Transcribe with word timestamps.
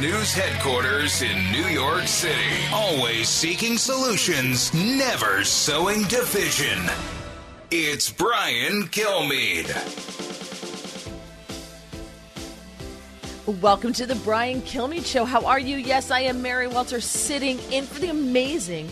News 0.00 0.34
headquarters 0.34 1.22
in 1.22 1.52
New 1.52 1.66
York 1.66 2.08
City, 2.08 2.34
always 2.72 3.28
seeking 3.28 3.78
solutions, 3.78 4.74
never 4.74 5.44
sowing 5.44 6.02
division. 6.04 6.78
It's 7.70 8.10
Brian 8.10 8.88
Kilmeade. 8.88 9.70
Welcome 13.62 13.92
to 13.92 14.04
the 14.04 14.16
Brian 14.16 14.62
Kilmeade 14.62 15.06
Show. 15.06 15.24
How 15.24 15.46
are 15.46 15.60
you? 15.60 15.76
Yes, 15.76 16.10
I 16.10 16.20
am 16.20 16.42
Mary 16.42 16.66
Walter, 16.66 17.00
sitting 17.00 17.60
in 17.70 17.84
for 17.84 18.00
the 18.00 18.08
amazing 18.08 18.90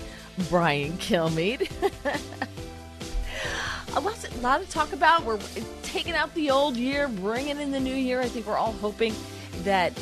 Brian 0.49 0.93
Kilmeade. 0.99 1.69
a, 3.97 4.01
lot, 4.01 4.29
a 4.29 4.39
lot 4.39 4.61
to 4.61 4.71
talk 4.71 4.93
about. 4.93 5.25
We're 5.25 5.41
taking 5.83 6.15
out 6.15 6.33
the 6.37 6.51
old 6.53 6.77
year, 6.77 7.09
bringing 7.09 7.59
in 7.59 7.73
the 7.73 7.81
new 7.81 7.95
year. 7.95 8.21
I 8.21 8.29
think 8.29 8.47
we're 8.47 8.57
all 8.57 8.75
hoping 8.75 9.15
that 9.65 9.93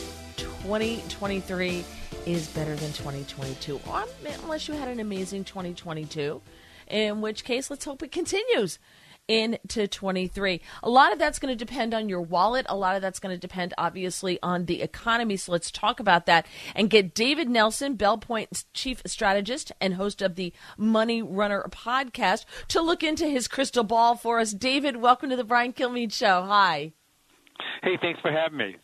2023 0.62 1.84
is 2.26 2.48
better 2.48 2.76
than 2.76 2.93
2022, 2.93 3.80
unless 4.43 4.68
you 4.68 4.74
had 4.74 4.88
an 4.88 5.01
amazing 5.01 5.43
2022, 5.43 6.43
in 6.88 7.21
which 7.23 7.45
case, 7.45 7.71
let's 7.71 7.87
hope 7.87 8.02
it 8.02 8.12
continues 8.12 8.79
into 9.26 9.88
23. 9.88 10.60
A 10.82 10.90
lot 10.90 11.12
of 11.12 11.18
that's 11.18 11.38
going 11.38 11.57
to 11.57 11.65
depend 11.65 11.95
on 11.95 12.10
your 12.10 12.21
wallet. 12.21 12.66
A 12.68 12.76
lot 12.76 12.95
of 12.95 13.01
that's 13.01 13.21
going 13.21 13.34
to 13.34 13.40
depend, 13.40 13.73
obviously, 13.79 14.38
on 14.43 14.66
the 14.66 14.82
economy. 14.82 15.37
So 15.38 15.52
let's 15.52 15.71
talk 15.71 15.99
about 15.99 16.26
that 16.26 16.46
and 16.74 16.90
get 16.90 17.15
David 17.15 17.49
Nelson, 17.49 17.96
Belpointe 17.96 18.65
chief 18.74 19.01
strategist 19.06 19.73
and 19.80 19.95
host 19.95 20.21
of 20.21 20.34
the 20.34 20.52
Money 20.77 21.23
Runner 21.23 21.65
podcast, 21.71 22.45
to 22.68 22.82
look 22.82 23.02
into 23.02 23.27
his 23.27 23.49
crystal 23.49 23.84
ball 23.84 24.15
for 24.15 24.40
us. 24.40 24.52
David, 24.52 24.96
welcome 24.96 25.30
to 25.30 25.37
the 25.37 25.45
Brian 25.45 25.73
Kilmeade 25.73 26.12
Show. 26.12 26.43
Hi. 26.43 26.93
Hey, 27.82 27.96
thanks 28.02 28.21
for 28.21 28.30
having 28.30 28.59
me. 28.59 28.77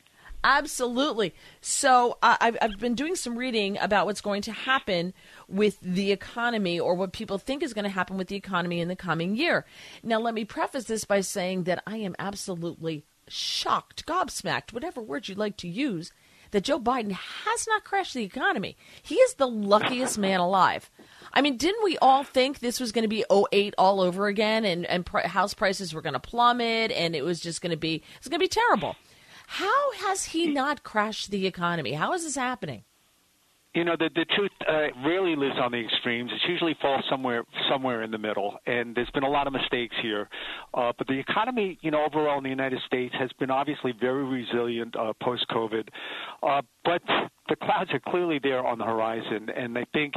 Absolutely. 0.46 1.34
So 1.60 2.18
uh, 2.22 2.36
I've, 2.40 2.56
I've 2.62 2.78
been 2.78 2.94
doing 2.94 3.16
some 3.16 3.36
reading 3.36 3.78
about 3.78 4.06
what's 4.06 4.20
going 4.20 4.42
to 4.42 4.52
happen 4.52 5.12
with 5.48 5.76
the 5.80 6.12
economy 6.12 6.78
or 6.78 6.94
what 6.94 7.12
people 7.12 7.36
think 7.36 7.64
is 7.64 7.74
going 7.74 7.82
to 7.82 7.90
happen 7.90 8.16
with 8.16 8.28
the 8.28 8.36
economy 8.36 8.78
in 8.78 8.86
the 8.86 8.94
coming 8.94 9.34
year. 9.34 9.66
Now, 10.04 10.20
let 10.20 10.34
me 10.34 10.44
preface 10.44 10.84
this 10.84 11.04
by 11.04 11.20
saying 11.22 11.64
that 11.64 11.82
I 11.84 11.96
am 11.96 12.14
absolutely 12.20 13.04
shocked, 13.26 14.06
gobsmacked, 14.06 14.72
whatever 14.72 15.02
word 15.02 15.26
you'd 15.26 15.36
like 15.36 15.56
to 15.56 15.68
use, 15.68 16.12
that 16.52 16.62
Joe 16.62 16.78
Biden 16.78 17.10
has 17.10 17.66
not 17.66 17.82
crashed 17.82 18.14
the 18.14 18.22
economy. 18.22 18.76
He 19.02 19.16
is 19.16 19.34
the 19.34 19.48
luckiest 19.48 20.16
man 20.16 20.38
alive. 20.38 20.92
I 21.32 21.42
mean, 21.42 21.56
didn't 21.56 21.82
we 21.82 21.98
all 21.98 22.22
think 22.22 22.60
this 22.60 22.78
was 22.78 22.92
going 22.92 23.02
to 23.02 23.08
be 23.08 23.24
08 23.28 23.74
all 23.76 24.00
over 24.00 24.28
again 24.28 24.64
and, 24.64 24.86
and 24.86 25.04
pr- 25.04 25.26
house 25.26 25.54
prices 25.54 25.92
were 25.92 26.02
going 26.02 26.12
to 26.12 26.20
plummet 26.20 26.92
and 26.92 27.16
it 27.16 27.24
was 27.24 27.40
just 27.40 27.62
going 27.62 27.72
to 27.72 27.76
be, 27.76 28.04
it's 28.18 28.28
going 28.28 28.38
to 28.38 28.44
be 28.44 28.48
terrible. 28.48 28.94
How 29.46 29.92
has 29.92 30.26
he 30.26 30.48
not 30.48 30.82
crashed 30.82 31.30
the 31.30 31.46
economy? 31.46 31.92
How 31.92 32.12
is 32.12 32.24
this 32.24 32.36
happening? 32.36 32.84
You 33.74 33.84
know, 33.84 33.94
the 33.98 34.08
the 34.14 34.24
truth 34.34 34.50
uh, 34.66 34.88
rarely 35.06 35.36
lives 35.36 35.56
on 35.60 35.70
the 35.70 35.78
extremes. 35.78 36.30
It 36.32 36.50
usually 36.50 36.74
falls 36.80 37.04
somewhere 37.10 37.44
somewhere 37.70 38.02
in 38.02 38.10
the 38.10 38.18
middle. 38.18 38.58
And 38.66 38.96
there's 38.96 39.10
been 39.10 39.22
a 39.22 39.28
lot 39.28 39.46
of 39.46 39.52
mistakes 39.52 39.94
here. 40.00 40.30
Uh, 40.72 40.92
but 40.96 41.06
the 41.06 41.18
economy, 41.18 41.78
you 41.82 41.90
know, 41.90 42.02
overall 42.02 42.38
in 42.38 42.44
the 42.44 42.50
United 42.50 42.80
States 42.86 43.14
has 43.18 43.30
been 43.38 43.50
obviously 43.50 43.92
very 44.00 44.24
resilient 44.24 44.96
uh, 44.96 45.12
post 45.22 45.44
COVID. 45.50 45.88
Uh, 46.42 46.62
but 46.86 47.02
the 47.48 47.56
clouds 47.56 47.90
are 47.92 48.00
clearly 48.00 48.40
there 48.42 48.64
on 48.64 48.78
the 48.78 48.84
horizon. 48.84 49.48
And 49.54 49.76
I 49.76 49.84
think 49.92 50.14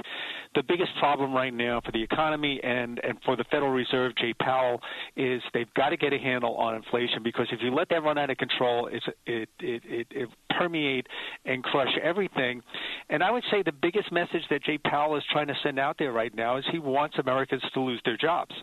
the 0.55 0.63
biggest 0.63 0.91
problem 0.99 1.33
right 1.33 1.53
now 1.53 1.81
for 1.83 1.91
the 1.91 2.01
economy 2.01 2.59
and, 2.63 2.99
and 3.03 3.17
for 3.25 3.35
the 3.35 3.43
Federal 3.45 3.71
Reserve, 3.71 4.13
Jay 4.17 4.33
Powell, 4.33 4.81
is 5.15 5.41
they've 5.53 5.73
got 5.75 5.89
to 5.89 5.97
get 5.97 6.13
a 6.13 6.17
handle 6.17 6.55
on 6.55 6.75
inflation 6.75 7.23
because 7.23 7.47
if 7.51 7.59
you 7.61 7.73
let 7.73 7.89
that 7.89 8.03
run 8.03 8.17
out 8.17 8.29
of 8.29 8.37
control, 8.37 8.89
it's, 8.91 9.05
it, 9.25 9.49
it, 9.59 9.81
it, 9.85 10.07
it 10.11 10.29
permeate 10.57 11.07
and 11.45 11.63
crush 11.63 11.91
everything. 12.01 12.61
And 13.09 13.23
I 13.23 13.31
would 13.31 13.43
say 13.51 13.63
the 13.63 13.71
biggest 13.71 14.11
message 14.11 14.43
that 14.49 14.63
Jay 14.63 14.77
Powell 14.77 15.17
is 15.17 15.23
trying 15.31 15.47
to 15.47 15.55
send 15.63 15.79
out 15.79 15.97
there 15.99 16.11
right 16.11 16.33
now 16.33 16.57
is 16.57 16.65
he 16.71 16.79
wants 16.79 17.17
Americans 17.17 17.63
to 17.73 17.81
lose 17.81 18.01
their 18.05 18.17
jobs. 18.17 18.53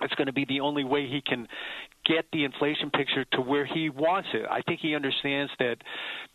It's 0.00 0.14
going 0.14 0.26
to 0.26 0.32
be 0.32 0.44
the 0.44 0.60
only 0.60 0.84
way 0.84 1.06
he 1.08 1.20
can 1.20 1.46
get 2.04 2.26
the 2.32 2.44
inflation 2.44 2.90
picture 2.90 3.24
to 3.32 3.40
where 3.40 3.64
he 3.64 3.88
wants 3.88 4.28
it. 4.34 4.44
I 4.50 4.60
think 4.62 4.80
he 4.80 4.94
understands 4.94 5.50
that 5.58 5.76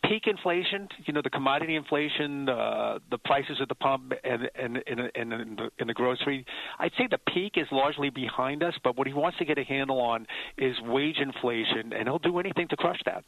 peak 0.04 0.24
inflation, 0.26 0.88
you 1.06 1.12
know, 1.12 1.20
the 1.22 1.30
commodity 1.30 1.76
inflation, 1.76 2.48
uh, 2.48 2.98
the 3.10 3.18
prices 3.18 3.58
at 3.60 3.68
the 3.68 3.74
pump, 3.74 4.12
and 4.24 4.50
and 4.54 4.82
and, 4.86 5.00
and 5.14 5.32
in, 5.32 5.56
the, 5.56 5.70
in 5.78 5.86
the 5.86 5.94
grocery. 5.94 6.44
I'd 6.78 6.92
say 6.98 7.06
the 7.10 7.20
peak 7.32 7.52
is 7.56 7.66
largely 7.70 8.10
behind 8.10 8.62
us, 8.62 8.74
but 8.82 8.96
what 8.96 9.06
he 9.06 9.12
wants 9.12 9.38
to 9.38 9.44
get 9.44 9.58
a 9.58 9.64
handle 9.64 10.00
on 10.00 10.26
is 10.58 10.74
wage 10.82 11.18
inflation, 11.18 11.92
and 11.92 12.08
he'll 12.08 12.18
do 12.18 12.38
anything 12.38 12.68
to 12.68 12.76
crush 12.76 13.00
that. 13.04 13.24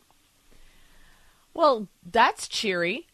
Well, 1.55 1.89
that's 2.11 2.49
cheery. 2.49 3.07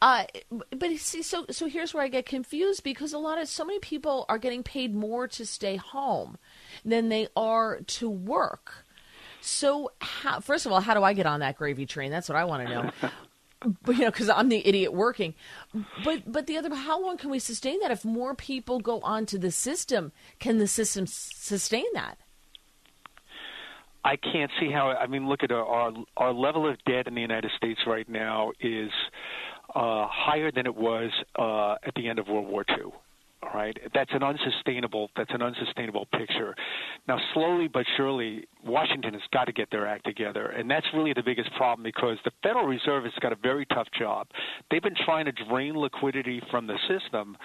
Uh, 0.00 0.24
but 0.50 0.90
see, 0.96 1.22
so 1.22 1.46
so 1.50 1.68
here's 1.68 1.94
where 1.94 2.02
I 2.02 2.08
get 2.08 2.26
confused 2.26 2.82
because 2.82 3.12
a 3.12 3.18
lot 3.18 3.38
of 3.38 3.48
so 3.48 3.64
many 3.64 3.78
people 3.78 4.26
are 4.28 4.38
getting 4.38 4.64
paid 4.64 4.92
more 4.92 5.28
to 5.28 5.46
stay 5.46 5.76
home 5.76 6.38
than 6.84 7.08
they 7.08 7.28
are 7.36 7.80
to 7.80 8.08
work. 8.08 8.86
So, 9.40 9.90
how, 10.00 10.40
first 10.40 10.66
of 10.66 10.72
all, 10.72 10.80
how 10.80 10.94
do 10.94 11.02
I 11.02 11.14
get 11.14 11.26
on 11.26 11.40
that 11.40 11.56
gravy 11.56 11.86
train? 11.86 12.10
That's 12.10 12.28
what 12.28 12.36
I 12.36 12.44
want 12.44 12.66
to 12.66 12.74
know. 12.74 12.90
but 13.82 13.96
you 13.96 14.02
know, 14.02 14.10
because 14.10 14.28
I'm 14.28 14.48
the 14.48 14.66
idiot 14.66 14.92
working. 14.92 15.34
But 16.04 16.30
but 16.30 16.46
the 16.46 16.56
other, 16.56 16.74
how 16.74 17.02
long 17.02 17.16
can 17.16 17.30
we 17.30 17.38
sustain 17.38 17.80
that? 17.80 17.90
If 17.90 18.04
more 18.04 18.34
people 18.34 18.80
go 18.80 19.00
onto 19.00 19.38
the 19.38 19.50
system, 19.50 20.12
can 20.38 20.58
the 20.58 20.68
system 20.68 21.06
sustain 21.06 21.86
that? 21.94 22.18
I 24.04 24.16
can't 24.16 24.50
see 24.60 24.70
how. 24.70 24.90
I 24.90 25.06
mean, 25.06 25.28
look 25.28 25.42
at 25.42 25.52
our 25.52 25.64
our, 25.64 25.92
our 26.16 26.32
level 26.32 26.68
of 26.68 26.76
debt 26.84 27.06
in 27.06 27.14
the 27.14 27.20
United 27.20 27.50
States 27.56 27.80
right 27.86 28.08
now 28.08 28.52
is 28.60 28.90
uh, 29.74 30.06
higher 30.08 30.50
than 30.50 30.66
it 30.66 30.74
was 30.74 31.10
uh, 31.38 31.74
at 31.86 31.94
the 31.94 32.08
end 32.08 32.18
of 32.18 32.28
World 32.28 32.48
War 32.48 32.64
II. 32.68 32.92
All 33.42 33.50
right, 33.54 33.76
that's 33.92 34.10
an 34.12 34.22
unsustainable. 34.22 35.10
That's 35.16 35.32
an 35.32 35.42
unsustainable 35.42 36.06
picture. 36.16 36.54
Now, 37.08 37.18
slowly 37.34 37.66
but 37.66 37.84
surely, 37.96 38.46
Washington 38.64 39.14
has 39.14 39.22
got 39.32 39.44
to 39.46 39.52
get 39.52 39.68
their 39.72 39.84
act 39.84 40.04
together, 40.04 40.46
and 40.50 40.70
that's 40.70 40.86
really 40.94 41.12
the 41.12 41.24
biggest 41.24 41.52
problem 41.56 41.82
because 41.82 42.18
the 42.24 42.30
Federal 42.42 42.66
Reserve 42.66 43.02
has 43.02 43.12
got 43.20 43.32
a 43.32 43.36
very 43.36 43.66
tough 43.66 43.88
job. 43.98 44.28
They've 44.70 44.82
been 44.82 44.94
trying 45.04 45.24
to 45.24 45.32
drain 45.32 45.76
liquidity 45.76 46.40
from 46.52 46.68
the 46.68 46.76
system, 46.86 47.36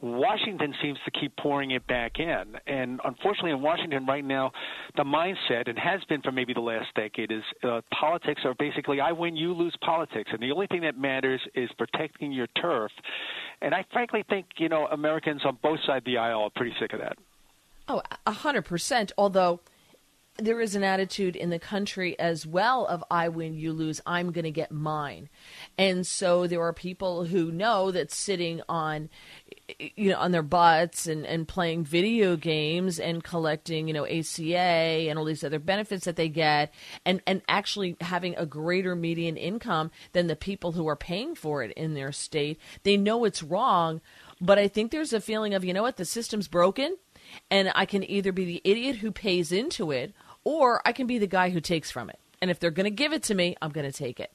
Washington 0.00 0.74
seems 0.82 0.98
to 1.04 1.10
keep 1.10 1.36
pouring 1.36 1.72
it 1.72 1.86
back 1.86 2.18
in. 2.18 2.56
And 2.66 3.00
unfortunately, 3.04 3.50
in 3.50 3.62
Washington 3.62 4.06
right 4.06 4.24
now, 4.24 4.52
the 4.96 5.04
mindset, 5.04 5.68
and 5.68 5.78
has 5.78 6.02
been 6.08 6.22
for 6.22 6.32
maybe 6.32 6.54
the 6.54 6.60
last 6.60 6.86
decade, 6.94 7.32
is 7.32 7.42
uh, 7.64 7.80
politics 7.98 8.42
are 8.44 8.54
basically 8.58 9.00
I 9.00 9.12
win, 9.12 9.36
you 9.36 9.52
lose 9.52 9.76
politics. 9.84 10.30
And 10.32 10.42
the 10.42 10.52
only 10.52 10.66
thing 10.66 10.82
that 10.82 10.98
matters 10.98 11.40
is 11.54 11.70
protecting 11.78 12.32
your 12.32 12.46
turf. 12.60 12.92
And 13.60 13.74
I 13.74 13.84
frankly 13.92 14.24
think, 14.28 14.46
you 14.58 14.68
know, 14.68 14.86
Americans 14.86 15.42
on 15.44 15.58
both 15.62 15.80
sides 15.86 16.02
of 16.02 16.04
the 16.04 16.18
aisle 16.18 16.42
are 16.42 16.50
pretty 16.54 16.74
sick 16.80 16.92
of 16.92 17.00
that. 17.00 17.18
Oh, 17.88 18.02
a 18.26 18.32
100%. 18.32 19.12
Although 19.16 19.60
there 20.38 20.60
is 20.60 20.76
an 20.76 20.84
attitude 20.84 21.34
in 21.34 21.50
the 21.50 21.58
country 21.58 22.18
as 22.18 22.46
well 22.46 22.86
of 22.86 23.02
I 23.10 23.28
win, 23.28 23.54
you 23.54 23.72
lose, 23.72 24.00
I'm 24.06 24.30
going 24.30 24.44
to 24.44 24.50
get 24.52 24.70
mine. 24.70 25.28
And 25.76 26.06
so 26.06 26.46
there 26.46 26.62
are 26.62 26.72
people 26.72 27.24
who 27.24 27.50
know 27.50 27.90
that 27.90 28.12
sitting 28.12 28.62
on 28.68 29.10
you 29.78 30.10
know 30.10 30.18
on 30.18 30.32
their 30.32 30.42
butts 30.42 31.06
and, 31.06 31.26
and 31.26 31.46
playing 31.46 31.84
video 31.84 32.36
games 32.36 32.98
and 32.98 33.22
collecting 33.22 33.86
you 33.86 33.92
know 33.92 34.06
ACA 34.06 35.08
and 35.08 35.18
all 35.18 35.26
these 35.26 35.44
other 35.44 35.58
benefits 35.58 36.06
that 36.06 36.16
they 36.16 36.28
get 36.28 36.72
and 37.04 37.20
and 37.26 37.42
actually 37.48 37.96
having 38.00 38.34
a 38.36 38.46
greater 38.46 38.96
median 38.96 39.36
income 39.36 39.90
than 40.12 40.26
the 40.26 40.36
people 40.36 40.72
who 40.72 40.88
are 40.88 40.96
paying 40.96 41.34
for 41.34 41.62
it 41.62 41.70
in 41.72 41.92
their 41.92 42.12
state 42.12 42.58
they 42.82 42.96
know 42.96 43.24
it's 43.24 43.42
wrong 43.42 44.00
but 44.40 44.58
I 44.58 44.68
think 44.68 44.90
there's 44.90 45.12
a 45.12 45.20
feeling 45.20 45.52
of 45.52 45.64
you 45.64 45.74
know 45.74 45.82
what 45.82 45.98
the 45.98 46.06
system's 46.06 46.48
broken 46.48 46.96
and 47.50 47.70
I 47.74 47.84
can 47.84 48.08
either 48.08 48.32
be 48.32 48.46
the 48.46 48.62
idiot 48.64 48.96
who 48.96 49.12
pays 49.12 49.52
into 49.52 49.90
it 49.90 50.14
or 50.48 50.80
I 50.86 50.92
can 50.92 51.06
be 51.06 51.18
the 51.18 51.26
guy 51.26 51.50
who 51.50 51.60
takes 51.60 51.90
from 51.90 52.08
it. 52.08 52.18
And 52.40 52.50
if 52.50 52.58
they're 52.58 52.70
going 52.70 52.84
to 52.84 52.90
give 52.90 53.12
it 53.12 53.22
to 53.24 53.34
me 53.34 53.54
I'm 53.60 53.70
going 53.70 53.84
to 53.90 53.92
take 53.92 54.18
it. 54.18 54.32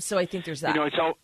So 0.00 0.18
I 0.18 0.26
think 0.26 0.44
there's 0.44 0.62
that. 0.62 0.74
you 0.74 0.80
know 0.80 0.86
it's 0.86 0.96
all 0.98 1.18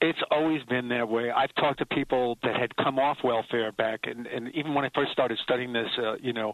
It's 0.00 0.18
always 0.30 0.62
been 0.64 0.88
that 0.90 1.08
way. 1.08 1.32
I've 1.32 1.52
talked 1.56 1.80
to 1.80 1.86
people 1.86 2.38
that 2.44 2.54
had 2.54 2.74
come 2.76 3.00
off 3.00 3.18
welfare 3.24 3.72
back, 3.72 4.00
and, 4.04 4.28
and 4.28 4.48
even 4.54 4.72
when 4.72 4.84
I 4.84 4.90
first 4.94 5.10
started 5.10 5.36
studying 5.42 5.72
this, 5.72 5.88
uh, 5.98 6.14
you 6.18 6.32
know, 6.32 6.52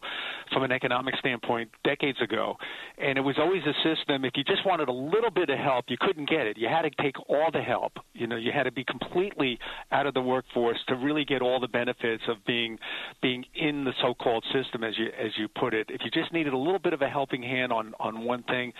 from 0.51 0.63
an 0.63 0.73
economic 0.73 1.15
standpoint, 1.17 1.71
decades 1.85 2.19
ago, 2.23 2.57
and 2.97 3.19
it 3.19 3.21
was 3.21 3.37
always 3.39 3.63
a 3.65 3.75
system. 3.83 4.25
If 4.25 4.33
you 4.37 4.45
just 4.45 4.65
wanted 4.65 4.89
a 4.89 4.93
little 4.93 5.31
bit 5.31 5.51
of 5.51 5.59
help, 5.59 5.85
you 5.89 5.99
couldn't 6.01 6.31
get 6.31 6.47
it. 6.47 6.57
You 6.57 6.69
had 6.69 6.83
to 6.83 6.91
take 7.03 7.17
all 7.29 7.51
the 7.53 7.61
help. 7.61 7.93
You 8.15 8.27
know, 8.27 8.37
you 8.37 8.51
had 8.51 8.63
to 8.63 8.73
be 8.73 8.85
completely 8.85 9.59
out 9.93 10.07
of 10.07 10.15
the 10.15 10.23
workforce 10.23 10.79
to 10.89 10.95
really 10.95 11.27
get 11.27 11.43
all 11.43 11.61
the 11.61 11.69
benefits 11.69 12.23
of 12.29 12.39
being 12.47 12.79
being 13.21 13.45
in 13.55 13.85
the 13.85 13.93
so-called 14.01 14.45
system, 14.55 14.83
as 14.83 14.97
you 14.97 15.09
as 15.23 15.33
you 15.37 15.49
put 15.49 15.75
it. 15.75 15.91
If 15.91 16.01
you 16.03 16.11
just 16.11 16.33
needed 16.33 16.55
a 16.55 16.59
little 16.59 16.79
bit 16.79 16.95
of 16.95 17.03
a 17.03 17.11
helping 17.11 17.43
hand 17.43 17.75
on 17.75 17.93
on 18.01 18.25
one 18.25 18.43
thing, 18.45 18.73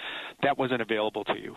that 0.43 0.57
wasn't 0.57 0.81
available 0.81 1.25
to 1.25 1.39
you. 1.39 1.55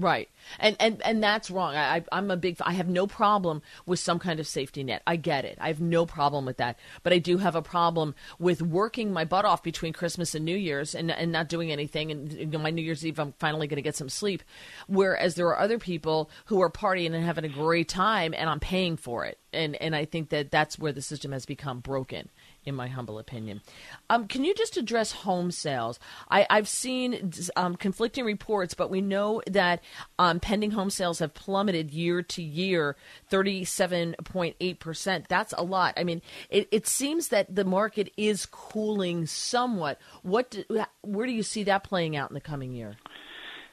Right, 0.00 0.30
and 0.58 0.76
and 0.80 1.02
and 1.02 1.22
that's 1.22 1.50
wrong. 1.50 1.76
I, 1.76 2.02
I'm 2.10 2.30
a 2.30 2.36
big. 2.36 2.56
I 2.62 2.72
have 2.72 2.88
no 2.88 3.06
problem 3.06 3.60
with 3.84 3.98
some 3.98 4.18
kind 4.18 4.40
of 4.40 4.46
safety 4.46 4.82
net. 4.82 5.02
I 5.06 5.16
get 5.16 5.44
it. 5.44 5.58
I 5.60 5.68
have 5.68 5.80
no 5.80 6.06
problem 6.06 6.46
with 6.46 6.56
that. 6.56 6.78
But 7.02 7.12
I 7.12 7.18
do 7.18 7.36
have 7.36 7.54
a 7.54 7.60
problem 7.60 8.14
with 8.38 8.62
working 8.62 9.12
my 9.12 9.26
butt 9.26 9.44
off 9.44 9.62
between 9.62 9.92
Christmas 9.92 10.34
and 10.34 10.42
New 10.42 10.56
Year's 10.56 10.94
and 10.94 11.10
and 11.10 11.30
not 11.30 11.50
doing 11.50 11.70
anything. 11.70 12.10
And 12.10 12.32
you 12.32 12.46
know, 12.46 12.58
my 12.58 12.70
New 12.70 12.80
Year's 12.80 13.04
Eve, 13.04 13.18
I'm 13.18 13.34
finally 13.38 13.66
going 13.66 13.76
to 13.76 13.82
get 13.82 13.94
some 13.94 14.08
sleep. 14.08 14.42
Whereas 14.86 15.34
there 15.34 15.48
are 15.48 15.58
other 15.58 15.78
people 15.78 16.30
who 16.46 16.62
are 16.62 16.70
partying 16.70 17.12
and 17.12 17.22
having 17.22 17.44
a 17.44 17.48
great 17.48 17.88
time, 17.90 18.32
and 18.34 18.48
I'm 18.48 18.60
paying 18.60 18.96
for 18.96 19.26
it. 19.26 19.38
And 19.52 19.76
and 19.82 19.94
I 19.94 20.06
think 20.06 20.30
that 20.30 20.50
that's 20.50 20.78
where 20.78 20.92
the 20.92 21.02
system 21.02 21.32
has 21.32 21.44
become 21.44 21.80
broken 21.80 22.30
in 22.64 22.74
my 22.74 22.88
humble 22.88 23.18
opinion. 23.18 23.62
Um, 24.10 24.26
can 24.26 24.44
you 24.44 24.54
just 24.54 24.76
address 24.76 25.12
home 25.12 25.50
sales? 25.50 25.98
I, 26.28 26.46
have 26.50 26.68
seen 26.68 27.32
um, 27.56 27.76
conflicting 27.76 28.24
reports, 28.24 28.74
but 28.74 28.90
we 28.90 29.00
know 29.00 29.42
that 29.46 29.82
um, 30.18 30.40
pending 30.40 30.72
home 30.72 30.90
sales 30.90 31.20
have 31.20 31.32
plummeted 31.32 31.90
year 31.90 32.22
to 32.22 32.42
year, 32.42 32.96
37.8%. 33.30 35.28
That's 35.28 35.54
a 35.56 35.62
lot. 35.62 35.94
I 35.96 36.04
mean, 36.04 36.20
it, 36.50 36.68
it 36.70 36.86
seems 36.86 37.28
that 37.28 37.54
the 37.54 37.64
market 37.64 38.12
is 38.16 38.46
cooling 38.46 39.26
somewhat. 39.26 39.98
What 40.22 40.50
do, 40.50 40.64
where 41.02 41.26
do 41.26 41.32
you 41.32 41.42
see 41.42 41.64
that 41.64 41.84
playing 41.84 42.16
out 42.16 42.30
in 42.30 42.34
the 42.34 42.40
coming 42.40 42.72
year? 42.72 42.96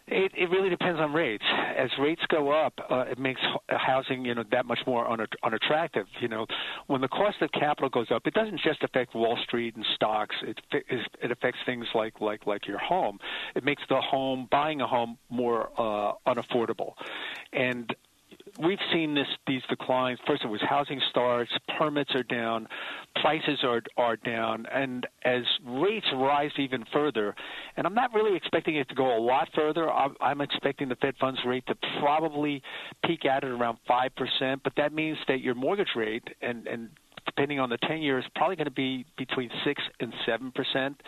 It, 0.09 0.31
it 0.37 0.49
really 0.49 0.69
depends 0.69 1.01
on 1.01 1.11
rates. 1.11 1.43
As 1.77 1.89
rates 1.99 2.21
go 2.29 2.49
up, 2.51 2.73
uh, 2.89 3.03
it 3.11 3.19
makes 3.19 3.41
housing, 3.67 4.23
you 4.23 4.35
know, 4.35 4.43
that 4.51 4.65
much 4.65 4.79
more 4.87 5.05
un- 5.09 5.27
unattractive. 5.43 6.05
You 6.21 6.29
know, 6.29 6.45
when 6.87 7.01
the 7.01 7.09
cost 7.09 7.41
of 7.41 7.51
capital 7.51 7.89
goes 7.89 8.07
up, 8.09 8.25
it 8.25 8.33
doesn't 8.33 8.61
just 8.61 8.83
affect 8.83 9.15
Wall 9.15 9.37
Street 9.43 9.75
and 9.75 9.85
stocks. 9.95 10.35
It 10.43 10.61
it 10.71 11.31
affects 11.31 11.59
things 11.65 11.85
like 11.93 12.21
like 12.21 12.47
like 12.47 12.67
your 12.67 12.77
home. 12.77 13.19
It 13.53 13.65
makes 13.65 13.83
the 13.89 13.99
home 13.99 14.47
buying 14.49 14.79
a 14.79 14.87
home 14.87 15.17
more 15.29 15.69
uh, 15.77 16.13
unaffordable, 16.25 16.93
and 17.51 17.93
we've 18.63 18.79
seen 18.91 19.13
this 19.13 19.27
these 19.45 19.61
declines. 19.69 20.19
First, 20.27 20.43
it 20.43 20.47
was 20.47 20.61
housing 20.67 21.01
starts, 21.09 21.51
permits 21.77 22.11
are 22.15 22.23
down, 22.23 22.67
prices 23.21 23.59
are 23.63 23.81
are 23.97 24.15
down, 24.17 24.65
and 24.71 25.05
as 25.23 25.43
rates 25.65 26.05
rise 26.13 26.51
even 26.57 26.83
further, 26.93 27.35
and 27.75 27.85
I'm 27.85 27.93
not 27.93 28.13
really 28.13 28.35
expecting 28.35 28.75
it 28.75 28.89
to 28.89 28.95
go 28.95 29.17
a 29.17 29.21
lot 29.21 29.49
further. 29.55 29.91
I'm, 29.91 30.15
I'm 30.21 30.41
expecting 30.41 30.89
the 30.89 30.95
Fed 30.95 31.15
funds 31.19 31.39
rate 31.45 31.65
to 31.67 31.75
probably 31.99 32.61
peak 33.05 33.25
out 33.25 33.43
at 33.43 33.49
around 33.49 33.77
five 33.87 34.11
percent, 34.15 34.61
but 34.63 34.73
that 34.77 34.93
means 34.93 35.17
that 35.27 35.41
your 35.41 35.55
mortgage 35.55 35.95
rate 35.95 36.23
and 36.41 36.67
and 36.67 36.89
depending 37.37 37.59
on 37.59 37.69
the 37.69 37.77
10 37.87 38.01
years, 38.01 38.25
probably 38.35 38.55
going 38.55 38.65
to 38.65 38.71
be 38.71 39.05
between 39.17 39.49
6 39.63 39.83
and 39.99 40.13
7 40.25 40.51
percent. 40.51 40.99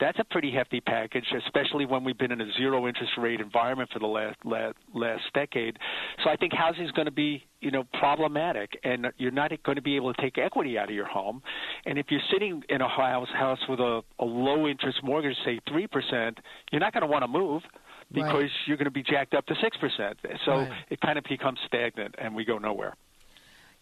That's 0.00 0.18
a 0.18 0.24
pretty 0.24 0.50
hefty 0.50 0.80
package, 0.80 1.26
especially 1.46 1.84
when 1.84 2.04
we've 2.04 2.16
been 2.16 2.32
in 2.32 2.40
a 2.40 2.52
zero 2.56 2.88
interest 2.88 3.12
rate 3.18 3.40
environment 3.40 3.90
for 3.92 3.98
the 3.98 4.06
last 4.06 4.36
last, 4.44 4.76
last 4.94 5.22
decade. 5.34 5.76
So 6.24 6.30
I 6.30 6.36
think 6.36 6.52
housing 6.54 6.84
is 6.84 6.90
going 6.92 7.06
to 7.06 7.12
be 7.12 7.44
you 7.60 7.70
know 7.70 7.84
problematic, 7.98 8.70
and 8.82 9.08
you're 9.18 9.30
not 9.30 9.50
going 9.62 9.76
to 9.76 9.82
be 9.82 9.96
able 9.96 10.14
to 10.14 10.22
take 10.22 10.38
equity 10.38 10.78
out 10.78 10.88
of 10.88 10.94
your 10.94 11.06
home. 11.06 11.42
And 11.84 11.98
if 11.98 12.06
you're 12.08 12.20
sitting 12.32 12.62
in 12.68 12.80
a 12.80 12.88
house 12.88 13.28
house 13.34 13.60
with 13.68 13.80
a, 13.80 14.00
a 14.18 14.24
low 14.24 14.66
interest 14.66 14.98
mortgage, 15.04 15.36
say 15.44 15.60
three 15.68 15.86
percent, 15.86 16.38
you're 16.72 16.80
not 16.80 16.94
going 16.94 17.02
to 17.02 17.06
want 17.06 17.22
to 17.22 17.28
move 17.28 17.62
because 18.10 18.34
right. 18.34 18.50
you're 18.66 18.76
going 18.76 18.86
to 18.86 18.90
be 18.90 19.02
jacked 19.02 19.34
up 19.34 19.44
to 19.46 19.54
six 19.62 19.76
percent. 19.76 20.18
So 20.46 20.52
right. 20.52 20.72
it 20.88 21.00
kind 21.02 21.18
of 21.18 21.24
becomes 21.28 21.58
stagnant, 21.66 22.14
and 22.18 22.34
we 22.34 22.44
go 22.44 22.58
nowhere. 22.58 22.94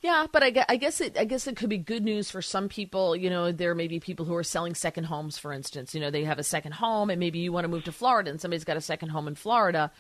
Yeah, 0.02 0.26
but 0.32 0.42
I, 0.42 0.64
I 0.68 0.76
guess 0.76 1.00
it 1.00 1.16
I 1.16 1.24
guess 1.24 1.46
it 1.46 1.54
could 1.56 1.68
be 1.68 1.78
good 1.78 2.02
news 2.02 2.28
for 2.28 2.42
some 2.42 2.68
people. 2.68 3.14
You 3.14 3.30
know, 3.30 3.52
there 3.52 3.72
may 3.72 3.86
be 3.86 4.00
people 4.00 4.26
who 4.26 4.34
are 4.34 4.42
selling 4.42 4.74
second 4.74 5.04
homes, 5.04 5.38
for 5.38 5.52
instance. 5.52 5.94
You 5.94 6.00
know, 6.00 6.10
they 6.10 6.24
have 6.24 6.40
a 6.40 6.44
second 6.44 6.72
home, 6.72 7.08
and 7.08 7.20
maybe 7.20 7.38
you 7.38 7.52
want 7.52 7.64
to 7.64 7.68
move 7.68 7.84
to 7.84 7.92
Florida, 7.92 8.28
and 8.28 8.40
somebody's 8.40 8.64
got 8.64 8.76
a 8.76 8.80
second 8.80 9.10
home 9.10 9.28
in 9.28 9.36
Florida. 9.36 9.92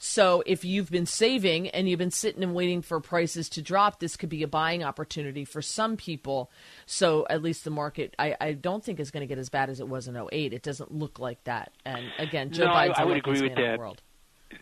So 0.00 0.42
if 0.44 0.64
you've 0.64 0.90
been 0.90 1.06
saving 1.06 1.68
and 1.68 1.88
you've 1.88 2.00
been 2.00 2.10
sitting 2.10 2.42
and 2.42 2.52
waiting 2.52 2.82
for 2.82 2.98
prices 2.98 3.48
to 3.50 3.62
drop, 3.62 4.00
this 4.00 4.16
could 4.16 4.28
be 4.28 4.42
a 4.42 4.48
buying 4.48 4.82
opportunity 4.82 5.44
for 5.44 5.62
some 5.62 5.96
people. 5.96 6.50
So 6.84 7.24
at 7.30 7.40
least 7.40 7.62
the 7.62 7.70
market, 7.70 8.12
I, 8.18 8.36
I 8.40 8.52
don't 8.54 8.82
think 8.82 8.98
is 8.98 9.12
going 9.12 9.20
to 9.20 9.28
get 9.28 9.38
as 9.38 9.50
bad 9.50 9.70
as 9.70 9.78
it 9.78 9.88
was 9.88 10.08
in 10.08 10.16
08. 10.16 10.52
It 10.52 10.64
doesn't 10.64 10.92
look 10.92 11.20
like 11.20 11.42
that. 11.44 11.70
And 11.84 12.06
again, 12.18 12.50
Joe 12.50 12.64
no, 12.64 12.72
Biden's 12.72 12.98
I, 12.98 13.02
I 13.02 13.04
would 13.04 13.18
agree 13.18 13.40
with 13.40 13.54
that. 13.54 13.78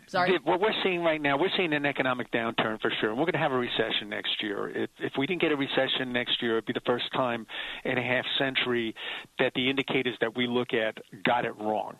Sorry. 0.07 0.39
What 0.45 0.61
we're 0.61 0.75
seeing 0.83 1.03
right 1.03 1.21
now, 1.21 1.39
we're 1.39 1.51
seeing 1.57 1.73
an 1.73 1.87
economic 1.87 2.31
downturn 2.33 2.81
for 2.81 2.93
sure. 3.01 3.11
And 3.11 3.19
we're 3.19 3.27
going 3.27 3.33
to 3.33 3.39
have 3.39 3.53
a 3.53 3.57
recession 3.57 4.09
next 4.09 4.43
year. 4.43 4.69
If, 4.69 4.91
if 4.99 5.13
we 5.19 5.27
didn't 5.27 5.41
get 5.41 5.53
a 5.53 5.57
recession 5.57 6.13
next 6.13 6.43
year, 6.43 6.53
it'd 6.53 6.67
be 6.67 6.73
the 6.73 6.81
first 6.87 7.13
time 7.13 7.47
in 7.85 7.99
a 7.99 8.03
half 8.03 8.25
century 8.39 8.95
that 9.39 9.53
the 9.55 9.71
indicators 9.71 10.17
that 10.21 10.37
we 10.37 10.47
look 10.47 10.75
at 10.75 10.99
got 11.25 11.45
it 11.45 11.57
wrong. 11.59 11.97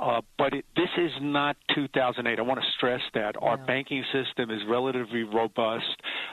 Uh, 0.00 0.20
but 0.36 0.52
it, 0.52 0.64
this 0.76 0.88
is 0.96 1.10
not 1.20 1.56
2008. 1.74 2.38
I 2.38 2.42
want 2.42 2.60
to 2.60 2.66
stress 2.76 3.00
that 3.14 3.34
our 3.40 3.56
banking 3.56 4.04
system 4.12 4.50
is 4.50 4.60
relatively 4.68 5.22
robust. 5.22 5.84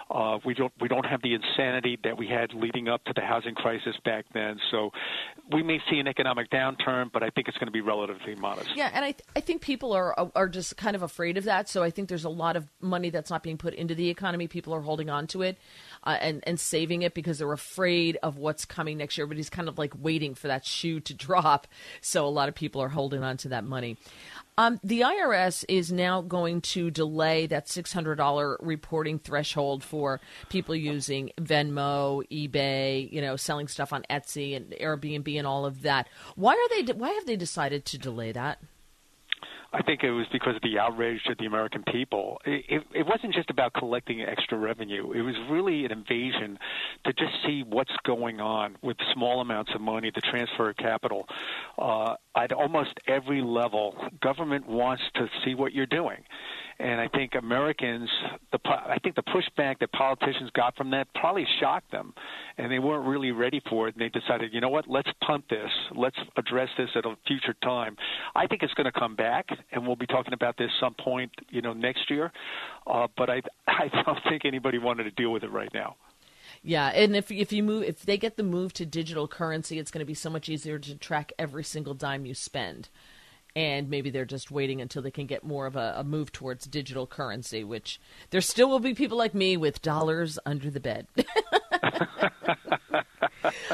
Uh, 0.09 0.37
we 0.45 0.53
don't 0.53 0.71
we 0.79 0.87
don't 0.87 1.05
have 1.05 1.21
the 1.23 1.33
insanity 1.33 1.97
that 2.03 2.17
we 2.17 2.27
had 2.27 2.53
leading 2.53 2.87
up 2.87 3.03
to 3.05 3.13
the 3.15 3.21
housing 3.21 3.55
crisis 3.55 3.95
back 4.03 4.25
then. 4.33 4.59
So 4.71 4.91
we 5.51 5.63
may 5.63 5.79
see 5.89 5.97
an 5.97 6.07
economic 6.07 6.49
downturn, 6.51 7.11
but 7.11 7.23
I 7.23 7.29
think 7.29 7.47
it's 7.47 7.57
going 7.57 7.67
to 7.67 7.71
be 7.71 7.81
relatively 7.81 8.35
modest. 8.35 8.69
Yeah, 8.75 8.91
and 8.93 9.03
I 9.03 9.11
th- 9.13 9.23
I 9.35 9.39
think 9.39 9.61
people 9.61 9.93
are 9.93 10.13
are 10.35 10.47
just 10.47 10.77
kind 10.77 10.95
of 10.95 11.01
afraid 11.01 11.37
of 11.37 11.45
that. 11.45 11.67
So 11.67 11.81
I 11.81 11.89
think 11.89 12.09
there's 12.09 12.25
a 12.25 12.29
lot 12.29 12.55
of 12.55 12.67
money 12.81 13.09
that's 13.09 13.29
not 13.29 13.41
being 13.41 13.57
put 13.57 13.73
into 13.73 13.95
the 13.95 14.09
economy. 14.09 14.47
People 14.47 14.73
are 14.73 14.81
holding 14.81 15.09
on 15.09 15.27
to 15.27 15.41
it 15.41 15.57
uh, 16.05 16.17
and 16.21 16.43
and 16.45 16.59
saving 16.59 17.01
it 17.01 17.13
because 17.13 17.39
they're 17.39 17.51
afraid 17.51 18.17
of 18.23 18.37
what's 18.37 18.65
coming 18.65 18.97
next 18.97 19.17
year. 19.17 19.27
But 19.27 19.37
he's 19.37 19.49
kind 19.49 19.67
of 19.67 19.77
like 19.77 19.93
waiting 19.97 20.35
for 20.35 20.47
that 20.47 20.65
shoe 20.65 20.99
to 21.01 21.13
drop. 21.25 21.67
So 22.01 22.25
a 22.25 22.29
lot 22.29 22.49
of 22.49 22.55
people 22.55 22.81
are 22.81 22.89
holding 22.89 23.23
on 23.23 23.37
to 23.37 23.49
that 23.49 23.63
money. 23.63 23.97
Um, 24.57 24.79
the 24.83 25.01
IRS 25.01 25.65
is 25.67 25.91
now 25.91 26.21
going 26.21 26.61
to 26.61 26.89
delay 26.89 27.45
that 27.47 27.67
$600 27.67 28.55
reporting 28.61 29.19
threshold 29.19 29.83
for 29.83 30.21
people 30.47 30.73
using 30.73 31.31
Venmo, 31.37 32.23
eBay, 32.31 33.11
you 33.11 33.21
know, 33.21 33.35
selling 33.35 33.67
stuff 33.67 33.91
on 33.91 34.05
Etsy 34.09 34.55
and 34.55 34.71
Airbnb 34.71 35.37
and 35.37 35.45
all 35.45 35.65
of 35.65 35.81
that. 35.81 36.07
Why 36.35 36.53
are 36.53 36.83
they? 36.83 36.93
Why 36.93 37.09
have 37.09 37.25
they 37.25 37.35
decided 37.35 37.83
to 37.85 37.97
delay 37.97 38.31
that? 38.31 38.59
I 39.75 39.81
think 39.81 40.03
it 40.03 40.11
was 40.11 40.25
because 40.31 40.55
of 40.55 40.61
the 40.61 40.79
outrage 40.79 41.21
to 41.25 41.35
the 41.37 41.45
American 41.45 41.83
people. 41.91 42.39
It, 42.45 42.63
it, 42.69 42.83
it 42.99 43.05
wasn't 43.05 43.33
just 43.33 43.49
about 43.49 43.73
collecting 43.73 44.21
extra 44.21 44.57
revenue. 44.57 45.11
It 45.11 45.21
was 45.21 45.35
really 45.49 45.83
an 45.83 45.91
invasion 45.91 46.57
to 47.05 47.11
just 47.11 47.33
see 47.45 47.63
what's 47.67 47.91
going 48.05 48.39
on 48.39 48.77
with 48.81 48.95
small 49.13 49.41
amounts 49.41 49.71
of 49.75 49.81
money, 49.81 50.13
the 50.15 50.21
transfer 50.21 50.69
of 50.69 50.77
capital. 50.77 51.27
Uh, 51.77 52.15
at 52.37 52.53
almost 52.53 52.93
every 53.07 53.41
level, 53.41 53.95
government 54.21 54.65
wants 54.65 55.03
to 55.15 55.27
see 55.43 55.55
what 55.55 55.73
you're 55.73 55.85
doing. 55.85 56.23
And 56.77 56.99
I 56.99 57.07
think 57.07 57.35
Americans, 57.35 58.09
the 58.51 58.59
I 58.69 58.97
think 59.01 59.15
the 59.15 59.23
pushback 59.23 59.79
that 59.79 59.93
politicians 59.93 60.49
got 60.53 60.75
from 60.75 60.91
that 60.91 61.07
probably 61.15 61.47
shocked 61.61 61.89
them, 61.91 62.13
and 62.57 62.69
they 62.69 62.79
weren't 62.79 63.07
really 63.07 63.31
ready 63.31 63.61
for 63.69 63.87
it. 63.87 63.95
And 63.95 64.01
they 64.01 64.09
decided, 64.09 64.53
you 64.53 64.59
know 64.59 64.67
what, 64.67 64.85
let's 64.89 65.09
punt 65.25 65.45
this, 65.49 65.69
let's 65.95 66.17
address 66.35 66.67
this 66.77 66.89
at 66.95 67.05
a 67.05 67.15
future 67.27 67.55
time. 67.63 67.95
I 68.35 68.47
think 68.47 68.61
it's 68.61 68.73
going 68.73 68.91
to 68.91 68.99
come 68.99 69.15
back, 69.15 69.47
and 69.71 69.85
we'll 69.85 69.95
be 69.95 70.07
talking 70.07 70.33
about 70.33 70.57
this 70.57 70.71
some 70.79 70.93
point, 70.93 71.31
you 71.49 71.61
know, 71.61 71.73
next 71.73 72.09
year. 72.09 72.31
Uh, 72.87 73.07
but 73.17 73.29
I 73.29 73.41
I 73.67 73.89
don't 74.03 74.19
think 74.27 74.45
anybody 74.45 74.77
wanted 74.77 75.03
to 75.03 75.11
deal 75.11 75.31
with 75.31 75.43
it 75.43 75.51
right 75.51 75.73
now. 75.73 75.95
Yeah, 76.63 76.87
and 76.87 77.15
if 77.15 77.31
if 77.31 77.51
you 77.51 77.63
move 77.63 77.83
if 77.83 78.03
they 78.03 78.17
get 78.17 78.37
the 78.37 78.43
move 78.43 78.73
to 78.73 78.85
digital 78.85 79.27
currency, 79.27 79.79
it's 79.79 79.91
going 79.91 79.99
to 79.99 80.05
be 80.05 80.13
so 80.13 80.29
much 80.29 80.49
easier 80.49 80.79
to 80.79 80.95
track 80.95 81.31
every 81.37 81.63
single 81.63 81.93
dime 81.93 82.25
you 82.25 82.33
spend 82.33 82.89
and 83.55 83.89
maybe 83.89 84.09
they're 84.09 84.25
just 84.25 84.51
waiting 84.51 84.81
until 84.81 85.01
they 85.01 85.11
can 85.11 85.27
get 85.27 85.43
more 85.43 85.65
of 85.65 85.77
a, 85.77 85.95
a, 85.97 86.03
move 86.03 86.31
towards 86.31 86.67
digital 86.67 87.07
currency, 87.07 87.63
which 87.63 88.01
there 88.31 88.41
still 88.41 88.69
will 88.69 88.79
be 88.79 88.93
people 88.93 89.17
like 89.17 89.33
me 89.33 89.55
with 89.55 89.81
dollars 89.81 90.37
under 90.45 90.69
the 90.69 90.81
bed. 90.81 91.07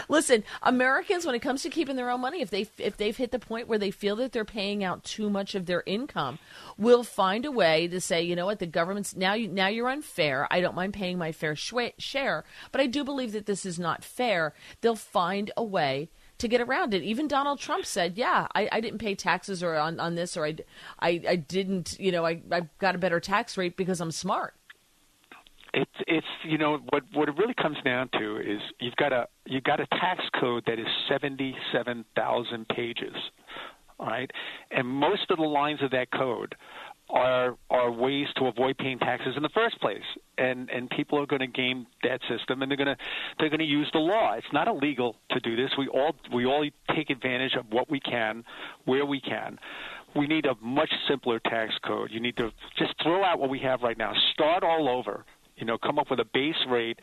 Listen, 0.09 0.43
Americans, 0.61 1.25
when 1.25 1.35
it 1.35 1.41
comes 1.41 1.63
to 1.63 1.69
keeping 1.69 1.95
their 1.95 2.09
own 2.09 2.21
money, 2.21 2.41
if 2.41 2.49
they 2.49 2.67
if 2.77 2.97
they've 2.97 3.15
hit 3.15 3.31
the 3.31 3.39
point 3.39 3.67
where 3.67 3.79
they 3.79 3.91
feel 3.91 4.15
that 4.17 4.31
they're 4.31 4.45
paying 4.45 4.83
out 4.83 5.03
too 5.03 5.29
much 5.29 5.55
of 5.55 5.65
their 5.65 5.83
income, 5.85 6.39
will 6.77 7.03
find 7.03 7.45
a 7.45 7.51
way 7.51 7.87
to 7.87 8.01
say, 8.01 8.21
you 8.21 8.35
know 8.35 8.45
what, 8.45 8.59
the 8.59 8.65
government's 8.65 9.15
now 9.15 9.33
you 9.33 9.47
now 9.47 9.67
you're 9.67 9.89
unfair. 9.89 10.47
I 10.51 10.61
don't 10.61 10.75
mind 10.75 10.93
paying 10.93 11.17
my 11.17 11.31
fair 11.31 11.55
share, 11.55 12.43
but 12.71 12.81
I 12.81 12.87
do 12.87 13.03
believe 13.03 13.31
that 13.33 13.45
this 13.45 13.65
is 13.65 13.79
not 13.79 14.03
fair. 14.03 14.53
They'll 14.81 14.95
find 14.95 15.51
a 15.55 15.63
way 15.63 16.09
to 16.41 16.47
get 16.47 16.59
around 16.59 16.93
it. 16.95 17.03
Even 17.03 17.27
Donald 17.27 17.59
Trump 17.59 17.85
said, 17.85 18.17
"Yeah, 18.17 18.47
I, 18.55 18.67
I 18.71 18.81
didn't 18.81 18.99
pay 18.99 19.15
taxes 19.15 19.61
or 19.61 19.75
on, 19.75 19.99
on 19.99 20.15
this, 20.15 20.35
or 20.35 20.45
I, 20.45 20.55
I, 20.99 21.21
I 21.29 21.35
didn't, 21.35 21.99
you 21.99 22.11
know, 22.11 22.25
I, 22.25 22.41
I 22.51 22.67
got 22.79 22.95
a 22.95 22.97
better 22.97 23.19
tax 23.19 23.57
rate 23.57 23.77
because 23.77 24.01
I'm 24.01 24.11
smart." 24.11 24.55
It's 25.73 25.91
it's 26.07 26.27
you 26.43 26.57
know 26.57 26.79
what 26.89 27.03
what 27.13 27.29
it 27.29 27.35
really 27.37 27.53
comes 27.53 27.77
down 27.83 28.09
to 28.13 28.37
is 28.37 28.59
you've 28.79 28.95
got 28.95 29.13
a 29.13 29.27
you've 29.45 29.63
got 29.63 29.79
a 29.79 29.87
tax 29.87 30.21
code 30.39 30.63
that 30.67 30.79
is 30.79 30.87
seventy 31.09 31.55
seven 31.71 32.03
thousand 32.15 32.67
pages, 32.67 33.15
right, 33.99 34.29
and 34.71 34.87
most 34.87 35.29
of 35.29 35.37
the 35.37 35.43
lines 35.43 35.81
of 35.81 35.91
that 35.91 36.11
code 36.11 36.55
are 37.09 37.55
are 37.69 37.91
ways 37.91 38.27
to 38.35 38.45
avoid 38.45 38.77
paying 38.77 38.99
taxes 38.99 39.35
in 39.37 39.43
the 39.43 39.49
first 39.49 39.79
place, 39.79 40.03
and 40.37 40.69
and 40.69 40.89
people 40.89 41.17
are 41.17 41.25
going 41.25 41.39
to 41.39 41.47
game 41.47 41.87
that 42.03 42.19
system, 42.29 42.61
and 42.61 42.69
they're 42.69 42.77
going 42.77 42.87
to 42.87 42.97
they're 43.39 43.49
going 43.49 43.59
to 43.59 43.65
use 43.65 43.89
the 43.93 43.99
law. 43.99 44.33
It's 44.33 44.51
not 44.51 44.67
illegal 44.67 45.15
to 45.31 45.39
do 45.39 45.55
this. 45.55 45.71
We 45.77 45.87
all 45.87 46.15
we 46.33 46.45
all 46.45 46.67
take 46.93 47.09
advantage 47.09 47.55
of 47.55 47.65
what 47.71 47.89
we 47.89 47.99
can, 48.01 48.43
where 48.85 49.05
we 49.05 49.21
can. 49.21 49.57
We 50.13 50.27
need 50.27 50.45
a 50.45 50.55
much 50.61 50.91
simpler 51.07 51.39
tax 51.39 51.73
code. 51.85 52.11
You 52.11 52.19
need 52.19 52.35
to 52.35 52.51
just 52.77 52.93
throw 53.01 53.23
out 53.23 53.39
what 53.39 53.49
we 53.49 53.59
have 53.59 53.81
right 53.81 53.97
now. 53.97 54.11
Start 54.33 54.61
all 54.61 54.89
over 54.89 55.23
you 55.61 55.67
know, 55.67 55.77
come 55.77 55.99
up 55.99 56.09
with 56.09 56.19
a 56.19 56.25
base 56.25 56.55
rate. 56.67 56.99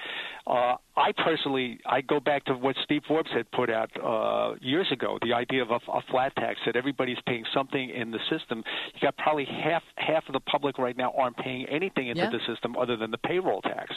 Uh, 0.47 0.75
I 0.97 1.13
personally, 1.17 1.79
I 1.87 2.01
go 2.01 2.19
back 2.19 2.45
to 2.47 2.55
what 2.55 2.75
Steve 2.83 3.03
Forbes 3.07 3.31
had 3.33 3.51
put 3.53 3.71
out 3.71 3.91
uh, 4.05 4.57
years 4.61 4.89
ago, 4.93 5.19
the 5.23 5.33
idea 5.33 5.63
of 5.63 5.71
a, 5.71 5.77
a 5.91 6.03
flat 6.11 6.35
tax 6.37 6.59
that 6.67 6.75
everybody's 6.75 7.19
paying 7.25 7.45
something 7.55 7.89
in 7.89 8.11
the 8.11 8.19
system. 8.29 8.65
You 8.95 9.01
got 9.01 9.17
probably 9.17 9.47
half 9.47 9.83
half 9.97 10.25
of 10.27 10.33
the 10.33 10.41
public 10.41 10.77
right 10.77 10.97
now 10.97 11.15
aren't 11.17 11.37
paying 11.37 11.67
anything 11.71 12.09
into 12.09 12.23
yeah. 12.23 12.31
the 12.31 12.41
system 12.53 12.77
other 12.77 12.97
than 12.97 13.13
the 13.13 13.19
payroll 13.19 13.63
tax. 13.63 13.95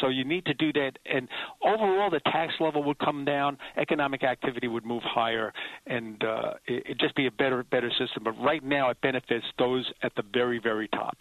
So 0.00 0.08
you 0.08 0.24
need 0.24 0.46
to 0.46 0.54
do 0.54 0.72
that, 0.72 0.92
and 1.04 1.28
overall 1.62 2.08
the 2.08 2.20
tax 2.20 2.54
level 2.60 2.82
would 2.84 2.98
come 2.98 3.24
down, 3.24 3.58
economic 3.76 4.22
activity 4.22 4.66
would 4.66 4.86
move 4.86 5.02
higher, 5.04 5.52
and 5.86 6.22
uh, 6.24 6.54
it, 6.66 6.84
it'd 6.86 7.00
just 7.00 7.14
be 7.14 7.26
a 7.26 7.30
better 7.30 7.64
better 7.64 7.90
system. 7.98 8.22
But 8.24 8.40
right 8.40 8.62
now, 8.64 8.90
it 8.90 9.00
benefits 9.02 9.44
those 9.58 9.90
at 10.02 10.14
the 10.14 10.22
very 10.32 10.60
very 10.60 10.88
top. 10.88 11.16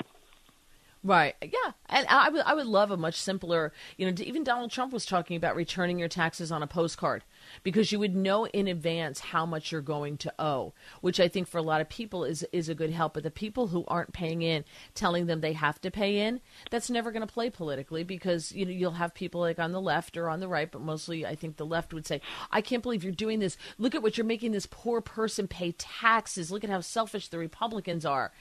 Right. 1.03 1.35
Yeah. 1.41 1.71
And 1.89 2.05
I 2.07 2.29
would, 2.29 2.41
I 2.45 2.53
would 2.53 2.67
love 2.67 2.91
a 2.91 2.97
much 2.97 3.15
simpler, 3.15 3.73
you 3.97 4.05
know, 4.05 4.13
even 4.23 4.43
Donald 4.43 4.69
Trump 4.69 4.93
was 4.93 5.05
talking 5.05 5.35
about 5.35 5.55
returning 5.55 5.97
your 5.97 6.07
taxes 6.07 6.51
on 6.51 6.61
a 6.61 6.67
postcard 6.67 7.23
because 7.63 7.91
you 7.91 7.97
would 7.97 8.15
know 8.15 8.45
in 8.47 8.67
advance 8.67 9.19
how 9.19 9.47
much 9.47 9.71
you're 9.71 9.81
going 9.81 10.17
to 10.17 10.33
owe, 10.37 10.73
which 11.01 11.19
I 11.19 11.27
think 11.27 11.47
for 11.47 11.57
a 11.57 11.63
lot 11.63 11.81
of 11.81 11.89
people 11.89 12.23
is, 12.23 12.45
is 12.53 12.69
a 12.69 12.75
good 12.75 12.91
help. 12.91 13.15
But 13.15 13.23
the 13.23 13.31
people 13.31 13.67
who 13.67 13.83
aren't 13.87 14.13
paying 14.13 14.43
in, 14.43 14.63
telling 14.93 15.25
them 15.25 15.41
they 15.41 15.53
have 15.53 15.81
to 15.81 15.89
pay 15.89 16.19
in, 16.19 16.39
that's 16.69 16.89
never 16.89 17.11
going 17.11 17.25
to 17.25 17.33
play 17.33 17.49
politically 17.49 18.03
because, 18.03 18.51
you 18.51 18.65
know, 18.65 18.71
you'll 18.71 18.91
have 18.91 19.15
people 19.15 19.41
like 19.41 19.57
on 19.57 19.71
the 19.71 19.81
left 19.81 20.17
or 20.17 20.29
on 20.29 20.39
the 20.39 20.47
right, 20.47 20.71
but 20.71 20.81
mostly 20.81 21.25
I 21.25 21.33
think 21.33 21.57
the 21.57 21.65
left 21.65 21.95
would 21.95 22.05
say, 22.05 22.21
I 22.51 22.61
can't 22.61 22.83
believe 22.83 23.03
you're 23.03 23.11
doing 23.11 23.39
this. 23.39 23.57
Look 23.79 23.95
at 23.95 24.03
what 24.03 24.17
you're 24.17 24.25
making 24.25 24.51
this 24.51 24.67
poor 24.69 25.01
person 25.01 25.47
pay 25.47 25.71
taxes. 25.71 26.51
Look 26.51 26.63
at 26.63 26.69
how 26.69 26.81
selfish 26.81 27.29
the 27.29 27.39
Republicans 27.39 28.05
are. 28.05 28.31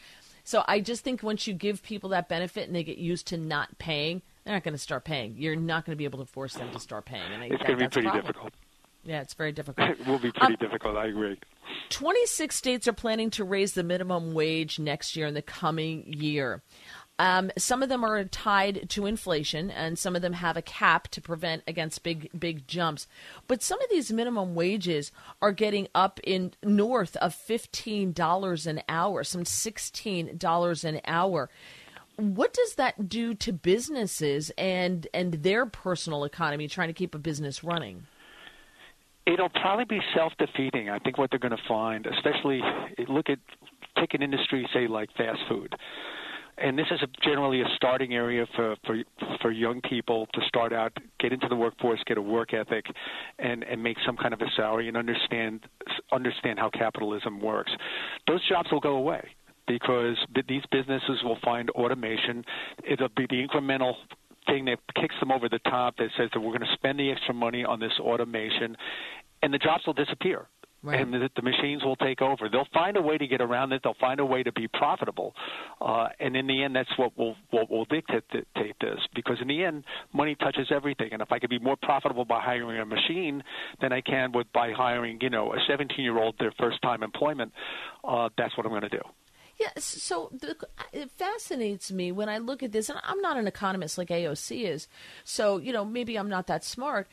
So 0.44 0.64
I 0.66 0.80
just 0.80 1.04
think 1.04 1.22
once 1.22 1.46
you 1.46 1.54
give 1.54 1.82
people 1.82 2.10
that 2.10 2.28
benefit 2.28 2.66
and 2.66 2.74
they 2.74 2.84
get 2.84 2.98
used 2.98 3.26
to 3.28 3.36
not 3.36 3.78
paying, 3.78 4.22
they're 4.44 4.54
not 4.54 4.64
going 4.64 4.74
to 4.74 4.78
start 4.78 5.04
paying. 5.04 5.36
You're 5.36 5.56
not 5.56 5.84
going 5.84 5.94
to 5.94 5.98
be 5.98 6.04
able 6.04 6.18
to 6.20 6.24
force 6.24 6.54
them 6.54 6.70
to 6.72 6.80
start 6.80 7.04
paying. 7.04 7.32
And 7.32 7.42
I, 7.42 7.46
it's 7.46 7.58
that, 7.58 7.66
going 7.66 7.78
to 7.78 7.88
be 7.88 8.02
pretty 8.02 8.20
difficult. 8.20 8.52
Yeah, 9.04 9.20
it's 9.20 9.34
very 9.34 9.52
difficult. 9.52 9.90
it 10.00 10.06
will 10.06 10.18
be 10.18 10.30
pretty 10.30 10.54
um, 10.54 10.58
difficult. 10.60 10.96
I 10.96 11.06
agree. 11.06 11.38
26 11.90 12.54
states 12.54 12.88
are 12.88 12.92
planning 12.92 13.30
to 13.30 13.44
raise 13.44 13.72
the 13.72 13.82
minimum 13.82 14.34
wage 14.34 14.78
next 14.78 15.16
year 15.16 15.26
in 15.26 15.34
the 15.34 15.42
coming 15.42 16.12
year. 16.12 16.62
Um, 17.20 17.50
some 17.58 17.82
of 17.82 17.90
them 17.90 18.02
are 18.02 18.24
tied 18.24 18.88
to 18.88 19.04
inflation, 19.04 19.70
and 19.70 19.98
some 19.98 20.16
of 20.16 20.22
them 20.22 20.32
have 20.32 20.56
a 20.56 20.62
cap 20.62 21.06
to 21.08 21.20
prevent 21.20 21.62
against 21.66 22.02
big 22.02 22.30
big 22.36 22.66
jumps. 22.66 23.06
But 23.46 23.62
some 23.62 23.78
of 23.82 23.90
these 23.90 24.10
minimum 24.10 24.54
wages 24.54 25.12
are 25.42 25.52
getting 25.52 25.88
up 25.94 26.18
in 26.24 26.54
north 26.62 27.16
of 27.16 27.34
fifteen 27.34 28.14
dollars 28.14 28.66
an 28.66 28.80
hour, 28.88 29.22
some 29.22 29.44
sixteen 29.44 30.38
dollars 30.38 30.82
an 30.82 31.02
hour. 31.06 31.50
What 32.16 32.54
does 32.54 32.76
that 32.76 33.10
do 33.10 33.34
to 33.34 33.52
businesses 33.52 34.50
and 34.56 35.06
and 35.12 35.34
their 35.42 35.66
personal 35.66 36.24
economy, 36.24 36.68
trying 36.68 36.88
to 36.88 36.94
keep 36.94 37.14
a 37.14 37.18
business 37.18 37.62
running? 37.62 38.06
It'll 39.26 39.50
probably 39.50 39.84
be 39.84 40.00
self 40.14 40.32
defeating. 40.38 40.88
I 40.88 40.98
think 40.98 41.18
what 41.18 41.28
they're 41.30 41.38
going 41.38 41.50
to 41.50 41.68
find, 41.68 42.06
especially 42.06 42.62
look 43.08 43.28
at 43.28 43.40
take 43.98 44.14
an 44.14 44.22
industry 44.22 44.66
say 44.72 44.86
like 44.86 45.10
fast 45.18 45.40
food 45.50 45.76
and 46.60 46.78
this 46.78 46.86
is 46.90 47.00
a, 47.02 47.08
generally 47.22 47.62
a 47.62 47.64
starting 47.76 48.14
area 48.14 48.46
for, 48.54 48.76
for 48.86 48.96
for 49.40 49.50
young 49.50 49.80
people 49.80 50.26
to 50.34 50.40
start 50.46 50.72
out, 50.72 50.92
get 51.18 51.32
into 51.32 51.48
the 51.48 51.56
workforce, 51.56 52.00
get 52.06 52.18
a 52.18 52.22
work 52.22 52.52
ethic, 52.54 52.86
and 53.38 53.64
and 53.64 53.82
make 53.82 53.96
some 54.04 54.16
kind 54.16 54.34
of 54.34 54.40
a 54.40 54.50
salary 54.56 54.88
and 54.88 54.96
understand 54.96 55.60
understand 56.12 56.58
how 56.58 56.70
capitalism 56.70 57.40
works. 57.40 57.72
Those 58.26 58.46
jobs 58.48 58.70
will 58.70 58.80
go 58.80 58.96
away 58.96 59.28
because 59.66 60.16
these 60.48 60.62
businesses 60.70 61.22
will 61.22 61.38
find 61.44 61.70
automation. 61.70 62.44
It'll 62.88 63.08
be 63.08 63.26
the 63.28 63.46
incremental 63.46 63.94
thing 64.46 64.64
that 64.66 64.78
kicks 64.96 65.14
them 65.20 65.30
over 65.30 65.48
the 65.48 65.60
top 65.60 65.96
that 65.98 66.08
says 66.18 66.30
that 66.32 66.40
we're 66.40 66.56
going 66.56 66.60
to 66.60 66.74
spend 66.74 66.98
the 66.98 67.10
extra 67.10 67.34
money 67.34 67.64
on 67.64 67.78
this 67.78 67.92
automation, 68.00 68.76
and 69.42 69.54
the 69.54 69.58
jobs 69.58 69.86
will 69.86 69.94
disappear 69.94 70.46
Right. 70.82 71.00
And 71.00 71.12
the, 71.12 71.28
the 71.36 71.42
machines 71.42 71.84
will 71.84 71.96
take 71.96 72.22
over. 72.22 72.48
They'll 72.48 72.66
find 72.72 72.96
a 72.96 73.02
way 73.02 73.18
to 73.18 73.26
get 73.26 73.42
around 73.42 73.72
it. 73.72 73.82
They'll 73.84 73.92
find 74.00 74.18
a 74.18 74.24
way 74.24 74.42
to 74.42 74.50
be 74.50 74.66
profitable, 74.66 75.34
uh, 75.80 76.08
and 76.18 76.34
in 76.34 76.46
the 76.46 76.62
end, 76.62 76.74
that's 76.74 76.88
what 76.96 77.16
will 77.18 77.36
what 77.50 77.70
will 77.70 77.84
dictate, 77.84 78.24
this. 78.80 78.98
Because 79.14 79.36
in 79.42 79.48
the 79.48 79.62
end, 79.62 79.84
money 80.14 80.34
touches 80.36 80.68
everything. 80.70 81.10
And 81.12 81.20
if 81.20 81.30
I 81.32 81.38
could 81.38 81.50
be 81.50 81.58
more 81.58 81.76
profitable 81.76 82.24
by 82.24 82.40
hiring 82.40 82.80
a 82.80 82.86
machine 82.86 83.42
than 83.82 83.92
I 83.92 84.00
can 84.00 84.32
with 84.32 84.46
by 84.54 84.72
hiring, 84.72 85.18
you 85.20 85.28
know, 85.28 85.52
a 85.52 85.58
17-year-old 85.70 86.36
their 86.38 86.52
first 86.58 86.80
time 86.80 87.02
employment, 87.02 87.52
uh, 88.02 88.30
that's 88.38 88.56
what 88.56 88.64
I'm 88.64 88.72
going 88.72 88.82
to 88.82 88.88
do. 88.88 89.02
Yes, 89.60 89.84
so 89.84 90.30
the, 90.32 90.56
uh, 90.78 90.84
it 90.90 91.10
fascinates 91.10 91.92
me 91.92 92.12
when 92.12 92.30
I 92.30 92.38
look 92.38 92.62
at 92.62 92.72
this, 92.72 92.88
and 92.88 92.98
I'm 93.02 93.20
not 93.20 93.36
an 93.36 93.46
economist 93.46 93.98
like 93.98 94.08
AOC 94.08 94.62
is, 94.64 94.88
so 95.22 95.58
you 95.58 95.70
know 95.70 95.84
maybe 95.84 96.16
I'm 96.16 96.30
not 96.30 96.46
that 96.46 96.64
smart. 96.64 97.08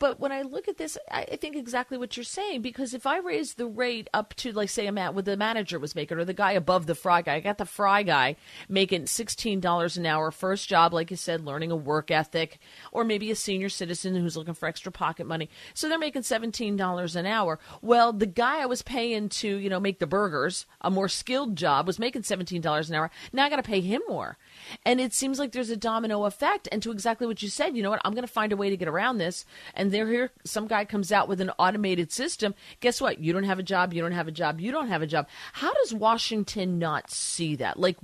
But 0.00 0.18
when 0.18 0.32
I 0.32 0.42
look 0.42 0.66
at 0.66 0.76
this, 0.76 0.98
I 1.08 1.36
think 1.40 1.54
exactly 1.54 1.96
what 1.96 2.16
you're 2.16 2.24
saying 2.24 2.62
because 2.62 2.94
if 2.94 3.06
I 3.06 3.18
raise 3.18 3.54
the 3.54 3.68
rate 3.68 4.10
up 4.12 4.34
to 4.38 4.50
like 4.50 4.70
say 4.70 4.88
a 4.88 4.92
man 4.92 5.14
what 5.14 5.24
the 5.24 5.36
manager 5.36 5.78
was 5.78 5.94
making 5.94 6.18
or 6.18 6.24
the 6.24 6.34
guy 6.34 6.50
above 6.52 6.86
the 6.86 6.96
fry 6.96 7.22
guy, 7.22 7.36
I 7.36 7.40
got 7.40 7.58
the 7.58 7.64
fry 7.64 8.02
guy 8.02 8.34
making 8.68 9.06
sixteen 9.06 9.60
dollars 9.60 9.96
an 9.96 10.04
hour, 10.04 10.32
first 10.32 10.68
job 10.68 10.92
like 10.92 11.12
you 11.12 11.16
said, 11.16 11.44
learning 11.44 11.70
a 11.70 11.76
work 11.76 12.10
ethic, 12.10 12.58
or 12.90 13.04
maybe 13.04 13.30
a 13.30 13.36
senior 13.36 13.68
citizen 13.68 14.16
who's 14.16 14.36
looking 14.36 14.54
for 14.54 14.66
extra 14.66 14.90
pocket 14.90 15.28
money, 15.28 15.48
so 15.74 15.88
they're 15.88 15.96
making 15.96 16.22
seventeen 16.22 16.76
dollars 16.76 17.14
an 17.14 17.24
hour. 17.24 17.60
Well, 17.82 18.12
the 18.12 18.26
guy 18.26 18.62
I 18.62 18.66
was 18.66 18.82
paying 18.82 19.28
to 19.28 19.48
you 19.48 19.70
know 19.70 19.78
make 19.78 20.00
the 20.00 20.08
burgers, 20.08 20.66
a 20.80 20.90
more 20.90 21.08
skilled 21.08 21.54
job 21.54 21.83
job 21.84 21.86
was 21.86 21.98
making 21.98 22.22
$17 22.22 22.88
an 22.88 22.94
hour. 22.94 23.10
Now 23.32 23.44
I 23.44 23.50
got 23.50 23.56
to 23.56 23.62
pay 23.62 23.80
him 23.80 24.02
more. 24.08 24.38
And 24.84 25.00
it 25.00 25.12
seems 25.12 25.38
like 25.38 25.52
there's 25.52 25.70
a 25.70 25.76
domino 25.76 26.24
effect. 26.24 26.68
And 26.72 26.82
to 26.82 26.90
exactly 26.90 27.26
what 27.26 27.42
you 27.42 27.48
said, 27.48 27.76
you 27.76 27.82
know 27.82 27.90
what? 27.90 28.00
I'm 28.04 28.12
going 28.12 28.26
to 28.26 28.32
find 28.32 28.52
a 28.52 28.56
way 28.56 28.70
to 28.70 28.76
get 28.76 28.88
around 28.88 29.18
this. 29.18 29.44
And 29.74 29.92
there 29.92 30.08
here, 30.08 30.30
some 30.44 30.66
guy 30.66 30.84
comes 30.84 31.12
out 31.12 31.28
with 31.28 31.40
an 31.40 31.50
automated 31.58 32.12
system. 32.12 32.54
Guess 32.80 33.00
what? 33.00 33.18
You 33.18 33.32
don't 33.32 33.44
have 33.44 33.58
a 33.58 33.62
job. 33.62 33.92
You 33.92 34.02
don't 34.02 34.12
have 34.12 34.28
a 34.28 34.32
job. 34.32 34.60
You 34.60 34.72
don't 34.72 34.88
have 34.88 35.02
a 35.02 35.06
job. 35.06 35.28
How 35.52 35.72
does 35.74 35.94
Washington 35.94 36.78
not 36.78 37.10
see 37.10 37.56
that? 37.56 37.78
Like, 37.78 37.98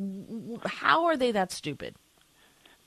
how 0.64 1.06
are 1.06 1.16
they 1.16 1.32
that 1.32 1.52
stupid? 1.52 1.96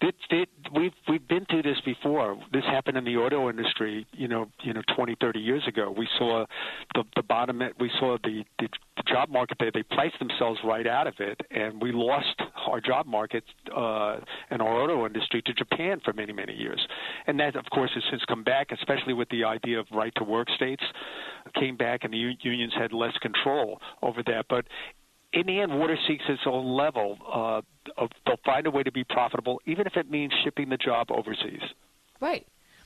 It, 0.04 0.16
it, 0.30 0.50
we've 0.76 0.94
we've 1.08 1.28
been 1.28 1.46
through 1.46 1.64
this 1.64 1.80
before. 1.86 2.38
This 2.52 2.64
happened 2.66 2.98
in 2.98 3.06
the 3.06 3.16
auto 3.16 3.50
industry, 3.50 4.06
you 4.12 4.28
know, 4.28 4.50
you 4.62 4.74
know, 4.74 4.82
20, 4.96 5.16
30 5.20 5.40
years 5.40 5.64
ago. 5.68 5.94
We 5.96 6.08
saw 6.18 6.46
the 6.94 7.04
the 7.16 7.24
bottom. 7.24 7.62
We 7.80 7.90
saw 8.00 8.18
the, 8.24 8.44
the 8.60 8.68
the 8.98 9.04
job 9.08 9.30
market. 9.30 9.58
They 9.60 9.72
they 9.74 9.84
priced 9.84 10.20
themselves 10.20 10.60
right 10.64 10.86
out 10.86 11.08
of 11.08 11.16
it, 11.20 11.40
and 11.52 11.82
we 11.82 11.92
lost 11.92 12.42
our 12.68 12.82
job 12.82 13.06
market 13.06 13.44
uh, 13.76 14.18
and 14.50 14.62
our 14.62 14.82
auto 14.82 15.06
industry 15.06 15.42
to 15.46 15.54
Japan 15.54 16.02
for 16.04 16.14
many 16.14 16.34
many 16.34 16.54
years. 16.54 16.86
And 17.26 17.40
that, 17.40 17.56
of 17.56 17.66
course, 17.72 17.92
has 17.94 18.04
since 18.10 18.24
come 18.26 18.44
back, 18.44 18.72
especially 18.72 19.14
with 19.14 19.30
the 19.30 19.46
idea 19.46 19.80
of 19.80 19.88
right 19.92 20.14
to 20.16 20.24
work 20.24 20.50
states 20.56 20.84
came 21.56 21.78
back, 21.78 22.04
and 22.04 22.14
the 22.14 22.36
unions 22.42 22.74
had 22.78 22.94
less 22.94 23.18
control 23.22 23.80
over 24.02 24.24
that. 24.24 24.46
But 24.50 24.66
in 25.34 25.48
the 25.48 25.60
end, 25.60 25.78
water 25.78 25.98
seeks 26.08 26.24
its 26.30 26.42
own 26.46 26.76
level. 26.76 27.18
Uh, 27.32 27.62
they'll 28.26 28.40
find 28.46 28.68
a 28.68 28.72
way 28.72 28.84
to 28.84 28.92
be 28.92 29.04
profitable, 29.04 29.60
even 29.66 29.88
if 29.88 29.98
it 29.98 30.10
means 30.10 30.32
shipping 30.44 30.70
the 30.70 30.78
job 30.78 31.08
overseas. 31.12 31.62
Right. 32.22 32.46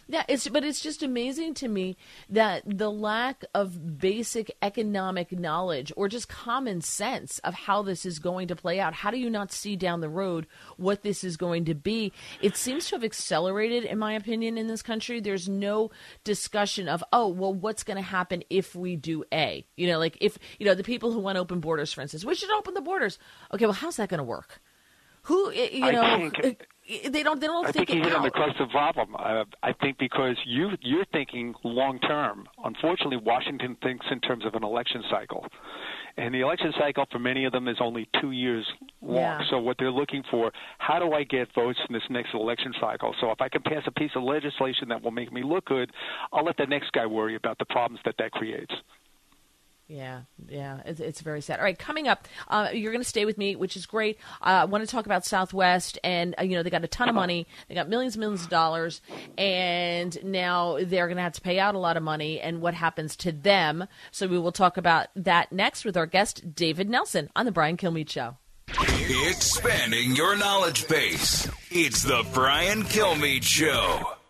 Yeah, 0.09 0.23
it's 0.29 0.47
but 0.47 0.63
it's 0.63 0.79
just 0.79 1.03
amazing 1.03 1.53
to 1.55 1.67
me 1.67 1.97
that 2.29 2.63
the 2.65 2.89
lack 2.89 3.43
of 3.53 3.99
basic 3.99 4.55
economic 4.61 5.33
knowledge 5.33 5.91
or 5.97 6.07
just 6.07 6.29
common 6.29 6.79
sense 6.79 7.39
of 7.39 7.53
how 7.53 7.81
this 7.81 8.05
is 8.05 8.19
going 8.19 8.47
to 8.47 8.55
play 8.55 8.79
out. 8.79 8.93
How 8.93 9.11
do 9.11 9.17
you 9.17 9.29
not 9.29 9.51
see 9.51 9.75
down 9.75 9.99
the 9.99 10.09
road 10.09 10.47
what 10.77 11.03
this 11.03 11.25
is 11.25 11.35
going 11.35 11.65
to 11.65 11.75
be? 11.75 12.13
It 12.41 12.55
seems 12.55 12.87
to 12.87 12.95
have 12.95 13.03
accelerated, 13.03 13.83
in 13.83 13.99
my 13.99 14.13
opinion, 14.13 14.57
in 14.57 14.67
this 14.67 14.81
country. 14.81 15.19
There's 15.19 15.49
no 15.49 15.91
discussion 16.23 16.87
of 16.87 17.03
oh, 17.11 17.27
well, 17.27 17.53
what's 17.53 17.83
going 17.83 17.97
to 17.97 18.01
happen 18.01 18.43
if 18.49 18.75
we 18.75 18.95
do 18.95 19.25
A? 19.33 19.65
You 19.75 19.87
know, 19.87 19.99
like 19.99 20.17
if 20.21 20.37
you 20.57 20.65
know 20.65 20.75
the 20.75 20.83
people 20.83 21.11
who 21.11 21.19
want 21.19 21.37
open 21.37 21.59
borders, 21.59 21.91
for 21.91 22.01
instance, 22.01 22.23
we 22.23 22.35
should 22.35 22.51
open 22.51 22.75
the 22.75 22.81
borders. 22.81 23.19
Okay, 23.53 23.65
well, 23.65 23.73
how's 23.73 23.97
that 23.97 24.07
going 24.07 24.19
to 24.19 24.23
work? 24.23 24.61
Who 25.23 25.51
you 25.51 25.91
know? 25.91 26.31
Uh, 26.41 26.51
They 26.87 27.21
don't. 27.21 27.39
They 27.41 27.47
don't 27.47 27.65
I 27.65 27.71
think, 27.71 27.87
think 27.87 27.97
you 27.97 28.03
hit 28.03 28.13
on 28.13 28.23
the 28.23 28.31
crux 28.31 28.53
of 28.59 28.69
the 28.69 28.71
problem. 28.71 29.13
Uh, 29.15 29.43
I 29.61 29.73
think 29.73 29.97
because 29.97 30.37
you 30.45 30.71
you're 30.81 31.05
thinking 31.11 31.53
long 31.65 31.99
term. 31.99 32.47
Unfortunately, 32.63 33.17
Washington 33.17 33.75
thinks 33.83 34.05
in 34.09 34.21
terms 34.21 34.45
of 34.45 34.55
an 34.55 34.63
election 34.63 35.03
cycle, 35.09 35.45
and 36.15 36.33
the 36.33 36.39
election 36.39 36.73
cycle 36.79 37.05
for 37.11 37.19
many 37.19 37.43
of 37.43 37.51
them 37.51 37.67
is 37.67 37.75
only 37.81 38.07
two 38.21 38.31
years 38.31 38.65
long. 39.01 39.15
Yeah. 39.15 39.41
So 39.49 39.59
what 39.59 39.75
they're 39.77 39.91
looking 39.91 40.23
for, 40.31 40.51
how 40.77 40.97
do 40.97 41.11
I 41.11 41.23
get 41.23 41.53
votes 41.53 41.79
in 41.89 41.93
this 41.93 42.03
next 42.09 42.33
election 42.33 42.73
cycle? 42.79 43.13
So 43.19 43.31
if 43.31 43.41
I 43.41 43.49
can 43.49 43.63
pass 43.63 43.83
a 43.85 43.91
piece 43.91 44.11
of 44.15 44.23
legislation 44.23 44.87
that 44.87 45.03
will 45.03 45.11
make 45.11 45.33
me 45.33 45.43
look 45.43 45.65
good, 45.65 45.91
I'll 46.31 46.45
let 46.45 46.55
the 46.55 46.67
next 46.67 46.93
guy 46.93 47.05
worry 47.05 47.35
about 47.35 47.57
the 47.59 47.65
problems 47.65 47.99
that 48.05 48.15
that 48.17 48.31
creates. 48.31 48.73
Yeah, 49.87 50.21
yeah, 50.49 50.81
it's, 50.85 50.99
it's 50.99 51.21
very 51.21 51.39
sad. 51.39 51.59
All 51.59 51.63
right, 51.63 51.77
coming 51.77 52.09
up, 52.09 52.27
uh, 52.49 52.69
you're 52.73 52.91
going 52.91 53.03
to 53.03 53.07
stay 53.07 53.23
with 53.23 53.37
me, 53.37 53.55
which 53.55 53.77
is 53.77 53.85
great. 53.85 54.17
Uh, 54.41 54.45
I 54.61 54.65
want 54.65 54.83
to 54.83 54.91
talk 54.91 55.05
about 55.05 55.25
Southwest, 55.25 55.97
and 56.03 56.35
uh, 56.37 56.43
you 56.43 56.57
know 56.57 56.63
they 56.63 56.69
got 56.69 56.83
a 56.83 56.89
ton 56.89 57.07
of 57.07 57.15
money, 57.15 57.47
they 57.69 57.75
got 57.75 57.87
millions 57.87 58.15
and 58.15 58.19
millions 58.19 58.43
of 58.43 58.49
dollars, 58.49 59.01
and 59.37 60.21
now 60.25 60.77
they're 60.83 61.07
going 61.07 61.15
to 61.15 61.23
have 61.23 61.33
to 61.33 61.41
pay 61.41 61.57
out 61.57 61.73
a 61.73 61.79
lot 61.79 61.95
of 61.95 62.03
money, 62.03 62.41
and 62.41 62.61
what 62.61 62.73
happens 62.73 63.15
to 63.17 63.31
them? 63.31 63.87
So 64.11 64.27
we 64.27 64.37
will 64.37 64.51
talk 64.51 64.75
about 64.75 65.07
that 65.15 65.53
next 65.53 65.85
with 65.85 65.95
our 65.95 66.05
guest 66.05 66.53
David 66.53 66.89
Nelson 66.89 67.29
on 67.33 67.45
the 67.45 67.51
Brian 67.53 67.77
Kilmeade 67.77 68.09
Show. 68.09 68.35
Expanding 68.69 70.17
your 70.17 70.35
knowledge 70.35 70.85
base. 70.89 71.49
It's 71.71 72.03
the 72.03 72.25
Brian 72.33 72.83
Kilmeade 72.83 73.43
Show. 73.43 74.16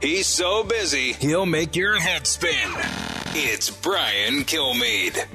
He's 0.00 0.26
so 0.26 0.64
busy, 0.64 1.12
he'll 1.12 1.44
make 1.44 1.76
your 1.76 2.00
head 2.00 2.26
spin. 2.26 2.54
It's 3.34 3.68
Brian 3.68 4.44
Kilmeade. 4.44 5.26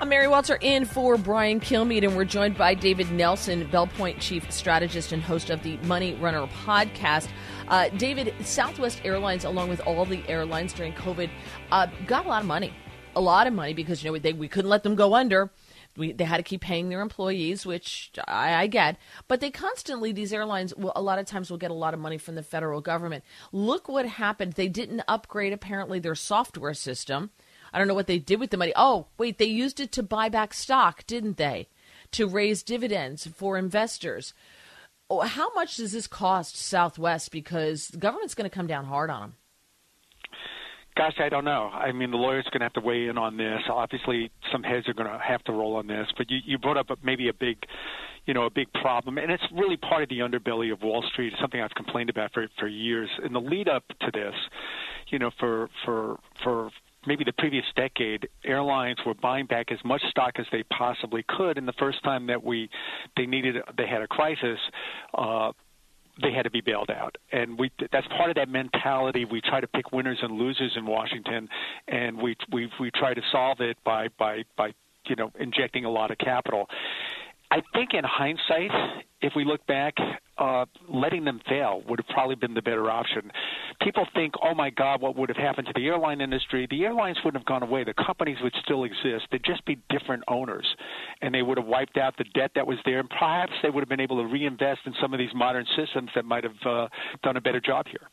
I'm 0.00 0.08
Mary 0.08 0.28
Walter 0.28 0.56
in 0.60 0.84
for 0.84 1.18
Brian 1.18 1.58
Kilmeade, 1.58 2.04
and 2.04 2.16
we're 2.16 2.24
joined 2.24 2.56
by 2.56 2.74
David 2.74 3.10
Nelson, 3.10 3.66
Belpointe 3.70 4.20
Chief 4.20 4.48
Strategist 4.52 5.10
and 5.10 5.20
host 5.20 5.50
of 5.50 5.64
the 5.64 5.78
Money 5.78 6.14
Runner 6.14 6.46
podcast. 6.64 7.28
Uh, 7.66 7.88
David, 7.88 8.32
Southwest 8.44 9.00
Airlines, 9.04 9.44
along 9.44 9.68
with 9.68 9.80
all 9.80 10.04
the 10.04 10.22
airlines 10.28 10.72
during 10.72 10.92
COVID, 10.92 11.30
uh, 11.72 11.88
got 12.06 12.24
a 12.24 12.28
lot 12.28 12.42
of 12.42 12.46
money. 12.46 12.72
A 13.16 13.20
lot 13.20 13.48
of 13.48 13.52
money 13.52 13.74
because, 13.74 14.04
you 14.04 14.12
know, 14.12 14.18
they, 14.18 14.32
we 14.32 14.46
couldn't 14.46 14.70
let 14.70 14.84
them 14.84 14.94
go 14.94 15.14
under. 15.14 15.50
We, 15.96 16.12
they 16.12 16.24
had 16.24 16.38
to 16.38 16.42
keep 16.42 16.60
paying 16.60 16.88
their 16.88 17.00
employees, 17.00 17.64
which 17.64 18.10
I, 18.26 18.54
I 18.54 18.66
get. 18.66 18.96
But 19.28 19.40
they 19.40 19.50
constantly, 19.50 20.12
these 20.12 20.32
airlines, 20.32 20.74
will, 20.74 20.92
a 20.96 21.02
lot 21.02 21.18
of 21.18 21.26
times 21.26 21.50
will 21.50 21.58
get 21.58 21.70
a 21.70 21.74
lot 21.74 21.94
of 21.94 22.00
money 22.00 22.18
from 22.18 22.34
the 22.34 22.42
federal 22.42 22.80
government. 22.80 23.24
Look 23.52 23.88
what 23.88 24.06
happened. 24.06 24.54
They 24.54 24.68
didn't 24.68 25.02
upgrade, 25.06 25.52
apparently, 25.52 25.98
their 25.98 26.14
software 26.14 26.74
system. 26.74 27.30
I 27.72 27.78
don't 27.78 27.88
know 27.88 27.94
what 27.94 28.06
they 28.06 28.18
did 28.18 28.40
with 28.40 28.50
the 28.50 28.56
money. 28.56 28.72
Oh, 28.76 29.06
wait, 29.18 29.38
they 29.38 29.46
used 29.46 29.80
it 29.80 29.92
to 29.92 30.02
buy 30.02 30.28
back 30.28 30.54
stock, 30.54 31.06
didn't 31.06 31.36
they? 31.36 31.68
To 32.12 32.26
raise 32.26 32.62
dividends 32.62 33.26
for 33.26 33.58
investors. 33.58 34.34
Oh, 35.10 35.20
How 35.20 35.52
much 35.54 35.76
does 35.76 35.92
this 35.92 36.06
cost 36.06 36.56
Southwest? 36.56 37.30
Because 37.30 37.88
the 37.88 37.98
government's 37.98 38.34
going 38.34 38.48
to 38.48 38.54
come 38.54 38.66
down 38.66 38.84
hard 38.84 39.10
on 39.10 39.20
them. 39.20 39.34
Gosh, 40.96 41.14
I 41.18 41.28
don't 41.28 41.44
know. 41.44 41.70
I 41.72 41.90
mean, 41.90 42.12
the 42.12 42.16
lawyer's 42.16 42.44
going 42.52 42.60
to 42.60 42.66
have 42.66 42.72
to 42.74 42.80
weigh 42.80 43.08
in 43.08 43.18
on 43.18 43.36
this. 43.36 43.60
Obviously, 43.68 44.30
some 44.52 44.62
heads 44.62 44.88
are 44.88 44.94
going 44.94 45.10
to 45.10 45.18
have 45.18 45.42
to 45.44 45.52
roll 45.52 45.74
on 45.74 45.88
this. 45.88 46.06
But 46.16 46.30
you, 46.30 46.38
you 46.44 46.56
brought 46.56 46.76
up 46.76 46.86
maybe 47.02 47.28
a 47.28 47.32
big, 47.32 47.56
you 48.26 48.34
know, 48.34 48.44
a 48.44 48.50
big 48.50 48.72
problem, 48.74 49.18
and 49.18 49.32
it's 49.32 49.42
really 49.52 49.76
part 49.76 50.04
of 50.04 50.08
the 50.08 50.20
underbelly 50.20 50.72
of 50.72 50.82
Wall 50.82 51.04
Street. 51.12 51.32
It's 51.32 51.40
something 51.40 51.60
I've 51.60 51.74
complained 51.74 52.10
about 52.10 52.32
for 52.32 52.46
for 52.60 52.68
years. 52.68 53.08
In 53.24 53.32
the 53.32 53.40
lead 53.40 53.68
up 53.68 53.82
to 54.02 54.10
this, 54.12 54.34
you 55.08 55.18
know, 55.18 55.32
for 55.40 55.68
for 55.84 56.20
for 56.44 56.70
maybe 57.08 57.24
the 57.24 57.32
previous 57.32 57.64
decade, 57.74 58.28
airlines 58.44 58.98
were 59.04 59.14
buying 59.14 59.46
back 59.46 59.72
as 59.72 59.78
much 59.84 60.02
stock 60.10 60.34
as 60.38 60.46
they 60.52 60.62
possibly 60.62 61.24
could. 61.28 61.58
And 61.58 61.66
the 61.66 61.74
first 61.78 62.04
time 62.04 62.28
that 62.28 62.44
we 62.44 62.70
they 63.16 63.26
needed 63.26 63.56
they 63.76 63.88
had 63.88 64.00
a 64.00 64.06
crisis. 64.06 64.60
Uh, 65.12 65.50
they 66.22 66.32
had 66.32 66.42
to 66.42 66.50
be 66.50 66.60
bailed 66.60 66.90
out, 66.90 67.16
and 67.32 67.58
we 67.58 67.70
that's 67.90 68.06
part 68.08 68.30
of 68.30 68.36
that 68.36 68.48
mentality. 68.48 69.24
We 69.24 69.40
try 69.40 69.60
to 69.60 69.66
pick 69.66 69.92
winners 69.92 70.18
and 70.22 70.38
losers 70.38 70.72
in 70.76 70.86
Washington, 70.86 71.48
and 71.88 72.18
we 72.18 72.36
we 72.52 72.70
we 72.78 72.90
try 72.92 73.14
to 73.14 73.22
solve 73.32 73.60
it 73.60 73.76
by 73.84 74.08
by 74.18 74.44
by 74.56 74.72
you 75.06 75.16
know 75.16 75.30
injecting 75.38 75.84
a 75.84 75.90
lot 75.90 76.10
of 76.10 76.18
capital. 76.18 76.68
I 77.54 77.62
think 77.72 77.94
in 77.94 78.02
hindsight, 78.02 78.72
if 79.22 79.34
we 79.36 79.44
look 79.44 79.64
back, 79.68 79.94
uh, 80.38 80.64
letting 80.88 81.24
them 81.24 81.40
fail 81.48 81.84
would 81.88 82.00
have 82.00 82.08
probably 82.08 82.34
been 82.34 82.54
the 82.54 82.62
better 82.62 82.90
option. 82.90 83.30
People 83.80 84.08
think, 84.12 84.34
oh 84.42 84.56
my 84.56 84.70
God, 84.70 85.00
what 85.00 85.14
would 85.14 85.28
have 85.28 85.36
happened 85.36 85.68
to 85.68 85.72
the 85.72 85.86
airline 85.86 86.20
industry? 86.20 86.66
The 86.68 86.82
airlines 86.84 87.18
wouldn't 87.24 87.40
have 87.40 87.46
gone 87.46 87.62
away. 87.62 87.84
The 87.84 87.94
companies 87.94 88.38
would 88.42 88.54
still 88.64 88.82
exist. 88.82 89.28
They'd 89.30 89.44
just 89.44 89.64
be 89.66 89.78
different 89.88 90.24
owners. 90.26 90.66
And 91.22 91.32
they 91.32 91.42
would 91.42 91.56
have 91.56 91.66
wiped 91.68 91.96
out 91.96 92.16
the 92.18 92.24
debt 92.34 92.50
that 92.56 92.66
was 92.66 92.78
there. 92.84 92.98
And 92.98 93.08
perhaps 93.08 93.52
they 93.62 93.70
would 93.70 93.82
have 93.82 93.88
been 93.88 94.00
able 94.00 94.16
to 94.16 94.26
reinvest 94.26 94.80
in 94.84 94.94
some 95.00 95.14
of 95.14 95.18
these 95.18 95.32
modern 95.32 95.64
systems 95.76 96.10
that 96.16 96.24
might 96.24 96.42
have 96.42 96.66
uh, 96.66 96.88
done 97.22 97.36
a 97.36 97.40
better 97.40 97.60
job 97.60 97.86
here. 97.86 98.10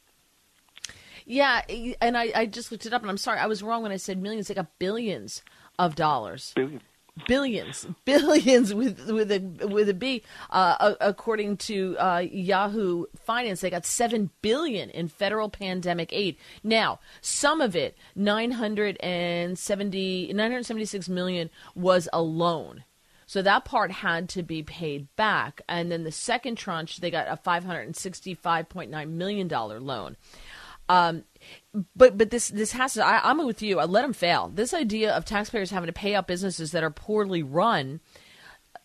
Yeah, 1.26 1.62
and 2.00 2.16
I, 2.16 2.32
I 2.36 2.46
just 2.46 2.72
looked 2.72 2.86
it 2.86 2.94
up, 2.94 3.02
and 3.02 3.10
I'm 3.10 3.18
sorry, 3.18 3.40
I 3.40 3.48
was 3.48 3.64
wrong 3.64 3.82
when 3.82 3.92
I 3.92 3.98
said 3.98 4.22
millions. 4.22 4.50
They 4.50 4.54
got 4.54 4.78
billions 4.78 5.42
of 5.80 5.96
dollars. 5.96 6.54
Billion. 6.56 6.82
Billions, 7.28 7.86
billions 8.06 8.74
with 8.74 9.10
with 9.10 9.30
a 9.32 9.40
with 9.68 9.90
a 9.90 9.94
B. 9.94 10.24
Uh, 10.50 10.96
according 11.00 11.58
to 11.58 11.96
uh, 11.98 12.20
Yahoo 12.20 13.06
Finance, 13.16 13.62
they 13.62 13.70
got 13.70 13.86
seven 13.86 14.32
billion 14.42 14.90
in 14.90 15.08
federal 15.08 15.50
pandemic 15.50 16.12
aid. 16.14 16.38
Now, 16.64 17.00
some 17.22 17.62
of 17.62 17.76
it, 17.76 17.96
970, 18.16 20.34
976 20.34 21.10
million, 21.10 21.52
was 21.76 22.10
a 22.14 22.22
loan. 22.22 22.84
So 23.26 23.42
that 23.44 23.64
part 23.64 23.92
had 23.92 24.28
to 24.30 24.44
be 24.44 24.62
paid 24.62 25.08
back, 25.16 25.62
and 25.70 25.90
then 25.90 26.04
the 26.04 26.12
second 26.12 26.58
tranche, 26.58 26.98
they 26.98 27.10
got 27.10 27.28
a 27.30 27.38
five 27.38 27.64
hundred 27.64 27.84
and 27.84 27.96
sixty-five 27.96 28.68
point 28.68 28.92
nine 28.92 29.18
million 29.18 29.48
dollar 29.48 29.80
loan. 29.80 30.18
Um, 30.90 31.24
but 31.96 32.18
but 32.18 32.30
this 32.30 32.50
this 32.50 32.74
has 32.74 32.94
to. 32.94 33.06
I, 33.06 33.30
I'm 33.30 33.46
with 33.46 33.62
you. 33.62 33.80
I 33.80 33.86
let 33.86 34.02
them 34.02 34.14
fail. 34.14 34.52
This 34.54 34.74
idea 34.74 35.14
of 35.14 35.26
taxpayers 35.26 35.72
having 35.72 35.88
to 35.88 35.94
pay 35.94 36.16
out 36.16 36.28
businesses 36.28 36.72
that 36.72 36.84
are 36.84 36.92
poorly 36.92 37.44
run 37.44 38.00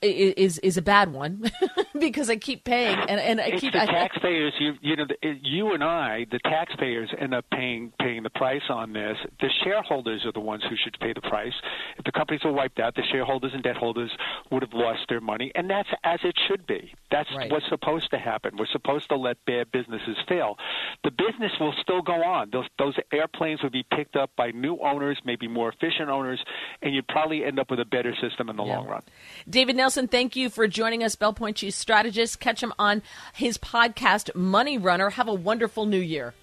is 0.03 0.59
is 0.59 0.77
a 0.77 0.83
bad 0.83 1.13
one 1.13 1.43
because 1.99 2.29
I 2.31 2.37
keep 2.37 2.65
paying 2.65 2.97
and 2.99 3.21
and 3.21 3.41
I 3.41 3.45
It's 3.47 3.61
keep 3.61 3.73
the 3.73 3.83
I, 3.83 3.87
taxpayers. 3.87 4.53
You 4.59 4.75
you 4.83 4.97
know, 4.97 5.07
you 5.43 5.73
and 5.73 5.83
I, 5.83 6.27
the 6.31 6.39
taxpayers, 6.41 7.11
end 7.19 7.35
up 7.35 7.45
paying 7.51 7.93
paying 7.99 8.23
the 8.23 8.31
price 8.31 8.63
on 8.69 8.93
this. 8.93 9.17
The 9.41 9.49
shareholders 9.65 10.25
are 10.27 10.33
the 10.33 10.41
ones 10.41 10.63
who 10.69 10.77
should 10.77 10.99
pay 11.01 11.13
the 11.13 11.21
price. 11.23 11.55
If 11.99 12.05
the 12.05 12.13
companies 12.13 12.43
were 12.45 12.53
wiped 12.53 12.79
out, 12.79 12.95
the 12.95 13.03
shareholders 13.11 13.53
and 13.55 13.63
debt 13.63 13.77
holders 13.77 14.11
would 14.51 14.63
have 14.63 14.73
lost 14.75 15.01
their 15.09 15.21
money, 15.21 15.51
and 15.55 15.69
that's 15.71 15.89
as 16.05 16.21
it 16.25 16.35
should 16.49 16.67
be. 16.67 16.93
That's 17.11 17.29
Right. 17.37 17.51
what's 17.51 17.69
supposed 17.69 18.11
to 18.11 18.19
happen. 18.19 18.57
We're 18.57 18.67
supposed 18.67 19.09
to 19.09 19.17
let 19.17 19.37
bad 19.47 19.71
businesses 19.73 20.17
fail. 20.29 20.59
The 21.05 21.11
business 21.11 21.53
will 21.61 21.75
still 21.81 22.03
go 22.03 22.23
on. 22.23 22.51
Those 22.51 22.67
those 22.79 22.95
airplanes 23.13 23.63
would 23.63 23.73
be 23.73 23.85
picked 23.95 24.17
up 24.17 24.31
by 24.37 24.51
new 24.51 24.77
owners, 24.79 25.19
maybe 25.25 25.49
more 25.49 25.71
efficient 25.71 26.09
owners, 26.11 26.41
and 26.83 26.95
you'd 26.95 27.09
probably 27.09 27.45
end 27.45 27.59
up 27.59 27.71
with 27.71 27.81
a 27.81 27.85
better 27.85 28.15
system 28.21 28.49
in 28.49 28.57
the 28.57 28.65
Yeah. 28.65 28.77
long 28.79 28.87
run. 28.89 29.03
David 29.49 29.77
Nelson, 29.87 30.09
thank 30.09 30.35
you 30.35 30.51
for 30.51 30.67
joining 30.67 31.05
us, 31.05 31.15
Belpointe 31.15 31.55
Chief 31.55 31.73
Strategist. 31.73 32.41
Catch 32.41 32.61
him 32.61 32.73
on 32.77 33.03
his 33.33 33.57
podcast, 33.57 34.35
Money 34.35 34.79
Runner. 34.79 35.11
Have 35.11 35.29
a 35.29 35.33
wonderful 35.33 35.87
new 35.87 36.01
year. 36.01 36.35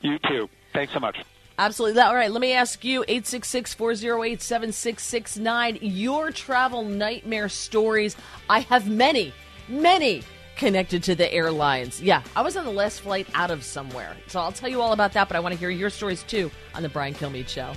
You 0.00 0.20
too. 0.20 0.48
Thanks 0.72 0.92
so 0.92 1.00
much. 1.00 1.24
Absolutely. 1.58 2.00
All 2.00 2.14
right, 2.14 2.30
let 2.30 2.40
me 2.40 2.52
ask 2.52 2.84
you 2.84 3.02
866 3.08 3.74
408 3.74 4.40
7669. 4.40 5.78
Your 5.82 6.30
travel 6.30 6.84
nightmare 6.84 7.48
stories. 7.48 8.14
I 8.48 8.60
have 8.60 8.88
many, 8.88 9.34
many 9.66 10.22
connected 10.56 11.02
to 11.02 11.16
the 11.16 11.34
airlines. 11.34 12.00
Yeah, 12.00 12.22
I 12.36 12.42
was 12.42 12.56
on 12.56 12.64
the 12.64 12.70
last 12.70 13.00
flight 13.00 13.26
out 13.34 13.50
of 13.50 13.64
somewhere. 13.64 14.16
So 14.28 14.38
I'll 14.38 14.52
tell 14.52 14.68
you 14.68 14.80
all 14.80 14.92
about 14.92 15.14
that, 15.14 15.26
but 15.26 15.36
I 15.36 15.40
want 15.40 15.52
to 15.52 15.58
hear 15.58 15.70
your 15.70 15.90
stories 15.90 16.22
too 16.22 16.48
on 16.76 16.84
The 16.84 16.88
Brian 16.88 17.14
Kilmeade 17.14 17.48
Show. 17.48 17.72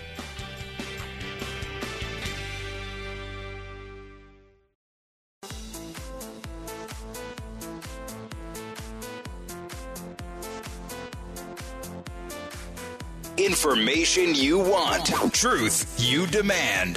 Information 13.37 14.33
you 14.33 14.59
want, 14.59 15.07
truth 15.33 15.93
you 15.99 16.25
demand. 16.27 16.95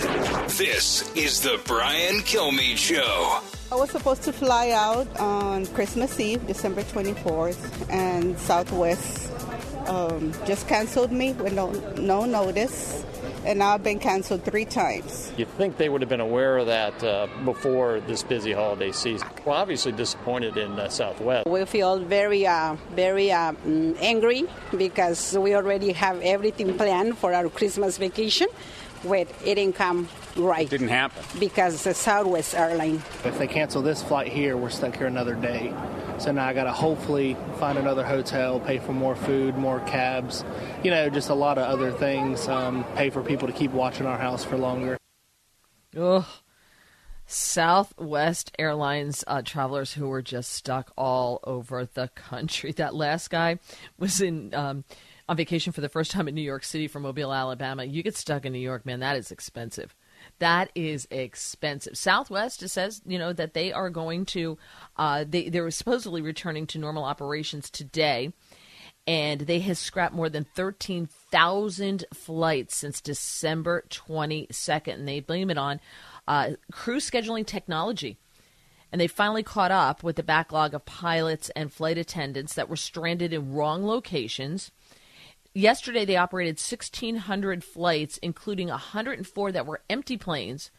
This 0.51 1.13
is 1.17 1.41
the 1.41 1.61
Brian 1.67 2.21
Kilmeade 2.21 2.77
Show. 2.77 3.41
I 3.73 3.75
was 3.75 3.91
supposed 3.91 4.23
to 4.23 4.33
fly 4.33 4.71
out 4.71 5.09
on 5.19 5.67
Christmas 5.67 6.21
Eve, 6.21 6.47
December 6.47 6.83
24th, 6.83 7.91
and 7.91 8.39
Southwest 8.39 9.33
um, 9.89 10.33
just 10.47 10.69
canceled 10.69 11.11
me 11.11 11.33
with 11.33 11.55
no, 11.55 11.73
no 11.97 12.25
notice 12.25 13.05
and 13.49 13.61
now 13.61 13.73
I've 13.73 13.83
been 13.83 13.99
canceled 13.99 14.45
three 14.45 14.67
times. 14.67 15.33
You'd 15.39 15.49
think 15.57 15.79
they 15.79 15.89
would 15.89 16.03
have 16.03 16.11
been 16.11 16.21
aware 16.21 16.59
of 16.59 16.67
that 16.67 17.03
uh, 17.03 17.29
before 17.47 18.01
this 18.01 18.23
busy 18.23 18.53
holiday 18.53 18.93
season. 18.93 19.27
Well, 19.47 19.57
obviously 19.57 19.93
disappointed 19.93 20.59
in 20.59 20.79
uh, 20.79 20.91
Southwest. 20.91 21.49
We 21.49 21.65
feel 21.65 21.99
very, 21.99 22.47
uh, 22.47 22.77
very 22.91 23.33
uh, 23.33 23.53
mm, 23.53 23.97
angry 24.03 24.45
because 24.77 25.37
we 25.39 25.55
already 25.55 25.93
have 25.93 26.21
everything 26.21 26.77
planned 26.77 27.17
for 27.17 27.33
our 27.33 27.49
Christmas 27.49 27.97
vacation, 27.97 28.49
with 29.03 29.31
it 29.47 29.55
didn't 29.55 29.77
come 29.77 30.11
right. 30.39 30.67
It 30.67 30.71
didn't 30.71 30.89
happen 30.89 31.25
because 31.39 31.83
the 31.83 31.95
Southwest 31.95 32.55
airline. 32.55 33.03
If 33.25 33.39
they 33.39 33.47
cancel 33.47 33.83
this 33.83 34.03
flight 34.03 34.29
here, 34.29 34.57
we're 34.57 34.71
stuck 34.71 34.97
here 34.97 35.07
another 35.07 35.35
day. 35.35 35.75
So 36.19 36.33
now 36.33 36.47
I 36.47 36.53
got 36.53 36.65
to 36.65 36.73
hopefully 36.73 37.37
find 37.59 37.79
another 37.79 38.05
hotel, 38.05 38.59
pay 38.59 38.79
for 38.79 38.93
more 38.93 39.15
food, 39.15 39.57
more 39.57 39.81
cabs, 39.81 40.45
you 40.83 40.91
know, 40.91 41.09
just 41.11 41.29
a 41.29 41.35
lot 41.35 41.59
of 41.59 41.65
other 41.65 41.93
things. 41.93 42.49
Um, 42.49 42.85
pay 42.97 43.11
for 43.11 43.23
people 43.23 43.47
to 43.47 43.55
keep 43.55 43.71
watching 43.71 44.07
our 44.07 44.19
house 44.19 44.45
for 44.45 44.57
longer. 44.57 44.99
Ugh. 45.97 46.25
Southwest 47.31 48.51
Airlines 48.59 49.23
uh, 49.27 49.43
travelers 49.43 49.93
who 49.93 50.09
were 50.09 50.23
just 50.23 50.51
stuck 50.51 50.91
all 50.97 51.41
over 51.45 51.85
the 51.85 52.09
country. 52.09 52.73
That 52.73 52.95
last 52.95 53.29
guy 53.29 53.59
was 53.99 54.21
in 54.21 54.55
um, 54.55 54.85
on 55.29 55.37
vacation 55.37 55.73
for 55.73 55.83
the 55.83 55.91
first 55.91 56.11
time 56.11 56.27
in 56.27 56.35
New 56.35 56.41
York 56.41 56.65
City 56.65 56.89
from 56.89 57.03
Mobile, 57.03 57.33
Alabama. 57.33 57.85
You 57.85 58.03
get 58.03 58.17
stuck 58.17 58.47
in 58.47 58.53
New 58.53 58.59
York, 58.59 58.87
man. 58.87 59.01
That 59.01 59.17
is 59.17 59.31
expensive. 59.31 59.95
That 60.39 60.71
is 60.75 61.09
expensive. 61.11 61.99
Southwest 61.99 62.69
says, 62.69 63.03
you 63.05 63.19
know, 63.19 63.33
that 63.33 63.55
they 63.55 63.73
are 63.73 63.91
going 63.91 64.25
to, 64.27 64.57
uh, 64.97 65.25
they 65.29 65.49
they're 65.49 65.71
supposedly 65.71 66.23
returning 66.23 66.67
to 66.69 66.79
normal 66.79 67.05
operations 67.05 67.71
today, 67.71 68.33
and 69.07 69.41
they 69.43 69.59
have 69.61 69.79
scrapped 69.79 70.15
more 70.15 70.29
than 70.29 70.45
thirteen 70.55 71.07
thousand 71.07 72.05
flights 72.15 72.77
since 72.77 73.01
December 73.01 73.85
twenty 73.91 74.47
second, 74.51 75.01
and 75.01 75.09
they 75.09 75.21
blame 75.21 75.51
it 75.51 75.59
on 75.59 75.81
uh, 76.29 76.51
crew 76.71 76.99
scheduling 76.99 77.45
technology. 77.45 78.17
And 78.91 79.01
they 79.01 79.07
finally 79.07 79.43
caught 79.43 79.71
up 79.71 80.03
with 80.03 80.17
the 80.17 80.23
backlog 80.23 80.73
of 80.73 80.87
pilots 80.87 81.51
and 81.51 81.71
flight 81.71 81.99
attendants 81.99 82.55
that 82.55 82.71
were 82.71 82.77
stranded 82.77 83.35
in 83.35 83.53
wrong 83.53 83.85
locations 83.85 84.71
Yesterday, 85.55 86.05
they 86.05 86.17
operated 86.17 86.57
1,600 86.57 87.65
flights, 87.65 88.19
including 88.19 88.69
104 88.69 89.53
that 89.53 89.67
were 89.67 89.81
empty 89.89 90.17
planes, 90.17 90.71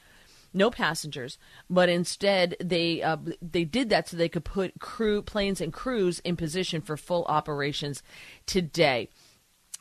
no 0.53 0.69
passengers. 0.69 1.37
But 1.69 1.89
instead, 1.89 2.55
they 2.63 3.01
uh, 3.01 3.17
they 3.41 3.65
did 3.65 3.89
that 3.89 4.07
so 4.07 4.17
they 4.17 4.29
could 4.29 4.45
put 4.45 4.79
crew 4.79 5.21
planes 5.21 5.59
and 5.61 5.73
crews 5.73 6.19
in 6.19 6.35
position 6.35 6.81
for 6.81 6.97
full 6.97 7.25
operations 7.25 8.03
today. 8.45 9.09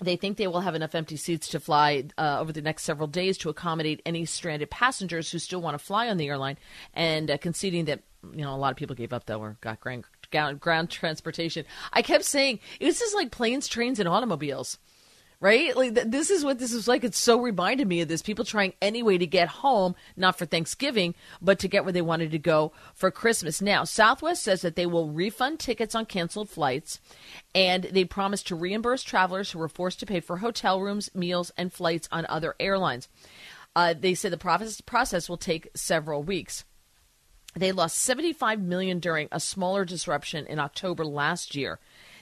They 0.01 0.17
think 0.17 0.37
they 0.37 0.47
will 0.47 0.61
have 0.61 0.77
enough 0.77 0.95
empty 0.95 1.17
seats 1.17 1.49
to 1.49 1.61
fly 1.61 2.05
uh, 2.17 2.39
over 2.41 2.53
the 2.53 2.63
next 2.63 2.85
several 2.85 3.09
days 3.09 3.37
to 3.39 3.49
accommodate 3.49 4.01
any 4.07 4.25
stranded 4.25 4.71
passengers 4.71 5.31
who 5.31 5.41
still 5.41 5.61
want 5.61 5.77
to 5.77 5.85
fly 5.85 6.09
on 6.09 6.19
the 6.19 6.29
airline, 6.29 6.57
and 6.95 7.31
uh, 7.31 7.39
conceding 7.39 7.87
that 7.87 8.03
you 8.33 8.43
know 8.43 8.55
a 8.55 8.57
lot 8.57 8.71
of 8.71 8.77
people 8.77 8.97
gave 8.97 9.13
up 9.13 9.27
though 9.27 9.41
or 9.41 9.57
got 9.61 9.81
ground, 10.31 10.61
ground 10.61 10.91
transportation. 10.91 11.65
I 11.93 12.03
kept 12.03 12.25
saying 12.25 12.61
was 12.81 12.99
just 12.99 13.15
like 13.15 13.31
planes, 13.31 13.69
trains, 13.69 13.99
and 13.99 14.09
automobiles 14.09 14.79
right? 15.41 15.77
Like 15.77 15.95
th- 15.95 16.09
this 16.09 16.31
is 16.31 16.45
what 16.45 16.59
this 16.59 16.73
is 16.73 16.89
like. 16.89 17.05
It 17.05 17.15
so 17.15 17.41
reminded 17.41 17.87
me 17.87 18.01
of 18.01 18.09
this. 18.09 18.23
People 18.23 18.45
trying 18.45 18.73
any 18.83 19.03
way 19.03 19.19
to 19.19 19.27
get 19.27 19.49
home, 19.49 19.95
not 20.17 20.37
for 20.37 20.47
Thanksgiving, 20.47 21.15
but 21.41 21.59
to 21.61 21.69
get 21.69 21.85
where 21.85 21.93
they 21.93 22.03
wanted 22.03 22.31
to 22.33 22.39
go 22.39 22.73
for 22.95 23.11
Christmas. 23.11 23.63
Now, 23.63 23.85
Southwest 23.85 24.43
says 24.43 24.63
that 24.63 24.77
they 24.77 24.87
will 24.87 25.11
refund 25.11 25.61
tickets 25.61 25.95
on 25.95 26.07
canceled 26.07 26.51
flights, 26.51 27.01
and 27.55 27.85
they 27.85 28.05
promise 28.05 28.43
to 28.45 28.57
reimburse 28.57 29.03
travelers 29.03 29.51
who 29.51 29.59
were 29.59 29.69
forced 29.69 30.01
to 30.01 30.07
pay 30.07 30.21
for 30.21 30.39
hotel 30.39 30.81
rooms, 30.81 31.11
meals, 31.15 31.53
and 31.57 31.73
flights 31.73 32.09
on 32.11 32.27
other 32.29 32.55
airlines. 32.59 33.09
Uh, 33.77 33.95
they 33.99 34.15
say 34.15 34.29
the 34.29 34.37
process 34.87 35.29
will 35.29 35.37
take 35.37 35.69
several 35.75 36.23
weeks. 36.23 36.65
They 37.59 37.73
lost 37.73 37.99
75 37.99 38.61
million 38.61 38.99
during 38.99 39.29
a 39.33 39.41
smaller 39.41 39.85
disruption 39.85 40.47
in 40.47 40.59
October 40.59 41.05
last 41.05 41.55
year 41.55 41.79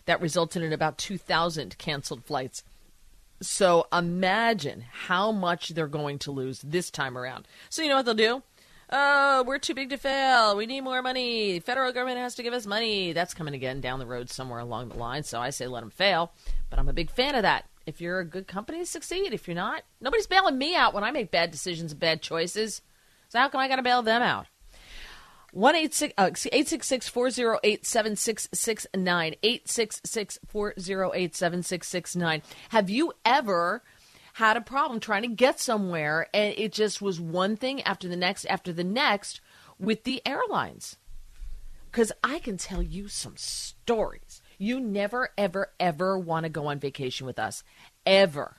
that 0.06 0.20
resulted 0.20 0.62
in 0.62 0.72
about 0.72 0.98
2,000 0.98 1.76
canceled 1.78 2.24
flights. 2.24 2.62
So 3.40 3.86
imagine 3.92 4.84
how 4.90 5.30
much 5.30 5.70
they're 5.70 5.88
going 5.88 6.18
to 6.20 6.30
lose 6.30 6.60
this 6.62 6.90
time 6.90 7.18
around. 7.18 7.46
So 7.68 7.82
you 7.82 7.88
know 7.88 7.96
what 7.96 8.06
they'll 8.06 8.14
do? 8.14 8.42
Oh, 8.88 9.42
we're 9.44 9.58
too 9.58 9.74
big 9.74 9.90
to 9.90 9.96
fail. 9.96 10.56
We 10.56 10.66
need 10.66 10.82
more 10.82 11.02
money. 11.02 11.54
The 11.54 11.58
federal 11.58 11.92
government 11.92 12.18
has 12.18 12.36
to 12.36 12.42
give 12.42 12.54
us 12.54 12.66
money. 12.66 13.12
That's 13.12 13.34
coming 13.34 13.54
again 13.54 13.80
down 13.80 13.98
the 13.98 14.06
road 14.06 14.30
somewhere 14.30 14.60
along 14.60 14.88
the 14.88 14.96
line. 14.96 15.24
So 15.24 15.40
I 15.40 15.50
say 15.50 15.66
let 15.66 15.80
them 15.80 15.90
fail. 15.90 16.32
But 16.70 16.78
I'm 16.78 16.88
a 16.88 16.94
big 16.94 17.10
fan 17.10 17.34
of 17.34 17.42
that. 17.42 17.68
If 17.84 18.00
you're 18.00 18.20
a 18.20 18.24
good 18.24 18.46
company, 18.46 18.84
succeed. 18.84 19.32
If 19.32 19.48
you're 19.48 19.56
not, 19.56 19.82
nobody's 20.00 20.26
bailing 20.28 20.56
me 20.56 20.76
out 20.76 20.94
when 20.94 21.04
I 21.04 21.10
make 21.10 21.30
bad 21.30 21.50
decisions 21.50 21.92
and 21.92 22.00
bad 22.00 22.22
choices. 22.22 22.80
So 23.28 23.40
how 23.40 23.48
come 23.48 23.60
I 23.60 23.68
got 23.68 23.76
to 23.76 23.82
bail 23.82 24.02
them 24.02 24.22
out? 24.22 24.46
One 25.56 25.74
eight 25.74 25.94
six 25.94 26.12
uh, 26.18 26.32
eight 26.52 26.68
six 26.68 26.86
six 26.86 27.08
four 27.08 27.30
zero 27.30 27.58
eight 27.64 27.86
seven 27.86 28.14
six 28.14 28.46
six 28.52 28.86
nine 28.94 29.36
eight 29.42 29.70
six 29.70 30.02
six 30.04 30.38
four 30.46 30.74
zero 30.78 31.12
eight 31.14 31.34
seven 31.34 31.62
six 31.62 31.88
six 31.88 32.14
nine. 32.14 32.42
Have 32.68 32.90
you 32.90 33.14
ever 33.24 33.82
had 34.34 34.58
a 34.58 34.60
problem 34.60 35.00
trying 35.00 35.22
to 35.22 35.28
get 35.28 35.58
somewhere 35.58 36.28
and 36.34 36.52
it 36.58 36.74
just 36.74 37.00
was 37.00 37.18
one 37.18 37.56
thing 37.56 37.80
after 37.84 38.06
the 38.06 38.18
next 38.18 38.44
after 38.44 38.70
the 38.70 38.84
next 38.84 39.40
with 39.78 40.04
the 40.04 40.20
airlines? 40.26 40.98
Because 41.90 42.12
I 42.22 42.38
can 42.38 42.58
tell 42.58 42.82
you 42.82 43.08
some 43.08 43.38
stories. 43.38 44.42
You 44.58 44.78
never, 44.78 45.30
ever, 45.38 45.72
ever 45.80 46.18
want 46.18 46.44
to 46.44 46.50
go 46.50 46.66
on 46.66 46.80
vacation 46.80 47.26
with 47.26 47.38
us, 47.38 47.64
ever. 48.04 48.58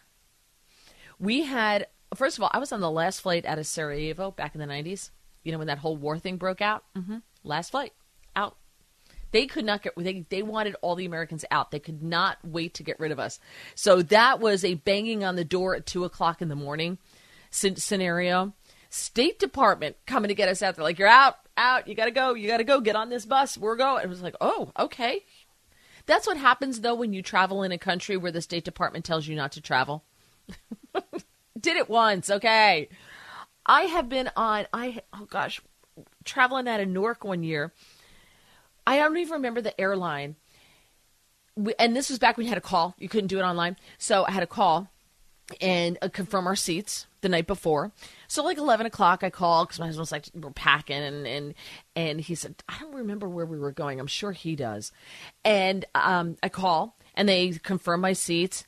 We 1.20 1.44
had 1.44 1.86
first 2.16 2.40
of 2.40 2.44
all, 2.44 2.50
I 2.52 2.58
was 2.58 2.72
on 2.72 2.82
the 2.82 2.90
last 2.90 3.22
flight 3.22 3.46
out 3.46 3.60
of 3.60 3.68
Sarajevo 3.68 4.32
back 4.32 4.56
in 4.56 4.60
the 4.60 4.66
nineties 4.66 5.12
you 5.48 5.54
know, 5.54 5.60
when 5.60 5.68
that 5.68 5.78
whole 5.78 5.96
war 5.96 6.20
thing 6.20 6.36
broke 6.36 6.62
out. 6.62 6.84
Mm-hmm. 6.94 7.20
Last 7.46 7.72
flight 7.72 7.94
out. 8.36 8.58
They 9.32 9.46
could 9.46 9.64
not 9.64 9.82
get. 9.82 9.94
They 9.96 10.26
they 10.30 10.44
wanted 10.44 10.76
all 10.82 10.96
the 10.96 11.06
Americans 11.06 11.46
out. 11.50 11.72
They 11.72 11.80
could 11.80 12.04
not 12.04 12.38
wait 12.44 12.74
to 12.76 12.84
get 12.84 13.00
rid 13.00 13.14
of 13.14 13.20
us. 13.20 13.40
So 13.74 14.02
that 14.02 14.42
was 14.42 14.66
a 14.66 14.74
banging 14.74 15.24
on 15.24 15.38
the 15.38 15.46
door 15.46 15.74
at 15.74 15.86
two 15.86 16.04
o'clock 16.04 16.42
in 16.42 16.50
the 16.50 16.56
morning 16.56 16.98
scenario. 17.50 18.54
State 18.90 19.40
Department 19.40 19.96
coming 20.06 20.28
to 20.28 20.36
get 20.36 20.50
us 20.50 20.62
out. 20.62 20.76
They're 20.76 20.84
like, 20.84 21.00
"You're 21.00 21.08
out, 21.08 21.36
out. 21.56 21.88
You 21.88 21.96
got 21.96 22.06
to 22.06 22.12
go. 22.12 22.34
You 22.34 22.50
got 22.50 22.58
to 22.58 22.66
go. 22.66 22.82
Get 22.82 22.98
on 22.98 23.10
this 23.10 23.26
bus. 23.26 23.58
We're 23.58 23.78
going." 23.78 24.04
It 24.04 24.10
was 24.10 24.22
like, 24.22 24.36
"Oh, 24.42 24.74
okay." 24.78 25.24
That's 26.08 26.28
what 26.28 26.36
happens 26.36 26.82
though 26.82 26.96
when 26.96 27.14
you 27.14 27.22
travel 27.22 27.64
in 27.64 27.72
a 27.72 27.78
country 27.78 28.18
where 28.18 28.34
the 28.34 28.42
State 28.42 28.66
Department 28.66 29.06
tells 29.06 29.28
you 29.28 29.36
not 29.36 29.54
to 29.54 29.62
travel. 29.62 30.04
Did 31.60 31.78
it 31.78 31.90
once, 31.90 32.30
okay. 32.30 32.90
I 33.68 33.84
have 33.84 34.10
been 34.10 34.30
on 34.36 34.66
I 34.74 35.02
oh 35.14 35.26
gosh, 35.26 35.62
traveling 36.24 36.68
out 36.68 36.80
of 36.80 36.88
Newark 36.88 37.24
one 37.24 37.44
year. 37.44 37.74
I 38.86 38.98
don't 38.98 39.18
even 39.18 39.34
remember 39.34 39.62
the 39.62 39.80
airline. 39.80 40.36
We, 41.56 41.74
and 41.78 41.96
this 41.96 42.10
was 42.10 42.20
back 42.20 42.38
when 42.38 42.46
you 42.46 42.50
had 42.50 42.58
a 42.58 42.62
call. 42.62 42.96
You 42.98 43.10
couldn't 43.10 43.28
do 43.28 43.40
it 43.40 43.44
online. 43.44 43.76
So 43.98 44.26
I 44.26 44.32
had 44.32 44.44
a 44.44 44.48
call 44.48 44.90
and 45.60 45.98
uh, 46.02 46.10
confirm 46.10 46.48
our 46.48 46.56
seats 46.56 47.08
the 47.22 47.30
night 47.30 47.48
before. 47.48 47.92
So 48.28 48.44
like 48.44 48.58
eleven 48.58 48.86
o'clock, 48.86 49.24
I 49.24 49.30
called 49.30 49.68
because 49.68 49.80
my 49.80 49.88
husband's 49.88 50.12
like, 50.12 50.26
"We're 50.34 50.52
packing," 50.52 51.02
and 51.02 51.28
and 51.28 51.54
and 51.96 52.22
he 52.22 52.36
said, 52.36 52.56
"I 52.70 52.78
don't 52.80 52.96
remember 52.96 53.28
where 53.28 53.46
we 53.46 53.60
were 53.60 53.72
going. 53.72 54.00
I'm 54.00 54.08
sure 54.08 54.32
he 54.32 54.56
does." 54.56 54.92
And 55.44 55.86
um, 55.96 56.38
I 56.42 56.50
call 56.50 56.96
and 57.16 57.28
they 57.28 57.50
confirm 57.50 58.02
my 58.02 58.14
seats 58.14 58.66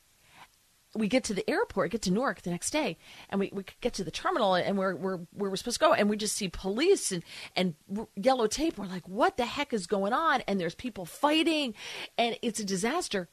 we 0.96 1.08
get 1.08 1.24
to 1.26 1.34
the 1.34 1.48
airport, 1.50 1.92
get 1.92 2.02
to 2.04 2.12
Newark 2.12 2.42
the 2.42 2.50
next 2.50 2.72
day, 2.72 2.98
and 3.30 3.40
we, 3.40 3.52
we 3.54 3.64
get 3.82 3.94
to 3.96 4.04
the 4.04 4.12
terminal, 4.12 4.56
and 4.56 4.78
we're, 4.78 4.96
we're 4.96 5.18
where 5.32 5.50
we're 5.50 5.56
supposed 5.56 5.80
to 5.80 5.86
go, 5.86 5.94
and 5.94 6.10
we 6.10 6.18
just 6.18 6.36
see 6.36 6.50
police 6.50 7.12
and, 7.12 7.24
and 7.56 7.76
yellow 8.16 8.48
tape. 8.48 8.78
We're 8.78 8.88
like, 8.88 9.08
what 9.08 9.38
the 9.38 9.46
heck 9.46 9.74
is 9.74 9.88
going 9.88 10.14
on? 10.14 10.42
And 10.42 10.60
there's 10.60 10.76
people 10.76 11.06
fighting, 11.06 11.76
and 12.18 12.38
it's 12.42 12.60
a 12.60 12.66
disaster. 12.66 13.30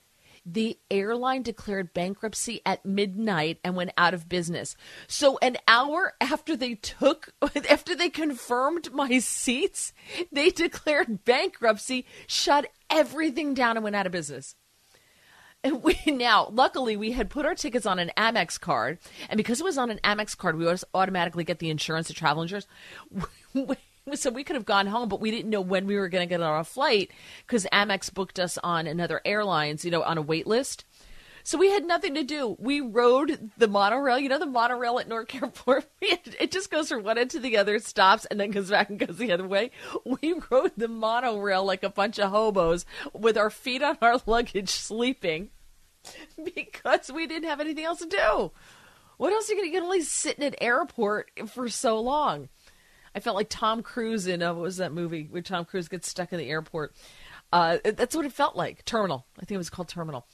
The 0.49 0.79
airline 0.93 1.43
declared 1.43 1.93
bankruptcy 1.93 2.61
at 2.65 2.87
midnight 2.87 3.59
and 3.65 3.75
went 3.75 3.91
out 3.99 4.15
of 4.15 4.29
business. 4.29 4.77
So, 5.09 5.39
an 5.43 5.57
hour 5.67 6.13
after 6.21 6.57
they 6.57 6.75
took, 6.75 7.33
after 7.71 7.97
they 7.97 8.11
confirmed 8.11 8.93
my 8.93 9.19
seats, 9.19 9.93
they 10.31 10.51
declared 10.51 11.25
bankruptcy, 11.25 12.07
shut 12.27 12.71
everything 12.91 13.55
down, 13.55 13.77
and 13.77 13.83
went 13.83 13.97
out 13.97 14.07
of 14.07 14.13
business. 14.13 14.55
We 15.83 15.99
now, 16.07 16.49
luckily, 16.53 16.97
we 16.97 17.13
had 17.13 17.31
put 17.31 17.47
our 17.47 17.55
tickets 17.55 17.87
on 17.87 17.99
an 17.99 18.13
Amex 18.17 18.61
card, 18.61 18.99
and 19.29 19.37
because 19.37 19.61
it 19.61 19.65
was 19.65 19.79
on 19.79 19.91
an 19.91 20.01
Amex 20.05 20.37
card, 20.37 20.57
we 20.57 20.73
automatically 20.95 21.45
get 21.45 21.59
the 21.59 21.71
insurance, 21.71 22.09
the 22.09 22.15
travel 22.15 22.43
insurance. 22.43 22.67
so 24.15 24.31
we 24.31 24.45
could 24.45 24.55
have 24.57 24.65
gone 24.65 24.87
home, 24.87 25.09
but 25.09 25.21
we 25.21 25.31
didn't 25.31 25.51
know 25.51 25.61
when 25.61 25.87
we 25.87 25.97
were 25.97 26.09
going 26.09 26.27
to 26.27 26.33
get 26.33 26.41
on 26.41 26.49
our 26.49 26.65
flight 26.65 27.11
because 27.47 27.67
Amex 27.73 28.13
booked 28.13 28.39
us 28.39 28.59
on 28.63 28.87
another 28.87 29.21
airlines, 29.25 29.85
you 29.85 29.91
know, 29.91 30.03
on 30.03 30.19
a 30.19 30.23
wait 30.23 30.47
list. 30.47 30.85
So 31.47 31.59
we 31.59 31.71
had 31.71 31.87
nothing 31.87 32.15
to 32.15 32.25
do. 32.25 32.57
We 32.59 32.81
rode 32.81 33.53
the 33.57 33.69
monorail. 33.69 34.19
You 34.19 34.29
know 34.29 34.41
the 34.41 34.47
monorail 34.47 34.99
at 34.99 35.07
Newark 35.07 35.33
Airport? 35.33 35.89
it 36.01 36.51
just 36.51 36.73
goes 36.73 36.89
from 36.89 37.05
one 37.05 37.19
end 37.19 37.31
to 37.31 37.39
the 37.39 37.57
other, 37.57 37.79
stops, 37.79 38.25
and 38.25 38.41
then 38.41 38.51
goes 38.51 38.69
back 38.69 38.91
and 38.91 38.99
goes 38.99 39.17
the 39.17 39.31
other 39.31 39.47
way. 39.47 39.71
We 40.05 40.35
rode 40.51 40.73
the 40.77 40.89
monorail 40.89 41.65
like 41.65 41.85
a 41.85 41.89
bunch 41.89 42.19
of 42.19 42.33
hobos 42.33 42.85
with 43.13 43.39
our 43.39 43.51
feet 43.51 43.81
on 43.81 43.97
our 44.03 44.21
luggage, 44.27 44.71
sleeping 44.71 45.51
because 46.57 47.13
we 47.13 47.29
didn't 47.29 47.49
have 47.49 47.61
anything 47.61 47.85
else 47.85 48.01
to 48.01 48.09
do. 48.09 48.51
What 49.17 49.33
else 49.33 49.49
are 49.49 49.53
you 49.53 49.61
going 49.61 49.71
to 49.71 49.73
get 49.73 49.85
only 49.85 50.03
sit 50.03 50.39
in 50.39 50.43
an 50.43 50.57
airport 50.61 51.31
for 51.47 51.69
so 51.69 52.01
long? 52.01 52.49
I 53.15 53.21
felt 53.21 53.37
like 53.37 53.51
Tom 53.51 53.85
Cruise 53.85 54.27
in 54.27 54.43
uh, 54.43 54.53
what 54.53 54.63
was 54.63 54.79
that 54.79 54.93
movie 54.93 55.29
where 55.31 55.43
Tom 55.43 55.65
Cruise 55.65 55.87
gets 55.87 56.09
stuck 56.09 56.33
in 56.33 56.41
the 56.41 56.51
airport? 56.51 56.93
Uh, 57.53 57.79
that's 57.85 58.17
what 58.17 58.27
it 58.27 58.33
felt 58.33 58.57
like. 58.57 58.85
Terminal. 58.85 59.27
I 59.37 59.45
think 59.45 59.53
it 59.53 59.59
was 59.59 59.71
called 59.71 59.89
Terminal. 59.89 60.27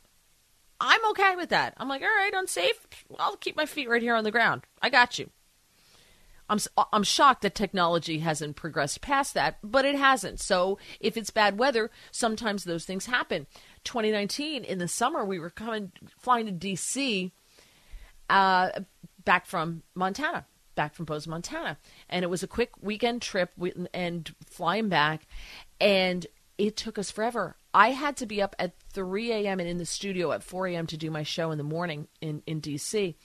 I'm 0.80 1.06
okay 1.12 1.36
with 1.36 1.50
that. 1.50 1.74
I'm 1.78 1.88
like, 1.88 2.02
all 2.02 2.08
right, 2.08 2.34
unsafe. 2.34 2.88
I'll 3.20 3.38
keep 3.38 3.56
my 3.56 3.66
feet 3.66 3.90
right 3.90 4.02
here 4.02 4.16
on 4.16 4.24
the 4.24 4.32
ground. 4.32 4.64
I 4.82 4.90
got 4.90 5.20
you. 5.20 5.30
I'm 6.50 6.60
I'm 6.92 7.04
shocked 7.04 7.42
that 7.44 7.56
technology 7.56 8.20
hasn't 8.20 8.56
progressed 8.56 9.02
past 9.02 9.34
that, 9.34 9.58
but 9.64 9.86
it 9.86 9.96
hasn't. 9.96 10.40
So 10.40 10.78
if 11.00 11.16
it's 11.18 11.30
bad 11.30 11.58
weather, 11.58 11.90
sometimes 12.12 12.64
those 12.64 12.86
things 12.86 13.06
happen. 13.06 13.48
2019 13.86 14.64
in 14.64 14.78
the 14.78 14.88
summer, 14.88 15.26
we 15.26 15.40
were 15.40 15.50
coming 15.50 15.92
flying 16.20 16.46
to 16.46 16.52
DC, 16.52 17.32
uh, 18.30 18.70
back 19.24 19.46
from 19.46 19.84
Montana 19.96 20.46
back 20.76 20.96
from 20.96 21.06
Bozeman, 21.06 21.36
Montana. 21.36 21.78
And 22.10 22.24
it 22.24 22.30
was 22.30 22.44
a 22.44 22.48
quick 22.48 22.72
weekend 22.82 23.22
trip 23.22 23.52
and 23.94 24.34
flying 24.46 24.90
back. 24.90 25.28
And 25.80 26.26
it 26.58 26.78
took 26.78 26.98
us 26.98 27.12
forever. 27.12 27.58
I 27.74 27.92
had 27.92 28.18
to 28.18 28.26
be 28.26 28.42
up 28.42 28.56
at 28.60 28.74
3 28.94 29.32
a.m. 29.32 29.60
and 29.60 29.70
in 29.70 29.78
the 29.78 29.86
studio 29.86 30.32
at 30.32 30.44
4 30.44 30.68
a.m. 30.68 30.88
to 30.88 30.98
do 30.98 31.10
my 31.10 31.24
show 31.24 31.52
in 31.52 31.58
the 31.58 31.64
morning 31.64 32.08
in, 32.22 32.44
in 32.46 32.60
D.C 32.60 33.16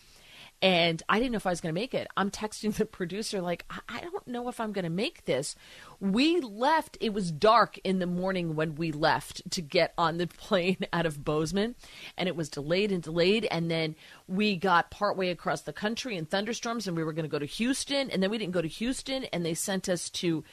and 0.60 1.00
I 1.08 1.18
didn't 1.18 1.32
know 1.32 1.36
if 1.36 1.46
I 1.46 1.50
was 1.50 1.60
going 1.60 1.74
to 1.74 1.80
make 1.80 1.94
it. 1.94 2.08
I'm 2.16 2.30
texting 2.30 2.74
the 2.76 2.84
producer, 2.84 3.40
like, 3.40 3.64
I 3.88 4.00
don't 4.00 4.26
know 4.26 4.48
if 4.48 4.60
I'm 4.60 4.72
going 4.72 4.84
to 4.84 4.90
make 4.90 5.24
this. 5.24 5.54
We 6.00 6.40
left, 6.40 6.98
it 7.00 7.12
was 7.12 7.30
dark 7.30 7.78
in 7.84 7.98
the 7.98 8.06
morning 8.06 8.54
when 8.54 8.74
we 8.74 8.92
left 8.92 9.48
to 9.52 9.62
get 9.62 9.94
on 9.96 10.18
the 10.18 10.26
plane 10.26 10.78
out 10.92 11.06
of 11.06 11.24
Bozeman, 11.24 11.76
and 12.16 12.28
it 12.28 12.36
was 12.36 12.48
delayed 12.48 12.92
and 12.92 13.02
delayed. 13.02 13.46
And 13.50 13.70
then 13.70 13.94
we 14.26 14.56
got 14.56 14.90
partway 14.90 15.30
across 15.30 15.62
the 15.62 15.72
country 15.72 16.16
in 16.16 16.26
thunderstorms, 16.26 16.88
and 16.88 16.96
we 16.96 17.04
were 17.04 17.12
going 17.12 17.24
to 17.24 17.30
go 17.30 17.38
to 17.38 17.46
Houston, 17.46 18.10
and 18.10 18.22
then 18.22 18.30
we 18.30 18.38
didn't 18.38 18.52
go 18.52 18.62
to 18.62 18.68
Houston, 18.68 19.24
and 19.24 19.44
they 19.44 19.54
sent 19.54 19.88
us 19.88 20.10
to. 20.10 20.44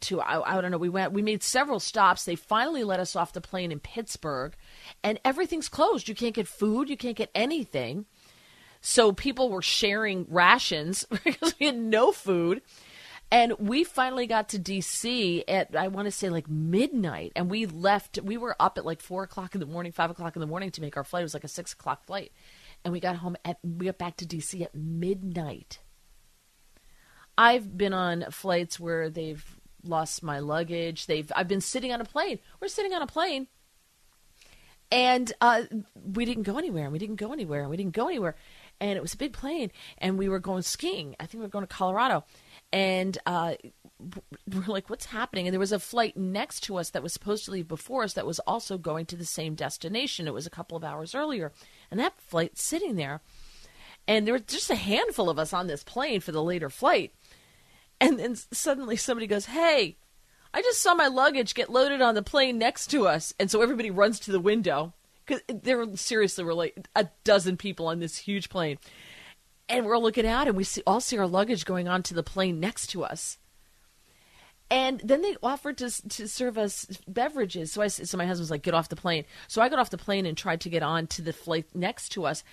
To 0.00 0.20
I, 0.20 0.58
I 0.58 0.60
don't 0.60 0.70
know. 0.70 0.78
We 0.78 0.90
went. 0.90 1.12
We 1.12 1.22
made 1.22 1.42
several 1.42 1.80
stops. 1.80 2.24
They 2.24 2.36
finally 2.36 2.84
let 2.84 3.00
us 3.00 3.16
off 3.16 3.32
the 3.32 3.40
plane 3.40 3.72
in 3.72 3.80
Pittsburgh, 3.80 4.54
and 5.02 5.18
everything's 5.24 5.68
closed. 5.68 6.08
You 6.08 6.14
can't 6.14 6.34
get 6.34 6.46
food. 6.46 6.90
You 6.90 6.96
can't 6.96 7.16
get 7.16 7.30
anything. 7.34 8.04
So 8.80 9.12
people 9.12 9.50
were 9.50 9.62
sharing 9.62 10.26
rations 10.28 11.04
because 11.24 11.54
we 11.58 11.66
had 11.66 11.78
no 11.78 12.12
food. 12.12 12.62
And 13.30 13.52
we 13.58 13.84
finally 13.84 14.26
got 14.26 14.48
to 14.50 14.58
DC 14.58 15.44
at, 15.46 15.76
I 15.76 15.88
want 15.88 16.06
to 16.06 16.10
say 16.10 16.30
like 16.30 16.48
midnight. 16.48 17.32
And 17.36 17.50
we 17.50 17.66
left, 17.66 18.18
we 18.22 18.38
were 18.38 18.56
up 18.58 18.78
at 18.78 18.86
like 18.86 19.02
four 19.02 19.22
o'clock 19.22 19.54
in 19.54 19.60
the 19.60 19.66
morning, 19.66 19.92
five 19.92 20.10
o'clock 20.10 20.34
in 20.34 20.40
the 20.40 20.46
morning 20.46 20.70
to 20.70 20.80
make 20.80 20.96
our 20.96 21.04
flight. 21.04 21.20
It 21.20 21.24
was 21.24 21.34
like 21.34 21.44
a 21.44 21.48
six 21.48 21.74
o'clock 21.74 22.06
flight. 22.06 22.32
And 22.84 22.92
we 22.92 23.00
got 23.00 23.16
home 23.16 23.36
at, 23.44 23.58
we 23.62 23.86
got 23.86 23.98
back 23.98 24.16
to 24.18 24.26
DC 24.26 24.62
at 24.62 24.74
midnight. 24.74 25.80
I've 27.36 27.76
been 27.76 27.92
on 27.92 28.24
flights 28.30 28.80
where 28.80 29.10
they've 29.10 29.57
lost 29.84 30.22
my 30.22 30.38
luggage. 30.38 31.06
They've, 31.06 31.30
I've 31.34 31.48
been 31.48 31.60
sitting 31.60 31.92
on 31.92 32.00
a 32.00 32.04
plane. 32.04 32.38
We're 32.60 32.68
sitting 32.68 32.94
on 32.94 33.02
a 33.02 33.06
plane. 33.06 33.48
And 34.90 35.30
uh, 35.42 35.64
we 35.94 36.24
didn't 36.24 36.44
go 36.44 36.56
anywhere, 36.56 36.84
and 36.84 36.92
we 36.94 36.98
didn't 36.98 37.16
go 37.16 37.34
anywhere, 37.34 37.60
and 37.60 37.70
we 37.70 37.76
didn't 37.76 37.94
go 37.94 38.08
anywhere 38.08 38.36
and 38.80 38.96
it 38.96 39.02
was 39.02 39.14
a 39.14 39.18
big 39.18 39.32
plane, 39.32 39.70
and 39.98 40.18
we 40.18 40.28
were 40.28 40.38
going 40.38 40.62
skiing. 40.62 41.16
I 41.18 41.26
think 41.26 41.40
we 41.40 41.46
were 41.46 41.48
going 41.48 41.66
to 41.66 41.74
Colorado, 41.74 42.24
and 42.72 43.18
uh, 43.26 43.54
we're 43.98 44.66
like, 44.66 44.88
"What's 44.88 45.06
happening?" 45.06 45.46
And 45.46 45.52
there 45.52 45.60
was 45.60 45.72
a 45.72 45.80
flight 45.80 46.16
next 46.16 46.60
to 46.64 46.76
us 46.76 46.90
that 46.90 47.02
was 47.02 47.12
supposed 47.12 47.44
to 47.46 47.50
leave 47.50 47.68
before 47.68 48.04
us 48.04 48.14
that 48.14 48.26
was 48.26 48.38
also 48.40 48.78
going 48.78 49.06
to 49.06 49.16
the 49.16 49.24
same 49.24 49.54
destination. 49.54 50.28
It 50.28 50.34
was 50.34 50.46
a 50.46 50.50
couple 50.50 50.76
of 50.76 50.84
hours 50.84 51.14
earlier, 51.14 51.52
and 51.90 51.98
that 51.98 52.20
flight 52.20 52.58
sitting 52.58 52.96
there, 52.96 53.20
and 54.06 54.26
there 54.26 54.34
was 54.34 54.42
just 54.42 54.70
a 54.70 54.76
handful 54.76 55.28
of 55.28 55.38
us 55.38 55.52
on 55.52 55.66
this 55.66 55.82
plane 55.82 56.20
for 56.20 56.32
the 56.32 56.42
later 56.42 56.70
flight, 56.70 57.12
and 58.00 58.18
then 58.18 58.36
suddenly 58.36 58.96
somebody 58.96 59.26
goes, 59.26 59.46
"Hey." 59.46 59.98
I 60.54 60.62
just 60.62 60.80
saw 60.80 60.94
my 60.94 61.08
luggage 61.08 61.52
get 61.52 61.68
loaded 61.68 62.00
on 62.00 62.14
the 62.14 62.22
plane 62.22 62.56
next 62.56 62.86
to 62.88 63.06
us, 63.06 63.34
and 63.38 63.50
so 63.50 63.60
everybody 63.60 63.90
runs 63.90 64.18
to 64.20 64.32
the 64.32 64.40
window 64.40 64.94
because 65.26 65.42
there 65.46 65.84
seriously 65.96 66.42
were 66.42 66.54
like 66.54 66.88
a 66.96 67.08
dozen 67.22 67.58
people 67.58 67.86
on 67.86 68.00
this 68.00 68.16
huge 68.16 68.48
plane, 68.48 68.78
and 69.68 69.84
we're 69.84 69.98
looking 69.98 70.26
out 70.26 70.48
and 70.48 70.56
we 70.56 70.64
see 70.64 70.82
all 70.86 71.00
see 71.00 71.18
our 71.18 71.26
luggage 71.26 71.64
going 71.64 71.86
onto 71.86 72.14
the 72.14 72.22
plane 72.22 72.58
next 72.60 72.88
to 72.88 73.04
us. 73.04 73.38
And 74.70 75.00
then 75.02 75.22
they 75.22 75.36
offered 75.42 75.78
to 75.78 76.08
to 76.08 76.28
serve 76.28 76.58
us 76.58 76.86
beverages. 77.06 77.72
So 77.72 77.82
I 77.82 77.88
so 77.88 78.16
my 78.18 78.26
husband's 78.26 78.50
like, 78.50 78.62
"Get 78.62 78.74
off 78.74 78.88
the 78.88 78.96
plane." 78.96 79.24
So 79.46 79.62
I 79.62 79.68
got 79.68 79.78
off 79.78 79.90
the 79.90 79.98
plane 79.98 80.26
and 80.26 80.36
tried 80.36 80.60
to 80.62 80.70
get 80.70 80.82
on 80.82 81.06
to 81.08 81.22
the 81.22 81.32
flight 81.32 81.66
next 81.74 82.10
to 82.10 82.26
us. 82.26 82.44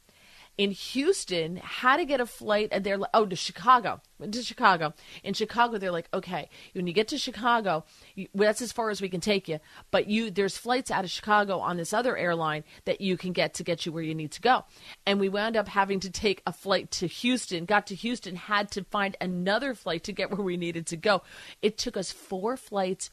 in 0.61 0.69
Houston 0.69 1.55
had 1.55 1.97
to 1.97 2.05
get 2.05 2.21
a 2.21 2.25
flight 2.27 2.69
and 2.71 2.83
they're 2.83 2.99
like, 2.99 3.09
oh 3.15 3.25
to 3.25 3.35
Chicago 3.35 3.99
to 4.31 4.43
Chicago. 4.43 4.93
In 5.23 5.33
Chicago 5.33 5.79
they're 5.79 5.91
like 5.91 6.07
okay 6.13 6.49
when 6.73 6.85
you 6.85 6.93
get 6.93 7.07
to 7.07 7.17
Chicago 7.17 7.83
you, 8.13 8.27
that's 8.35 8.61
as 8.61 8.71
far 8.71 8.91
as 8.91 9.01
we 9.01 9.09
can 9.09 9.21
take 9.21 9.47
you. 9.47 9.59
But 9.89 10.05
you 10.05 10.29
there's 10.29 10.57
flights 10.57 10.91
out 10.91 11.03
of 11.03 11.09
Chicago 11.09 11.57
on 11.57 11.77
this 11.77 11.93
other 11.93 12.15
airline 12.15 12.63
that 12.85 13.01
you 13.01 13.17
can 13.17 13.33
get 13.33 13.55
to 13.55 13.63
get 13.63 13.87
you 13.87 13.91
where 13.91 14.03
you 14.03 14.13
need 14.13 14.33
to 14.33 14.41
go. 14.41 14.65
And 15.07 15.19
we 15.19 15.29
wound 15.29 15.57
up 15.57 15.67
having 15.67 15.99
to 16.01 16.11
take 16.11 16.43
a 16.45 16.53
flight 16.53 16.91
to 16.91 17.07
Houston 17.07 17.65
got 17.65 17.87
to 17.87 17.95
Houston 17.95 18.35
had 18.35 18.69
to 18.71 18.83
find 18.83 19.17
another 19.19 19.73
flight 19.73 20.03
to 20.03 20.11
get 20.11 20.29
where 20.29 20.45
we 20.45 20.57
needed 20.57 20.85
to 20.87 20.95
go. 20.95 21.23
It 21.63 21.79
took 21.79 21.97
us 21.97 22.11
four 22.11 22.55
flights 22.55 23.09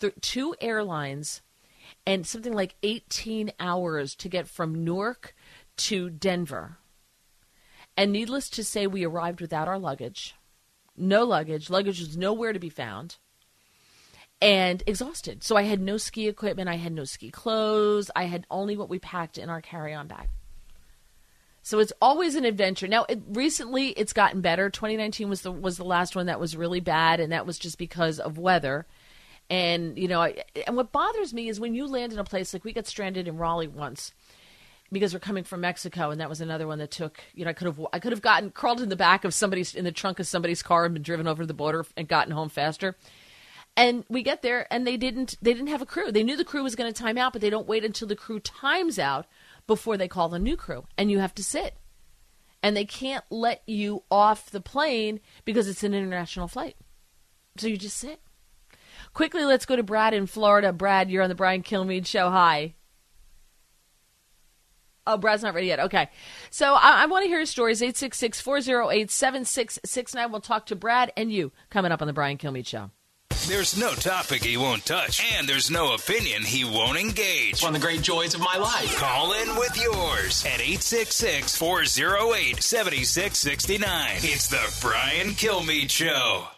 th- 0.00 0.14
two 0.20 0.56
airlines 0.60 1.42
and 2.04 2.26
something 2.26 2.52
like 2.52 2.74
18 2.82 3.52
hours 3.60 4.16
to 4.16 4.28
get 4.28 4.48
from 4.48 4.84
Newark 4.84 5.36
to 5.78 6.10
Denver. 6.10 6.78
And 7.98 8.12
needless 8.12 8.48
to 8.50 8.62
say, 8.62 8.86
we 8.86 9.04
arrived 9.04 9.40
without 9.40 9.66
our 9.66 9.76
luggage. 9.76 10.36
No 10.96 11.24
luggage. 11.24 11.68
Luggage 11.68 11.98
was 11.98 12.16
nowhere 12.16 12.52
to 12.52 12.60
be 12.60 12.68
found. 12.68 13.16
And 14.40 14.84
exhausted. 14.86 15.42
So 15.42 15.56
I 15.56 15.62
had 15.62 15.80
no 15.80 15.96
ski 15.96 16.28
equipment. 16.28 16.68
I 16.68 16.76
had 16.76 16.92
no 16.92 17.02
ski 17.02 17.32
clothes. 17.32 18.08
I 18.14 18.26
had 18.26 18.46
only 18.52 18.76
what 18.76 18.88
we 18.88 19.00
packed 19.00 19.36
in 19.36 19.50
our 19.50 19.60
carry 19.60 19.94
on 19.94 20.06
bag. 20.06 20.28
So 21.64 21.80
it's 21.80 21.92
always 22.00 22.36
an 22.36 22.44
adventure. 22.44 22.86
Now, 22.86 23.04
it, 23.08 23.20
recently 23.30 23.88
it's 23.88 24.12
gotten 24.12 24.42
better. 24.42 24.70
2019 24.70 25.28
was 25.28 25.42
the 25.42 25.50
was 25.50 25.76
the 25.76 25.84
last 25.84 26.14
one 26.14 26.26
that 26.26 26.38
was 26.38 26.56
really 26.56 26.80
bad, 26.80 27.18
and 27.18 27.32
that 27.32 27.46
was 27.46 27.58
just 27.58 27.78
because 27.78 28.20
of 28.20 28.38
weather. 28.38 28.86
And 29.50 29.98
you 29.98 30.06
know, 30.06 30.22
I, 30.22 30.44
and 30.68 30.76
what 30.76 30.92
bothers 30.92 31.34
me 31.34 31.48
is 31.48 31.58
when 31.58 31.74
you 31.74 31.88
land 31.88 32.12
in 32.12 32.20
a 32.20 32.24
place 32.24 32.54
like 32.54 32.64
we 32.64 32.72
got 32.72 32.86
stranded 32.86 33.26
in 33.26 33.38
Raleigh 33.38 33.66
once 33.66 34.12
because 34.90 35.12
we're 35.12 35.20
coming 35.20 35.44
from 35.44 35.60
Mexico, 35.60 36.10
and 36.10 36.20
that 36.20 36.28
was 36.28 36.40
another 36.40 36.66
one 36.66 36.78
that 36.78 36.90
took. 36.90 37.20
You 37.34 37.44
know, 37.44 37.50
I 37.50 37.54
could 37.54 37.66
have 37.66 37.80
I 37.92 37.98
could 37.98 38.12
have 38.12 38.22
gotten 38.22 38.50
crawled 38.50 38.80
in 38.80 38.88
the 38.88 38.96
back 38.96 39.24
of 39.24 39.34
somebody's 39.34 39.74
in 39.74 39.84
the 39.84 39.92
trunk 39.92 40.18
of 40.20 40.26
somebody's 40.26 40.62
car 40.62 40.84
and 40.84 40.94
been 40.94 41.02
driven 41.02 41.26
over 41.26 41.44
the 41.44 41.54
border 41.54 41.84
and 41.96 42.08
gotten 42.08 42.32
home 42.32 42.48
faster. 42.48 42.96
And 43.76 44.04
we 44.08 44.22
get 44.22 44.42
there, 44.42 44.66
and 44.72 44.86
they 44.86 44.96
didn't 44.96 45.36
they 45.42 45.52
didn't 45.52 45.68
have 45.68 45.82
a 45.82 45.86
crew. 45.86 46.10
They 46.10 46.24
knew 46.24 46.36
the 46.36 46.44
crew 46.44 46.62
was 46.62 46.74
going 46.74 46.92
to 46.92 47.02
time 47.02 47.18
out, 47.18 47.32
but 47.32 47.42
they 47.42 47.50
don't 47.50 47.68
wait 47.68 47.84
until 47.84 48.08
the 48.08 48.16
crew 48.16 48.40
times 48.40 48.98
out 48.98 49.26
before 49.66 49.96
they 49.96 50.08
call 50.08 50.28
the 50.28 50.38
new 50.38 50.56
crew, 50.56 50.84
and 50.96 51.10
you 51.10 51.18
have 51.18 51.34
to 51.36 51.44
sit. 51.44 51.74
And 52.60 52.76
they 52.76 52.84
can't 52.84 53.24
let 53.30 53.62
you 53.66 54.02
off 54.10 54.50
the 54.50 54.60
plane 54.60 55.20
because 55.44 55.68
it's 55.68 55.84
an 55.84 55.94
international 55.94 56.48
flight. 56.48 56.76
So 57.56 57.68
you 57.68 57.76
just 57.76 57.96
sit. 57.96 58.20
Quickly, 59.14 59.44
let's 59.44 59.66
go 59.66 59.76
to 59.76 59.84
Brad 59.84 60.12
in 60.12 60.26
Florida. 60.26 60.72
Brad, 60.72 61.08
you're 61.08 61.22
on 61.22 61.28
the 61.28 61.36
Brian 61.36 61.62
Kilmeade 61.62 62.06
show. 62.06 62.30
Hi. 62.30 62.74
Oh, 65.08 65.16
Brad's 65.16 65.42
not 65.42 65.54
ready 65.54 65.66
yet. 65.68 65.80
Okay. 65.80 66.08
So 66.50 66.74
I, 66.74 67.02
I 67.02 67.06
want 67.06 67.24
to 67.24 67.28
hear 67.28 67.38
your 67.38 67.46
stories. 67.46 67.82
866 67.82 68.40
408 68.40 69.10
7669. 69.10 70.30
We'll 70.30 70.40
talk 70.40 70.66
to 70.66 70.76
Brad 70.76 71.12
and 71.16 71.32
you 71.32 71.50
coming 71.70 71.92
up 71.92 72.02
on 72.02 72.06
the 72.06 72.12
Brian 72.12 72.36
Kilmeade 72.36 72.66
Show. 72.66 72.90
There's 73.46 73.78
no 73.78 73.94
topic 73.94 74.44
he 74.44 74.58
won't 74.58 74.84
touch, 74.84 75.24
and 75.34 75.48
there's 75.48 75.70
no 75.70 75.94
opinion 75.94 76.42
he 76.42 76.64
won't 76.64 76.98
engage. 76.98 77.62
One 77.62 77.74
of 77.74 77.80
the 77.80 77.86
great 77.86 78.02
joys 78.02 78.34
of 78.34 78.40
my 78.40 78.58
life. 78.58 78.94
Call 78.96 79.32
in 79.32 79.56
with 79.56 79.74
yours 79.82 80.44
at 80.44 80.60
866 80.60 81.56
408 81.56 82.62
7669. 82.62 84.10
It's 84.16 84.48
the 84.48 84.76
Brian 84.82 85.28
Kilmeade 85.28 85.88
Show. 85.88 86.57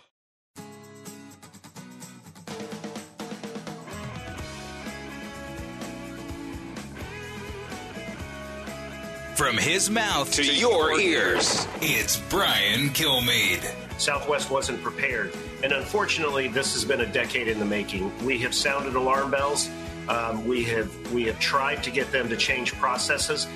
From 9.41 9.57
his 9.57 9.89
mouth 9.89 10.31
to, 10.35 10.45
your 10.45 11.01
ears, 11.01 11.67
it's 11.81 12.19
Brian 12.29 12.91
Kilmeade. 12.91 13.65
Southwest 13.99 14.51
wasn't 14.51 14.83
prepared. 14.83 15.33
And 15.65 15.73
unfortunately, 15.73 16.49
this 16.49 16.75
has 16.75 16.85
been 16.85 17.01
a 17.01 17.07
decade 17.07 17.49
in 17.49 17.59
the 17.59 17.65
making. 17.65 18.13
We 18.23 18.37
have 18.41 18.55
sounded 18.55 18.97
alarm 18.97 19.31
bells. 19.31 19.71
Um, 20.11 20.47
we 20.47 20.63
have 20.65 20.95
we 21.11 21.25
have 21.25 21.41
tried 21.41 21.83
to 21.85 21.91
get 21.91 22.13
them 22.13 22.29
to 22.29 22.37
change 22.37 22.75
processes, 22.75 23.47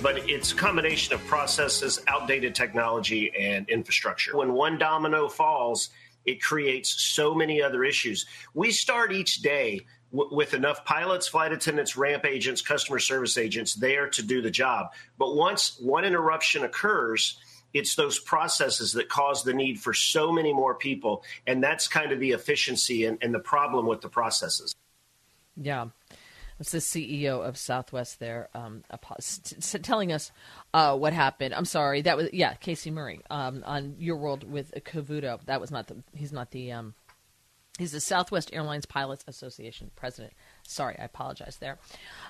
but 0.00 0.26
it's 0.30 0.52
a 0.52 0.56
combination 0.56 1.12
of 1.12 1.22
processes, 1.26 2.02
outdated 2.08 2.54
technology, 2.54 3.30
and 3.38 3.68
infrastructure. 3.68 4.38
When 4.38 4.54
one 4.54 4.78
domino 4.78 5.28
falls, 5.28 5.90
it 6.24 6.40
creates 6.40 6.88
so 6.88 7.34
many 7.34 7.60
other 7.60 7.84
issues. 7.84 8.24
We 8.54 8.70
start 8.70 9.12
each 9.12 9.42
day 9.42 9.82
w- 10.14 10.34
with 10.34 10.54
enough 10.54 10.84
pilots, 10.84 11.26
flight 11.28 11.52
attendants, 11.52 11.96
ramp 11.96 12.24
agents, 12.24 12.62
customer 12.62 12.98
service 12.98 13.36
agents 13.36 13.74
there 13.74 14.08
to 14.10 14.22
do 14.22 14.40
the 14.40 14.50
job. 14.50 14.92
But 15.18 15.34
once 15.34 15.78
one 15.80 16.04
interruption 16.04 16.64
occurs, 16.64 17.38
it's 17.72 17.96
those 17.96 18.18
processes 18.18 18.92
that 18.92 19.08
cause 19.08 19.42
the 19.42 19.52
need 19.52 19.80
for 19.80 19.92
so 19.92 20.30
many 20.32 20.52
more 20.52 20.74
people. 20.74 21.24
And 21.46 21.62
that's 21.62 21.88
kind 21.88 22.12
of 22.12 22.20
the 22.20 22.30
efficiency 22.30 23.04
and, 23.04 23.18
and 23.20 23.34
the 23.34 23.40
problem 23.40 23.86
with 23.86 24.00
the 24.00 24.08
processes. 24.08 24.74
Yeah. 25.56 25.86
That's 26.58 26.70
the 26.70 26.78
CEO 26.78 27.46
of 27.46 27.56
Southwest 27.56 28.20
there, 28.20 28.48
um, 28.54 28.84
telling 29.82 30.12
us 30.12 30.30
uh, 30.72 30.96
what 30.96 31.12
happened. 31.12 31.52
I'm 31.52 31.64
sorry, 31.64 32.02
that 32.02 32.16
was 32.16 32.28
yeah, 32.32 32.54
Casey 32.54 32.92
Murray 32.92 33.20
um, 33.28 33.64
on 33.66 33.96
Your 33.98 34.16
World 34.16 34.48
with 34.48 34.72
Cavuto. 34.84 35.44
That 35.46 35.60
was 35.60 35.72
not 35.72 35.88
the. 35.88 35.96
He's 36.14 36.32
not 36.32 36.52
the. 36.52 36.70
Um, 36.70 36.94
he's 37.78 37.92
the 37.92 38.00
Southwest 38.00 38.50
Airlines 38.52 38.86
Pilots 38.86 39.24
Association 39.26 39.90
president. 39.96 40.32
Sorry, 40.66 40.96
I 40.98 41.04
apologize 41.04 41.56
there. 41.56 41.78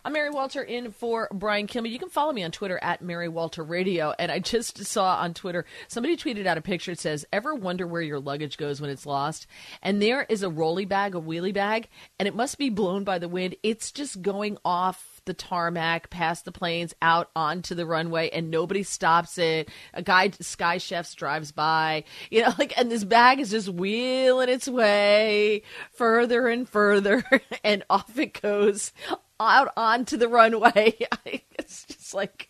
I'm 0.04 0.12
Mary 0.12 0.30
Walter 0.30 0.62
in 0.62 0.90
for 0.90 1.28
Brian 1.32 1.66
Kilmeade. 1.66 1.90
You 1.90 1.98
can 1.98 2.08
follow 2.08 2.32
me 2.32 2.42
on 2.42 2.50
Twitter 2.50 2.80
at 2.82 3.00
Mary 3.00 3.28
Walter 3.28 3.62
Radio. 3.62 4.12
And 4.18 4.32
I 4.32 4.40
just 4.40 4.84
saw 4.84 5.16
on 5.16 5.34
Twitter 5.34 5.64
somebody 5.86 6.16
tweeted 6.16 6.46
out 6.46 6.58
a 6.58 6.62
picture. 6.62 6.92
It 6.92 6.98
says, 6.98 7.24
"Ever 7.32 7.54
wonder 7.54 7.86
where 7.86 8.02
your 8.02 8.18
luggage 8.18 8.56
goes 8.56 8.80
when 8.80 8.90
it's 8.90 9.06
lost?" 9.06 9.46
And 9.82 10.02
there 10.02 10.26
is 10.28 10.42
a 10.42 10.50
rolly 10.50 10.84
bag, 10.84 11.14
a 11.14 11.20
wheelie 11.20 11.54
bag, 11.54 11.88
and 12.18 12.26
it 12.26 12.34
must 12.34 12.58
be 12.58 12.70
blown 12.70 13.04
by 13.04 13.18
the 13.18 13.28
wind. 13.28 13.54
It's 13.62 13.92
just 13.92 14.22
going 14.22 14.58
off 14.64 15.13
the 15.26 15.34
tarmac, 15.34 16.10
past 16.10 16.44
the 16.44 16.52
planes, 16.52 16.94
out 17.02 17.30
onto 17.34 17.74
the 17.74 17.86
runway, 17.86 18.30
and 18.30 18.50
nobody 18.50 18.82
stops 18.82 19.38
it. 19.38 19.68
A 19.92 20.02
guy, 20.02 20.30
Sky 20.40 20.78
Chefs, 20.78 21.14
drives 21.14 21.52
by, 21.52 22.04
you 22.30 22.42
know, 22.42 22.52
like, 22.58 22.76
and 22.78 22.90
this 22.90 23.04
bag 23.04 23.40
is 23.40 23.50
just 23.50 23.68
wheeling 23.68 24.48
its 24.48 24.68
way 24.68 25.62
further 25.92 26.48
and 26.48 26.68
further, 26.68 27.24
and 27.64 27.84
off 27.90 28.18
it 28.18 28.40
goes 28.40 28.92
out 29.40 29.72
onto 29.76 30.16
the 30.16 30.28
runway. 30.28 30.96
it's 31.24 31.84
just 31.84 32.14
like 32.14 32.48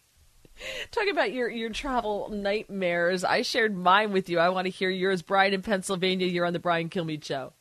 talking 0.90 1.10
about 1.10 1.32
your 1.32 1.48
your 1.48 1.70
travel 1.70 2.28
nightmares. 2.30 3.24
I 3.24 3.42
shared 3.42 3.76
mine 3.76 4.12
with 4.12 4.28
you. 4.28 4.38
I 4.38 4.48
want 4.50 4.66
to 4.66 4.70
hear 4.70 4.90
yours, 4.90 5.22
Brian 5.22 5.54
in 5.54 5.62
Pennsylvania. 5.62 6.26
You're 6.26 6.46
on 6.46 6.52
the 6.52 6.58
Brian 6.58 6.88
Kilmeade 6.88 7.24
Show. 7.24 7.52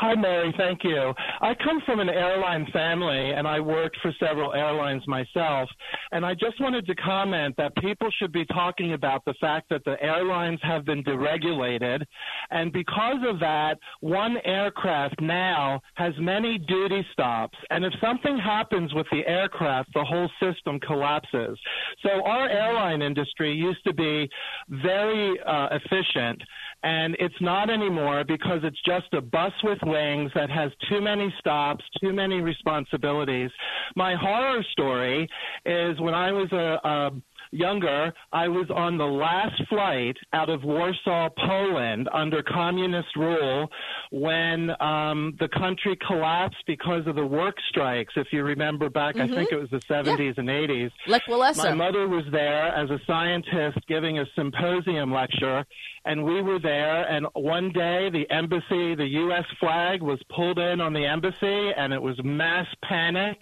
Hi, 0.00 0.14
Mary. 0.14 0.54
Thank 0.56 0.84
you. 0.84 1.12
I 1.40 1.54
come 1.56 1.80
from 1.84 1.98
an 1.98 2.08
airline 2.08 2.68
family, 2.72 3.32
and 3.32 3.48
I 3.48 3.58
worked 3.58 3.96
for 4.00 4.12
several 4.20 4.54
airlines 4.54 5.02
myself. 5.08 5.68
And 6.12 6.24
I 6.24 6.34
just 6.34 6.60
wanted 6.60 6.86
to 6.86 6.94
comment 6.94 7.56
that 7.58 7.74
people 7.76 8.08
should 8.16 8.30
be 8.30 8.44
talking 8.46 8.92
about 8.92 9.24
the 9.24 9.34
fact 9.40 9.68
that 9.70 9.84
the 9.84 10.00
airlines 10.00 10.60
have 10.62 10.84
been 10.84 11.02
deregulated. 11.02 12.04
And 12.50 12.72
because 12.72 13.18
of 13.28 13.40
that, 13.40 13.78
one 13.98 14.36
aircraft 14.44 15.20
now 15.20 15.80
has 15.94 16.14
many 16.20 16.58
duty 16.58 17.04
stops. 17.12 17.58
And 17.70 17.84
if 17.84 17.92
something 18.00 18.38
happens 18.38 18.94
with 18.94 19.06
the 19.10 19.26
aircraft, 19.26 19.92
the 19.94 20.04
whole 20.04 20.30
system 20.40 20.78
collapses. 20.78 21.58
So 22.04 22.22
our 22.24 22.48
airline 22.48 23.02
industry 23.02 23.52
used 23.52 23.82
to 23.82 23.92
be 23.92 24.30
very 24.68 25.40
uh, 25.40 25.70
efficient 25.72 26.40
and 26.82 27.16
it's 27.18 27.34
not 27.40 27.70
anymore 27.70 28.24
because 28.24 28.60
it's 28.62 28.80
just 28.86 29.12
a 29.12 29.20
bus 29.20 29.52
with 29.64 29.78
wings 29.82 30.30
that 30.34 30.50
has 30.50 30.70
too 30.88 31.00
many 31.00 31.32
stops, 31.38 31.84
too 32.00 32.12
many 32.12 32.40
responsibilities. 32.40 33.50
My 33.96 34.14
horror 34.14 34.62
story 34.72 35.28
is 35.66 36.00
when 36.00 36.14
I 36.14 36.30
was 36.30 36.50
a, 36.52 36.88
a 36.88 37.10
younger, 37.50 38.12
I 38.32 38.48
was 38.48 38.66
on 38.74 38.98
the 38.98 39.04
last 39.04 39.62
flight 39.68 40.16
out 40.32 40.50
of 40.50 40.64
Warsaw, 40.64 41.30
Poland, 41.46 42.08
under 42.12 42.42
communist 42.42 43.14
rule 43.16 43.68
when 44.10 44.70
um, 44.80 45.36
the 45.40 45.48
country 45.48 45.98
collapsed 46.06 46.62
because 46.66 47.06
of 47.06 47.16
the 47.16 47.26
work 47.26 47.56
strikes. 47.68 48.14
If 48.16 48.28
you 48.32 48.42
remember 48.42 48.88
back, 48.90 49.16
mm-hmm. 49.16 49.32
I 49.32 49.36
think 49.36 49.52
it 49.52 49.56
was 49.56 49.70
the 49.70 49.80
70s 49.90 50.18
yeah. 50.18 50.32
and 50.36 50.48
80s. 50.48 50.90
Lech 51.06 51.24
Walesa. 51.26 51.64
My 51.64 51.74
mother 51.74 52.08
was 52.08 52.24
there 52.30 52.68
as 52.68 52.90
a 52.90 52.98
scientist 53.06 53.78
giving 53.88 54.18
a 54.18 54.24
symposium 54.36 55.12
lecture, 55.12 55.64
and 56.04 56.24
we 56.24 56.42
were 56.42 56.58
there. 56.58 57.04
And 57.04 57.26
one 57.34 57.70
day, 57.72 58.10
the 58.10 58.26
embassy, 58.30 58.94
the 58.94 59.08
U.S. 59.10 59.44
flag 59.60 60.02
was 60.02 60.20
pulled 60.34 60.58
in 60.58 60.80
on 60.80 60.92
the 60.92 61.04
embassy, 61.04 61.70
and 61.76 61.92
it 61.92 62.00
was 62.00 62.16
mass 62.22 62.66
panic 62.82 63.38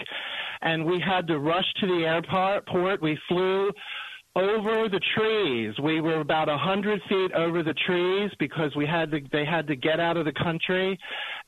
and 0.62 0.85
we 0.85 1.01
had 1.01 1.27
to 1.29 1.38
rush 1.38 1.66
to 1.81 1.87
the 1.87 2.05
airport. 2.07 3.03
We 3.03 3.19
flew 3.29 3.71
over 4.37 4.88
the 4.90 5.01
trees. 5.16 5.75
We 5.83 6.03
were 6.03 6.20
about 6.20 6.51
a 6.51 6.59
hundred 6.59 7.01
feet 7.09 7.33
over 7.33 7.62
the 7.62 7.72
trees 7.87 8.31
because 8.38 8.77
we 8.77 8.87
had 8.87 9.11
to, 9.12 9.20
they 9.33 9.46
had 9.46 9.66
to 9.68 9.77
get 9.77 9.99
out 9.99 10.18
of 10.18 10.27
the 10.27 10.33
country, 10.33 10.99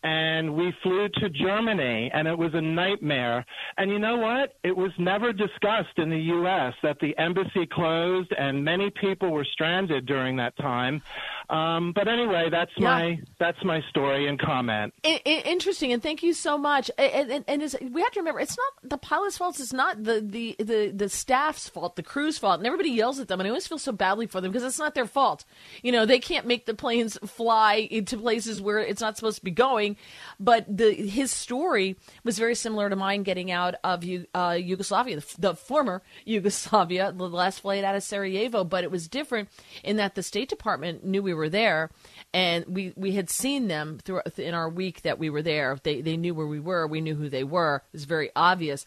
and 0.02 0.56
we 0.56 0.72
flew 0.82 1.08
to 1.20 1.28
Germany, 1.28 2.10
and 2.14 2.26
it 2.26 2.36
was 2.36 2.54
a 2.54 2.60
nightmare. 2.60 3.44
And 3.76 3.90
you 3.90 3.98
know 3.98 4.16
what? 4.16 4.54
It 4.64 4.74
was 4.74 4.90
never 4.98 5.34
discussed 5.34 5.98
in 5.98 6.08
the 6.08 6.18
U.S. 6.18 6.72
that 6.82 6.98
the 7.00 7.16
embassy 7.18 7.66
closed, 7.70 8.32
and 8.38 8.64
many 8.64 8.90
people 8.90 9.32
were 9.32 9.46
stranded 9.52 10.06
during 10.06 10.36
that 10.36 10.56
time. 10.56 11.02
Um, 11.50 11.92
but 11.94 12.08
anyway, 12.08 12.48
that's 12.50 12.70
yeah. 12.76 12.84
my 12.84 13.20
that's 13.38 13.64
my 13.64 13.80
story 13.88 14.28
and 14.28 14.38
comment. 14.38 14.92
Interesting, 15.02 15.92
and 15.92 16.02
thank 16.02 16.22
you 16.22 16.34
so 16.34 16.58
much. 16.58 16.90
And, 16.98 17.30
and, 17.30 17.44
and 17.48 17.94
we 17.94 18.02
have 18.02 18.12
to 18.12 18.20
remember, 18.20 18.40
it's 18.40 18.56
not 18.58 18.90
the 18.90 18.98
pilot's 18.98 19.38
fault. 19.38 19.58
It's 19.58 19.72
not 19.72 20.04
the, 20.04 20.20
the 20.20 20.56
the 20.58 20.92
the 20.94 21.08
staff's 21.08 21.66
fault, 21.66 21.96
the 21.96 22.02
crew's 22.02 22.36
fault, 22.36 22.58
and 22.58 22.66
everybody 22.66 22.90
yells 22.90 23.18
at 23.18 23.28
them. 23.28 23.40
And 23.40 23.46
I 23.46 23.50
always 23.50 23.66
feel 23.66 23.78
so 23.78 23.92
badly 23.92 24.26
for 24.26 24.42
them 24.42 24.52
because 24.52 24.62
it's 24.62 24.78
not 24.78 24.94
their 24.94 25.06
fault. 25.06 25.46
You 25.82 25.90
know, 25.90 26.04
they 26.04 26.18
can't 26.18 26.46
make 26.46 26.66
the 26.66 26.74
planes 26.74 27.16
fly 27.24 27.88
into 27.90 28.18
places 28.18 28.60
where 28.60 28.80
it's 28.80 29.00
not 29.00 29.16
supposed 29.16 29.38
to 29.38 29.44
be 29.44 29.50
going. 29.50 29.96
But 30.38 30.66
the 30.68 30.92
his 30.92 31.30
story 31.30 31.96
was 32.24 32.38
very 32.38 32.56
similar 32.56 32.90
to 32.90 32.96
mine 32.96 33.22
getting 33.22 33.50
out 33.50 33.76
of 33.84 34.04
uh, 34.34 34.58
Yugoslavia, 34.60 35.16
the, 35.16 35.34
the 35.38 35.54
former 35.54 36.02
Yugoslavia, 36.26 37.10
the 37.12 37.26
last 37.26 37.60
flight 37.60 37.84
out 37.84 37.96
of 37.96 38.02
Sarajevo. 38.02 38.64
But 38.64 38.84
it 38.84 38.90
was 38.90 39.08
different 39.08 39.48
in 39.82 39.96
that 39.96 40.14
the 40.14 40.22
State 40.22 40.50
Department 40.50 41.06
knew 41.06 41.22
we 41.22 41.32
were 41.32 41.37
there, 41.46 41.90
and 42.32 42.64
we 42.66 42.94
we 42.96 43.12
had 43.12 43.28
seen 43.28 43.68
them 43.68 43.98
through 44.02 44.22
in 44.38 44.54
our 44.54 44.70
week 44.70 45.02
that 45.02 45.18
we 45.18 45.28
were 45.28 45.42
there. 45.42 45.78
They 45.82 46.00
they 46.00 46.16
knew 46.16 46.34
where 46.34 46.46
we 46.46 46.58
were. 46.58 46.86
We 46.86 47.02
knew 47.02 47.14
who 47.14 47.28
they 47.28 47.44
were. 47.44 47.82
It 47.92 47.96
was 47.96 48.04
very 48.04 48.30
obvious. 48.34 48.86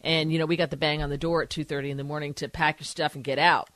And 0.00 0.32
you 0.32 0.38
know, 0.38 0.46
we 0.46 0.56
got 0.56 0.70
the 0.70 0.78
bang 0.78 1.02
on 1.02 1.10
the 1.10 1.18
door 1.18 1.42
at 1.42 1.50
two 1.50 1.64
thirty 1.64 1.90
in 1.90 1.98
the 1.98 2.04
morning 2.04 2.32
to 2.34 2.48
pack 2.48 2.80
your 2.80 2.86
stuff 2.86 3.14
and 3.14 3.22
get 3.22 3.38
out. 3.38 3.68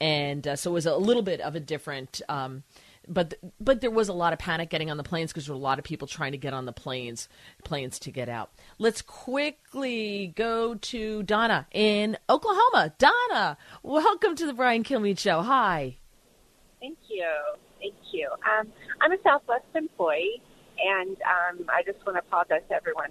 And 0.00 0.48
uh, 0.48 0.56
so 0.56 0.70
it 0.70 0.74
was 0.74 0.86
a 0.86 0.96
little 0.96 1.22
bit 1.22 1.40
of 1.40 1.54
a 1.54 1.60
different 1.60 2.22
um, 2.28 2.64
but 3.08 3.34
but 3.60 3.80
there 3.80 3.90
was 3.90 4.08
a 4.08 4.12
lot 4.12 4.32
of 4.32 4.38
panic 4.38 4.70
getting 4.70 4.90
on 4.90 4.96
the 4.96 5.02
planes 5.02 5.32
because 5.32 5.46
there 5.46 5.54
were 5.54 5.60
a 5.60 5.62
lot 5.62 5.78
of 5.78 5.84
people 5.84 6.06
trying 6.06 6.32
to 6.32 6.38
get 6.38 6.54
on 6.54 6.64
the 6.64 6.72
planes 6.72 7.28
planes 7.64 7.98
to 8.00 8.10
get 8.10 8.28
out. 8.28 8.50
Let's 8.78 9.02
quickly 9.02 10.32
go 10.36 10.74
to 10.76 11.22
Donna 11.24 11.66
in 11.72 12.16
Oklahoma. 12.28 12.94
Donna, 12.98 13.58
welcome 13.82 14.36
to 14.36 14.46
the 14.46 14.54
Brian 14.54 14.84
Kilmeade 14.84 15.18
Show. 15.18 15.42
Hi. 15.42 15.96
Thank 16.80 16.98
you. 17.08 17.26
Thank 17.80 17.94
you. 18.12 18.28
Um, 18.44 18.68
I'm 19.00 19.12
a 19.12 19.20
Southwest 19.24 19.64
employee, 19.74 20.42
and 20.78 21.16
um, 21.24 21.66
I 21.72 21.82
just 21.82 22.04
want 22.06 22.16
to 22.16 22.22
apologize 22.22 22.62
to 22.68 22.74
everyone 22.76 23.10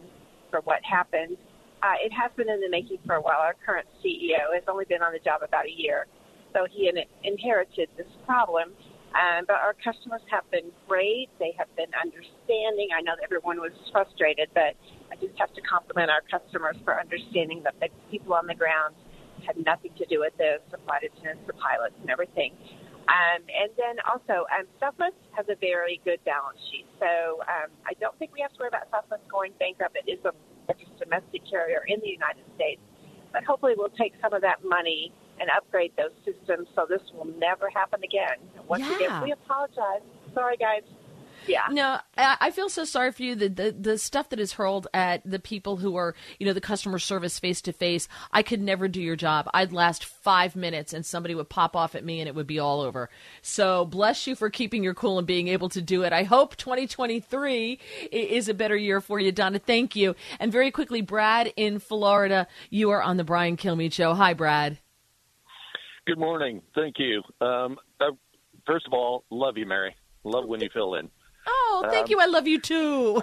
for 0.49 0.61
what 0.61 0.80
happened. 0.86 1.38
Uh, 1.82 1.97
it 2.03 2.13
has 2.13 2.30
been 2.38 2.49
in 2.49 2.61
the 2.61 2.70
making 2.70 2.99
for 3.05 3.15
a 3.15 3.22
while. 3.22 3.39
Our 3.39 3.55
current 3.65 3.88
CEO 4.03 4.53
has 4.53 4.63
only 4.67 4.86
been 4.86 5.01
on 5.01 5.11
the 5.11 5.20
job 5.20 5.41
about 5.41 5.65
a 5.65 5.74
year, 5.74 6.05
so 6.53 6.67
he 6.70 6.88
in- 6.88 7.01
inherited 7.24 7.89
this 7.97 8.07
problem. 8.26 8.74
Um, 9.09 9.45
but 9.49 9.57
our 9.57 9.74
customers 9.74 10.22
have 10.30 10.45
been 10.51 10.70
great. 10.88 11.30
They 11.39 11.55
have 11.57 11.74
been 11.76 11.89
understanding. 11.97 12.93
I 12.93 13.01
know 13.01 13.17
that 13.17 13.26
everyone 13.26 13.57
was 13.57 13.74
frustrated, 13.91 14.53
but 14.53 14.78
I 15.09 15.17
just 15.17 15.34
have 15.39 15.49
to 15.57 15.61
compliment 15.65 16.13
our 16.13 16.22
customers 16.30 16.78
for 16.86 16.93
understanding 16.93 17.65
that 17.65 17.74
the 17.82 17.89
people 18.11 18.36
on 18.36 18.45
the 18.45 18.53
ground 18.53 18.93
had 19.47 19.57
nothing 19.65 19.91
to 19.97 20.05
do 20.05 20.20
with 20.20 20.38
this, 20.38 20.61
the 20.70 20.78
flight 20.86 21.01
attendants, 21.01 21.41
the 21.47 21.57
pilots, 21.57 21.95
and 22.01 22.09
everything. 22.11 22.53
Um, 23.10 23.41
and 23.49 23.74
then 23.74 23.97
also, 24.05 24.45
um, 24.53 24.70
Southwest 24.80 25.18
has 25.34 25.49
a 25.49 25.57
very 25.57 25.99
good 26.05 26.22
balance 26.26 26.62
sheet. 26.70 26.86
So 27.01 27.41
um, 27.49 27.74
I 27.89 27.97
don't 27.99 28.14
think 28.22 28.34
we 28.34 28.41
have 28.41 28.53
to 28.53 28.60
worry 28.62 28.70
about 28.70 28.86
Southwest 28.93 29.26
going 29.26 29.51
bankrupt. 29.57 29.97
It 29.97 30.05
is 30.05 30.22
the 30.22 30.32
largest 30.70 30.93
domestic 31.01 31.41
carrier 31.49 31.82
in 31.89 31.99
the 32.01 32.14
United 32.14 32.45
States. 32.55 32.82
But 33.34 33.43
hopefully, 33.45 33.74
we'll 33.76 33.93
take 33.97 34.14
some 34.22 34.34
of 34.34 34.41
that 34.41 34.62
money 34.64 35.12
and 35.41 35.49
upgrade 35.55 35.93
those 35.97 36.14
systems 36.22 36.68
so 36.76 36.86
this 36.88 37.01
will 37.14 37.30
never 37.39 37.70
happen 37.70 38.03
again. 38.03 38.38
Once 38.68 38.84
Yeah. 38.86 38.95
again, 38.95 39.22
we 39.24 39.32
apologize. 39.32 40.05
Sorry, 40.34 40.57
guys. 40.57 40.84
Yeah. 41.48 41.68
No, 41.72 42.00
I 42.18 42.38
I 42.42 42.52
feel 42.52 42.70
so 42.70 42.84
sorry 42.84 43.12
for 43.12 43.24
you. 43.24 43.36
The, 43.36 43.50
the 43.50 43.72
the 43.72 43.98
stuff 43.98 44.30
that 44.30 44.40
is 44.40 44.54
hurled 44.54 44.88
at 44.94 45.22
the 45.30 45.40
people 45.40 45.78
who 45.78 45.96
are, 45.96 46.16
you 46.40 46.46
know, 46.46 46.54
the 46.54 46.62
customer 46.62 47.00
service 47.00 47.40
face 47.40 47.62
to 47.64 47.74
face. 47.74 48.08
I 48.32 48.44
could 48.44 48.62
never 48.62 48.88
do 48.88 49.02
your 49.02 49.16
job. 49.16 49.50
I'd 49.54 49.72
last 49.72 50.06
five 50.06 50.56
minutes 50.56 50.94
and 50.94 51.06
somebody 51.06 51.36
would 51.36 51.50
pop 51.50 51.76
off 51.76 51.96
at 51.96 52.04
me 52.04 52.20
and 52.20 52.28
it 52.28 52.36
would 52.36 52.48
be 52.48 52.60
all 52.60 52.82
over. 52.82 53.10
So 53.42 53.86
bless 53.86 54.28
you 54.28 54.36
for 54.36 54.50
keeping 54.50 54.84
your 54.84 54.94
cool 54.94 55.18
and 55.18 55.28
being 55.28 55.48
able 55.48 55.70
to 55.70 55.82
do 55.82 56.04
it. 56.04 56.14
I 56.14 56.24
hope 56.24 56.56
2023 56.56 57.80
is 58.12 58.50
a 58.50 58.54
better 58.54 58.76
year 58.78 59.02
for 59.02 59.20
you, 59.20 59.32
Donna. 59.32 59.60
Thank 59.60 59.96
you. 59.96 60.16
And 60.40 60.52
very 60.52 60.72
quickly, 60.72 61.02
Brad 61.02 61.54
in 61.56 61.80
Florida, 61.80 62.48
you 62.70 62.90
are 62.92 63.02
on 63.02 63.18
the 63.18 63.24
Brian 63.24 63.58
Kilmeade 63.58 63.94
Show. 63.94 64.14
Hi, 64.14 64.34
Brad. 64.34 64.78
Good 66.06 66.18
morning. 66.18 66.62
Thank 66.74 66.96
you. 66.98 67.22
Um, 67.40 67.78
uh, 68.00 68.12
first 68.66 68.88
of 68.88 68.94
all, 68.94 69.26
love 69.30 69.58
you, 69.58 69.66
Mary. 69.66 69.96
Love 70.24 70.48
when 70.48 70.60
you 70.60 70.70
fill 70.74 70.96
in. 70.96 71.10
Oh, 71.52 71.86
thank 71.89 72.06
Um, 72.06 72.12
you. 72.12 72.20
I 72.22 72.26
love 72.26 72.47
you 72.47 72.60
too. 72.60 73.22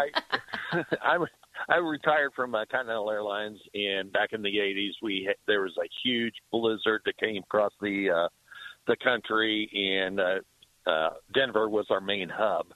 I 1.03 1.19
I 1.69 1.77
retired 1.77 2.33
from 2.35 2.55
uh, 2.55 2.65
Continental 2.71 3.11
Airlines, 3.11 3.59
and 3.75 4.13
back 4.13 4.33
in 4.33 4.43
the 4.43 4.57
'80s, 4.57 4.93
we 5.03 5.33
there 5.47 5.63
was 5.63 5.77
a 5.79 5.89
huge 6.05 6.35
blizzard 6.51 7.03
that 7.07 7.17
came 7.19 7.43
across 7.43 7.73
the 7.81 8.11
uh, 8.11 8.29
the 8.87 8.97
country, 9.03 9.71
and 9.75 10.21
uh, 10.21 10.39
uh, 10.87 11.11
Denver 11.35 11.69
was 11.69 11.87
our 11.91 12.01
main 12.01 12.29
hub, 12.29 12.67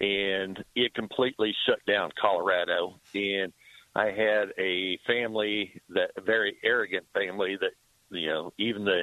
and 0.00 0.62
it 0.74 0.94
completely 0.94 1.54
shut 1.66 1.78
down 1.86 2.10
Colorado. 2.20 2.98
And 3.14 3.52
I 3.94 4.06
had 4.06 4.52
a 4.58 4.98
family 5.06 5.80
that 5.90 6.10
a 6.16 6.20
very 6.20 6.56
arrogant 6.64 7.06
family 7.14 7.56
that 7.60 7.72
you 8.10 8.28
know 8.28 8.52
even 8.58 8.84
the 8.84 9.02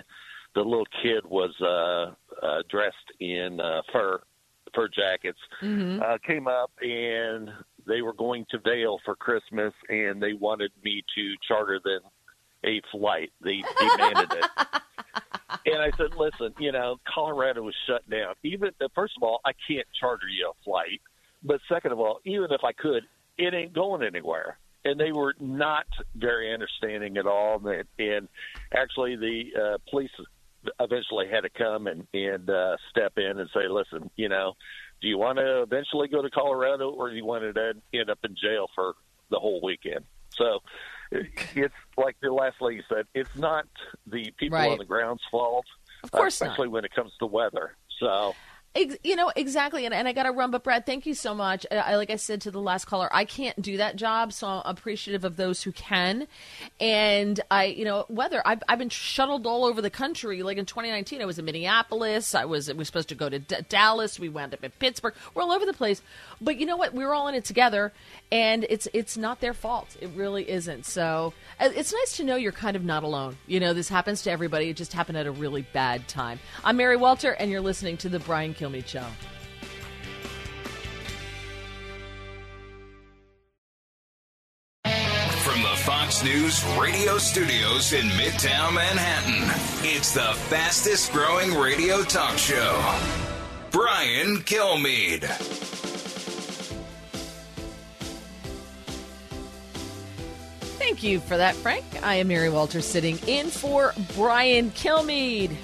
the 0.56 0.62
little 0.62 0.88
kid 1.02 1.24
was 1.26 1.54
uh, 1.62 2.46
uh, 2.46 2.62
dressed 2.70 2.96
in 3.20 3.60
uh, 3.62 3.82
fur 3.94 4.20
fur 4.74 4.88
jackets 4.88 5.39
Mhm. 5.61 6.01
uh, 6.01 6.17
came 6.19 6.47
up 6.47 6.72
and 6.82 7.51
they 7.86 8.01
were 8.01 8.13
going 8.13 8.45
to 8.51 8.59
Vail 8.59 8.99
for 9.05 9.15
Christmas 9.15 9.74
and 9.89 10.22
they 10.22 10.34
wanted 10.34 10.72
me 10.84 11.03
to 11.15 11.36
charter 11.47 11.80
them 11.84 12.01
a 12.63 12.82
flight. 12.91 13.32
They 13.41 13.63
demanded 13.80 14.32
it. 14.34 14.45
And 15.65 15.82
I 15.82 15.91
said, 15.97 16.15
listen, 16.15 16.55
you 16.59 16.72
know, 16.72 16.97
Colorado 17.13 17.61
was 17.61 17.76
shut 17.86 18.09
down. 18.09 18.36
Even 18.41 18.69
uh, 18.82 18.88
first 18.95 19.13
of 19.17 19.22
all, 19.24 19.41
I 19.45 19.51
can't 19.67 19.86
charter 19.99 20.28
you 20.28 20.49
a 20.49 20.63
flight, 20.63 21.01
but 21.43 21.59
second 21.67 21.91
of 21.91 21.99
all, 21.99 22.19
even 22.24 22.51
if 22.51 22.61
I 22.63 22.72
could, 22.72 23.03
it 23.38 23.53
ain't 23.53 23.74
going 23.74 24.01
anywhere. 24.01 24.57
And 24.86 24.97
they 24.99 25.11
were 25.11 25.36
not 25.39 25.86
very 26.15 26.53
understanding 26.53 27.17
at 27.17 27.28
all. 27.28 27.61
And, 27.67 27.84
and 27.99 28.28
actually, 28.74 29.17
the 29.17 29.43
uh, 29.61 29.78
police 29.89 30.09
eventually 30.80 31.28
had 31.28 31.41
to 31.41 31.49
come 31.49 31.88
and 31.88 32.07
and 32.14 32.49
uh, 32.49 32.78
step 32.89 33.14
in 33.18 33.39
and 33.39 33.49
say, 33.53 33.68
listen, 33.70 34.09
you 34.16 34.30
know, 34.30 34.53
do 35.01 35.07
you 35.07 35.18
want 35.18 35.38
to 35.38 35.62
eventually 35.62 36.07
go 36.07 36.22
to 36.22 36.30
Colorado, 36.30 36.89
or 36.91 37.09
do 37.09 37.16
you 37.16 37.26
want 37.26 37.43
to 37.55 37.74
end 37.93 38.09
up 38.09 38.20
in 38.24 38.36
jail 38.41 38.68
for 38.76 38.93
the 39.30 39.39
whole 39.39 39.59
weekend? 39.64 40.05
So 40.36 40.59
it's 41.12 41.74
like 41.97 42.16
the 42.22 42.32
last 42.32 42.55
lady 42.62 42.84
said, 42.88 43.05
it's 43.14 43.36
not 43.36 43.66
the 44.07 44.32
people 44.38 44.57
Right. 44.57 44.72
on 44.72 44.78
the 44.78 44.86
ground's 44.86 45.24
fault, 45.30 45.66
Of 46.03 46.12
course 46.12 46.41
uh, 46.41 46.45
not. 46.45 46.51
especially 46.51 46.68
when 46.70 46.86
it 46.86 46.93
comes 46.93 47.12
to 47.20 47.26
weather. 47.26 47.76
So 47.99 48.34
you 48.76 49.15
know 49.15 49.32
exactly, 49.36 49.86
and, 49.86 49.93
and 49.93 50.07
I 50.07 50.13
got 50.13 50.24
to 50.24 50.32
run. 50.32 50.49
But 50.51 50.63
Brad, 50.63 50.86
thank 50.86 51.05
you 51.05 51.13
so 51.13 51.34
much. 51.36 51.65
I, 51.72 51.76
I- 51.76 51.95
like 51.97 52.09
I 52.09 52.15
said 52.15 52.41
to 52.41 52.51
the 52.51 52.61
last 52.61 52.86
caller, 52.86 53.09
I 53.11 53.26
can't 53.26 53.61
do 53.61 53.78
that 53.78 53.95
job, 53.97 54.32
so 54.34 54.47
I'm 54.47 54.61
appreciative 54.65 55.24
of 55.26 55.36
those 55.36 55.61
who 55.63 55.72
can. 55.72 56.28
And 56.80 57.39
I, 57.51 57.65
you 57.65 57.86
know, 57.86 58.05
weather. 58.09 58.41
I've, 58.45 58.63
I've 58.69 58.80
been 58.80 58.89
shuttled 58.89 59.45
all 59.45 59.65
over 59.65 59.82
the 59.82 59.89
country. 59.89 60.41
Like 60.41 60.57
in 60.57 60.65
2019, 60.65 61.22
I 61.22 61.26
was 61.26 61.38
in 61.38 61.45
Minneapolis. 61.45 62.34
I 62.34 62.45
was 62.45 62.67
we 62.69 62.74
were 62.76 62.86
supposed 62.86 63.09
to 63.09 63.15
go 63.15 63.30
to 63.30 63.39
D- 63.39 63.55
Dallas. 63.69 64.19
We 64.19 64.30
wound 64.30 64.53
up 64.53 64.63
in 64.63 64.72
Pittsburgh. 64.72 65.13
We're 65.34 65.43
all 65.43 65.51
over 65.51 65.65
the 65.65 65.74
place. 65.74 66.01
But 66.39 66.57
you 66.59 66.65
know 66.65 66.78
what? 66.78 66.93
We 66.93 67.03
were 67.05 67.13
all 67.13 67.28
in 67.28 67.36
it 67.36 67.45
together, 67.45 67.91
and 68.32 68.65
it's 68.69 68.88
it's 68.93 69.17
not 69.17 69.41
their 69.41 69.53
fault. 69.53 69.95
It 69.99 70.09
really 70.15 70.49
isn't. 70.49 70.86
So 70.86 71.34
uh, 71.59 71.69
it's 71.76 71.93
nice 71.93 72.17
to 72.17 72.24
know 72.24 72.36
you're 72.38 72.51
kind 72.51 72.76
of 72.76 72.84
not 72.84 73.03
alone. 73.03 73.38
You 73.47 73.59
know, 73.59 73.74
this 73.74 73.89
happens 73.89 74.22
to 74.24 74.32
everybody. 74.32 74.69
It 74.69 74.78
just 74.78 74.93
happened 74.93 75.17
at 75.17 75.28
a 75.28 75.32
really 75.32 75.63
bad 75.74 76.07
time. 76.07 76.39
I'm 76.63 76.78
Mary 76.78 76.95
Walter, 76.97 77.32
and 77.32 77.51
you're 77.51 77.61
listening 77.61 77.97
to 77.97 78.09
the 78.09 78.19
Brian 78.19 78.53
Kilmeade 78.62 78.86
Show. 78.86 79.03
From 85.41 85.64
the 85.64 85.76
Fox 85.78 86.24
News 86.24 86.64
radio 86.80 87.18
studios 87.18 87.93
in 87.93 88.05
Midtown 88.09 88.76
Manhattan, 88.76 89.49
it's 89.84 90.14
the 90.14 90.34
fastest 90.49 91.12
growing 91.12 91.55
radio 91.55 92.03
talk 92.03 92.38
show. 92.38 92.80
Brian 93.72 94.38
Kilmeade. 94.41 95.24
Thank 100.78 101.01
you 101.01 101.20
for 101.20 101.38
that, 101.38 101.55
Frank. 101.55 101.84
I 102.03 102.16
am 102.16 102.28
Mary 102.28 102.49
Walters 102.49 102.86
sitting 102.86 103.18
in 103.26 103.47
for 103.47 103.95
Brian 104.16 104.70
Kilmeade. 104.72 105.57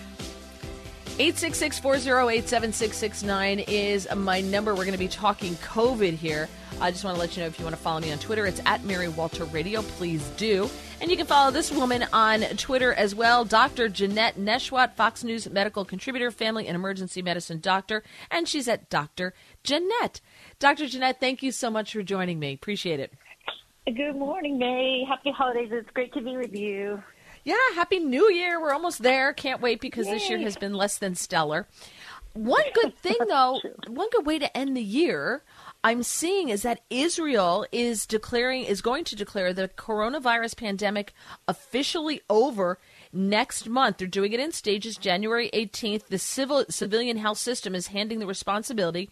866-408-7669 1.17 3.65
is 3.67 4.07
my 4.15 4.39
number. 4.39 4.75
We're 4.75 4.85
going 4.85 4.91
to 4.91 4.99
be 4.99 5.07
talking 5.07 5.55
COVID 5.55 6.13
here. 6.13 6.47
I 6.79 6.91
just 6.91 7.03
want 7.03 7.15
to 7.15 7.19
let 7.19 7.35
you 7.35 7.41
know 7.41 7.47
if 7.47 7.57
you 7.57 7.65
want 7.65 7.75
to 7.75 7.81
follow 7.81 7.99
me 7.99 8.11
on 8.11 8.19
Twitter, 8.19 8.45
it's 8.45 8.61
at 8.67 8.83
Mary 8.83 9.07
Walter 9.07 9.45
Radio. 9.45 9.81
Please 9.81 10.23
do. 10.37 10.69
And 11.01 11.09
you 11.09 11.17
can 11.17 11.25
follow 11.25 11.49
this 11.49 11.71
woman 11.71 12.05
on 12.13 12.41
Twitter 12.57 12.93
as 12.93 13.15
well, 13.15 13.45
Dr. 13.45 13.89
Janette 13.89 14.37
Nesheiwat, 14.37 14.93
Fox 14.93 15.23
News 15.23 15.49
medical 15.49 15.85
contributor, 15.85 16.29
family 16.29 16.67
and 16.67 16.75
emergency 16.75 17.23
medicine 17.23 17.61
doctor. 17.61 18.03
And 18.29 18.47
she's 18.47 18.67
at 18.67 18.91
Dr. 18.91 19.33
Janette. 19.63 20.21
Dr. 20.59 20.85
Janette, 20.85 21.19
thank 21.19 21.41
you 21.41 21.51
so 21.51 21.71
much 21.71 21.93
for 21.93 22.03
joining 22.03 22.37
me. 22.37 22.53
Appreciate 22.53 22.99
it. 22.99 23.11
Good 23.87 24.17
morning, 24.17 24.59
May. 24.59 25.03
Happy 25.09 25.31
holidays. 25.31 25.69
It's 25.71 25.89
great 25.95 26.13
to 26.13 26.21
be 26.21 26.37
with 26.37 26.53
you. 26.53 27.01
Yeah, 27.47 27.55
happy 27.75 27.99
new 27.99 28.29
year. 28.29 28.59
We're 28.59 28.73
almost 28.73 29.01
there. 29.01 29.31
Can't 29.31 29.61
wait 29.61 29.79
because 29.79 30.05
this 30.07 30.29
year 30.29 30.37
has 30.39 30.57
been 30.57 30.73
less 30.73 30.97
than 30.97 31.15
stellar. 31.15 31.65
One 32.33 32.65
good 32.73 32.97
thing 33.01 33.15
though, 33.25 33.61
one 33.87 34.09
good 34.09 34.25
way 34.25 34.37
to 34.37 34.57
end 34.57 34.75
the 34.75 34.83
year 34.83 35.43
I'm 35.81 36.03
seeing 36.03 36.49
is 36.49 36.63
that 36.63 36.81
Israel 36.89 37.65
is 37.71 38.05
declaring 38.05 38.65
is 38.65 38.81
going 38.81 39.05
to 39.05 39.15
declare 39.15 39.53
the 39.53 39.69
coronavirus 39.69 40.57
pandemic 40.57 41.13
officially 41.47 42.19
over 42.29 42.79
next 43.13 43.69
month. 43.69 43.99
They're 43.99 44.07
doing 44.07 44.33
it 44.33 44.41
in 44.41 44.51
stages. 44.51 44.97
January 44.97 45.49
18th, 45.53 46.07
the 46.07 46.19
civil 46.19 46.65
civilian 46.69 47.15
health 47.15 47.37
system 47.37 47.73
is 47.73 47.87
handing 47.87 48.19
the 48.19 48.27
responsibility 48.27 49.09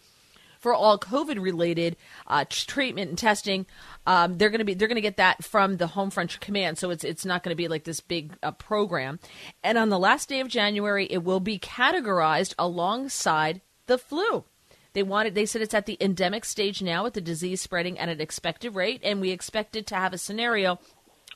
for 0.58 0.74
all 0.74 0.98
COVID 0.98 1.40
related 1.40 1.96
uh, 2.26 2.44
treatment 2.48 3.10
and 3.10 3.18
testing. 3.18 3.66
Um, 4.06 4.38
they're 4.38 4.50
going 4.50 4.60
to 4.60 4.64
be 4.64 4.74
they're 4.74 4.88
going 4.88 4.96
to 4.96 5.02
get 5.02 5.16
that 5.16 5.44
from 5.44 5.76
the 5.76 5.88
Home 5.88 6.10
Front 6.10 6.40
Command, 6.40 6.78
so 6.78 6.90
it's 6.90 7.04
it's 7.04 7.24
not 7.24 7.42
going 7.42 7.52
to 7.52 7.56
be 7.56 7.68
like 7.68 7.84
this 7.84 8.00
big 8.00 8.36
uh, 8.42 8.52
program. 8.52 9.18
And 9.62 9.78
on 9.78 9.88
the 9.88 9.98
last 9.98 10.28
day 10.28 10.40
of 10.40 10.48
January, 10.48 11.06
it 11.06 11.24
will 11.24 11.40
be 11.40 11.58
categorized 11.58 12.54
alongside 12.58 13.60
the 13.86 13.98
flu. 13.98 14.44
They 14.92 15.02
wanted 15.02 15.34
they 15.34 15.46
said 15.46 15.60
it's 15.60 15.74
at 15.74 15.86
the 15.86 15.98
endemic 16.00 16.44
stage 16.44 16.80
now 16.80 17.04
with 17.04 17.14
the 17.14 17.20
disease 17.20 17.60
spreading 17.60 17.98
at 17.98 18.08
an 18.08 18.20
expected 18.20 18.74
rate, 18.74 19.00
and 19.02 19.20
we 19.20 19.30
expect 19.30 19.76
it 19.76 19.86
to 19.88 19.96
have 19.96 20.12
a 20.12 20.18
scenario 20.18 20.78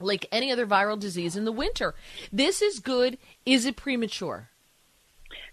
like 0.01 0.27
any 0.33 0.51
other 0.51 0.67
viral 0.67 0.99
disease 0.99 1.37
in 1.37 1.45
the 1.45 1.53
winter. 1.53 1.95
This 2.33 2.63
is 2.63 2.79
good. 2.79 3.19
Is 3.45 3.67
it 3.67 3.77
premature? 3.77 4.49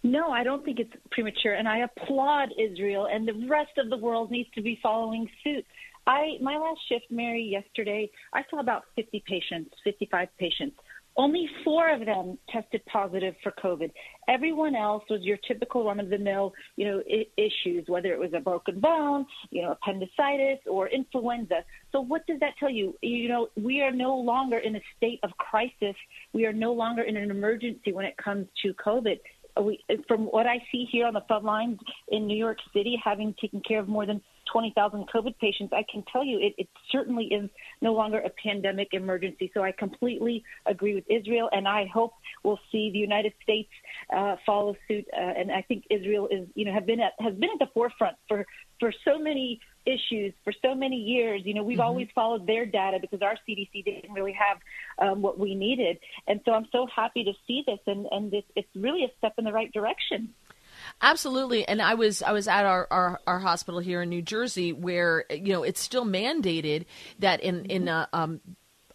No, 0.04 0.32
I 0.32 0.44
don't 0.44 0.64
think 0.64 0.80
it's 0.80 0.94
premature, 1.12 1.54
and 1.54 1.68
I 1.68 1.80
applaud 1.80 2.50
Israel, 2.58 3.08
and 3.12 3.28
the 3.28 3.48
rest 3.48 3.78
of 3.78 3.90
the 3.90 3.98
world 3.98 4.32
needs 4.32 4.50
to 4.56 4.62
be 4.62 4.80
following 4.82 5.30
suit. 5.44 5.66
I 6.06 6.38
my 6.42 6.58
last 6.58 6.80
shift, 6.88 7.06
Mary, 7.12 7.44
yesterday, 7.44 8.10
I 8.34 8.44
saw 8.50 8.60
about 8.60 8.84
50 8.96 9.24
patients, 9.28 9.72
55 9.84 10.30
patients. 10.40 10.78
Only 11.20 11.50
four 11.64 11.90
of 11.90 12.06
them 12.06 12.38
tested 12.48 12.86
positive 12.86 13.34
for 13.42 13.52
COVID. 13.54 13.92
Everyone 14.28 14.76
else 14.76 15.04
was 15.10 15.22
your 15.24 15.38
typical 15.48 15.84
run-of-the-mill, 15.84 16.54
you 16.76 16.86
know, 16.86 17.02
I- 17.12 17.26
issues, 17.38 17.88
whether 17.88 18.14
it 18.14 18.20
was 18.20 18.34
a 18.34 18.40
broken 18.40 18.80
bone, 18.80 19.26
you 19.50 19.64
know, 19.64 19.72
appendicitis 19.72 20.60
or 20.68 20.90
influenza. 20.90 21.66
So 21.92 22.02
what 22.02 22.28
does 22.28 22.40
that 22.42 22.54
tell 22.60 22.70
you? 22.70 22.96
You 23.02 23.30
know, 23.30 23.50
we 23.56 23.82
are 23.82 23.92
no 23.92 24.16
longer 24.16 24.60
in 24.60 24.76
a 24.76 24.82
state 24.96 25.20
of 25.24 25.32
crisis. 25.38 25.96
We 26.34 26.46
are 26.46 26.54
no 26.54 26.72
longer 26.72 27.02
in 27.02 27.18
an 27.18 27.32
emergency 27.32 27.94
when 27.94 28.06
it 28.06 28.16
comes 28.18 28.46
to 28.62 28.76
COVID. 28.76 29.20
We, 29.62 29.84
from 30.08 30.26
what 30.26 30.48
I 30.48 30.60
see 30.72 30.88
here 30.92 31.06
on 31.08 31.14
the 31.14 31.24
front 31.28 31.44
lines 31.44 31.80
in 32.10 32.28
New 32.28 32.38
York 32.38 32.58
City, 32.74 33.00
having 33.04 33.34
taken 33.40 33.62
care 33.62 33.80
of 33.80 33.88
more 33.88 34.06
than 34.06 34.22
20,000 34.52 35.08
COVID 35.14 35.38
patients, 35.40 35.74
I 35.74 35.84
can 35.92 36.04
tell 36.12 36.24
you 36.24 36.40
it, 36.40 36.54
it 36.58 36.68
certainly 36.92 37.26
is 37.26 37.50
no 37.82 37.94
longer 37.94 38.20
a 38.20 38.30
pandemic 38.30 38.90
emergency. 38.94 39.52
So 39.54 39.64
I 39.64 39.72
completely 39.72 40.44
agree 40.66 40.96
with 40.96 41.04
Israel, 41.10 41.50
and 41.52 41.68
I 41.68 41.86
hope 41.94 42.14
we'll 42.44 42.60
see 42.72 42.90
the 42.92 43.00
United 43.00 43.34
States 43.44 43.70
uh, 44.16 44.36
follow 44.46 44.76
suit. 44.88 45.06
Uh, 45.14 45.20
and 45.20 45.52
I 45.52 45.62
think 45.62 45.84
Israel 45.90 46.28
is, 46.32 46.48
you 46.56 46.66
know, 46.66 46.74
have 46.74 46.86
been 46.86 47.00
at, 47.00 47.14
has 47.20 47.34
been 47.36 47.50
at 47.54 47.60
the 47.60 47.72
forefront 47.74 48.16
for 48.28 48.46
for 48.80 48.94
so 49.06 49.18
many 49.18 49.60
issues 49.88 50.34
for 50.44 50.54
so 50.62 50.76
many 50.76 50.98
years. 50.98 51.42
You 51.46 51.54
know, 51.54 51.64
we've 51.64 51.78
mm-hmm. 51.78 51.88
always 51.88 52.08
followed 52.14 52.46
their 52.46 52.66
data 52.66 52.98
because 53.00 53.22
our 53.22 53.36
CDC 53.48 53.86
didn't 53.86 54.12
really 54.12 54.34
have 54.34 54.58
um, 55.00 55.22
what 55.22 55.40
we 55.40 55.56
needed. 55.56 56.00
And 56.28 56.42
so 56.46 56.52
I'm 56.52 56.68
so 56.72 56.88
happy 56.94 57.24
to 57.24 57.34
see 57.48 57.64
this, 57.66 57.80
and, 57.88 58.06
and 58.12 58.34
it's, 58.34 58.48
it's 58.56 58.70
really 58.76 59.04
a 59.04 59.10
step 59.18 59.34
in 59.38 59.46
the 59.46 59.54
right 59.54 59.72
direction. 59.72 60.34
Absolutely, 61.02 61.68
and 61.68 61.82
I 61.82 61.96
was 61.96 62.22
I 62.22 62.32
was 62.32 62.48
at 62.48 62.66
our, 62.66 62.88
our, 62.92 63.20
our, 63.26 63.40
hospital 63.40 63.80
here 63.80 64.04
in 64.04 64.10
New 64.10 64.22
Jersey 64.22 64.74
where 64.74 65.26
you 65.30 65.54
know 65.54 65.64
it's 65.64 65.82
still 65.82 66.06
mandated 66.06 66.86
that 67.20 67.42
in 67.42 67.66
in 67.66 67.88
a, 67.88 68.08
um, 68.14 68.42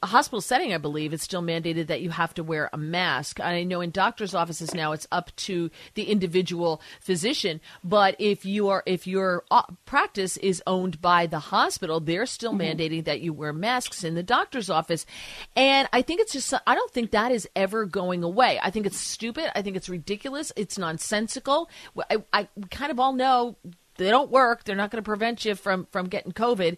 a 0.02 0.06
hospital 0.06 0.40
setting, 0.40 0.74
I 0.74 0.78
believe, 0.78 1.12
it's 1.12 1.22
still 1.22 1.42
mandated 1.42 1.86
that 1.86 2.00
you 2.00 2.10
have 2.10 2.34
to 2.34 2.42
wear 2.42 2.68
a 2.72 2.78
mask. 2.78 3.38
I 3.40 3.62
know 3.62 3.80
in 3.80 3.90
doctors' 3.90 4.34
offices 4.34 4.74
now 4.74 4.92
it's 4.92 5.06
up 5.12 5.34
to 5.36 5.70
the 5.94 6.04
individual 6.04 6.82
physician, 7.00 7.60
but 7.84 8.16
if 8.18 8.44
you 8.44 8.68
are 8.68 8.82
if 8.84 9.06
your 9.06 9.44
uh, 9.50 9.62
practice 9.84 10.36
is 10.38 10.62
owned 10.66 11.00
by 11.00 11.26
the 11.26 11.38
hospital, 11.38 12.00
they're 12.00 12.26
still 12.26 12.52
mm-hmm. 12.52 12.80
mandating 12.80 13.04
that 13.04 13.20
you 13.20 13.32
wear 13.32 13.52
masks 13.52 14.02
in 14.02 14.14
the 14.14 14.22
doctor's 14.22 14.68
office. 14.68 15.06
And 15.54 15.88
I 15.92 16.02
think 16.02 16.20
it's 16.20 16.32
just 16.32 16.52
I 16.66 16.74
don't 16.74 16.90
think 16.90 17.12
that 17.12 17.30
is 17.30 17.48
ever 17.54 17.84
going 17.84 18.24
away. 18.24 18.58
I 18.62 18.70
think 18.70 18.86
it's 18.86 18.98
stupid. 18.98 19.56
I 19.56 19.62
think 19.62 19.76
it's 19.76 19.88
ridiculous. 19.88 20.52
It's 20.56 20.78
nonsensical. 20.78 21.70
I, 22.10 22.24
I 22.32 22.48
kind 22.70 22.90
of 22.90 22.98
all 22.98 23.12
know 23.12 23.56
they 23.96 24.10
don't 24.10 24.30
work. 24.30 24.64
They're 24.64 24.76
not 24.76 24.90
going 24.90 25.02
to 25.02 25.08
prevent 25.08 25.44
you 25.44 25.54
from 25.54 25.86
from 25.90 26.08
getting 26.08 26.32
COVID. 26.32 26.76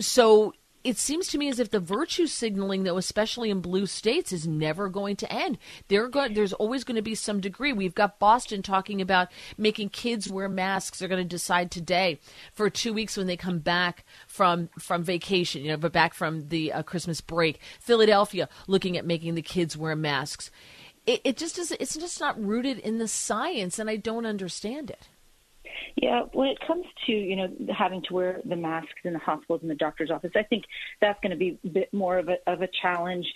So 0.00 0.54
it 0.84 0.98
seems 0.98 1.28
to 1.28 1.38
me 1.38 1.48
as 1.48 1.58
if 1.58 1.70
the 1.70 1.80
virtue 1.80 2.26
signaling, 2.26 2.82
though, 2.82 2.98
especially 2.98 3.50
in 3.50 3.60
blue 3.60 3.86
states, 3.86 4.32
is 4.32 4.46
never 4.46 4.90
going 4.90 5.16
to 5.16 5.32
end. 5.32 5.56
Go- 5.88 6.28
there's 6.28 6.52
always 6.52 6.84
going 6.84 6.96
to 6.96 7.02
be 7.02 7.14
some 7.14 7.40
degree. 7.40 7.72
We've 7.72 7.94
got 7.94 8.18
Boston 8.18 8.62
talking 8.62 9.00
about 9.00 9.28
making 9.56 9.88
kids 9.88 10.30
wear 10.30 10.48
masks. 10.48 10.98
They're 10.98 11.08
going 11.08 11.22
to 11.22 11.28
decide 11.28 11.70
today 11.70 12.20
for 12.52 12.68
two 12.68 12.92
weeks 12.92 13.16
when 13.16 13.26
they 13.26 13.36
come 13.36 13.58
back 13.60 14.04
from 14.26 14.68
from 14.78 15.02
vacation, 15.02 15.62
you 15.62 15.70
know, 15.70 15.78
but 15.78 15.92
back 15.92 16.12
from 16.12 16.48
the 16.48 16.72
uh, 16.72 16.82
Christmas 16.82 17.22
break. 17.22 17.60
Philadelphia 17.80 18.48
looking 18.66 18.98
at 18.98 19.06
making 19.06 19.34
the 19.34 19.42
kids 19.42 19.76
wear 19.76 19.96
masks. 19.96 20.50
It, 21.06 21.22
it 21.24 21.36
just 21.38 21.58
is. 21.58 21.72
It's 21.72 21.96
just 21.96 22.20
not 22.20 22.42
rooted 22.42 22.78
in 22.78 22.98
the 22.98 23.08
science, 23.08 23.78
and 23.78 23.88
I 23.88 23.96
don't 23.96 24.26
understand 24.26 24.90
it. 24.90 25.08
Yeah, 25.96 26.22
when 26.32 26.48
it 26.48 26.58
comes 26.66 26.84
to 27.06 27.12
you 27.12 27.36
know 27.36 27.48
having 27.76 28.02
to 28.02 28.14
wear 28.14 28.40
the 28.44 28.56
masks 28.56 29.00
in 29.04 29.12
the 29.12 29.18
hospitals 29.18 29.62
and 29.62 29.70
the 29.70 29.74
doctor's 29.74 30.10
office, 30.10 30.32
I 30.34 30.42
think 30.42 30.64
that's 31.00 31.18
going 31.20 31.30
to 31.30 31.36
be 31.36 31.58
a 31.64 31.68
bit 31.68 31.92
more 31.92 32.18
of 32.18 32.28
a 32.28 32.36
of 32.46 32.62
a 32.62 32.68
challenge. 32.82 33.26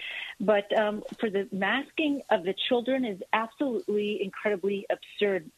But 0.41 0.77
um, 0.79 1.03
for 1.19 1.31
the 1.31 1.49
masking 1.53 2.23
of 2.31 2.45
the 2.45 2.55
children 2.69 3.05
is 3.05 3.21
absolutely 3.33 4.21
incredibly 4.23 4.87
absurd. 4.91 5.51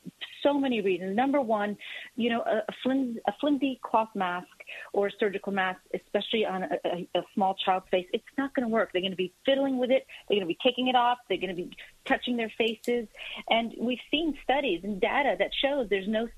So 0.42 0.54
many 0.54 0.80
reasons. 0.80 1.16
Number 1.16 1.40
one, 1.40 1.76
you 2.16 2.30
know, 2.30 2.42
a, 2.42 2.62
a, 2.68 3.00
a 3.28 3.32
flimsy 3.40 3.80
cloth 3.82 4.08
mask 4.14 4.48
or 4.92 5.10
surgical 5.18 5.52
mask, 5.52 5.80
especially 5.94 6.44
on 6.44 6.64
a, 6.64 6.78
a, 6.84 7.08
a 7.14 7.22
small 7.34 7.54
child's 7.54 7.88
face, 7.90 8.06
it's 8.12 8.24
not 8.38 8.54
going 8.54 8.66
to 8.66 8.72
work. 8.72 8.90
They're 8.92 9.02
going 9.02 9.12
to 9.12 9.16
be 9.16 9.32
fiddling 9.44 9.78
with 9.78 9.90
it. 9.90 10.06
They're 10.28 10.36
going 10.36 10.48
to 10.48 10.54
be 10.54 10.58
taking 10.62 10.88
it 10.88 10.94
off. 10.94 11.18
They're 11.28 11.38
going 11.38 11.54
to 11.54 11.62
be 11.62 11.70
touching 12.04 12.36
their 12.36 12.52
faces. 12.56 13.06
And 13.48 13.74
we've 13.78 13.98
seen 14.10 14.36
studies 14.42 14.80
and 14.84 15.00
data 15.00 15.36
that 15.38 15.50
shows 15.54 15.88
there's 15.88 16.08
no 16.08 16.28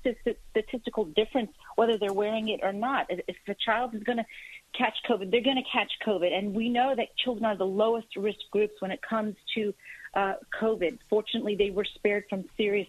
statistical 0.51 1.05
difference 1.05 1.51
whether 1.75 1.97
they're 1.97 2.13
wearing 2.13 2.49
it 2.49 2.59
or 2.63 2.73
not. 2.73 3.07
If 3.09 3.35
a 3.47 3.55
child 3.55 3.95
is 3.95 4.03
going 4.03 4.17
to 4.17 4.25
catch 4.77 4.95
COVID, 5.09 5.31
they're 5.31 5.41
going 5.41 5.63
to 5.63 5.69
catch 5.71 5.91
COVID. 6.05 6.31
And 6.35 6.55
we 6.55 6.69
know 6.69 6.93
that 6.95 7.15
children 7.17 7.45
are 7.45 7.57
the 7.57 7.65
lowest 7.65 8.15
risk 8.15 8.39
groups 8.51 8.73
when 8.79 8.91
it 8.91 9.01
comes 9.01 9.35
to 9.55 9.73
uh, 10.15 10.33
COVID. 10.59 10.99
Fortunately, 11.09 11.55
they 11.55 11.71
were 11.71 11.85
spared 11.85 12.25
from 12.29 12.45
serious 12.57 12.87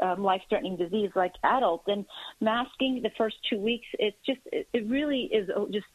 um, 0.00 0.22
life-threatening 0.22 0.76
disease 0.76 1.10
like 1.14 1.32
adults. 1.44 1.84
And 1.86 2.04
masking 2.40 3.00
the 3.02 3.10
first 3.18 3.36
two 3.48 3.58
weeks, 3.58 3.86
it's 3.98 4.16
just 4.24 4.40
it, 4.46 4.68
it 4.72 4.88
really 4.88 5.30
is 5.32 5.48
just 5.70 5.86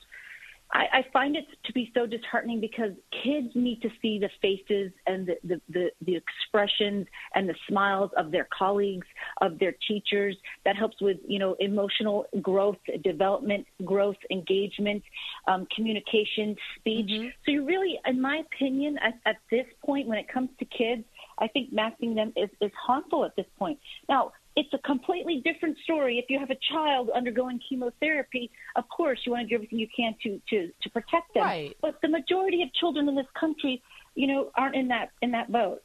I, 0.71 0.85
I 0.93 1.05
find 1.13 1.35
it 1.35 1.45
to 1.65 1.73
be 1.73 1.91
so 1.93 2.05
disheartening 2.05 2.59
because 2.59 2.91
kids 3.23 3.47
need 3.55 3.81
to 3.81 3.89
see 4.01 4.19
the 4.19 4.29
faces 4.41 4.91
and 5.05 5.27
the, 5.27 5.37
the, 5.43 5.61
the, 5.69 5.89
the, 6.01 6.15
expressions 6.15 7.07
and 7.35 7.47
the 7.47 7.55
smiles 7.69 8.11
of 8.17 8.31
their 8.31 8.47
colleagues, 8.57 9.07
of 9.41 9.59
their 9.59 9.73
teachers. 9.87 10.35
That 10.65 10.75
helps 10.75 11.01
with, 11.01 11.17
you 11.27 11.39
know, 11.39 11.55
emotional 11.59 12.25
growth, 12.41 12.77
development, 13.03 13.65
growth, 13.85 14.17
engagement, 14.29 15.03
um, 15.47 15.67
communication, 15.73 16.55
speech. 16.77 17.09
Mm-hmm. 17.09 17.27
So 17.45 17.51
you 17.51 17.65
really, 17.65 17.99
in 18.05 18.21
my 18.21 18.41
opinion, 18.51 18.97
at, 19.01 19.13
at 19.25 19.37
this 19.49 19.65
point, 19.85 20.07
when 20.07 20.17
it 20.17 20.27
comes 20.27 20.49
to 20.59 20.65
kids, 20.65 21.03
I 21.39 21.47
think 21.47 21.71
masking 21.71 22.15
them 22.15 22.33
is, 22.35 22.49
is 22.61 22.71
harmful 22.79 23.25
at 23.25 23.35
this 23.35 23.45
point. 23.57 23.79
Now, 24.09 24.31
it's 24.55 24.73
a 24.73 24.79
completely 24.79 25.41
different 25.45 25.77
story. 25.83 26.17
If 26.17 26.25
you 26.29 26.39
have 26.39 26.49
a 26.49 26.57
child 26.73 27.11
undergoing 27.15 27.59
chemotherapy, 27.69 28.49
of 28.75 28.89
course 28.89 29.19
you 29.23 29.31
want 29.31 29.43
to 29.43 29.49
do 29.49 29.55
everything 29.55 29.77
you 29.77 29.87
can 29.95 30.15
to 30.23 30.41
to 30.49 30.71
to 30.81 30.89
protect 30.89 31.35
them. 31.35 31.43
Right. 31.43 31.77
But 31.79 32.01
the 32.01 32.07
majority 32.07 32.63
of 32.63 32.73
children 32.73 33.07
in 33.07 33.15
this 33.15 33.27
country, 33.39 33.83
you 34.15 34.25
know, 34.25 34.51
aren't 34.55 34.75
in 34.75 34.87
that 34.87 35.11
in 35.21 35.31
that 35.31 35.51
boat. 35.51 35.81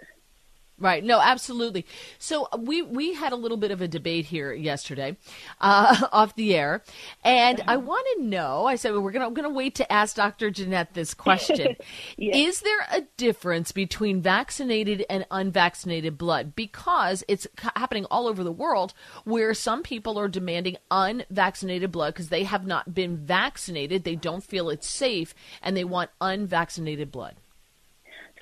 Right. 0.82 1.04
No, 1.04 1.20
absolutely. 1.20 1.86
So 2.18 2.48
uh, 2.52 2.56
we 2.58 2.82
we 2.82 3.14
had 3.14 3.32
a 3.32 3.36
little 3.36 3.56
bit 3.56 3.70
of 3.70 3.80
a 3.80 3.86
debate 3.86 4.24
here 4.24 4.52
yesterday, 4.52 5.16
uh, 5.60 6.08
off 6.12 6.34
the 6.34 6.56
air, 6.56 6.82
and 7.22 7.60
uh-huh. 7.60 7.70
I 7.70 7.76
want 7.76 8.04
to 8.16 8.24
know. 8.24 8.66
I 8.66 8.74
said 8.74 8.92
we're 8.92 9.12
gonna 9.12 9.26
I'm 9.26 9.32
gonna 9.32 9.48
wait 9.48 9.76
to 9.76 9.92
ask 9.92 10.16
Dr. 10.16 10.50
Janette 10.50 10.92
this 10.92 11.14
question. 11.28 11.76
yes. 12.16 12.36
Is 12.36 12.60
there 12.62 12.80
a 12.90 13.02
difference 13.16 13.70
between 13.70 14.22
vaccinated 14.22 15.06
and 15.08 15.24
unvaccinated 15.30 16.18
blood? 16.18 16.56
Because 16.56 17.22
it's 17.28 17.46
happening 17.76 18.04
all 18.06 18.26
over 18.26 18.42
the 18.42 18.50
world, 18.50 18.92
where 19.22 19.54
some 19.54 19.84
people 19.84 20.18
are 20.18 20.26
demanding 20.26 20.78
unvaccinated 20.90 21.92
blood 21.92 22.14
because 22.14 22.28
they 22.28 22.42
have 22.42 22.66
not 22.66 22.92
been 22.92 23.18
vaccinated, 23.18 24.02
they 24.02 24.16
don't 24.16 24.42
feel 24.42 24.68
it's 24.68 24.88
safe, 24.88 25.32
and 25.62 25.76
they 25.76 25.84
want 25.84 26.10
unvaccinated 26.20 27.12
blood. 27.12 27.36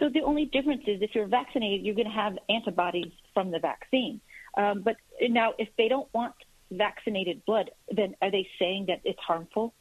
So 0.01 0.09
the 0.09 0.23
only 0.23 0.47
difference 0.47 0.83
is 0.87 1.03
if 1.03 1.15
you're 1.15 1.27
vaccinated, 1.27 1.85
you're 1.85 1.95
going 1.95 2.09
to 2.09 2.13
have 2.13 2.39
antibodies 2.49 3.13
from 3.35 3.51
the 3.51 3.61
vaccine. 3.61 4.21
Um, 4.57 4.81
but 4.83 4.97
now, 5.21 5.53
if 5.59 5.69
they 5.77 5.89
don't 5.89 6.09
want 6.13 6.35
vaccinated 6.73 7.45
blood, 7.45 7.71
then 7.95 8.17
are 8.21 8.31
they 8.31 8.49
saying 8.59 8.87
that 8.89 9.03
it's 9.05 9.21
harmful? 9.21 9.75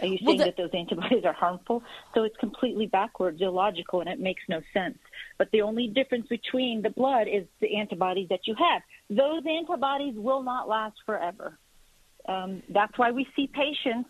Are 0.00 0.06
you 0.06 0.16
saying 0.18 0.26
well, 0.26 0.36
the, 0.38 0.44
that 0.44 0.56
those 0.56 0.70
antibodies 0.72 1.24
are 1.24 1.34
harmful? 1.34 1.84
So 2.14 2.24
it's 2.24 2.36
completely 2.38 2.86
backwards, 2.86 3.40
illogical, 3.42 4.00
and 4.00 4.08
it 4.08 4.18
makes 4.18 4.42
no 4.48 4.62
sense. 4.72 4.98
But 5.38 5.50
the 5.52 5.62
only 5.62 5.86
difference 5.88 6.26
between 6.28 6.82
the 6.82 6.90
blood 6.90 7.28
is 7.28 7.44
the 7.60 7.76
antibodies 7.76 8.30
that 8.30 8.46
you 8.46 8.54
have. 8.54 8.82
Those 9.10 9.42
antibodies 9.46 10.14
will 10.16 10.42
not 10.42 10.68
last 10.68 10.96
forever. 11.04 11.58
Um, 12.26 12.62
that's 12.68 12.96
why 12.96 13.10
we 13.10 13.26
see 13.36 13.48
patients 13.48 14.08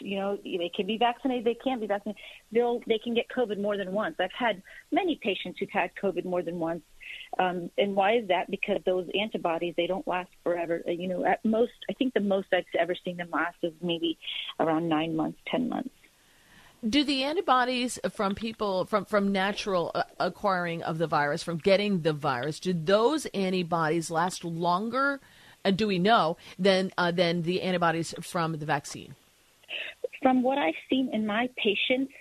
you 0.00 0.18
know, 0.18 0.38
they 0.42 0.70
can 0.74 0.86
be 0.86 0.98
vaccinated, 0.98 1.44
they 1.44 1.54
can't 1.54 1.80
be 1.80 1.86
vaccinated. 1.86 2.20
They'll 2.50 2.80
they 2.86 2.98
can 2.98 3.14
get 3.14 3.26
COVID 3.28 3.60
more 3.60 3.76
than 3.76 3.92
once. 3.92 4.16
I've 4.20 4.30
had 4.32 4.62
many 4.90 5.16
patients 5.16 5.58
who've 5.58 5.70
had 5.70 5.90
COVID 6.00 6.24
more 6.24 6.42
than 6.42 6.58
once. 6.58 6.82
Um, 7.38 7.70
and 7.78 7.94
why 7.94 8.16
is 8.16 8.28
that? 8.28 8.50
Because 8.50 8.78
those 8.84 9.08
antibodies 9.18 9.74
they 9.76 9.86
don't 9.86 10.06
last 10.06 10.30
forever. 10.44 10.82
Uh, 10.86 10.90
you 10.90 11.08
know, 11.08 11.24
at 11.24 11.44
most, 11.44 11.72
I 11.88 11.94
think 11.94 12.14
the 12.14 12.20
most 12.20 12.48
I've 12.52 12.64
ever 12.78 12.94
seen 13.04 13.16
them 13.16 13.30
last 13.32 13.56
is 13.62 13.72
maybe 13.82 14.18
around 14.60 14.88
nine 14.88 15.16
months, 15.16 15.38
ten 15.46 15.68
months. 15.68 15.90
Do 16.88 17.04
the 17.04 17.22
antibodies 17.22 18.00
from 18.10 18.34
people 18.34 18.86
from 18.86 19.04
from 19.04 19.30
natural 19.30 19.92
uh, 19.94 20.02
acquiring 20.18 20.82
of 20.82 20.98
the 20.98 21.06
virus, 21.06 21.42
from 21.42 21.58
getting 21.58 22.02
the 22.02 22.12
virus, 22.12 22.58
do 22.58 22.72
those 22.72 23.26
antibodies 23.26 24.10
last 24.10 24.44
longer? 24.44 25.20
Uh, 25.64 25.70
do 25.70 25.86
we 25.86 25.98
know 25.98 26.36
than 26.58 26.90
uh, 26.98 27.12
than 27.12 27.42
the 27.42 27.62
antibodies 27.62 28.14
from 28.20 28.58
the 28.58 28.66
vaccine? 28.66 29.14
From 30.22 30.42
what 30.42 30.58
I've 30.58 30.74
seen 30.88 31.10
in 31.12 31.26
my 31.26 31.48
patients, 31.56 32.12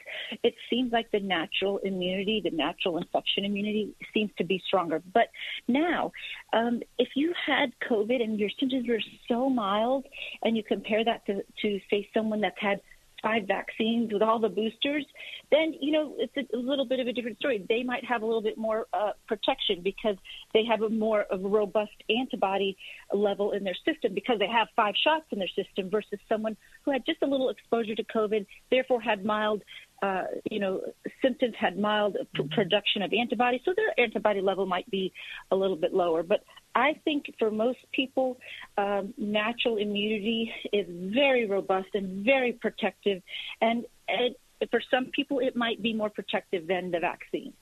it 0.44 0.56
seems 0.70 0.92
like 0.92 1.12
the 1.12 1.20
natural 1.20 1.78
immunity, 1.80 2.42
the 2.44 2.52
natural 2.52 2.98
infection 2.98 3.46
immunity 3.46 3.94
seems 4.14 4.32
to 4.38 4.44
be 4.44 4.62
stronger. 4.66 5.02
But 5.14 5.28
now, 5.68 6.12
um, 6.54 6.82
if 6.98 7.10
you 7.16 7.34
had 7.46 7.72
COVID 7.90 8.22
and 8.22 8.40
your 8.40 8.50
symptoms 8.60 8.88
were 8.88 9.02
so 9.28 9.50
mild, 9.50 10.06
and 10.44 10.58
you 10.58 10.64
compare 10.64 11.04
that 11.06 11.26
to, 11.28 11.44
to 11.62 11.80
say, 11.90 12.08
someone 12.14 12.42
that's 12.42 12.60
had 12.60 12.82
five 13.22 13.48
vaccines 13.48 14.12
with 14.12 14.22
all 14.22 14.40
the 14.40 14.50
boosters, 14.50 15.06
then 15.52 15.74
you 15.80 15.92
know 15.92 16.16
it's 16.18 16.36
a, 16.38 16.58
little 16.58 16.86
bit 16.86 17.00
of 17.00 17.08
a 17.08 17.14
different 17.14 17.38
story. 17.38 17.66
They 17.68 17.84
might 17.84 18.04
have 18.06 18.22
a 18.22 18.26
little 18.26 18.42
bit 18.42 18.58
more 18.58 18.88
uh, 18.94 19.12
protection 19.28 19.82
because 19.84 20.16
they 20.54 20.64
have 20.66 20.82
a 20.82 20.90
more 20.90 21.24
of 21.24 21.44
a 21.44 21.48
robust 21.48 21.92
antibody 22.10 22.78
level 23.14 23.52
in 23.52 23.64
their 23.64 23.78
system 23.86 24.14
because 24.14 24.40
they 24.40 24.48
have 24.48 24.68
five 24.76 24.96
shots 25.04 25.26
in 25.32 25.40
their 25.40 25.50
system 25.50 25.90
versus 25.90 26.20
someone 26.28 26.56
who 26.84 26.92
had 26.92 27.06
just 27.06 27.22
a 27.22 27.28
little 27.28 27.50
exposure 27.50 27.96
to 27.96 28.04
COVID, 28.04 28.46
therefore 28.70 29.02
had 29.02 29.26
mild 29.26 29.62
uh, 30.02 30.24
you 30.50 30.60
know, 30.60 30.82
symptoms 31.22 31.54
had 31.60 31.78
mild 31.78 32.18
p- 32.34 32.44
production 32.56 33.04
of 33.04 33.14
antibodies, 33.14 33.62
so 33.64 33.72
their 33.76 33.94
antibody 34.04 34.42
level 34.42 34.66
might 34.66 34.90
be 34.90 35.14
a 35.52 35.56
little 35.56 35.76
bit 35.76 35.94
lower. 35.94 36.24
But 36.24 36.44
I 36.76 37.00
think 37.04 37.34
for 37.38 37.52
most 37.52 37.80
people, 37.92 38.38
um, 38.78 39.14
natural 39.18 39.78
immunity 39.78 40.52
is 40.72 40.86
very 40.90 41.46
robust 41.46 41.90
and 41.94 42.26
very 42.26 42.54
protective, 42.54 43.22
and 43.60 43.86
it, 44.08 44.40
for 44.70 44.82
some 44.92 45.08
people, 45.08 45.40
it 45.40 45.56
might 45.56 45.82
be 45.82 45.94
more 45.94 46.10
protective 46.10 46.68
than 46.68 46.92
the 46.92 47.00
vaccine. 47.00 47.54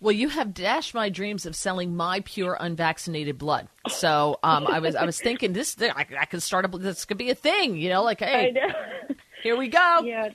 Well, 0.00 0.12
you 0.12 0.28
have 0.28 0.52
dashed 0.52 0.94
my 0.94 1.08
dreams 1.08 1.46
of 1.46 1.56
selling 1.56 1.96
my 1.96 2.20
pure 2.20 2.56
unvaccinated 2.58 3.38
blood. 3.38 3.68
So 3.88 4.38
um, 4.42 4.66
I 4.66 4.80
was 4.80 4.96
I 4.96 5.04
was 5.04 5.18
thinking 5.18 5.52
this 5.52 5.76
I, 5.80 6.06
I 6.18 6.24
could 6.26 6.42
start 6.42 6.64
a 6.64 6.68
this 6.78 7.04
could 7.04 7.16
be 7.16 7.30
a 7.30 7.34
thing, 7.34 7.76
you 7.76 7.88
know, 7.88 8.02
like 8.02 8.20
hey, 8.20 8.54
here 9.42 9.56
we 9.56 9.68
go. 9.68 10.02
Yeah, 10.04 10.30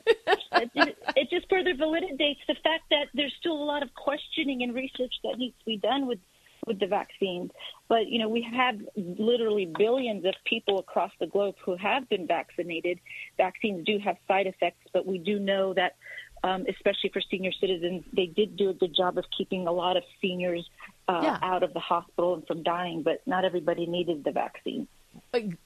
it, 0.53 0.97
it 1.15 1.29
just 1.29 1.49
further 1.49 1.73
validates 1.73 2.39
the 2.47 2.55
fact 2.63 2.83
that 2.89 3.07
there's 3.13 3.33
still 3.39 3.53
a 3.53 3.65
lot 3.65 3.83
of 3.83 3.93
questioning 3.93 4.63
and 4.63 4.73
research 4.73 5.13
that 5.23 5.37
needs 5.37 5.55
to 5.59 5.65
be 5.65 5.77
done 5.77 6.07
with 6.07 6.19
with 6.65 6.79
the 6.79 6.87
vaccines. 6.87 7.51
But 7.87 8.07
you 8.07 8.19
know, 8.19 8.29
we 8.29 8.41
have 8.55 8.79
literally 8.95 9.65
billions 9.77 10.25
of 10.25 10.33
people 10.45 10.79
across 10.79 11.11
the 11.19 11.27
globe 11.27 11.55
who 11.63 11.75
have 11.77 12.07
been 12.09 12.27
vaccinated. 12.27 12.99
Vaccines 13.37 13.85
do 13.85 13.99
have 13.99 14.17
side 14.27 14.47
effects, 14.47 14.87
but 14.93 15.05
we 15.05 15.17
do 15.17 15.39
know 15.39 15.73
that 15.73 15.95
um, 16.43 16.65
especially 16.69 17.09
for 17.11 17.21
senior 17.29 17.51
citizens, 17.59 18.05
they 18.13 18.25
did 18.27 18.55
do 18.55 18.69
a 18.69 18.73
good 18.73 18.95
job 18.95 19.17
of 19.17 19.25
keeping 19.37 19.67
a 19.67 19.71
lot 19.73 19.97
of 19.97 20.03
seniors 20.21 20.69
uh, 21.09 21.19
Yeah. 21.23 21.39
out 21.41 21.63
of 21.63 21.73
the 21.73 21.81
hospital 21.81 22.35
and 22.35 22.47
from 22.47 22.63
dying. 22.63 23.03
But 23.03 23.21
not 23.25 23.43
everybody 23.43 23.85
needed 23.85 24.23
the 24.23 24.31
vaccine. 24.31 24.87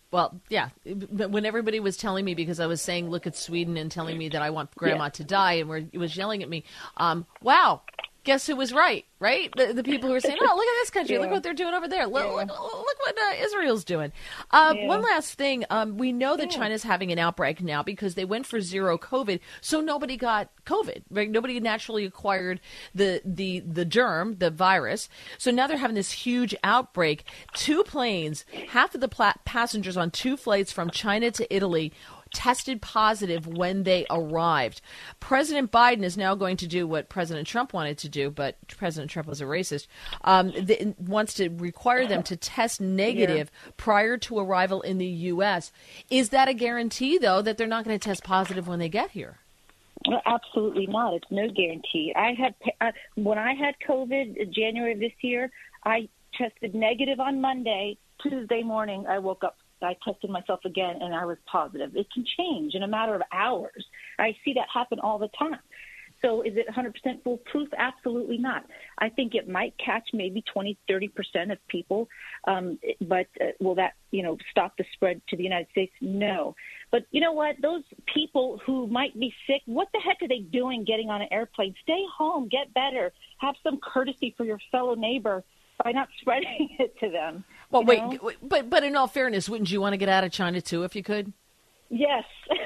Well, 0.10 0.40
yeah. 0.50 0.70
When 0.86 1.46
everybody 1.46 1.80
was 1.80 1.96
telling 1.98 2.26
me 2.26 2.34
because 2.34 2.60
I 2.60 2.66
was 2.66 2.82
saying, 2.82 3.10
"Look 3.10 3.28
at 3.28 3.36
Sweden," 3.36 3.78
and 3.78 3.92
telling 3.92 4.18
me 4.18 4.30
that 4.30 4.42
I 4.42 4.50
want 4.50 4.74
Grandma 4.76 5.06
Yeah. 5.06 5.10
to 5.10 5.24
die, 5.24 5.54
and 5.54 5.70
were, 5.70 5.84
was 5.94 6.16
yelling 6.18 6.42
at 6.42 6.50
me, 6.50 6.64
um, 6.98 7.26
"Wow, 7.42 7.82
guess 8.24 8.48
who 8.48 8.56
was 8.56 8.74
right? 8.74 9.06
Right? 9.20 9.54
The, 9.56 9.74
the 9.74 9.84
people 9.84 10.08
who 10.10 10.14
were 10.14 10.20
saying, 10.20 10.38
"Oh, 10.42 10.46
look 10.56 10.66
at 10.66 10.82
this 10.82 10.90
country! 10.90 11.18
Look 11.18 11.32
what 11.32 11.44
they're 11.44 11.54
doing 11.54 11.74
over 11.74 11.88
there! 11.88 12.06
Look, 12.08 12.26
look, 12.26 12.48
look 12.50 13.00
what 13.00 13.18
uh, 13.18 13.36
Israel's 13.44 13.84
doing." 13.86 14.12
Uh, 14.52 14.74
Yeah. 14.76 14.88
One 14.88 15.02
last 15.02 15.36
thing: 15.36 15.64
um, 15.70 15.98
we 15.98 16.12
know 16.12 16.36
that 16.36 16.50
China's 16.52 16.84
having 16.84 17.12
an 17.12 17.20
outbreak 17.20 17.62
now 17.62 17.84
because 17.84 18.16
they 18.16 18.26
went 18.26 18.46
for 18.46 18.60
zero 18.60 18.98
COVID, 18.98 19.40
so 19.62 19.80
nobody 19.80 20.18
got 20.18 20.50
COVID. 20.66 21.04
Right? 21.10 21.30
Nobody 21.30 21.60
naturally 21.60 22.06
acquired 22.06 22.60
the 22.94 23.22
the 23.24 23.62
the 23.62 23.86
germ, 23.86 24.38
the 24.40 24.50
virus. 24.52 25.08
So 25.38 25.50
now 25.52 25.68
they're 25.68 25.78
having 25.78 25.96
this 25.96 26.12
huge 26.12 26.54
outbreak. 26.64 27.24
Two 27.54 27.84
planes, 27.84 28.46
half 28.70 28.94
of 28.94 29.00
the 29.02 29.08
pla- 29.08 29.34
passengers 29.46 29.96
on 29.96 30.12
two 30.12 30.36
flights 30.36 30.72
from 30.72 30.90
China 30.90 31.32
to 31.32 31.54
Italy 31.56 31.94
tested 32.34 32.82
positive 32.82 33.48
when 33.48 33.84
they 33.84 34.06
arrived. 34.10 34.82
President 35.20 35.72
Biden 35.72 36.04
is 36.04 36.18
now 36.18 36.36
going 36.36 36.58
to 36.58 36.68
do 36.68 36.88
what 36.88 37.10
President 37.10 37.48
Trump 37.48 37.74
wanted 37.74 37.98
to 38.00 38.10
do, 38.10 38.30
but 38.30 38.58
President 38.68 39.12
Trump 39.12 39.28
was 39.28 39.42
a 39.42 39.46
racist. 39.46 39.88
Um, 40.24 40.52
th- 40.52 40.96
wants 40.98 41.36
to 41.36 41.50
require 41.50 42.08
them 42.08 42.24
to 42.24 42.36
test 42.36 42.82
negative 42.82 43.52
prior 43.78 44.18
to 44.18 44.40
arrival 44.40 44.82
in 44.82 44.98
the 44.98 45.06
U.S. 45.06 45.72
Is 46.10 46.30
that 46.30 46.48
a 46.48 46.54
guarantee, 46.54 47.18
though, 47.18 47.42
that 47.42 47.58
they're 47.58 47.68
not 47.68 47.86
going 47.86 47.98
to 47.98 48.04
test 48.04 48.24
positive 48.24 48.68
when 48.68 48.80
they 48.80 48.90
get 48.90 49.12
here? 49.12 49.38
Well, 50.08 50.22
absolutely 50.26 50.88
not. 50.88 51.14
It's 51.14 51.32
no 51.32 51.48
guarantee. 51.50 52.14
I 52.16 52.34
had 52.34 52.56
uh, 52.82 52.92
when 53.16 53.38
I 53.38 53.54
had 53.54 53.76
COVID 53.88 54.36
in 54.36 54.54
January 54.54 54.94
of 54.94 55.00
this 55.00 55.14
year. 55.22 55.50
I 55.86 56.10
tested 56.38 56.74
negative 56.76 57.20
on 57.20 57.42
Monday. 57.42 57.98
Tuesday 58.22 58.64
morning, 58.64 59.06
I 59.08 59.20
woke 59.20 59.44
up. 59.44 59.58
I 59.84 59.96
tested 60.04 60.30
myself 60.30 60.62
again, 60.66 61.02
and 61.02 61.14
I 61.14 61.26
was 61.26 61.38
positive. 61.52 61.96
It 61.96 62.08
can 62.14 62.26
change 62.38 62.74
in 62.76 62.84
a 62.84 62.88
matter 62.88 63.16
of 63.16 63.22
hours. 63.32 63.86
I 64.20 64.36
see 64.44 64.54
that 64.54 64.68
happen 64.74 65.00
all 65.00 65.20
the 65.20 65.30
time. 65.38 65.60
So 66.24 66.42
is 66.42 66.54
it 66.56 66.68
100% 66.74 67.22
foolproof? 67.24 67.68
Absolutely 67.78 68.38
not. 68.38 68.66
I 68.98 69.10
think 69.10 69.36
it 69.36 69.50
might 69.50 69.74
catch 69.84 70.08
maybe 70.14 70.42
20, 70.54 70.78
30% 70.90 71.52
of 71.52 71.58
people, 71.68 72.08
um, 72.48 72.80
but 73.02 73.28
uh, 73.42 73.48
will 73.60 73.76
that, 73.76 73.94
you 74.12 74.24
know, 74.24 74.38
stop 74.50 74.78
the 74.78 74.86
spread 74.94 75.22
to 75.30 75.36
the 75.36 75.44
United 75.44 75.68
States? 75.72 75.92
No. 76.00 76.56
But 76.92 77.06
you 77.12 77.20
know 77.20 77.34
what? 77.34 77.58
Those 77.62 77.84
people 78.14 78.62
who 78.66 78.88
might 78.88 79.20
be 79.20 79.34
sick, 79.48 79.64
what 79.66 79.90
the 79.94 80.00
heck 80.00 80.22
are 80.22 80.30
they 80.30 80.40
doing 80.40 80.86
getting 80.86 81.10
on 81.10 81.22
an 81.22 81.28
airplane? 81.30 81.76
Stay 81.84 82.04
home, 82.18 82.48
get 82.48 82.74
better, 82.74 83.12
have 83.40 83.56
some 83.62 83.80
courtesy 83.84 84.34
for 84.38 84.46
your 84.46 84.60
fellow 84.72 84.96
neighbor 84.96 85.44
by 85.84 85.92
not 85.92 86.08
spreading 86.22 86.70
it 86.80 86.98
to 87.02 87.10
them. 87.10 87.44
Well, 87.74 87.84
wait, 87.84 88.02
know? 88.04 88.32
but 88.42 88.70
but 88.70 88.84
in 88.84 88.96
all 88.96 89.08
fairness, 89.08 89.50
wouldn't 89.50 89.72
you 89.72 89.82
want 89.82 89.94
to 89.94 89.98
get 89.98 90.10
out 90.10 90.24
of 90.24 90.32
China 90.32 90.62
too 90.62 90.84
if 90.84 90.96
you 90.96 91.04
could? 91.04 91.34
Yes. 91.90 92.24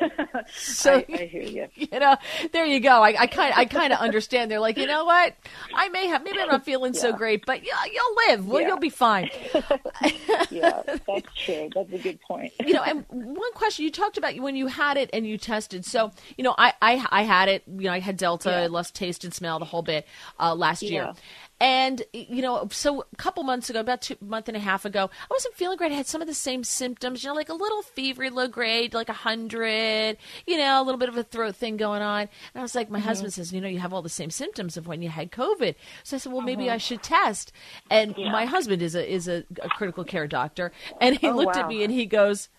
So 0.55 0.93
I, 0.93 1.05
I 1.13 1.25
hear 1.25 1.41
you. 1.41 1.67
you 1.75 1.99
know, 1.99 2.15
there 2.53 2.65
you 2.65 2.79
go. 2.79 3.01
I, 3.03 3.15
I 3.21 3.27
kind 3.27 3.53
I 3.55 3.65
kind 3.65 3.91
of 3.91 3.99
understand. 3.99 4.49
They're 4.49 4.59
like, 4.59 4.77
you 4.77 4.85
know 4.85 5.03
what? 5.03 5.35
I 5.73 5.89
may 5.89 6.07
have 6.07 6.23
maybe 6.23 6.39
I'm 6.39 6.47
not 6.47 6.63
feeling 6.63 6.93
so 6.93 7.11
great, 7.11 7.45
but 7.45 7.63
yeah, 7.65 7.73
you'll 7.91 8.15
live. 8.29 8.47
Well, 8.47 8.61
Yeah. 8.61 8.67
you'll 8.67 8.77
be 8.77 8.89
fine. 8.89 9.29
yeah, 10.49 10.81
that's 10.85 11.27
true. 11.45 11.69
That's 11.73 11.91
a 11.91 11.97
good 11.97 12.21
point. 12.21 12.53
you 12.65 12.73
know, 12.73 12.83
and 12.83 13.05
one 13.09 13.51
question 13.53 13.83
you 13.85 13.91
talked 13.91 14.17
about 14.17 14.37
when 14.39 14.55
you 14.55 14.67
had 14.67 14.97
it 14.97 15.09
and 15.11 15.25
you 15.27 15.37
tested. 15.37 15.85
So, 15.85 16.11
you 16.37 16.43
know, 16.43 16.55
I 16.57 16.73
I, 16.81 17.05
I 17.09 17.23
had 17.23 17.49
it. 17.49 17.63
You 17.67 17.85
know, 17.85 17.93
I 17.93 17.99
had 17.99 18.17
Delta, 18.17 18.49
Yeah. 18.49 18.67
Lost 18.69 18.95
taste 18.95 19.23
and 19.23 19.33
smell, 19.33 19.59
the 19.59 19.65
whole 19.65 19.81
bit 19.83 20.07
uh, 20.39 20.55
last 20.55 20.83
year. 20.83 21.13
And 21.59 22.03
you 22.13 22.41
know, 22.43 22.67
so 22.71 23.01
a 23.11 23.15
couple 23.15 23.43
months 23.43 23.69
ago, 23.69 23.79
about 23.79 24.01
two 24.03 24.15
month 24.21 24.47
and 24.47 24.55
a 24.55 24.59
half 24.59 24.85
ago, 24.85 25.09
I 25.11 25.27
wasn't 25.31 25.55
feeling 25.55 25.77
great. 25.77 25.91
I 25.91 25.95
had 25.95 26.05
some 26.05 26.21
of 26.21 26.27
the 26.27 26.35
same 26.35 26.63
symptoms, 26.63 27.23
you 27.23 27.29
know, 27.29 27.35
like 27.35 27.49
a 27.49 27.53
little 27.55 27.81
fever, 27.81 28.29
low 28.29 28.47
grade, 28.47 28.93
like 28.93 29.09
a 29.09 29.13
hundred, 29.13 30.17
you 30.45 30.57
know, 30.57 30.79
a 30.79 30.83
little 30.83 30.99
bit 30.99 31.09
of 31.09 31.17
a 31.17 31.23
throat 31.23 31.55
thing 31.55 31.75
going 31.75 32.03
on. 32.03 32.21
And 32.21 32.29
I 32.55 32.61
was 32.61 32.75
like, 32.75 32.91
my 32.91 32.99
Mm-hmm. 32.99 32.99
husband 32.99 33.33
says, 33.33 33.51
you 33.51 33.59
know, 33.59 33.67
you 33.67 33.79
have 33.79 33.91
all 33.91 34.03
the 34.03 34.09
same 34.09 34.29
symptoms 34.29 34.77
of 34.77 34.85
when 34.87 35.01
you 35.01 35.09
had 35.09 35.31
COVID. 35.31 35.73
So 36.03 36.17
I 36.17 36.19
said, 36.19 36.31
well, 36.31 36.41
maybe 36.41 36.69
I 36.69 36.77
should 36.77 37.01
test. 37.01 37.51
And 37.89 38.15
Uh-huh. 38.15 38.21
Yeah. 38.21 38.31
my 38.31 38.45
husband 38.45 38.81
is 38.83 38.93
a 38.95 39.11
is 39.11 39.27
a, 39.27 39.43
a 39.61 39.69
critical 39.71 40.05
care 40.05 40.27
doctor, 40.27 40.71
and 40.99 41.17
he 41.17 41.31
Oh, 41.31 41.31
looked 41.31 41.57
at 41.57 41.67
me 41.67 41.83
and 41.83 41.91
he 41.91 42.05
goes, 42.05 42.49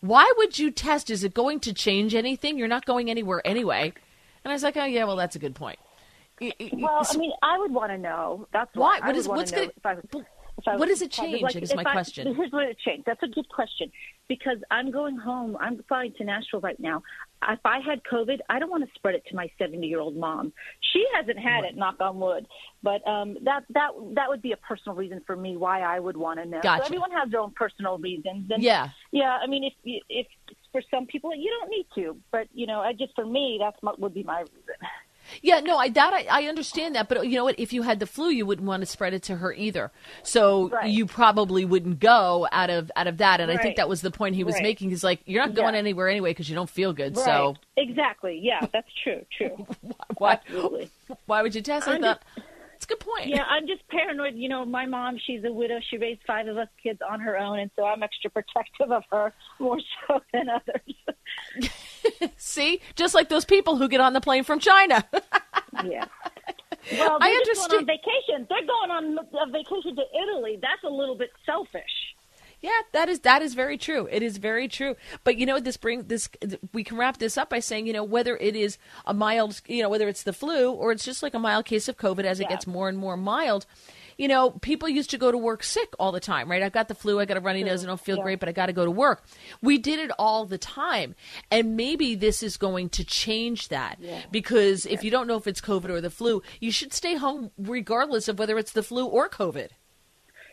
"Why 0.00 0.32
would 0.38 0.58
you 0.58 0.70
test? 0.70 1.10
Is 1.10 1.24
it 1.24 1.34
going 1.34 1.60
to 1.60 1.74
change 1.74 2.14
anything? 2.14 2.58
You're 2.58 2.68
not 2.68 2.86
going 2.86 3.10
anywhere 3.10 3.42
anyway." 3.46 3.94
And 4.44 4.52
I 4.52 4.54
was 4.54 4.62
like, 4.62 4.76
"Oh 4.76 4.84
yeah, 4.84 5.04
well 5.04 5.16
that's 5.16 5.36
a 5.36 5.40
good 5.40 5.54
point." 5.54 5.78
Well, 6.40 7.06
I 7.10 7.16
mean, 7.16 7.32
I 7.42 7.58
would 7.58 7.72
want 7.72 7.92
to 7.92 7.98
know. 7.98 8.46
That's 8.52 8.74
Why? 8.74 8.98
What 8.98 9.06
would 9.06 9.16
is- 9.16 9.28
what's 9.28 9.52
know 9.52 9.58
gonna- 9.58 9.72
if 9.76 9.86
I 9.86 9.94
was- 9.94 10.04
if 10.58 10.66
I 10.68 10.76
what 10.76 10.88
does 10.88 11.02
it 11.02 11.10
change? 11.10 11.42
Like, 11.42 11.56
is 11.56 11.74
my 11.74 11.82
I- 11.86 11.92
question. 11.92 12.34
Here's 12.34 12.50
what 12.52 12.64
it 12.66 12.78
changed. 12.78 13.04
That's 13.06 13.22
a 13.22 13.28
good 13.28 13.48
question 13.50 13.92
because 14.26 14.58
I'm 14.70 14.90
going 14.90 15.16
home. 15.16 15.56
I'm 15.60 15.82
flying 15.84 16.12
to 16.14 16.24
Nashville 16.24 16.60
right 16.60 16.78
now. 16.80 17.02
If 17.46 17.60
I 17.64 17.80
had 17.80 18.02
COVID, 18.04 18.40
I 18.48 18.58
don't 18.58 18.70
want 18.70 18.82
to 18.88 18.94
spread 18.94 19.14
it 19.14 19.24
to 19.28 19.36
my 19.36 19.50
70 19.58 19.86
year 19.86 20.00
old 20.00 20.16
mom. 20.16 20.52
She 20.80 21.06
hasn't 21.14 21.38
had 21.38 21.64
it, 21.64 21.76
knock 21.76 22.00
on 22.00 22.18
wood. 22.20 22.46
But 22.82 23.06
um, 23.06 23.36
that 23.42 23.64
that 23.70 23.90
that 24.14 24.28
would 24.30 24.40
be 24.42 24.52
a 24.52 24.56
personal 24.56 24.96
reason 24.96 25.20
for 25.26 25.36
me 25.36 25.56
why 25.58 25.82
I 25.82 26.00
would 26.00 26.16
want 26.16 26.40
to 26.40 26.46
know. 26.46 26.60
So 26.62 26.84
everyone 26.86 27.10
has 27.12 27.30
their 27.30 27.40
own 27.40 27.52
personal 27.52 27.98
reasons. 27.98 28.50
And 28.50 28.62
Yeah. 28.62 28.88
yeah. 29.12 29.38
I 29.42 29.46
mean, 29.46 29.64
if 29.64 29.74
if 30.08 30.26
for 30.72 30.80
some 30.90 31.06
people 31.06 31.34
you 31.34 31.50
don't 31.60 31.70
need 31.70 31.86
to, 31.96 32.16
but 32.30 32.48
you 32.54 32.66
know, 32.66 32.80
I 32.80 32.94
just 32.94 33.14
for 33.14 33.26
me 33.26 33.58
that's 33.60 33.80
what 33.82 34.00
would 34.00 34.14
be 34.14 34.22
my 34.22 34.40
reason. 34.40 34.74
Yeah, 35.42 35.60
no, 35.60 35.76
I 35.78 35.88
that 35.90 36.12
I, 36.12 36.26
I 36.30 36.44
understand 36.48 36.94
that, 36.94 37.08
but 37.08 37.18
uh, 37.18 37.22
you 37.22 37.36
know 37.36 37.44
what? 37.44 37.58
If 37.58 37.72
you 37.72 37.82
had 37.82 38.00
the 38.00 38.06
flu, 38.06 38.28
you 38.28 38.46
wouldn't 38.46 38.66
want 38.66 38.80
to 38.82 38.86
spread 38.86 39.14
it 39.14 39.22
to 39.24 39.36
her 39.36 39.52
either. 39.52 39.90
So 40.22 40.68
Right. 40.70 40.90
you 40.90 41.06
probably 41.06 41.64
wouldn't 41.64 42.00
go 42.00 42.46
out 42.52 42.70
of 42.70 42.90
out 42.96 43.06
of 43.06 43.18
that. 43.18 43.40
And 43.40 43.50
I 43.50 43.56
think 43.56 43.76
that 43.76 43.88
was 43.88 44.00
the 44.00 44.10
point 44.10 44.34
he 44.34 44.44
was 44.44 44.54
Right. 44.54 44.62
making. 44.62 44.90
He's 44.90 45.04
like, 45.04 45.20
you're 45.26 45.44
not 45.44 45.54
going 45.54 45.74
Yeah. 45.74 45.78
anywhere 45.80 46.08
anyway 46.08 46.30
because 46.30 46.48
you 46.48 46.54
don't 46.54 46.70
feel 46.70 46.92
good. 46.92 47.16
Right. 47.16 47.24
So 47.24 47.56
exactly, 47.76 48.38
yeah, 48.42 48.66
that's 48.72 48.88
true. 49.02 49.24
True. 49.36 49.66
why 50.18 50.34
Absolutely. 50.46 50.90
why 51.26 51.42
would 51.42 51.54
you 51.54 51.62
test? 51.62 51.88
I 51.88 51.98
thought 51.98 52.22
it's 52.76 52.84
a 52.84 52.88
good 52.88 53.00
point. 53.00 53.28
Yeah, 53.28 53.44
I'm 53.48 53.66
just 53.66 53.86
paranoid. 53.88 54.34
You 54.34 54.50
know, 54.50 54.64
my 54.66 54.84
mom, 54.84 55.16
she's 55.26 55.42
a 55.44 55.50
widow. 55.52 55.80
She 55.88 55.96
raised 55.96 56.20
five 56.26 56.46
of 56.46 56.58
us 56.58 56.68
kids 56.82 57.00
on 57.08 57.20
her 57.20 57.38
own, 57.38 57.58
and 57.58 57.70
so 57.74 57.84
I'm 57.84 58.02
extra 58.02 58.30
protective 58.30 58.92
of 58.92 59.02
her 59.10 59.32
more 59.58 59.78
so 60.06 60.20
than 60.32 60.48
others. 60.50 60.85
See, 62.56 62.80
just 62.94 63.14
like 63.14 63.28
those 63.28 63.44
people 63.44 63.76
who 63.76 63.86
get 63.86 64.00
on 64.00 64.14
the 64.14 64.20
plane 64.22 64.42
from 64.42 64.60
China. 64.60 65.04
yeah. 65.84 66.06
Well, 66.92 67.18
I 67.20 67.30
they're 67.30 67.44
just 67.44 67.68
going 67.68 67.80
understand- 67.80 67.80
on 67.80 67.86
vacation. 67.86 68.46
They're 68.48 68.66
going 68.66 68.90
on 68.90 69.18
a 69.18 69.50
vacation 69.52 69.94
to 69.96 70.02
Italy. 70.22 70.58
That's 70.62 70.82
a 70.82 70.88
little 70.88 71.16
bit 71.16 71.30
selfish. 71.44 72.14
Yeah, 72.62 72.70
that 72.92 73.10
is 73.10 73.20
that 73.20 73.42
is 73.42 73.52
very 73.52 73.76
true. 73.76 74.08
It 74.10 74.22
is 74.22 74.38
very 74.38 74.68
true. 74.68 74.96
But 75.22 75.36
you 75.36 75.44
know, 75.44 75.60
this 75.60 75.76
bring 75.76 76.04
this 76.04 76.30
we 76.72 76.82
can 76.82 76.96
wrap 76.96 77.18
this 77.18 77.36
up 77.36 77.50
by 77.50 77.58
saying, 77.58 77.86
you 77.86 77.92
know, 77.92 78.02
whether 78.04 78.38
it 78.38 78.56
is 78.56 78.78
a 79.04 79.12
mild, 79.12 79.60
you 79.66 79.82
know, 79.82 79.90
whether 79.90 80.08
it's 80.08 80.22
the 80.22 80.32
flu 80.32 80.72
or 80.72 80.92
it's 80.92 81.04
just 81.04 81.22
like 81.22 81.34
a 81.34 81.38
mild 81.38 81.66
case 81.66 81.88
of 81.88 81.98
COVID 81.98 82.24
as 82.24 82.40
it 82.40 82.48
gets 82.48 82.66
more 82.66 82.88
and 82.88 82.96
more 82.96 83.18
mild. 83.18 83.66
You 84.18 84.28
know, 84.28 84.50
people 84.50 84.88
used 84.88 85.10
to 85.10 85.18
go 85.18 85.30
to 85.30 85.36
work 85.36 85.62
sick 85.62 85.90
all 85.98 86.10
the 86.10 86.20
time, 86.20 86.50
right? 86.50 86.62
I've 86.62 86.72
got 86.72 86.88
the 86.88 86.94
flu, 86.94 87.20
I 87.20 87.26
got 87.26 87.36
a 87.36 87.40
runny 87.40 87.62
nose, 87.62 87.84
I 87.84 87.86
don't 87.86 88.00
feel 88.00 88.16
Yeah. 88.16 88.22
great, 88.22 88.40
but 88.40 88.48
I 88.48 88.52
got 88.52 88.66
to 88.66 88.72
go 88.72 88.84
to 88.86 88.90
work. 88.90 89.24
We 89.60 89.76
did 89.76 89.98
it 89.98 90.10
all 90.18 90.46
the 90.46 90.56
time. 90.58 91.14
And 91.50 91.76
maybe 91.76 92.14
this 92.14 92.42
is 92.42 92.56
going 92.56 92.88
to 92.90 93.04
change 93.04 93.68
that 93.68 93.98
Yeah. 94.00 94.22
because 94.30 94.86
if 94.86 95.04
you 95.04 95.10
don't 95.10 95.26
know 95.26 95.36
if 95.36 95.46
it's 95.46 95.60
COVID 95.60 95.90
or 95.90 96.00
the 96.00 96.08
flu, 96.10 96.42
you 96.60 96.70
should 96.70 96.94
stay 96.94 97.16
home 97.16 97.50
regardless 97.58 98.26
of 98.28 98.38
whether 98.38 98.56
it's 98.58 98.72
the 98.72 98.82
flu 98.82 99.04
or 99.06 99.28
COVID. 99.28 99.68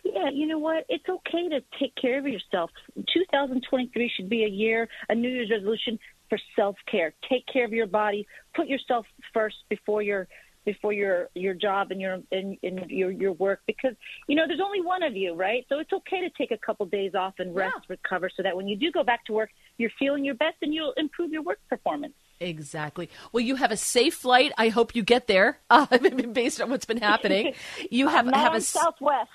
Yeah, 0.03 0.29
you 0.29 0.45
know 0.47 0.57
what? 0.59 0.85
It's 0.89 1.07
okay 1.07 1.47
to 1.47 1.61
take 1.79 1.95
care 1.95 2.19
of 2.19 2.27
yourself. 2.27 2.69
2023 3.13 4.11
should 4.13 4.27
be 4.29 4.43
a 4.43 4.49
year, 4.49 4.89
a 5.07 5.15
New 5.15 5.29
Year's 5.29 5.49
resolution 5.49 5.97
for 6.27 6.37
self 6.57 6.75
care. 6.91 7.13
Take 7.29 7.45
care 7.47 7.63
of 7.63 7.71
your 7.71 7.87
body. 7.87 8.27
Put 8.53 8.67
yourself 8.67 9.05
first 9.33 9.55
before 9.69 10.01
your 10.01 10.27
before 10.65 10.93
your 10.93 11.29
your 11.35 11.53
job 11.53 11.91
and 11.91 11.99
your 11.99 12.19
and, 12.31 12.57
and 12.63 12.89
your 12.89 13.11
your 13.11 13.33
work 13.33 13.61
because 13.67 13.95
you 14.27 14.35
know 14.35 14.43
there's 14.47 14.61
only 14.63 14.81
one 14.81 15.03
of 15.03 15.15
you, 15.15 15.33
right? 15.33 15.65
So 15.69 15.79
it's 15.79 15.93
okay 15.93 16.21
to 16.21 16.29
take 16.37 16.51
a 16.51 16.57
couple 16.57 16.85
days 16.85 17.15
off 17.15 17.35
and 17.39 17.55
rest, 17.55 17.85
recover, 17.89 18.29
so 18.35 18.43
that 18.43 18.55
when 18.55 18.67
you 18.67 18.75
do 18.77 18.91
go 18.91 19.03
back 19.03 19.25
to 19.25 19.33
work, 19.33 19.49
you're 19.77 19.91
feeling 19.99 20.23
your 20.23 20.35
best 20.35 20.57
and 20.61 20.73
you'll 20.73 20.93
improve 20.97 21.31
your 21.31 21.43
work 21.43 21.59
performance. 21.69 22.13
Exactly. 22.39 23.09
Well, 23.31 23.41
you 23.41 23.55
have 23.55 23.71
a 23.71 23.77
safe 23.77 24.15
flight. 24.15 24.51
I 24.57 24.69
hope 24.69 24.95
you 24.95 25.03
get 25.03 25.27
there. 25.27 25.59
Uh, 25.73 25.87
based 26.33 26.61
on 26.61 26.69
what's 26.69 26.85
been 26.85 27.01
happening, 27.01 27.55
you 27.91 28.07
have 28.07 28.27
have 28.27 28.53
a 28.53 28.61
Southwest. 28.61 29.31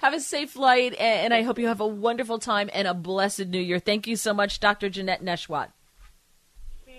have 0.00 0.14
a 0.14 0.20
safe 0.20 0.52
flight, 0.52 0.94
and, 0.94 1.26
and 1.26 1.34
I 1.34 1.42
hope 1.42 1.58
you 1.58 1.66
have 1.66 1.80
a 1.80 1.86
wonderful 1.86 2.38
time 2.38 2.70
and 2.72 2.88
a 2.88 2.94
blessed 2.94 3.46
New 3.48 3.60
Year. 3.60 3.78
Thank 3.78 4.06
you 4.06 4.16
so 4.16 4.32
much, 4.32 4.58
Dr. 4.58 4.88
Janette 4.88 5.22
Nesheiwat. 5.22 5.68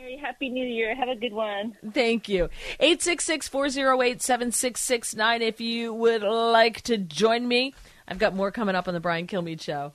Very 0.10 0.22
happy 0.22 0.50
New 0.50 0.66
Year. 0.66 0.96
Have 0.96 1.10
a 1.10 1.16
good 1.16 1.34
one. 1.34 1.76
Thank 1.94 2.30
you. 2.30 2.50
866-408-7669 2.82 5.42
if 5.42 5.62
you 5.62 5.94
would 5.94 6.24
like 6.24 6.82
to 6.84 6.98
join 6.98 7.46
me. 7.48 7.76
I've 8.08 8.18
got 8.18 8.36
more 8.36 8.52
coming 8.52 8.74
up 8.74 8.88
on 8.88 8.96
the 8.96 9.00
Brian 9.00 9.28
Kilmeade 9.28 9.62
show. 9.62 9.94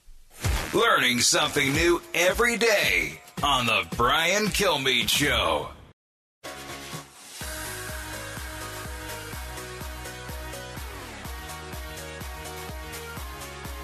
Learning 0.73 1.19
something 1.19 1.73
new 1.73 2.01
every 2.15 2.57
day 2.57 3.21
on 3.43 3.67
the 3.67 3.85
Brian 3.97 4.45
Kilmeade 4.45 5.09
Show. 5.09 5.71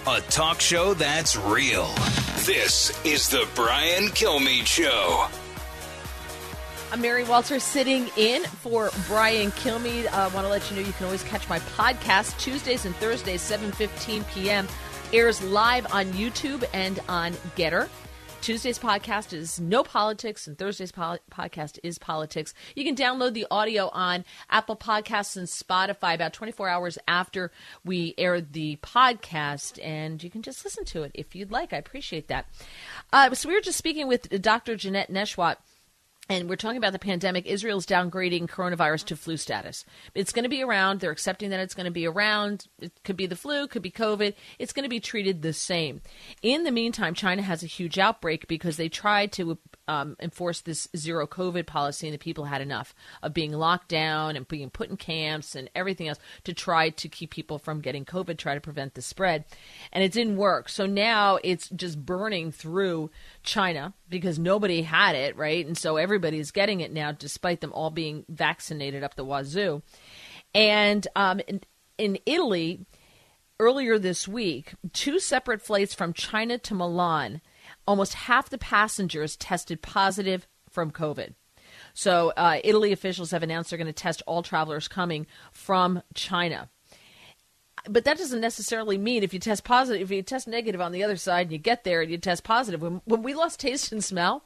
A 0.06 0.20
talk 0.30 0.60
show 0.60 0.94
that's 0.94 1.36
real. 1.36 1.92
This 2.46 2.96
is 3.04 3.28
the 3.28 3.48
Brian 3.56 4.10
Kilmeade 4.10 4.66
Show. 4.66 5.26
I'm 6.93 7.01
Mary 7.01 7.22
Walter 7.22 7.61
sitting 7.61 8.11
in 8.16 8.43
for 8.43 8.91
Brian 9.07 9.53
Kilmeade. 9.53 10.12
I 10.12 10.24
uh, 10.24 10.30
want 10.30 10.45
to 10.45 10.49
let 10.49 10.68
you 10.68 10.76
know 10.76 10.82
you 10.84 10.93
can 10.95 11.07
always 11.07 11.22
catch 11.22 11.49
my 11.49 11.61
podcast 11.61 12.36
Tuesdays 12.41 12.84
and 12.84 12.97
Thursdays, 12.97 13.49
7.15 13.49 14.28
p.m. 14.34 14.66
Airs 15.12 15.41
live 15.41 15.86
on 15.95 16.07
YouTube 16.07 16.64
and 16.74 16.99
on 17.09 17.34
GETTR. 17.55 17.88
Tuesday's 18.41 18.78
podcast 18.78 19.32
is 19.32 19.61
No 19.61 19.84
Politics, 19.84 20.49
and 20.49 20.59
Thursday's 20.59 20.91
po- 20.91 21.18
podcast 21.30 21.78
is 21.84 21.97
Politics. 21.97 22.55
You 22.74 22.82
can 22.82 22.97
download 22.97 23.34
the 23.34 23.47
audio 23.53 23.88
on 23.91 24.24
Apple 24.49 24.74
Podcasts 24.74 25.36
and 25.36 25.47
Spotify 25.47 26.14
about 26.14 26.32
24 26.32 26.68
hours 26.68 26.99
after 27.07 27.53
we 27.84 28.16
air 28.18 28.41
the 28.41 28.78
podcast, 28.82 29.78
and 29.84 30.20
you 30.24 30.28
can 30.30 30.43
just 30.43 30.64
listen 30.64 30.84
to 30.86 31.05
it 31.05 31.12
if 31.14 31.36
you'd 31.36 31.53
like. 31.53 31.72
I 31.72 31.76
appreciate 31.76 32.26
that. 32.26 32.47
Uh, 33.12 33.32
so 33.34 33.49
we 33.49 33.55
were 33.55 33.61
just 33.61 33.78
speaking 33.78 34.09
with 34.09 34.43
Dr. 34.43 34.74
Janette 34.74 35.12
Nesheiwat. 35.12 35.57
And 36.30 36.48
we're 36.48 36.54
talking 36.54 36.76
about 36.76 36.92
the 36.92 37.00
pandemic. 37.00 37.44
Israel's 37.44 37.84
downgrading 37.84 38.48
coronavirus 38.48 39.06
to 39.06 39.16
flu 39.16 39.36
status. 39.36 39.84
It's 40.14 40.30
going 40.30 40.44
to 40.44 40.48
be 40.48 40.62
around. 40.62 41.00
They're 41.00 41.10
accepting 41.10 41.50
that 41.50 41.58
it's 41.58 41.74
going 41.74 41.86
to 41.86 41.90
be 41.90 42.06
around. 42.06 42.68
It 42.78 42.92
could 43.02 43.16
be 43.16 43.26
the 43.26 43.34
flu, 43.34 43.66
could 43.66 43.82
be 43.82 43.90
COVID. 43.90 44.34
It's 44.60 44.72
going 44.72 44.84
to 44.84 44.88
be 44.88 45.00
treated 45.00 45.42
the 45.42 45.52
same. 45.52 46.02
In 46.40 46.62
the 46.62 46.70
meantime, 46.70 47.14
China 47.14 47.42
has 47.42 47.64
a 47.64 47.66
huge 47.66 47.98
outbreak 47.98 48.46
because 48.46 48.76
they 48.76 48.88
tried 48.88 49.32
to 49.32 49.58
um, 49.88 50.16
enforce 50.20 50.60
this 50.60 50.86
zero 50.96 51.26
COVID 51.26 51.66
policy, 51.66 52.06
and 52.06 52.14
the 52.14 52.18
people 52.18 52.44
had 52.44 52.62
enough 52.62 52.94
of 53.24 53.34
being 53.34 53.50
locked 53.50 53.88
down 53.88 54.36
and 54.36 54.46
being 54.46 54.70
put 54.70 54.88
in 54.88 54.96
camps 54.96 55.56
and 55.56 55.68
everything 55.74 56.06
else 56.06 56.20
to 56.44 56.54
try 56.54 56.90
to 56.90 57.08
keep 57.08 57.32
people 57.32 57.58
from 57.58 57.80
getting 57.80 58.04
COVID, 58.04 58.38
try 58.38 58.54
to 58.54 58.60
prevent 58.60 58.94
the 58.94 59.02
spread. 59.02 59.46
And 59.92 60.04
it 60.04 60.12
didn't 60.12 60.36
work. 60.36 60.68
So 60.68 60.86
now 60.86 61.40
it's 61.42 61.68
just 61.70 62.06
burning 62.06 62.52
through 62.52 63.10
China 63.43 63.95
because 64.09 64.38
nobody 64.38 64.82
had 64.82 65.14
it, 65.14 65.36
right? 65.36 65.66
And 65.66 65.76
so 65.76 65.97
everybody's 65.97 66.51
getting 66.51 66.80
it 66.80 66.93
now, 66.93 67.12
despite 67.12 67.61
them 67.61 67.72
all 67.72 67.91
being 67.91 68.24
vaccinated 68.28 69.03
up 69.03 69.14
the 69.14 69.24
wazoo. 69.24 69.82
And 70.55 71.07
um, 71.16 71.41
in, 71.47 71.61
in 71.99 72.18
Italy, 72.26 72.86
earlier 73.59 73.99
this 73.99 74.26
week, 74.26 74.74
two 74.93 75.18
separate 75.18 75.62
flights 75.62 75.95
from 75.95 76.12
China 76.12 76.59
to 76.59 76.74
Milan, 76.74 77.41
almost 77.86 78.14
half 78.14 78.51
the 78.51 78.59
passengers 78.59 79.36
tested 79.36 79.82
positive 79.82 80.47
from 80.68 80.91
COVID. 80.91 81.34
So, 81.95 82.32
uh, 82.36 82.59
Italy 82.62 82.93
officials 82.93 83.30
have 83.30 83.43
announced 83.43 83.70
they're 83.70 83.78
going 83.78 83.86
to 83.86 83.93
test 83.93 84.22
all 84.26 84.43
travelers 84.43 84.88
coming 84.88 85.26
from 85.53 86.03
China. 86.14 86.68
But 87.88 88.04
that 88.04 88.18
doesn't 88.18 88.40
necessarily 88.40 88.98
mean 88.98 89.22
if 89.22 89.32
you 89.32 89.40
test 89.40 89.64
positive, 89.64 90.02
if 90.02 90.10
you 90.10 90.22
test 90.22 90.46
negative 90.46 90.80
on 90.80 90.92
the 90.92 91.02
other 91.02 91.16
side 91.16 91.46
and 91.46 91.52
you 91.52 91.58
get 91.58 91.84
there 91.84 92.02
and 92.02 92.10
you 92.10 92.18
test 92.18 92.44
positive. 92.44 92.82
When, 92.82 93.00
when 93.04 93.22
we 93.22 93.34
lost 93.34 93.60
taste 93.60 93.92
and 93.92 94.02
smell, 94.04 94.44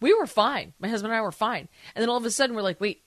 we 0.00 0.14
were 0.14 0.26
fine. 0.26 0.74
My 0.78 0.88
husband 0.88 1.12
and 1.12 1.18
I 1.18 1.22
were 1.22 1.32
fine. 1.32 1.68
And 1.94 2.02
then 2.02 2.08
all 2.08 2.16
of 2.16 2.24
a 2.24 2.30
sudden 2.30 2.54
we're 2.54 2.62
like, 2.62 2.80
wait, 2.80 3.02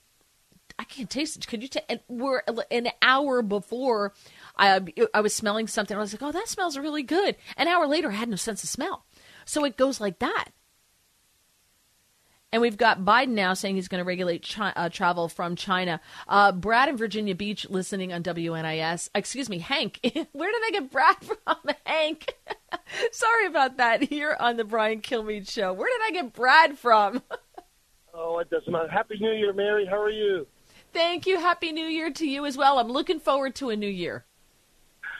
I 0.78 0.84
can't 0.84 1.10
taste 1.10 1.36
it. 1.36 1.46
Could 1.46 1.62
you 1.62 1.68
take? 1.68 1.84
And 1.88 2.00
we're 2.08 2.42
an 2.70 2.88
hour 3.02 3.42
before 3.42 4.14
I 4.56 4.80
I 5.12 5.20
was 5.20 5.34
smelling 5.34 5.66
something. 5.66 5.96
I 5.96 6.00
was 6.00 6.14
like, 6.14 6.22
oh, 6.22 6.32
that 6.32 6.48
smells 6.48 6.78
really 6.78 7.02
good. 7.02 7.36
An 7.56 7.68
hour 7.68 7.86
later, 7.86 8.10
I 8.10 8.14
had 8.14 8.30
no 8.30 8.36
sense 8.36 8.62
of 8.64 8.70
smell. 8.70 9.04
So 9.44 9.64
it 9.64 9.76
goes 9.76 10.00
like 10.00 10.20
that. 10.20 10.46
And 12.52 12.60
we've 12.60 12.76
got 12.76 13.00
Biden 13.04 13.28
now 13.28 13.54
saying 13.54 13.76
he's 13.76 13.86
going 13.86 14.00
to 14.00 14.04
regulate 14.04 14.46
chi- 14.48 14.72
uh, 14.74 14.88
travel 14.88 15.28
from 15.28 15.54
China. 15.54 16.00
Uh, 16.26 16.50
Brad 16.50 16.88
in 16.88 16.96
Virginia 16.96 17.34
Beach 17.34 17.68
listening 17.70 18.12
on 18.12 18.24
WNIS. 18.24 19.08
Excuse 19.14 19.48
me, 19.48 19.58
Hank. 19.60 20.00
Where 20.32 20.50
did 20.50 20.62
I 20.66 20.70
get 20.72 20.90
Brad 20.90 21.16
from, 21.22 21.56
Hank? 21.86 22.36
Sorry 23.12 23.46
about 23.46 23.76
that. 23.76 24.02
Here 24.02 24.36
on 24.40 24.56
the 24.56 24.64
Brian 24.64 25.00
Kilmeade 25.00 25.48
show. 25.48 25.72
Where 25.72 25.88
did 25.88 26.06
I 26.08 26.10
get 26.22 26.32
Brad 26.32 26.76
from? 26.76 27.22
Oh, 28.12 28.38
it 28.40 28.50
doesn't 28.50 28.72
matter. 28.72 28.88
Happy 28.88 29.16
New 29.20 29.32
Year, 29.32 29.52
Mary. 29.52 29.86
How 29.86 30.00
are 30.00 30.10
you? 30.10 30.46
Thank 30.92 31.28
you. 31.28 31.38
Happy 31.38 31.70
New 31.70 31.86
Year 31.86 32.10
to 32.10 32.26
you 32.28 32.44
as 32.46 32.56
well. 32.56 32.80
I'm 32.80 32.88
looking 32.88 33.20
forward 33.20 33.54
to 33.56 33.70
a 33.70 33.76
new 33.76 33.86
year. 33.88 34.24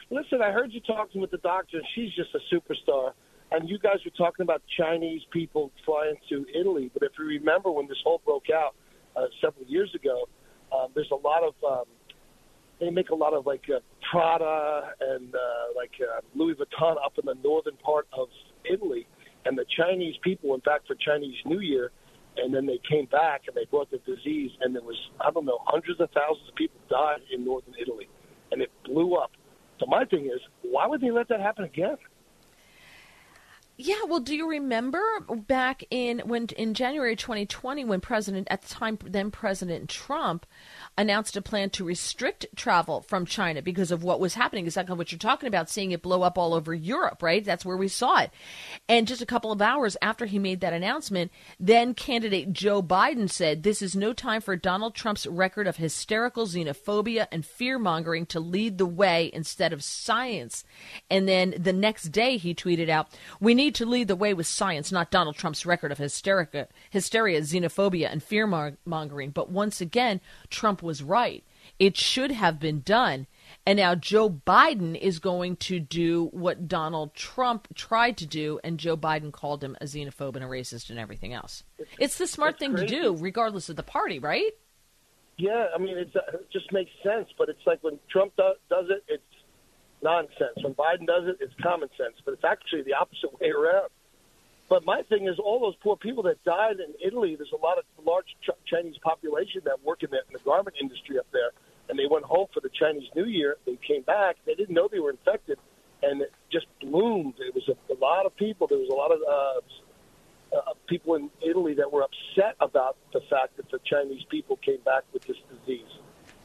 Listen, 0.09 0.41
I 0.41 0.51
heard 0.51 0.73
you 0.73 0.81
talking 0.81 1.21
with 1.21 1.31
the 1.31 1.37
doctor, 1.37 1.79
she's 1.95 2.11
just 2.13 2.31
a 2.35 2.39
superstar. 2.53 3.13
And 3.51 3.69
you 3.69 3.77
guys 3.79 3.97
were 4.05 4.11
talking 4.17 4.43
about 4.43 4.61
Chinese 4.77 5.21
people 5.31 5.71
flying 5.85 6.15
to 6.29 6.45
Italy. 6.57 6.89
But 6.93 7.03
if 7.03 7.11
you 7.19 7.25
remember 7.25 7.69
when 7.69 7.87
this 7.87 7.97
whole 8.03 8.21
broke 8.23 8.49
out 8.49 8.75
uh, 9.15 9.25
several 9.41 9.65
years 9.65 9.93
ago, 9.93 10.29
um, 10.71 10.87
there's 10.95 11.11
a 11.11 11.15
lot 11.15 11.43
of 11.43 11.53
um, 11.69 11.85
they 12.79 12.89
make 12.89 13.09
a 13.09 13.15
lot 13.15 13.33
of 13.33 13.45
like 13.45 13.65
uh, 13.69 13.79
Prada 14.09 14.93
and 15.01 15.35
uh, 15.35 15.39
like 15.75 15.91
uh, 16.01 16.21
Louis 16.33 16.55
Vuitton 16.55 16.95
up 17.03 17.13
in 17.21 17.25
the 17.25 17.35
northern 17.43 17.75
part 17.77 18.07
of 18.13 18.29
Italy. 18.71 19.05
And 19.45 19.57
the 19.57 19.65
Chinese 19.77 20.15
people, 20.23 20.53
in 20.55 20.61
fact, 20.61 20.87
for 20.87 20.95
Chinese 20.95 21.35
New 21.45 21.59
Year, 21.59 21.91
and 22.37 22.53
then 22.53 22.65
they 22.65 22.79
came 22.89 23.05
back 23.07 23.41
and 23.47 23.55
they 23.55 23.65
brought 23.69 23.91
the 23.91 23.97
disease, 23.99 24.51
and 24.61 24.73
there 24.73 24.81
was 24.81 24.95
I 25.19 25.29
don't 25.31 25.45
know 25.45 25.59
hundreds 25.65 25.99
of 25.99 26.09
thousands 26.11 26.47
of 26.47 26.55
people 26.55 26.79
died 26.89 27.19
in 27.33 27.43
northern 27.43 27.73
Italy, 27.81 28.07
and 28.51 28.61
it 28.61 28.71
blew 28.85 29.15
up. 29.15 29.31
So 29.79 29.87
my 29.87 30.05
thing 30.05 30.25
is, 30.25 30.39
why 30.61 30.87
would 30.87 31.01
they 31.01 31.11
let 31.11 31.27
that 31.29 31.41
happen 31.41 31.65
again? 31.65 31.97
Yeah, 33.83 34.03
well, 34.07 34.19
do 34.19 34.35
you 34.35 34.47
remember 34.47 35.01
back 35.47 35.83
in 35.89 36.19
when 36.19 36.45
in 36.55 36.75
January 36.75 37.15
2020 37.15 37.83
when 37.85 37.99
President 37.99 38.47
at 38.51 38.61
the 38.61 38.67
time 38.67 38.99
then 39.03 39.31
President 39.31 39.89
Trump 39.89 40.45
announced 40.99 41.35
a 41.35 41.41
plan 41.41 41.71
to 41.71 41.83
restrict 41.83 42.45
travel 42.55 43.01
from 43.01 43.25
China 43.25 43.63
because 43.63 43.89
of 43.89 44.03
what 44.03 44.19
was 44.19 44.35
happening, 44.35 44.65
exactly 44.65 44.95
what 44.95 45.11
you're 45.11 45.17
talking 45.17 45.47
about, 45.47 45.67
seeing 45.67 45.89
it 45.89 46.03
blow 46.03 46.21
up 46.21 46.37
all 46.37 46.53
over 46.53 46.75
Europe, 46.75 47.23
right? 47.23 47.43
That's 47.43 47.65
where 47.65 47.75
we 47.75 47.87
saw 47.87 48.19
it. 48.19 48.29
And 48.87 49.07
just 49.07 49.23
a 49.23 49.25
couple 49.25 49.51
of 49.51 49.63
hours 49.63 49.97
after 49.99 50.27
he 50.27 50.37
made 50.37 50.61
that 50.61 50.73
announcement, 50.73 51.31
then 51.59 51.95
candidate 51.95 52.53
Joe 52.53 52.83
Biden 52.83 53.31
said, 53.31 53.63
"This 53.63 53.81
is 53.81 53.95
no 53.95 54.13
time 54.13 54.41
for 54.41 54.55
Donald 54.55 54.93
Trump's 54.93 55.25
record 55.25 55.65
of 55.65 55.77
hysterical 55.77 56.45
xenophobia 56.45 57.25
and 57.31 57.43
fear-mongering 57.43 58.27
to 58.27 58.39
lead 58.39 58.77
the 58.77 58.85
way 58.85 59.31
instead 59.33 59.73
of 59.73 59.83
science." 59.83 60.63
And 61.09 61.27
then 61.27 61.55
the 61.57 61.73
next 61.73 62.09
day 62.09 62.37
he 62.37 62.53
tweeted 62.53 62.87
out, 62.87 63.09
"We 63.39 63.55
need 63.55 63.70
to 63.75 63.85
lead 63.85 64.07
the 64.07 64.15
way 64.15 64.33
with 64.33 64.47
science, 64.47 64.91
not 64.91 65.11
Donald 65.11 65.35
Trump's 65.35 65.65
record 65.65 65.91
of 65.91 65.97
hysterica, 65.97 66.67
hysteria, 66.89 67.41
xenophobia, 67.41 68.11
and 68.11 68.23
fear 68.23 68.47
mongering. 68.85 69.31
But 69.31 69.49
once 69.49 69.81
again, 69.81 70.21
Trump 70.49 70.81
was 70.81 71.03
right. 71.03 71.43
It 71.79 71.97
should 71.97 72.31
have 72.31 72.59
been 72.59 72.81
done. 72.81 73.27
And 73.65 73.77
now 73.77 73.95
Joe 73.95 74.29
Biden 74.29 74.97
is 74.97 75.19
going 75.19 75.57
to 75.57 75.79
do 75.79 76.29
what 76.31 76.67
Donald 76.67 77.13
Trump 77.13 77.67
tried 77.75 78.17
to 78.17 78.25
do, 78.25 78.59
and 78.63 78.79
Joe 78.79 78.97
Biden 78.97 79.31
called 79.31 79.63
him 79.63 79.75
a 79.81 79.85
xenophobe 79.85 80.35
and 80.35 80.43
a 80.43 80.47
racist 80.47 80.89
and 80.89 80.97
everything 80.97 81.33
else. 81.33 81.63
It's 81.99 82.17
the 82.17 82.27
smart 82.27 82.59
thing 82.59 82.73
crazy. 82.73 82.87
to 82.87 83.01
do, 83.01 83.15
regardless 83.17 83.69
of 83.69 83.75
the 83.75 83.83
party, 83.83 84.19
right? 84.19 84.51
Yeah, 85.37 85.67
I 85.75 85.79
mean, 85.79 85.97
it's, 85.97 86.15
uh, 86.15 86.19
it 86.33 86.51
just 86.51 86.71
makes 86.71 86.91
sense. 87.03 87.29
But 87.37 87.49
it's 87.49 87.65
like 87.65 87.83
when 87.83 87.99
Trump 88.09 88.33
do, 88.37 88.53
does 88.69 88.85
it, 88.89 89.03
it's 89.07 89.23
nonsense. 90.03 90.57
When 90.61 90.73
Biden 90.73 91.07
does 91.07 91.27
it, 91.27 91.37
it's 91.39 91.53
common 91.61 91.89
sense. 91.97 92.15
But 92.23 92.33
it's 92.35 92.43
actually 92.43 92.83
the 92.83 92.93
opposite 92.93 93.39
way 93.39 93.49
around. 93.49 93.89
But 94.69 94.85
my 94.85 95.01
thing 95.03 95.27
is, 95.27 95.37
all 95.37 95.59
those 95.59 95.75
poor 95.83 95.97
people 95.97 96.23
that 96.23 96.41
died 96.45 96.77
in 96.79 96.93
Italy. 97.05 97.35
There's 97.35 97.51
a 97.51 97.61
lot 97.61 97.77
of 97.77 97.83
large 98.05 98.37
Ch- 98.41 98.55
Chinese 98.65 98.95
population 99.03 99.61
that 99.65 99.83
work 99.83 100.01
in 100.01 100.09
the, 100.11 100.19
in 100.27 100.31
the 100.31 100.39
garment 100.39 100.77
industry 100.79 101.19
up 101.19 101.27
there, 101.33 101.51
and 101.89 101.99
they 101.99 102.07
went 102.09 102.23
home 102.23 102.47
for 102.53 102.61
the 102.61 102.69
Chinese 102.69 103.09
New 103.13 103.25
Year. 103.25 103.57
They 103.65 103.77
came 103.85 104.03
back. 104.03 104.37
They 104.45 104.55
didn't 104.55 104.73
know 104.73 104.87
they 104.89 104.99
were 104.99 105.11
infected, 105.11 105.57
and 106.01 106.21
it 106.21 106.31
just 106.49 106.67
bloomed. 106.79 107.33
It 107.39 107.53
was 107.53 107.67
a, 107.67 107.93
a 107.93 107.97
lot 107.99 108.25
of 108.25 108.33
people. 108.37 108.67
There 108.67 108.77
was 108.77 108.87
a 108.87 108.95
lot 108.95 109.11
of 109.11 109.19
uh, 109.27 110.57
uh, 110.57 110.73
people 110.87 111.15
in 111.15 111.29
Italy 111.41 111.73
that 111.73 111.91
were 111.91 112.03
upset 112.03 112.55
about 112.61 112.95
the 113.11 113.21
fact 113.29 113.57
that 113.57 113.69
the 113.71 113.79
Chinese 113.83 114.23
people 114.29 114.55
came 114.55 114.79
back 114.85 115.03
with 115.11 115.23
this 115.23 115.37
disease. 115.49 115.91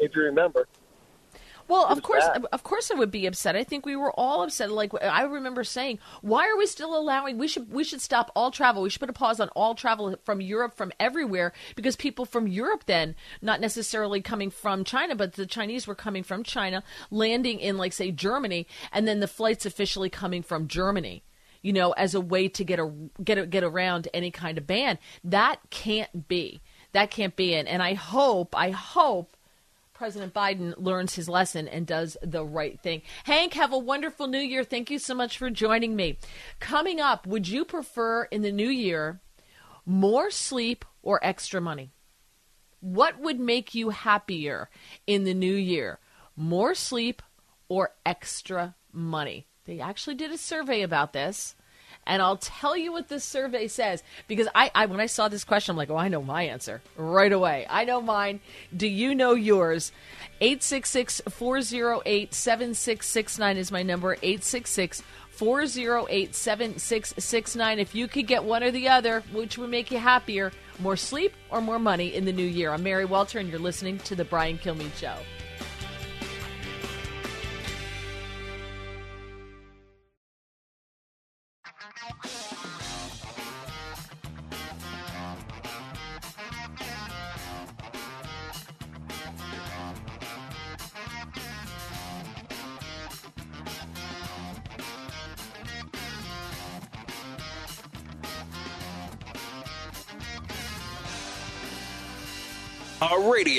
If 0.00 0.16
you 0.16 0.22
remember, 0.22 0.66
Well, 1.68 1.86
of 1.86 2.02
course, 2.02 2.24
bad. 2.24 2.44
of 2.52 2.62
course, 2.62 2.90
I 2.90 2.94
would 2.94 3.10
be 3.10 3.26
upset. 3.26 3.56
I 3.56 3.64
think 3.64 3.84
we 3.84 3.96
were 3.96 4.12
all 4.12 4.42
upset. 4.42 4.70
Like 4.70 4.92
I 5.02 5.22
remember 5.22 5.64
saying, 5.64 5.98
"Why 6.22 6.48
are 6.48 6.56
we 6.56 6.66
still 6.66 6.96
allowing? 6.96 7.38
We 7.38 7.48
should 7.48 7.72
we 7.72 7.84
should 7.84 8.00
stop 8.00 8.30
all 8.36 8.50
travel. 8.50 8.82
We 8.82 8.90
should 8.90 9.00
put 9.00 9.10
a 9.10 9.14
pause 9.14 9.40
on 9.40 9.48
all 9.50 9.74
travel 9.74 10.16
from 10.24 10.40
Europe, 10.40 10.76
from 10.76 10.92
everywhere, 11.00 11.52
because 11.74 11.96
people 11.96 12.24
from 12.24 12.46
Europe, 12.46 12.84
then 12.86 13.14
not 13.42 13.60
necessarily 13.60 14.20
coming 14.20 14.50
from 14.50 14.84
China, 14.84 15.16
but 15.16 15.34
the 15.34 15.46
Chinese 15.46 15.86
were 15.86 15.94
coming 15.94 16.22
from 16.22 16.42
China, 16.44 16.82
landing 17.10 17.58
in 17.58 17.76
like 17.76 17.92
say 17.92 18.10
Germany, 18.10 18.66
and 18.92 19.08
then 19.08 19.20
the 19.20 19.28
flights 19.28 19.66
officially 19.66 20.10
coming 20.10 20.42
from 20.42 20.68
Germany." 20.68 21.22
You 21.62 21.72
know, 21.72 21.92
as 21.92 22.14
a 22.14 22.20
way 22.20 22.48
to 22.48 22.62
get 22.62 22.78
a 22.78 22.92
get 23.24 23.38
a, 23.38 23.46
get 23.46 23.64
around 23.64 24.06
any 24.14 24.30
kind 24.30 24.56
of 24.56 24.68
ban. 24.68 24.98
That 25.24 25.58
can't 25.70 26.28
be. 26.28 26.60
That 26.92 27.10
can't 27.10 27.34
be. 27.34 27.56
And 27.56 27.66
and 27.66 27.82
I 27.82 27.94
hope, 27.94 28.56
I 28.56 28.70
hope 28.70 29.35
President 29.96 30.34
Biden 30.34 30.74
learns 30.76 31.14
his 31.14 31.26
lesson 31.26 31.66
and 31.66 31.86
does 31.86 32.18
the 32.22 32.44
right 32.44 32.78
thing. 32.80 33.00
Hank, 33.24 33.54
have 33.54 33.72
a 33.72 33.78
wonderful 33.78 34.26
new 34.26 34.38
year. 34.38 34.62
Thank 34.62 34.90
you 34.90 34.98
so 34.98 35.14
much 35.14 35.38
for 35.38 35.48
joining 35.48 35.96
me. 35.96 36.18
Coming 36.60 37.00
up, 37.00 37.26
would 37.26 37.48
you 37.48 37.64
prefer 37.64 38.24
in 38.24 38.42
the 38.42 38.52
new 38.52 38.68
year 38.68 39.20
more 39.86 40.30
sleep 40.30 40.84
or 41.02 41.18
extra 41.24 41.62
money? 41.62 41.92
What 42.80 43.18
would 43.18 43.40
make 43.40 43.74
you 43.74 43.88
happier 43.88 44.68
in 45.06 45.24
the 45.24 45.34
new 45.34 45.54
year? 45.54 45.98
More 46.36 46.74
sleep 46.74 47.22
or 47.68 47.94
extra 48.04 48.74
money? 48.92 49.46
They 49.64 49.80
actually 49.80 50.16
did 50.16 50.30
a 50.30 50.38
survey 50.38 50.82
about 50.82 51.14
this. 51.14 51.55
And 52.06 52.22
I'll 52.22 52.36
tell 52.36 52.76
you 52.76 52.92
what 52.92 53.08
this 53.08 53.24
survey 53.24 53.66
says 53.66 54.02
because 54.28 54.46
I, 54.54 54.70
I 54.74 54.86
when 54.86 55.00
I 55.00 55.06
saw 55.06 55.28
this 55.28 55.44
question, 55.44 55.72
I'm 55.72 55.76
like, 55.76 55.90
oh, 55.90 55.96
I 55.96 56.08
know 56.08 56.22
my 56.22 56.44
answer 56.44 56.80
right 56.96 57.32
away. 57.32 57.66
I 57.68 57.84
know 57.84 58.00
mine. 58.00 58.40
Do 58.74 58.86
you 58.86 59.14
know 59.14 59.34
yours? 59.34 59.92
866 60.40 61.22
408 61.28 62.32
7669 62.32 63.56
is 63.56 63.72
my 63.72 63.82
number. 63.82 64.12
866 64.14 65.02
408 65.30 66.34
7669. 66.34 67.78
If 67.78 67.94
you 67.94 68.08
could 68.08 68.26
get 68.26 68.44
one 68.44 68.62
or 68.62 68.70
the 68.70 68.88
other, 68.88 69.22
which 69.32 69.58
would 69.58 69.70
make 69.70 69.90
you 69.90 69.98
happier? 69.98 70.52
More 70.78 70.96
sleep 70.96 71.34
or 71.50 71.60
more 71.60 71.78
money 71.78 72.14
in 72.14 72.24
the 72.24 72.32
new 72.32 72.46
year? 72.46 72.72
I'm 72.72 72.82
Mary 72.82 73.04
Walter, 73.04 73.38
and 73.38 73.48
you're 73.48 73.58
listening 73.58 73.98
to 74.00 74.14
The 74.14 74.24
Brian 74.24 74.58
Kilmeade 74.58 74.94
Show. 74.96 75.16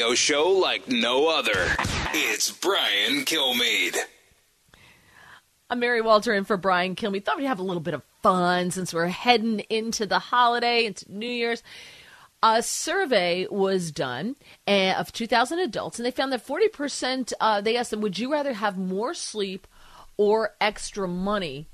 Radio 0.08 0.16
show 0.16 0.50
like 0.52 0.88
no 0.88 1.28
other. 1.28 1.76
It's 2.14 2.50
Brian 2.50 3.26
Kilmeade. 3.26 3.98
I'm 5.70 5.80
Mary 5.80 6.02
Walter 6.02 6.34
in 6.34 6.46
for 6.46 6.56
Brian 6.56 6.96
Kilmeade. 6.96 7.26
Thought 7.26 7.38
we'd 7.38 7.46
have 7.46 7.60
a 7.60 7.64
little 7.64 7.82
bit 7.82 7.94
of 7.94 8.04
fun 8.24 8.72
since 8.72 8.94
we're 8.94 9.08
heading 9.08 9.60
into 9.70 10.06
the 10.06 10.20
holiday, 10.20 10.86
into 10.86 11.12
New 11.12 11.28
Year's. 11.28 11.62
A 12.42 12.64
survey 12.64 13.48
was 13.50 13.92
done 13.92 14.38
uh, 14.66 14.94
of 14.98 15.12
2,000 15.12 15.60
adults, 15.60 16.00
and 16.00 16.06
they 16.06 16.12
found 16.12 16.32
that 16.32 16.46
40%, 16.46 17.34
uh, 17.42 17.60
they 17.60 17.76
asked 17.76 17.92
them, 17.92 18.00
would 18.00 18.18
you 18.18 18.32
rather 18.32 18.54
have 18.54 18.78
more 18.78 19.14
sleep 19.14 19.68
or 20.16 20.56
extra 20.62 21.06
money 21.08 21.68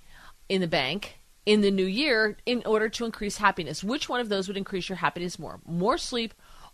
in 0.50 0.60
the 0.60 0.68
bank 0.68 1.20
in 1.46 1.62
the 1.62 1.70
new 1.70 1.86
year 1.86 2.38
in 2.48 2.64
order 2.66 2.90
to 2.90 3.06
increase 3.06 3.38
happiness? 3.38 3.84
Which 3.84 4.10
one 4.10 4.22
of 4.22 4.30
those 4.30 4.48
would 4.48 4.58
increase 4.58 4.90
your 4.90 4.96
happiness 4.96 5.38
more? 5.38 5.60
More 5.68 6.00
sleep 6.00 6.34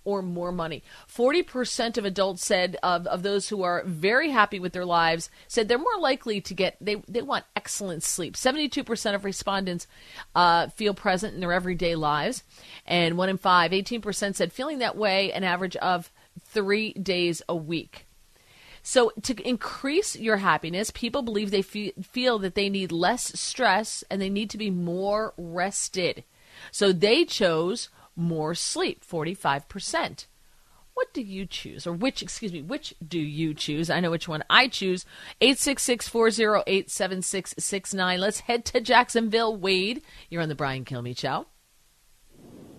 or 0.09 0.21
more 0.21 0.51
money. 0.51 0.83
40% 1.07 1.97
of 1.97 2.05
adults 2.05 2.43
said 2.43 2.77
of, 2.81 3.05
of 3.07 3.21
those 3.21 3.49
who 3.49 3.61
are 3.61 3.83
very 3.85 4.31
happy 4.31 4.59
with 4.59 4.73
their 4.73 4.85
lives 4.85 5.29
said 5.47 5.67
they're 5.67 5.77
more 5.77 5.99
likely 5.99 6.41
to 6.41 6.53
get 6.53 6.77
they, 6.81 6.95
they 7.07 7.21
want 7.21 7.45
excellent 7.55 8.03
sleep. 8.03 8.35
72% 8.35 9.15
of 9.15 9.23
respondents 9.23 9.87
uh, 10.35 10.67
feel 10.69 10.93
present 10.93 11.35
in 11.35 11.41
their 11.41 11.53
everyday 11.53 11.95
lives 11.95 12.43
and 12.85 13.17
1 13.17 13.29
in 13.29 13.37
5 13.37 13.71
18% 13.71 14.35
said 14.35 14.51
feeling 14.51 14.79
that 14.79 14.97
way 14.97 15.31
an 15.31 15.43
average 15.43 15.75
of 15.77 16.11
3 16.41 16.93
days 16.93 17.41
a 17.47 17.55
week. 17.55 18.07
So, 18.81 19.11
to 19.23 19.47
increase 19.47 20.15
your 20.15 20.37
happiness, 20.37 20.89
people 20.89 21.21
believe 21.21 21.51
they 21.51 21.61
fe- 21.61 21.93
feel 22.01 22.39
that 22.39 22.55
they 22.55 22.69
need 22.69 22.91
less 22.91 23.37
stress 23.39 24.03
and 24.09 24.21
they 24.21 24.29
need 24.29 24.49
to 24.51 24.57
be 24.57 24.71
more 24.71 25.33
rested. 25.37 26.23
So, 26.71 26.91
they 26.91 27.25
chose 27.25 27.89
more 28.15 28.55
sleep, 28.55 29.05
45%. 29.05 30.25
What 30.93 31.13
do 31.13 31.21
you 31.21 31.45
choose? 31.45 31.87
Or 31.87 31.93
which, 31.93 32.21
excuse 32.21 32.51
me, 32.51 32.61
which 32.61 32.93
do 33.05 33.19
you 33.19 33.53
choose? 33.53 33.89
I 33.89 34.01
know 34.01 34.11
which 34.11 34.27
one 34.27 34.43
I 34.49 34.67
choose. 34.67 35.05
866 35.39 36.09
408 36.09 36.91
7669. 36.91 38.19
Let's 38.19 38.41
head 38.41 38.65
to 38.65 38.81
Jacksonville. 38.81 39.55
Wade, 39.55 40.01
you're 40.29 40.41
on 40.41 40.49
the 40.49 40.55
Brian 40.55 40.83
Kilmeade 40.83 41.17
Show. 41.17 41.45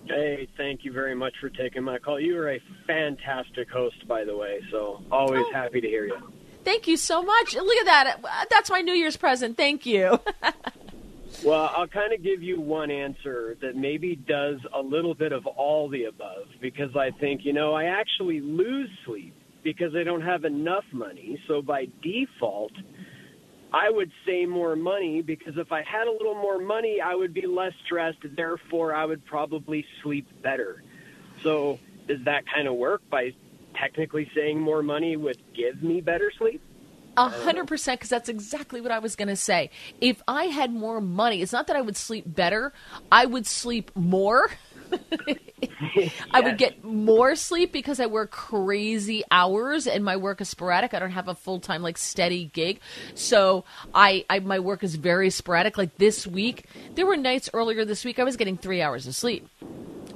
Hey, 0.04 0.48
thank 0.58 0.84
you 0.84 0.92
very 0.92 1.14
much 1.14 1.32
for 1.40 1.48
taking 1.48 1.82
my 1.82 1.98
call. 1.98 2.20
You 2.20 2.36
are 2.38 2.50
a 2.50 2.62
fantastic 2.86 3.70
host, 3.70 4.06
by 4.06 4.24
the 4.24 4.36
way, 4.36 4.60
so 4.70 5.02
always 5.10 5.44
oh. 5.46 5.52
happy 5.54 5.80
to 5.80 5.88
hear 5.88 6.04
you. 6.04 6.18
Thank 6.64 6.88
you 6.88 6.96
so 6.96 7.22
much. 7.22 7.54
Look 7.54 7.78
at 7.78 7.86
that. 7.86 8.46
That's 8.50 8.70
my 8.70 8.80
New 8.80 8.92
Year's 8.92 9.16
present. 9.16 9.56
Thank 9.56 9.86
you. 9.86 10.20
Well, 11.43 11.70
I'll 11.74 11.88
kind 11.88 12.12
of 12.12 12.22
give 12.22 12.43
you 12.43 12.61
one 12.61 12.91
answer 12.91 13.57
that 13.62 13.74
maybe 13.74 14.14
does 14.14 14.59
a 14.74 14.80
little 14.80 15.14
bit 15.14 15.32
of 15.32 15.47
all 15.47 15.88
the 15.88 16.05
above 16.05 16.47
because 16.61 16.95
I 16.95 17.12
think, 17.18 17.45
you 17.45 17.55
know, 17.55 17.72
I 17.72 17.84
actually 17.84 18.41
lose 18.41 18.91
sleep 19.07 19.34
because 19.64 19.95
I 19.97 20.05
don't 20.05 20.20
have 20.20 20.45
enough 20.45 20.84
money. 20.93 21.43
So 21.49 21.62
by 21.62 21.86
default, 22.03 22.72
I 23.72 23.88
would 23.88 24.11
say 24.26 24.45
more 24.45 24.76
money 24.76 25.22
because 25.22 25.55
if 25.57 25.72
I 25.72 25.82
had 25.82 26.09
a 26.09 26.12
little 26.12 26.34
more 26.34 26.61
money, 26.61 26.99
I 27.03 27.14
would 27.14 27.32
be 27.32 27.47
less 27.47 27.72
stressed. 27.86 28.18
Therefore, 28.36 28.95
I 28.95 29.07
would 29.07 29.24
probably 29.24 29.86
sleep 30.03 30.26
better. 30.43 30.82
So 31.43 31.78
does 32.07 32.18
that 32.26 32.43
kind 32.55 32.68
of 32.68 32.74
work 32.74 33.01
by 33.11 33.32
technically 33.80 34.30
saying 34.36 34.61
more 34.61 34.82
money 34.82 35.16
would 35.16 35.41
give 35.57 35.82
me 35.82 36.03
better 36.03 36.30
sleep? 36.36 36.62
A 37.20 37.28
hundred 37.28 37.66
percent, 37.66 38.00
because 38.00 38.08
that's 38.08 38.30
exactly 38.30 38.80
what 38.80 38.90
I 38.90 38.98
was 38.98 39.14
going 39.14 39.28
to 39.28 39.36
say. 39.36 39.68
If 40.00 40.22
I 40.26 40.44
had 40.44 40.72
more 40.72 41.02
money, 41.02 41.42
it's 41.42 41.52
not 41.52 41.66
that 41.66 41.76
I 41.76 41.82
would 41.82 41.98
sleep 41.98 42.24
better; 42.26 42.72
I 43.12 43.26
would 43.26 43.46
sleep 43.46 43.90
more. 43.94 44.50
I 46.32 46.40
would 46.40 46.56
get 46.56 46.82
more 46.82 47.36
sleep 47.36 47.72
because 47.72 48.00
I 48.00 48.06
work 48.06 48.30
crazy 48.30 49.22
hours 49.30 49.86
and 49.86 50.02
my 50.02 50.16
work 50.16 50.40
is 50.40 50.48
sporadic. 50.48 50.94
I 50.94 50.98
don't 50.98 51.10
have 51.10 51.28
a 51.28 51.34
full 51.34 51.60
time 51.60 51.82
like 51.82 51.98
steady 51.98 52.46
gig, 52.46 52.80
so 53.14 53.66
I, 53.92 54.24
I 54.30 54.38
my 54.38 54.58
work 54.58 54.82
is 54.82 54.94
very 54.94 55.28
sporadic. 55.28 55.76
Like 55.76 55.98
this 55.98 56.26
week, 56.26 56.64
there 56.94 57.04
were 57.04 57.18
nights 57.18 57.50
earlier 57.52 57.84
this 57.84 58.02
week 58.02 58.18
I 58.18 58.24
was 58.24 58.38
getting 58.38 58.56
three 58.56 58.80
hours 58.80 59.06
of 59.06 59.14
sleep. 59.14 59.46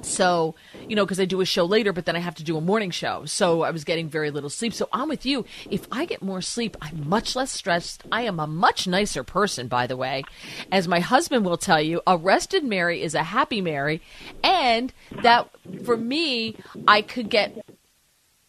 So, 0.05 0.55
you 0.87 0.95
know, 0.95 1.05
because 1.05 1.19
I 1.19 1.25
do 1.25 1.41
a 1.41 1.45
show 1.45 1.65
later, 1.65 1.91
but 1.91 2.05
then 2.05 2.15
I 2.15 2.19
have 2.19 2.35
to 2.35 2.43
do 2.43 2.57
a 2.57 2.61
morning 2.61 2.91
show. 2.91 3.25
So 3.25 3.63
I 3.63 3.71
was 3.71 3.83
getting 3.83 4.07
very 4.07 4.31
little 4.31 4.49
sleep. 4.49 4.73
So 4.73 4.87
I'm 4.93 5.09
with 5.09 5.25
you. 5.25 5.45
If 5.69 5.87
I 5.91 6.05
get 6.05 6.21
more 6.21 6.41
sleep, 6.41 6.77
I'm 6.81 7.09
much 7.09 7.35
less 7.35 7.51
stressed. 7.51 8.03
I 8.11 8.23
am 8.23 8.39
a 8.39 8.47
much 8.47 8.87
nicer 8.87 9.23
person, 9.23 9.67
by 9.67 9.87
the 9.87 9.97
way. 9.97 10.23
As 10.71 10.87
my 10.87 10.99
husband 10.99 11.45
will 11.45 11.57
tell 11.57 11.81
you, 11.81 12.01
a 12.05 12.17
rested 12.17 12.63
Mary 12.63 13.01
is 13.01 13.15
a 13.15 13.23
happy 13.23 13.61
Mary. 13.61 14.01
And 14.43 14.93
that 15.23 15.49
for 15.83 15.97
me, 15.97 16.55
I 16.87 17.01
could 17.01 17.29
get 17.29 17.65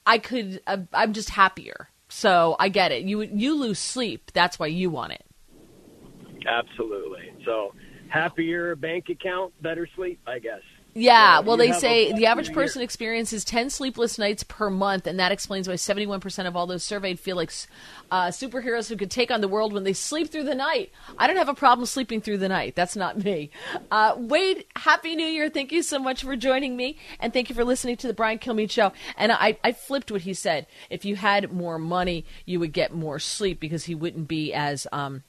I 0.06 0.18
could. 0.18 0.62
Uh, 0.66 0.78
I'm 0.92 1.12
just 1.12 1.30
happier. 1.30 1.88
So 2.08 2.54
I 2.60 2.68
get 2.68 2.92
it. 2.92 3.02
You 3.02 3.22
you 3.22 3.54
lose 3.56 3.78
sleep. 3.78 4.30
That's 4.32 4.58
why 4.58 4.68
you 4.68 4.88
want 4.88 5.12
it. 5.12 5.24
Absolutely. 6.46 7.32
So 7.44 7.74
happier 8.08 8.76
bank 8.76 9.08
account, 9.08 9.52
better 9.60 9.88
sleep, 9.96 10.20
I 10.26 10.38
guess. 10.38 10.62
Yeah, 10.98 11.40
well, 11.40 11.58
they 11.58 11.72
say 11.72 12.12
the 12.12 12.24
average 12.24 12.54
person 12.54 12.80
experiences 12.80 13.44
10 13.44 13.68
sleepless 13.68 14.18
nights 14.18 14.42
per 14.42 14.70
month, 14.70 15.06
and 15.06 15.20
that 15.20 15.30
explains 15.30 15.68
why 15.68 15.74
71% 15.74 16.46
of 16.46 16.56
all 16.56 16.66
those 16.66 16.82
surveyed 16.82 17.20
feel 17.20 17.36
like 17.36 17.52
uh, 18.10 18.28
superheroes 18.28 18.88
who 18.88 18.96
could 18.96 19.10
take 19.10 19.30
on 19.30 19.42
the 19.42 19.48
world 19.48 19.74
when 19.74 19.84
they 19.84 19.92
sleep 19.92 20.30
through 20.30 20.44
the 20.44 20.54
night. 20.54 20.90
I 21.18 21.26
don't 21.26 21.36
have 21.36 21.50
a 21.50 21.54
problem 21.54 21.84
sleeping 21.84 22.22
through 22.22 22.38
the 22.38 22.48
night. 22.48 22.74
That's 22.74 22.96
not 22.96 23.22
me. 23.22 23.50
Uh, 23.90 24.14
Wade, 24.16 24.64
Happy 24.74 25.14
New 25.14 25.26
Year. 25.26 25.50
Thank 25.50 25.70
you 25.70 25.82
so 25.82 25.98
much 25.98 26.22
for 26.22 26.34
joining 26.34 26.78
me, 26.78 26.96
and 27.20 27.30
thank 27.30 27.50
you 27.50 27.54
for 27.54 27.64
listening 27.64 27.98
to 27.98 28.06
the 28.06 28.14
Brian 28.14 28.38
Kilmeade 28.38 28.70
Show. 28.70 28.92
And 29.18 29.32
I, 29.32 29.58
I 29.62 29.72
flipped 29.72 30.10
what 30.10 30.22
he 30.22 30.32
said. 30.32 30.66
If 30.88 31.04
you 31.04 31.16
had 31.16 31.52
more 31.52 31.78
money, 31.78 32.24
you 32.46 32.58
would 32.60 32.72
get 32.72 32.94
more 32.94 33.18
sleep 33.18 33.60
because 33.60 33.84
he 33.84 33.94
wouldn't 33.94 34.28
be 34.28 34.54
as, 34.54 34.86
um, 34.92 35.24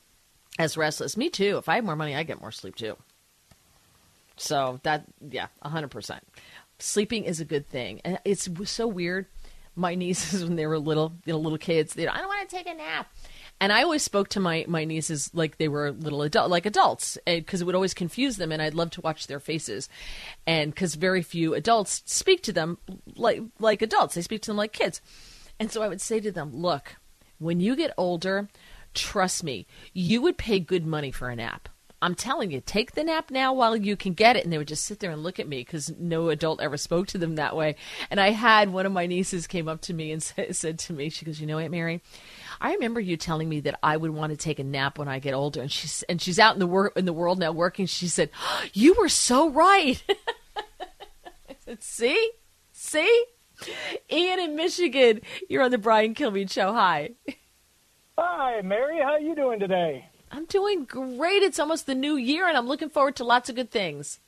as 0.57 0.77
restless. 0.77 1.17
Me 1.17 1.29
too. 1.29 1.57
If 1.57 1.67
I 1.67 1.75
had 1.75 1.83
more 1.83 1.97
money, 1.97 2.15
I'd 2.15 2.27
get 2.27 2.39
more 2.39 2.53
sleep 2.53 2.75
too. 2.75 2.95
So 4.37 4.79
that, 4.83 5.05
yeah, 5.29 5.47
hundred 5.61 5.89
percent. 5.89 6.23
Sleeping 6.79 7.23
is 7.23 7.39
a 7.39 7.45
good 7.45 7.67
thing, 7.67 8.01
and 8.05 8.19
it's 8.23 8.47
so 8.65 8.87
weird. 8.87 9.25
My 9.75 9.95
nieces, 9.95 10.43
when 10.43 10.55
they 10.55 10.67
were 10.67 10.79
little, 10.79 11.13
you 11.25 11.33
know, 11.33 11.39
little 11.39 11.57
kids, 11.57 11.93
they, 11.93 12.07
I 12.07 12.17
don't 12.17 12.27
want 12.27 12.47
to 12.47 12.55
take 12.55 12.67
a 12.67 12.73
nap, 12.73 13.11
and 13.59 13.73
I 13.73 13.83
always 13.83 14.03
spoke 14.03 14.29
to 14.29 14.39
my 14.39 14.65
my 14.67 14.85
nieces 14.85 15.31
like 15.33 15.57
they 15.57 15.67
were 15.67 15.91
little 15.91 16.21
adult, 16.21 16.49
like 16.49 16.65
adults, 16.65 17.17
eh, 17.27 17.39
because 17.39 17.61
it 17.61 17.65
would 17.65 17.75
always 17.75 17.93
confuse 17.93 18.37
them, 18.37 18.51
and 18.51 18.61
I'd 18.61 18.75
love 18.75 18.91
to 18.91 19.01
watch 19.01 19.27
their 19.27 19.39
faces, 19.39 19.89
and 20.45 20.73
because 20.73 20.95
very 20.95 21.21
few 21.21 21.53
adults 21.53 22.03
speak 22.05 22.43
to 22.43 22.53
them 22.53 22.77
like 23.15 23.41
like 23.59 23.81
adults, 23.81 24.15
they 24.15 24.21
speak 24.21 24.41
to 24.43 24.51
them 24.51 24.57
like 24.57 24.73
kids, 24.73 25.01
and 25.59 25.71
so 25.71 25.81
I 25.81 25.87
would 25.87 26.01
say 26.01 26.19
to 26.19 26.31
them, 26.31 26.55
look, 26.55 26.95
when 27.39 27.59
you 27.59 27.75
get 27.75 27.93
older, 27.97 28.49
trust 28.93 29.43
me, 29.43 29.65
you 29.93 30.21
would 30.21 30.37
pay 30.37 30.59
good 30.59 30.85
money 30.85 31.11
for 31.11 31.29
a 31.29 31.35
nap. 31.35 31.69
I'm 32.01 32.13
telling 32.13 32.51
you, 32.51 32.61
take 32.61 32.91
the 32.91 33.03
nap 33.03 33.31
now 33.31 33.53
while 33.53 33.75
you 33.75 33.95
can 33.97 34.13
get 34.13 34.35
it. 34.35 34.43
And 34.43 34.53
they 34.53 34.57
would 34.57 34.67
just 34.67 34.85
sit 34.85 34.99
there 34.99 35.11
and 35.11 35.23
look 35.23 35.39
at 35.39 35.47
me 35.47 35.59
because 35.59 35.91
no 35.97 36.29
adult 36.29 36.61
ever 36.61 36.77
spoke 36.77 37.07
to 37.07 37.17
them 37.17 37.35
that 37.35 37.55
way. 37.55 37.75
And 38.11 38.19
I 38.19 38.29
had 38.29 38.71
one 38.71 38.85
of 38.85 38.91
my 38.91 39.07
nieces 39.07 39.47
came 39.47 39.67
up 39.67 39.81
to 39.81 39.93
me 39.93 40.11
and 40.11 40.21
sa- 40.23 40.51
said 40.51 40.79
to 40.79 40.93
me, 40.93 41.09
she 41.09 41.25
goes, 41.25 41.41
"You 41.41 41.47
know 41.47 41.57
what, 41.57 41.71
Mary? 41.71 42.01
I 42.61 42.73
remember 42.73 42.99
you 42.99 43.17
telling 43.17 43.49
me 43.49 43.61
that 43.61 43.79
I 43.81 43.97
would 43.97 44.11
want 44.11 44.31
to 44.31 44.37
take 44.37 44.59
a 44.59 44.63
nap 44.63 44.99
when 44.99 45.07
I 45.07 45.19
get 45.19 45.33
older." 45.33 45.61
And 45.61 45.71
she's 45.71 46.03
and 46.03 46.21
she's 46.21 46.39
out 46.39 46.53
in 46.53 46.59
the 46.59 46.67
work 46.67 46.93
in 46.95 47.05
the 47.05 47.13
world 47.13 47.39
now 47.39 47.51
working. 47.51 47.85
She 47.87 48.07
said, 48.07 48.29
"You 48.73 48.95
were 48.95 49.09
so 49.09 49.49
right." 49.49 50.01
Said, 51.65 51.83
"See, 51.83 52.31
see." 52.71 53.25
Ian 54.11 54.39
in 54.39 54.55
Michigan, 54.55 55.21
you're 55.49 55.63
on 55.63 55.71
the 55.71 55.77
Brian 55.77 56.13
Kilmeade 56.13 56.51
Show. 56.51 56.71
Hi. 56.73 57.11
Hi, 58.17 58.61
Mary. 58.61 58.99
How 59.01 59.17
you 59.17 59.35
doing 59.35 59.59
today? 59.59 60.07
I'm 60.31 60.45
doing 60.45 60.85
great. 60.85 61.43
It's 61.43 61.59
almost 61.59 61.85
the 61.85 61.95
new 61.95 62.15
year, 62.15 62.47
and 62.47 62.57
I'm 62.57 62.67
looking 62.67 62.89
forward 62.89 63.15
to 63.17 63.23
lots 63.23 63.49
of 63.49 63.55
good 63.55 63.71
things. 63.71 64.19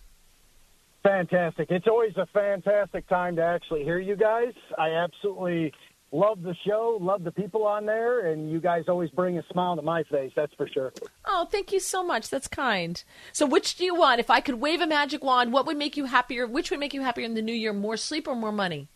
Fantastic. 1.03 1.71
It's 1.71 1.87
always 1.87 2.15
a 2.17 2.25
fantastic 2.27 3.07
time 3.07 3.35
to 3.37 3.43
actually 3.43 3.83
hear 3.83 3.99
you 3.99 4.15
guys. 4.15 4.53
I 4.77 4.89
absolutely 4.91 5.73
love 6.11 6.41
the 6.41 6.55
show, 6.65 6.97
love 6.99 7.23
the 7.23 7.31
people 7.31 7.65
on 7.65 7.85
there, 7.85 8.27
and 8.31 8.51
you 8.51 8.59
guys 8.59 8.85
always 8.87 9.09
bring 9.11 9.37
a 9.37 9.43
smile 9.51 9.75
to 9.75 9.81
my 9.81 10.03
face. 10.03 10.31
That's 10.35 10.53
for 10.55 10.67
sure. 10.67 10.91
Oh, 11.25 11.47
thank 11.49 11.71
you 11.71 11.79
so 11.79 12.03
much. 12.03 12.29
That's 12.29 12.47
kind. 12.47 13.01
So, 13.31 13.45
which 13.45 13.75
do 13.75 13.85
you 13.85 13.95
want? 13.95 14.19
If 14.19 14.29
I 14.29 14.41
could 14.41 14.55
wave 14.55 14.81
a 14.81 14.87
magic 14.87 15.23
wand, 15.23 15.53
what 15.53 15.65
would 15.67 15.77
make 15.77 15.95
you 15.95 16.05
happier? 16.05 16.47
Which 16.47 16.71
would 16.71 16.79
make 16.79 16.93
you 16.93 17.01
happier 17.01 17.25
in 17.25 17.33
the 17.33 17.41
new 17.41 17.53
year? 17.53 17.73
More 17.73 17.97
sleep 17.97 18.27
or 18.27 18.35
more 18.35 18.51
money? 18.51 18.87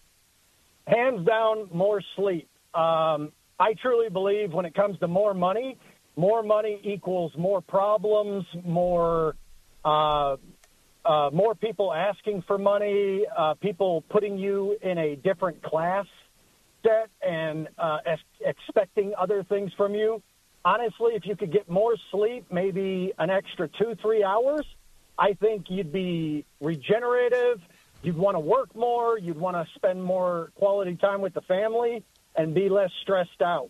Hands 0.87 1.25
down, 1.25 1.69
more 1.71 2.01
sleep. 2.15 2.49
Um, 2.73 3.31
I 3.59 3.75
truly 3.81 4.09
believe 4.09 4.51
when 4.51 4.65
it 4.65 4.73
comes 4.73 4.99
to 4.99 5.07
more 5.07 5.33
money, 5.33 5.77
more 6.15 6.43
money 6.43 6.79
equals 6.83 7.31
more 7.37 7.61
problems, 7.61 8.45
more 8.63 9.35
uh, 9.83 10.37
uh, 11.05 11.29
more 11.33 11.53
people 11.53 11.93
asking 11.93 12.43
for 12.47 12.57
money, 12.57 13.25
uh, 13.37 13.55
people 13.55 14.01
putting 14.09 14.37
you 14.37 14.77
in 14.81 14.97
a 14.97 15.15
different 15.15 15.61
class 15.61 16.05
set 16.81 17.09
and 17.21 17.67
uh, 17.77 17.97
ex- 18.05 18.21
expecting 18.39 19.13
other 19.17 19.43
things 19.43 19.71
from 19.75 19.95
you. 19.95 20.21
Honestly, 20.63 21.13
if 21.13 21.25
you 21.25 21.35
could 21.35 21.51
get 21.51 21.69
more 21.69 21.95
sleep, 22.11 22.45
maybe 22.51 23.11
an 23.17 23.29
extra 23.29 23.67
two, 23.67 23.95
three 24.01 24.23
hours, 24.23 24.65
I 25.17 25.33
think 25.33 25.65
you'd 25.69 25.91
be 25.91 26.45
regenerative. 26.61 27.59
You'd 28.01 28.17
want 28.17 28.35
to 28.35 28.39
work 28.39 28.73
more. 28.75 29.17
You'd 29.17 29.37
want 29.37 29.55
to 29.57 29.65
spend 29.75 30.01
more 30.01 30.51
quality 30.55 30.95
time 30.95 31.21
with 31.21 31.33
the 31.33 31.41
family 31.41 32.03
and 32.35 32.53
be 32.53 32.69
less 32.69 32.91
stressed 33.01 33.41
out. 33.41 33.69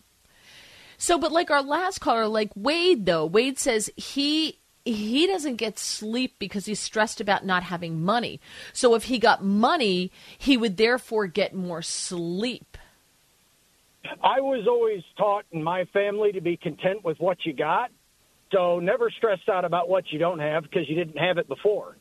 So, 0.98 1.18
but 1.18 1.32
like 1.32 1.50
our 1.50 1.62
last 1.62 2.00
caller, 2.00 2.26
like 2.26 2.50
Wade, 2.54 3.06
though, 3.06 3.26
Wade 3.26 3.58
says 3.58 3.90
he 3.96 4.58
he 4.84 5.26
doesn't 5.26 5.56
get 5.56 5.78
sleep 5.78 6.34
because 6.38 6.66
he's 6.66 6.80
stressed 6.80 7.20
about 7.20 7.46
not 7.46 7.62
having 7.62 8.02
money. 8.02 8.40
So, 8.72 8.94
if 8.94 9.04
he 9.04 9.18
got 9.18 9.42
money, 9.42 10.12
he 10.38 10.56
would 10.56 10.76
therefore 10.76 11.26
get 11.26 11.54
more 11.54 11.82
sleep. 11.82 12.76
I 14.22 14.40
was 14.40 14.66
always 14.68 15.02
taught 15.16 15.44
in 15.52 15.62
my 15.62 15.84
family 15.86 16.32
to 16.32 16.40
be 16.40 16.56
content 16.56 17.04
with 17.04 17.18
what 17.20 17.38
you 17.44 17.52
got. 17.52 17.90
So 18.52 18.78
never 18.78 19.10
stressed 19.10 19.48
out 19.48 19.64
about 19.64 19.88
what 19.88 20.12
you 20.12 20.18
don't 20.18 20.38
have 20.38 20.62
because 20.62 20.88
you 20.88 20.94
didn't 20.94 21.18
have 21.18 21.38
it 21.38 21.48
before. 21.48 21.96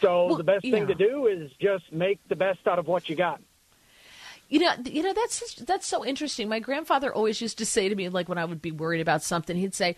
So 0.00 0.34
the 0.36 0.44
best 0.44 0.62
thing 0.62 0.86
to 0.86 0.94
do 0.94 1.26
is 1.26 1.50
just 1.60 1.92
make 1.92 2.20
the 2.28 2.36
best 2.36 2.60
out 2.66 2.78
of 2.78 2.86
what 2.86 3.08
you 3.08 3.16
got. 3.16 3.40
You 4.50 4.58
know, 4.58 4.74
you 4.84 5.02
know 5.04 5.12
that's 5.14 5.54
that's 5.54 5.86
so 5.86 6.04
interesting. 6.04 6.48
My 6.48 6.58
grandfather 6.58 7.14
always 7.14 7.40
used 7.40 7.56
to 7.58 7.64
say 7.64 7.88
to 7.88 7.94
me, 7.94 8.08
like 8.08 8.28
when 8.28 8.36
I 8.36 8.44
would 8.44 8.60
be 8.60 8.72
worried 8.72 9.00
about 9.00 9.22
something, 9.22 9.56
he'd 9.56 9.76
say, 9.76 9.94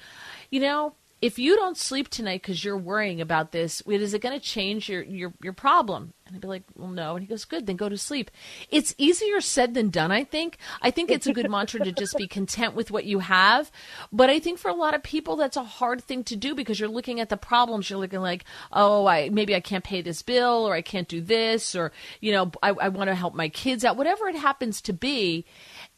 "You 0.50 0.60
know, 0.60 0.94
if 1.22 1.38
you 1.38 1.54
don't 1.54 1.76
sleep 1.76 2.08
tonight 2.08 2.42
because 2.42 2.64
you're 2.64 2.76
worrying 2.76 3.20
about 3.20 3.52
this, 3.52 3.80
is 3.86 4.12
it 4.12 4.20
going 4.20 4.38
to 4.38 4.44
change 4.44 4.88
your 4.88 5.02
your 5.02 5.32
your 5.40 5.52
problem?" 5.52 6.12
And 6.26 6.34
I'd 6.34 6.42
be 6.42 6.48
like, 6.48 6.64
"Well, 6.74 6.90
no." 6.90 7.14
And 7.14 7.22
he 7.22 7.28
goes, 7.28 7.44
"Good, 7.44 7.66
then 7.66 7.76
go 7.76 7.88
to 7.88 7.96
sleep." 7.96 8.28
It's 8.70 8.92
easier 8.98 9.40
said 9.40 9.74
than 9.74 9.88
done. 9.88 10.10
I 10.10 10.24
think. 10.24 10.58
I 10.82 10.90
think 10.90 11.12
it's 11.12 11.28
a 11.28 11.32
good 11.32 11.48
mantra 11.48 11.78
to 11.84 11.92
just 11.92 12.16
be 12.16 12.26
content 12.26 12.74
with 12.74 12.90
what 12.90 13.04
you 13.04 13.20
have. 13.20 13.70
But 14.12 14.30
I 14.30 14.40
think 14.40 14.58
for 14.58 14.68
a 14.68 14.74
lot 14.74 14.94
of 14.94 15.04
people, 15.04 15.36
that's 15.36 15.56
a 15.56 15.62
hard 15.62 16.02
thing 16.02 16.24
to 16.24 16.34
do 16.34 16.56
because 16.56 16.80
you're 16.80 16.88
looking 16.88 17.20
at 17.20 17.28
the 17.28 17.36
problems. 17.36 17.88
You're 17.88 18.00
looking 18.00 18.20
like, 18.20 18.44
"Oh, 18.72 19.06
I 19.06 19.28
maybe 19.28 19.54
I 19.54 19.60
can't 19.60 19.84
pay 19.84 20.02
this 20.02 20.22
bill, 20.22 20.66
or 20.66 20.74
I 20.74 20.82
can't 20.82 21.08
do 21.08 21.20
this, 21.20 21.76
or 21.76 21.92
you 22.20 22.32
know, 22.32 22.50
I, 22.64 22.70
I 22.70 22.88
want 22.88 23.08
to 23.08 23.14
help 23.14 23.34
my 23.34 23.48
kids 23.48 23.84
out, 23.84 23.96
whatever 23.96 24.26
it 24.26 24.36
happens 24.36 24.80
to 24.82 24.92
be." 24.92 25.46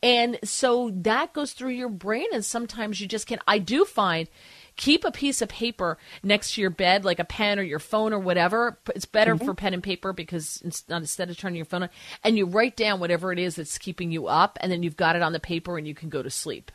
And 0.02 0.38
so 0.44 0.90
that 0.96 1.32
goes 1.32 1.54
through 1.54 1.70
your 1.70 1.88
brain, 1.88 2.26
and 2.34 2.44
sometimes 2.44 3.00
you 3.00 3.08
just 3.08 3.26
can't. 3.26 3.40
I 3.48 3.58
do 3.58 3.86
find 3.86 4.28
keep 4.76 5.04
a 5.04 5.10
piece 5.10 5.40
of 5.42 5.48
paper 5.48 5.98
next 6.22 6.54
to 6.54 6.60
your 6.60 6.70
bed, 6.70 7.04
like 7.04 7.18
a 7.18 7.24
pen 7.24 7.58
or 7.58 7.62
your 7.62 7.78
phone 7.78 8.12
or 8.12 8.18
whatever. 8.18 8.78
It's 8.94 9.04
better 9.04 9.34
mm-hmm. 9.34 9.44
for 9.44 9.54
pen 9.54 9.74
and 9.74 9.82
paper 9.82 10.12
because 10.12 10.60
instead 10.62 11.30
of 11.30 11.36
turning 11.36 11.56
your 11.56 11.64
phone 11.64 11.84
on, 11.84 11.90
and 12.22 12.36
you 12.36 12.46
write 12.46 12.76
down 12.76 13.00
whatever 13.00 13.32
it 13.32 13.38
is 13.38 13.56
that's 13.56 13.78
keeping 13.78 14.10
you 14.10 14.26
up, 14.26 14.58
and 14.60 14.70
then 14.70 14.82
you've 14.82 14.96
got 14.96 15.16
it 15.16 15.22
on 15.22 15.32
the 15.32 15.40
paper 15.40 15.78
and 15.78 15.86
you 15.86 15.94
can 15.94 16.08
go 16.08 16.22
to 16.22 16.30
sleep. 16.30 16.72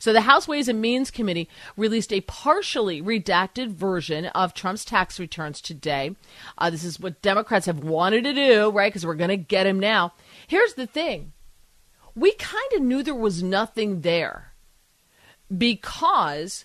So 0.00 0.12
the 0.12 0.20
House 0.20 0.46
Ways 0.46 0.68
and 0.68 0.82
Means 0.82 1.10
Committee 1.10 1.48
released 1.78 2.12
a 2.12 2.20
partially 2.20 3.00
redacted 3.00 3.68
version 3.68 4.26
of 4.26 4.52
Trump's 4.52 4.84
tax 4.84 5.18
returns 5.18 5.62
today. 5.62 6.14
Uh, 6.58 6.68
this 6.68 6.84
is 6.84 7.00
what 7.00 7.22
Democrats 7.22 7.64
have 7.64 7.82
wanted 7.82 8.24
to 8.24 8.34
do, 8.34 8.70
right? 8.70 8.92
Because 8.92 9.06
we're 9.06 9.14
going 9.14 9.30
to 9.30 9.38
get 9.38 9.66
him 9.66 9.80
now. 9.80 10.12
Here's 10.46 10.74
the 10.74 10.86
thing 10.86 11.32
we 12.14 12.32
kind 12.32 12.72
of 12.74 12.82
knew 12.82 13.02
there 13.02 13.14
was 13.14 13.42
nothing 13.42 14.00
there 14.00 14.52
because 15.56 16.64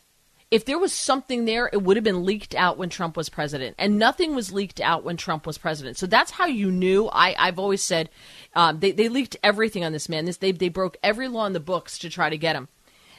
if 0.54 0.66
there 0.66 0.78
was 0.78 0.94
something 0.94 1.46
there, 1.46 1.68
it 1.74 1.82
would 1.82 1.98
have 1.98 2.04
been 2.04 2.26
leaked 2.26 2.54
out 2.54 2.78
when 2.78 2.90
Trump 2.90 3.18
was 3.18 3.28
president, 3.28 3.76
and 3.80 3.98
nothing 3.98 4.36
was 4.36 4.52
leaked 4.52 4.80
out 4.80 5.04
when 5.04 5.18
Trump 5.18 5.48
was 5.48 5.58
president. 5.58 5.98
So 5.98 6.06
that's 6.06 6.30
how 6.30 6.46
you 6.46 6.70
knew. 6.70 7.10
I, 7.12 7.36
I've 7.40 7.58
always 7.58 7.82
said 7.82 8.10
um, 8.54 8.80
they, 8.80 8.92
they 8.92 9.10
leaked 9.10 9.36
everything 9.42 9.84
on 9.84 9.94
this 9.94 10.08
man. 10.10 10.26
This 10.26 10.38
they 10.38 10.52
they 10.52 10.70
broke 10.70 10.98
every 11.02 11.28
law 11.28 11.48
in 11.48 11.54
the 11.54 11.60
books 11.60 11.98
to 12.00 12.10
try 12.10 12.30
to 12.30 12.38
get 12.38 12.56
him. 12.56 12.68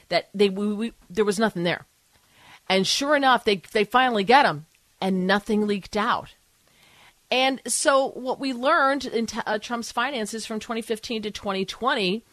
That 0.07 0.29
they 0.33 0.47
we, 0.47 0.73
we, 0.73 0.93
there 1.09 1.25
was 1.25 1.37
nothing 1.37 1.63
there, 1.63 1.85
and 2.69 2.87
sure 2.87 3.17
enough, 3.17 3.43
they 3.43 3.61
they 3.73 3.83
finally 3.83 4.23
get 4.23 4.45
him, 4.45 4.65
and 5.01 5.27
nothing 5.27 5.67
leaked 5.67 5.97
out. 5.97 6.35
And 7.35 7.61
so, 7.67 8.11
what 8.11 8.39
we 8.39 8.53
learned 8.53 9.03
in 9.03 9.25
t- 9.25 9.41
uh, 9.45 9.59
Trump's 9.59 9.91
finances 9.91 10.45
from 10.45 10.61
2015 10.61 11.23
to 11.23 11.31
2020, 11.31 12.23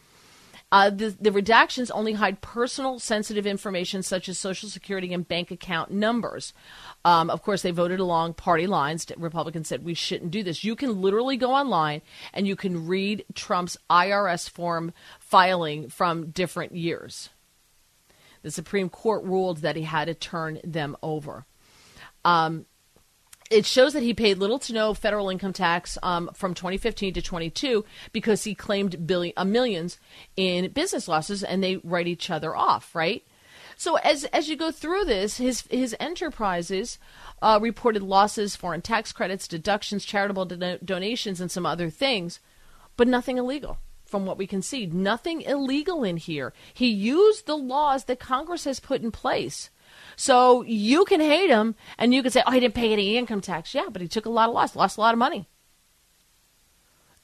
uh, 0.71 0.89
the, 0.91 1.09
the 1.19 1.29
redactions 1.29 1.91
only 1.93 2.13
hide 2.13 2.39
personal 2.39 2.99
sensitive 2.99 3.45
information 3.45 4.01
such 4.01 4.29
as 4.29 4.37
Social 4.39 4.69
Security 4.69 5.13
and 5.13 5.27
bank 5.27 5.51
account 5.51 5.91
numbers. 5.91 6.53
Um, 7.03 7.29
of 7.29 7.41
course, 7.41 7.63
they 7.63 7.71
voted 7.71 7.99
along 7.99 8.35
party 8.35 8.65
lines. 8.65 9.05
Republicans 9.17 9.67
said 9.67 9.83
we 9.83 9.93
shouldn't 9.93 10.31
do 10.31 10.41
this. 10.41 10.63
You 10.63 10.73
can 10.73 11.01
literally 11.01 11.35
go 11.35 11.51
online 11.51 12.01
and 12.33 12.47
you 12.47 12.55
can 12.55 12.87
read 12.87 13.25
Trump's 13.35 13.75
IRS 13.89 14.49
form 14.49 14.93
filing 15.19 15.89
from 15.89 16.29
different 16.29 16.77
years. 16.77 17.27
The 18.41 18.51
Supreme 18.51 18.87
Court 18.87 19.25
ruled 19.25 19.57
that 19.57 19.75
he 19.75 19.83
had 19.83 20.05
to 20.05 20.13
turn 20.13 20.61
them 20.63 20.95
over. 21.03 21.45
Um, 22.23 22.67
it 23.53 23.65
shows 23.65 23.93
that 23.93 24.03
he 24.03 24.13
paid 24.13 24.39
little 24.39 24.59
to 24.59 24.73
no 24.73 24.93
federal 24.93 25.29
income 25.29 25.53
tax 25.53 25.97
um, 26.01 26.29
from 26.33 26.53
2015 26.53 27.13
to 27.13 27.21
22 27.21 27.85
because 28.11 28.43
he 28.43 28.55
claimed 28.55 29.05
billion, 29.05 29.33
uh, 29.37 29.45
millions 29.45 29.99
in 30.35 30.71
business 30.71 31.07
losses, 31.07 31.43
and 31.43 31.63
they 31.63 31.77
write 31.77 32.07
each 32.07 32.29
other 32.29 32.55
off, 32.55 32.95
right? 32.95 33.23
So 33.75 33.95
as 33.97 34.23
as 34.25 34.49
you 34.49 34.55
go 34.55 34.71
through 34.71 35.05
this, 35.05 35.37
his 35.37 35.61
his 35.69 35.95
enterprises 35.99 36.97
uh, 37.41 37.59
reported 37.61 38.01
losses, 38.01 38.55
foreign 38.55 38.81
tax 38.81 39.11
credits, 39.11 39.47
deductions, 39.47 40.05
charitable 40.05 40.45
do- 40.45 40.79
donations, 40.83 41.39
and 41.39 41.51
some 41.51 41.65
other 41.65 41.89
things, 41.89 42.39
but 42.97 43.07
nothing 43.07 43.37
illegal. 43.37 43.77
From 44.05 44.25
what 44.27 44.37
we 44.37 44.45
can 44.45 44.61
see, 44.61 44.85
nothing 44.85 45.41
illegal 45.41 46.03
in 46.03 46.17
here. 46.17 46.53
He 46.71 46.87
used 46.87 47.47
the 47.47 47.57
laws 47.57 48.03
that 48.05 48.19
Congress 48.19 48.65
has 48.65 48.79
put 48.79 49.01
in 49.01 49.11
place 49.11 49.71
so 50.15 50.63
you 50.63 51.05
can 51.05 51.21
hate 51.21 51.49
him 51.49 51.75
and 51.97 52.13
you 52.13 52.21
can 52.21 52.31
say, 52.31 52.43
oh, 52.45 52.51
he 52.51 52.59
didn't 52.59 52.75
pay 52.75 52.93
any 52.93 53.17
income 53.17 53.41
tax. 53.41 53.73
Yeah, 53.73 53.87
but 53.91 54.01
he 54.01 54.07
took 54.07 54.25
a 54.25 54.29
lot 54.29 54.49
of 54.49 54.55
loss, 54.55 54.75
lost 54.75 54.97
a 54.97 55.01
lot 55.01 55.13
of 55.13 55.19
money. 55.19 55.47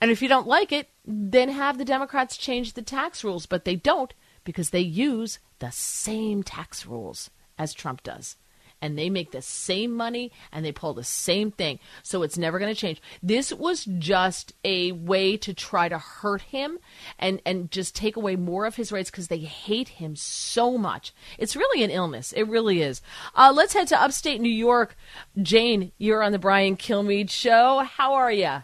And 0.02 0.12
if 0.12 0.22
you 0.22 0.30
don't 0.30 0.48
like 0.48 0.72
it, 0.72 0.90
then 1.06 1.50
have 1.50 1.78
the 1.78 1.86
Democrats 1.86 2.38
change 2.38 2.74
the 2.74 2.82
tax 2.82 3.24
rules. 3.24 3.46
But 3.46 3.66
they 3.66 3.76
don't 3.76 4.14
because 4.44 4.70
they 4.70 4.80
use 4.80 5.40
the 5.60 5.72
same 5.72 6.44
tax 6.44 6.86
rules 6.86 7.30
as 7.58 7.74
Trump 7.74 8.04
does 8.04 8.38
and 8.82 8.97
they 8.97 9.09
make 9.09 9.32
the 9.32 9.41
same 9.41 9.95
money 9.95 10.32
and 10.51 10.65
they 10.65 10.71
pull 10.71 10.93
the 10.93 11.03
same 11.03 11.51
thing. 11.51 11.80
So 12.03 12.23
it's 12.23 12.38
never 12.38 12.59
going 12.59 12.73
to 12.73 12.80
change. 12.80 13.01
This 13.21 13.53
was 13.53 13.86
just 13.86 14.53
a 14.63 14.91
way 14.91 15.38
to 15.38 15.53
try 15.53 15.89
to 15.89 15.97
hurt 15.97 16.41
him 16.41 16.80
and, 17.17 17.41
and 17.45 17.71
just 17.71 17.95
take 17.95 18.15
away 18.15 18.36
more 18.36 18.65
of 18.65 18.75
his 18.75 18.91
rights 18.91 19.11
because 19.11 19.27
they 19.27 19.39
hate 19.39 19.89
him 19.89 20.15
so 20.15 20.77
much. 20.77 21.13
It's 21.38 21.55
really 21.55 21.84
an 21.84 21.91
illness. 21.91 22.32
It 22.34 22.43
really 22.43 22.82
is. 22.82 23.01
Uh, 23.36 23.51
let's 23.55 23.73
head 23.73 23.88
to 23.89 24.01
upstate 24.01 24.41
New 24.41 24.49
York. 24.49 24.95
Jane, 25.41 25.91
you're 25.97 26.23
on 26.23 26.32
the 26.32 26.39
Brian 26.39 26.77
Kilmeade 26.77 27.30
show. 27.30 27.80
How 27.80 28.13
are 28.13 28.32
you? 28.32 28.63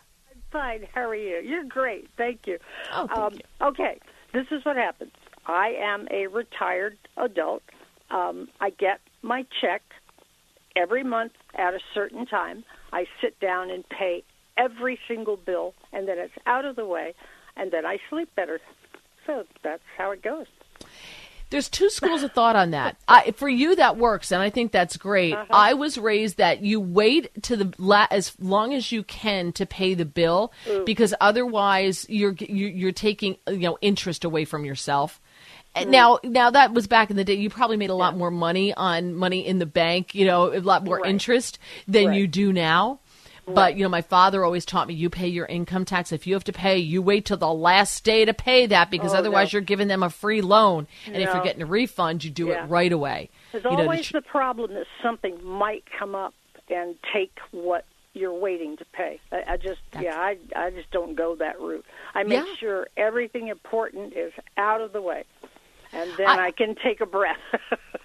Fine. 0.52 0.88
How 0.94 1.10
are 1.10 1.16
you? 1.16 1.42
You're 1.44 1.66
great. 1.66 2.10
Thank 2.18 2.48
you. 2.48 2.58
Oh, 2.94 3.08
thank 3.08 3.20
um, 3.20 3.34
you. 3.34 3.68
Okay. 3.68 4.00
This 4.34 4.48
is 4.52 4.64
what 4.66 4.78
happens. 4.78 5.12
I 5.46 5.76
am 5.80 6.08
a 6.12 6.28
retired 6.28 6.98
adult. 7.18 7.64
Um, 8.10 8.50
I 8.60 8.70
get 8.70 9.00
my 9.22 9.46
check 9.62 9.82
every 10.76 11.04
month 11.04 11.34
at 11.56 11.74
a 11.74 11.80
certain 11.94 12.26
time. 12.26 12.64
I 12.94 13.06
sit 13.22 13.40
down 13.40 13.70
and 13.70 13.88
pay 13.90 14.24
every 14.58 15.00
single 15.08 15.38
bill, 15.38 15.74
and 15.92 16.08
then 16.08 16.18
it's 16.18 16.34
out 16.46 16.66
of 16.66 16.76
the 16.76 16.86
way, 16.86 17.14
and 17.58 17.72
then 17.72 17.86
I 17.86 17.98
sleep 18.10 18.30
better. 18.36 18.60
So 19.26 19.44
that's 19.64 19.84
how 19.98 20.12
it 20.12 20.22
goes. 20.22 20.46
There's 21.52 21.70
two 21.70 21.90
schools 21.90 22.24
of 22.24 22.32
thought 22.32 22.56
on 22.56 22.72
that. 22.72 22.98
I, 23.08 23.32
for 23.32 23.48
you, 23.48 23.76
that 23.76 23.98
works, 23.98 24.32
and 24.32 24.42
I 24.42 24.50
think 24.50 24.72
that's 24.72 24.98
great. 24.98 25.34
Uh-huh. 25.34 25.46
I 25.52 25.74
was 25.76 25.98
raised 25.98 26.38
that 26.38 26.62
you 26.62 26.80
wait 26.80 27.44
to 27.44 27.56
the 27.56 27.74
la- 27.78 28.08
as 28.10 28.34
long 28.40 28.74
as 28.74 28.92
you 28.92 29.04
can 29.04 29.52
to 29.54 29.66
pay 29.66 29.94
the 29.94 30.06
bill, 30.06 30.52
Ooh. 30.68 30.84
because 30.86 31.14
otherwise 31.22 32.06
you're 32.10 32.34
you- 32.40 32.68
you're 32.68 32.92
taking 32.92 33.38
you 33.48 33.58
know 33.60 33.78
interest 33.82 34.26
away 34.26 34.44
from 34.46 34.66
yourself. 34.66 35.22
And 35.76 35.90
Mm. 35.90 35.92
Now, 35.92 36.20
now 36.24 36.50
that 36.52 36.74
was 36.74 36.88
back 36.88 37.10
in 37.10 37.18
the 37.18 37.24
day. 37.24 37.34
You 37.34 37.50
probably 37.50 37.78
made 37.78 37.90
a 37.90 37.96
lot 37.96 38.16
more 38.16 38.32
money 38.32 38.74
on 38.74 39.14
money 39.16 39.46
in 39.46 39.60
the 39.60 39.66
bank. 39.66 40.16
You 40.16 40.26
know, 40.26 40.54
a 40.54 40.60
lot 40.62 40.84
more 40.86 40.98
Right. 41.00 41.10
interest 41.10 41.60
than 41.88 42.08
Right. 42.08 42.18
you 42.20 42.28
do 42.28 42.54
now. 42.54 43.00
But 43.48 43.76
you 43.78 43.84
know, 43.84 43.90
my 43.90 44.02
father 44.02 44.44
always 44.44 44.66
taught 44.66 44.88
me: 44.88 44.96
you 44.96 45.08
pay 45.12 45.28
your 45.28 45.46
income 45.46 45.86
tax. 45.86 46.12
If 46.12 46.26
you 46.26 46.34
have 46.34 46.46
to 46.46 46.54
pay, 46.54 46.80
you 46.80 47.04
wait 47.04 47.26
till 47.26 47.38
the 47.38 47.54
last 47.54 48.04
day 48.04 48.26
to 48.26 48.34
pay 48.34 48.66
that, 48.66 48.90
because 48.90 49.14
Oh, 49.14 49.18
otherwise 49.20 49.54
no. 49.54 49.58
you're 49.58 49.62
giving 49.66 49.88
them 49.88 50.02
a 50.02 50.10
free 50.10 50.42
loan. 50.42 50.88
And 51.06 51.18
if 51.18 51.32
you're 51.32 51.44
getting 51.44 51.62
a 51.62 51.66
refund, 51.68 52.24
you 52.24 52.32
do 52.32 52.48
Yeah. 52.48 52.64
it 52.64 52.70
right 52.70 52.92
away. 52.92 53.30
There's 53.52 53.64
you 53.64 53.70
know, 53.70 53.78
always 53.84 54.08
tr- 54.08 54.14
the 54.14 54.22
problem 54.24 54.74
that 54.74 54.88
something 55.04 55.38
might 55.46 55.84
come 56.00 56.16
up 56.16 56.34
and 56.70 56.96
take 57.14 57.38
what 57.52 57.86
you're 58.16 58.34
waiting 58.34 58.78
to 58.78 58.86
pay. 58.94 59.20
I, 59.32 59.44
I 59.50 59.58
just, 59.58 59.82
yeah, 60.02 60.18
I, 60.18 60.38
I 60.56 60.72
just 60.72 60.90
don't 60.90 61.16
go 61.16 61.36
that 61.36 61.60
route. 61.60 61.86
I 62.16 62.24
make 62.24 62.46
Yeah. 62.48 62.56
sure 62.56 62.88
everything 62.98 63.50
important 63.50 64.14
is 64.14 64.32
out 64.58 64.80
of 64.82 64.92
the 64.94 65.02
way, 65.02 65.26
and 65.96 66.12
then 66.18 66.28
I- 66.28 66.48
I, 66.48 66.52
can 66.52 66.76
take 66.76 67.02
a 67.02 67.06
breath. 67.06 67.38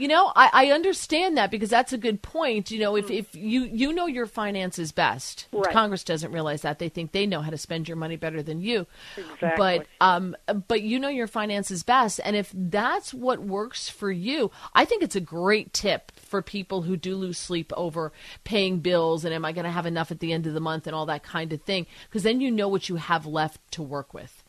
You 0.00 0.08
know, 0.08 0.32
I, 0.34 0.50
I 0.52 0.70
understand 0.70 1.36
that 1.36 1.50
because 1.50 1.68
that's 1.68 1.92
a 1.92 1.98
good 1.98 2.22
point. 2.22 2.70
You 2.70 2.80
know, 2.80 2.96
if, 2.96 3.10
if 3.10 3.34
you 3.34 3.64
you 3.64 3.92
know 3.92 4.06
your 4.06 4.24
finances 4.24 4.92
best. 4.92 5.46
Right. 5.52 5.70
Congress 5.70 6.04
doesn't 6.04 6.32
realize 6.32 6.62
that. 6.62 6.78
They 6.78 6.88
think 6.88 7.12
they 7.12 7.26
know 7.26 7.42
how 7.42 7.50
to 7.50 7.58
spend 7.58 7.86
your 7.86 7.98
money 7.98 8.16
better 8.16 8.42
than 8.42 8.62
you. 8.62 8.86
Exactly. 9.18 9.50
But 9.58 9.86
um, 10.00 10.34
but 10.68 10.80
you 10.80 10.98
know 10.98 11.10
your 11.10 11.26
finances 11.26 11.82
best, 11.82 12.18
and 12.24 12.34
if 12.34 12.50
that's 12.54 13.12
what 13.12 13.40
works 13.40 13.90
for 13.90 14.10
you, 14.10 14.50
I 14.74 14.86
think 14.86 15.02
it's 15.02 15.16
a 15.16 15.20
great 15.20 15.74
tip 15.74 16.12
for 16.16 16.40
people 16.40 16.80
who 16.80 16.96
do 16.96 17.14
lose 17.14 17.36
sleep 17.36 17.70
over 17.76 18.10
paying 18.42 18.78
bills 18.78 19.26
and 19.26 19.34
am 19.34 19.44
I 19.44 19.52
going 19.52 19.66
to 19.66 19.70
have 19.70 19.84
enough 19.84 20.10
at 20.10 20.20
the 20.20 20.32
end 20.32 20.46
of 20.46 20.54
the 20.54 20.60
month 20.60 20.86
and 20.86 20.96
all 20.96 21.06
that 21.06 21.24
kind 21.24 21.52
of 21.52 21.60
thing. 21.60 21.86
Because 22.08 22.22
then 22.22 22.40
you 22.40 22.50
know 22.50 22.68
what 22.68 22.88
you 22.88 22.96
have 22.96 23.26
left 23.26 23.60
to 23.72 23.82
work 23.82 24.14
with, 24.14 24.39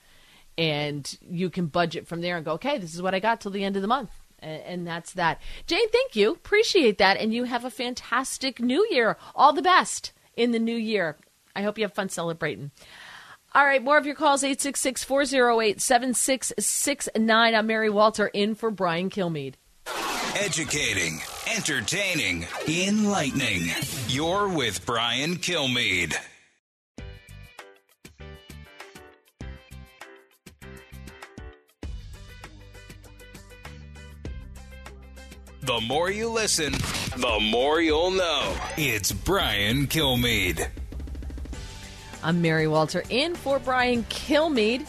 and 0.58 1.18
you 1.22 1.50
can 1.50 1.68
budget 1.68 2.08
from 2.08 2.22
there 2.22 2.36
and 2.36 2.46
go, 2.46 2.54
okay, 2.54 2.78
this 2.78 2.94
is 2.94 3.02
what 3.02 3.16
I 3.16 3.20
got 3.20 3.42
till 3.42 3.52
the 3.52 3.64
end 3.64 3.76
of 3.76 3.82
the 3.82 3.88
month. 3.88 4.12
And, 4.40 4.62
and 4.64 4.88
that's 4.88 5.14
that. 5.14 5.42
Jane, 5.68 5.90
thank 5.90 6.16
you. 6.16 6.32
Appreciate 6.32 6.98
that. 6.98 7.18
And 7.18 7.34
you 7.34 7.46
have 7.46 7.66
a 7.66 7.70
fantastic 7.70 8.60
new 8.60 8.88
year. 8.90 9.18
All 9.36 9.54
the 9.54 9.62
best 9.62 10.12
in 10.36 10.52
the 10.52 10.60
new 10.60 10.76
year. 10.76 11.18
I 11.56 11.64
hope 11.64 11.78
you 11.78 11.84
have 11.84 11.94
fun 11.94 12.10
celebrating. 12.10 12.72
All 13.54 13.66
right, 13.66 13.84
more 13.84 13.98
of 13.98 14.06
your 14.06 14.16
calls 14.16 14.44
866 14.44 15.04
408 15.04 15.82
7669. 15.82 17.56
I'm 17.56 17.68
Mary 17.68 17.90
Walter 17.90 18.28
in 18.28 18.56
for 18.56 18.72
Brian 18.72 19.10
Kilmeade. 19.10 19.56
Educating, 20.40 21.20
entertaining, 21.54 22.48
enlightening. 22.66 23.70
You're 24.08 24.48
with 24.48 24.86
Brian 24.86 25.36
Kilmeade. 25.36 26.16
The 35.64 35.80
more 35.80 36.10
you 36.10 36.28
listen, 36.28 36.74
the 37.18 37.38
more 37.40 37.80
you'll 37.80 38.10
know. 38.10 38.58
It's 38.78 39.12
Brian 39.12 39.86
Kilmeade. 39.86 40.68
I'm 42.24 42.42
Mary 42.42 42.68
Walter 42.68 43.04
in 43.12 43.36
for 43.36 43.60
Brian 43.60 44.04
Kilmeade. 44.06 44.88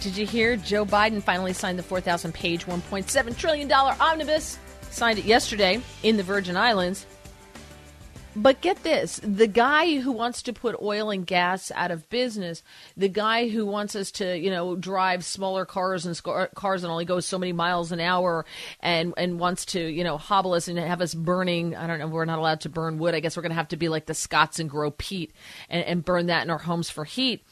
Did 0.00 0.18
you 0.18 0.26
hear 0.26 0.56
Joe 0.56 0.84
Biden 0.84 1.22
finally 1.22 1.54
signed 1.54 1.78
the 1.78 1.82
4,000 1.82 2.34
page, 2.34 2.66
$1.7 2.66 3.36
trillion 3.38 3.72
omnibus? 3.72 4.58
Signed 4.90 5.18
it 5.18 5.24
yesterday 5.24 5.80
in 6.02 6.18
the 6.18 6.22
Virgin 6.22 6.58
Islands. 6.58 7.06
But 8.34 8.62
get 8.62 8.82
this 8.82 9.20
the 9.22 9.46
guy 9.46 9.98
who 9.98 10.10
wants 10.10 10.42
to 10.42 10.54
put 10.54 10.80
oil 10.80 11.10
and 11.10 11.26
gas 11.26 11.70
out 11.74 11.90
of 11.90 12.08
business, 12.08 12.62
the 12.96 13.08
guy 13.08 13.48
who 13.48 13.66
wants 13.66 13.94
us 13.94 14.10
to, 14.12 14.38
you 14.38 14.50
know, 14.50 14.74
drive 14.74 15.22
smaller 15.24 15.66
cars 15.66 16.06
and 16.06 16.20
cars 16.54 16.82
and 16.82 16.90
only 16.90 17.04
go 17.04 17.20
so 17.20 17.38
many 17.38 17.52
miles 17.52 17.92
an 17.92 18.00
hour 18.00 18.46
and, 18.80 19.12
and 19.18 19.38
wants 19.38 19.66
to, 19.66 19.80
you 19.80 20.02
know, 20.02 20.16
hobble 20.16 20.54
us 20.54 20.66
and 20.66 20.78
have 20.78 21.02
us 21.02 21.12
burning, 21.12 21.76
I 21.76 21.86
don't 21.86 21.98
know, 21.98 22.06
we're 22.06 22.24
not 22.24 22.38
allowed 22.38 22.62
to 22.62 22.70
burn 22.70 22.98
wood. 22.98 23.14
I 23.14 23.20
guess 23.20 23.36
we're 23.36 23.42
going 23.42 23.50
to 23.50 23.56
have 23.56 23.68
to 23.68 23.76
be 23.76 23.90
like 23.90 24.06
the 24.06 24.14
Scots 24.14 24.58
and 24.58 24.70
grow 24.70 24.90
peat 24.90 25.32
and, 25.68 25.84
and 25.84 26.04
burn 26.04 26.26
that 26.26 26.44
in 26.44 26.50
our 26.50 26.58
homes 26.58 26.88
for 26.88 27.04
heat. 27.04 27.44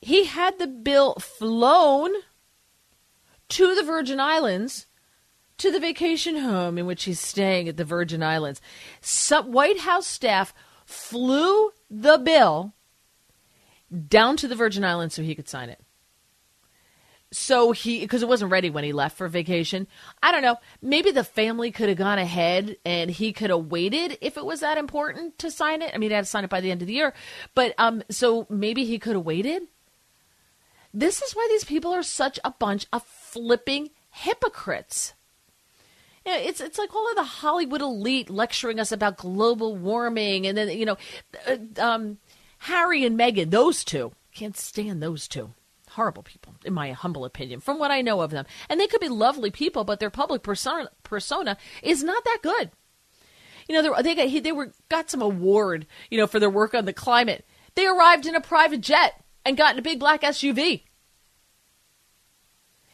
He 0.00 0.24
had 0.24 0.58
the 0.58 0.68
bill 0.68 1.14
flown 1.14 2.12
to 3.48 3.74
the 3.74 3.82
Virgin 3.82 4.20
Islands 4.20 4.86
to 5.58 5.70
the 5.70 5.80
vacation 5.80 6.36
home 6.36 6.78
in 6.78 6.86
which 6.86 7.04
he's 7.04 7.20
staying 7.20 7.68
at 7.68 7.76
the 7.76 7.84
Virgin 7.84 8.22
Islands. 8.22 8.60
Some 9.00 9.52
White 9.52 9.80
House 9.80 10.06
staff 10.06 10.54
flew 10.84 11.70
the 11.90 12.18
bill 12.18 12.74
down 14.08 14.36
to 14.38 14.48
the 14.48 14.56
Virgin 14.56 14.84
Islands 14.84 15.14
so 15.14 15.22
he 15.22 15.34
could 15.34 15.48
sign 15.48 15.68
it. 15.68 15.80
So 17.32 17.72
he, 17.72 18.00
because 18.00 18.22
it 18.22 18.28
wasn't 18.28 18.52
ready 18.52 18.70
when 18.70 18.84
he 18.84 18.92
left 18.92 19.18
for 19.18 19.26
vacation. 19.26 19.88
I 20.22 20.30
don't 20.30 20.42
know. 20.42 20.56
Maybe 20.80 21.10
the 21.10 21.24
family 21.24 21.72
could 21.72 21.88
have 21.88 21.98
gone 21.98 22.18
ahead 22.18 22.76
and 22.84 23.10
he 23.10 23.32
could 23.32 23.50
have 23.50 23.66
waited 23.66 24.18
if 24.20 24.36
it 24.36 24.44
was 24.44 24.60
that 24.60 24.78
important 24.78 25.36
to 25.40 25.50
sign 25.50 25.82
it. 25.82 25.90
I 25.92 25.98
mean, 25.98 26.10
he 26.10 26.14
had 26.14 26.24
to 26.24 26.30
sign 26.30 26.44
it 26.44 26.50
by 26.50 26.60
the 26.60 26.70
end 26.70 26.80
of 26.80 26.86
the 26.86 26.94
year. 26.94 27.12
But, 27.56 27.74
um, 27.76 28.04
so 28.08 28.46
maybe 28.48 28.84
he 28.84 29.00
could 29.00 29.16
have 29.16 29.24
waited. 29.24 29.62
This 30.92 31.22
is 31.22 31.32
why 31.32 31.48
these 31.50 31.64
people 31.64 31.92
are 31.92 32.04
such 32.04 32.38
a 32.44 32.52
bunch 32.52 32.86
of 32.92 33.02
flipping 33.02 33.90
hypocrites 34.10 35.14
you 36.24 36.32
know, 36.32 36.38
it's 36.38 36.60
it's 36.60 36.78
like 36.78 36.94
all 36.94 37.08
of 37.10 37.16
the 37.16 37.24
Hollywood 37.24 37.82
elite 37.82 38.30
lecturing 38.30 38.80
us 38.80 38.92
about 38.92 39.18
global 39.18 39.76
warming, 39.76 40.46
and 40.46 40.56
then 40.56 40.68
you 40.70 40.86
know, 40.86 40.96
uh, 41.46 41.56
um, 41.78 42.18
Harry 42.58 43.04
and 43.04 43.18
Meghan, 43.18 43.50
those 43.50 43.84
two 43.84 44.12
can't 44.34 44.56
stand 44.56 45.02
those 45.02 45.28
two. 45.28 45.52
Horrible 45.90 46.24
people, 46.24 46.54
in 46.64 46.74
my 46.74 46.90
humble 46.90 47.24
opinion, 47.24 47.60
from 47.60 47.78
what 47.78 47.92
I 47.92 48.02
know 48.02 48.20
of 48.20 48.32
them. 48.32 48.46
And 48.68 48.80
they 48.80 48.88
could 48.88 49.00
be 49.00 49.08
lovely 49.08 49.52
people, 49.52 49.84
but 49.84 50.00
their 50.00 50.10
public 50.10 50.42
persona, 50.42 50.90
persona 51.04 51.56
is 51.84 52.02
not 52.02 52.24
that 52.24 52.40
good. 52.42 52.72
You 53.68 53.80
know, 53.80 54.02
they 54.02 54.14
got 54.14 54.42
they 54.42 54.52
were 54.52 54.72
got 54.88 55.10
some 55.10 55.22
award, 55.22 55.86
you 56.10 56.18
know, 56.18 56.26
for 56.26 56.40
their 56.40 56.50
work 56.50 56.74
on 56.74 56.84
the 56.84 56.92
climate. 56.92 57.46
They 57.74 57.86
arrived 57.86 58.26
in 58.26 58.34
a 58.34 58.40
private 58.40 58.80
jet 58.80 59.22
and 59.44 59.56
got 59.56 59.74
in 59.74 59.78
a 59.78 59.82
big 59.82 60.00
black 60.00 60.22
SUV. 60.22 60.82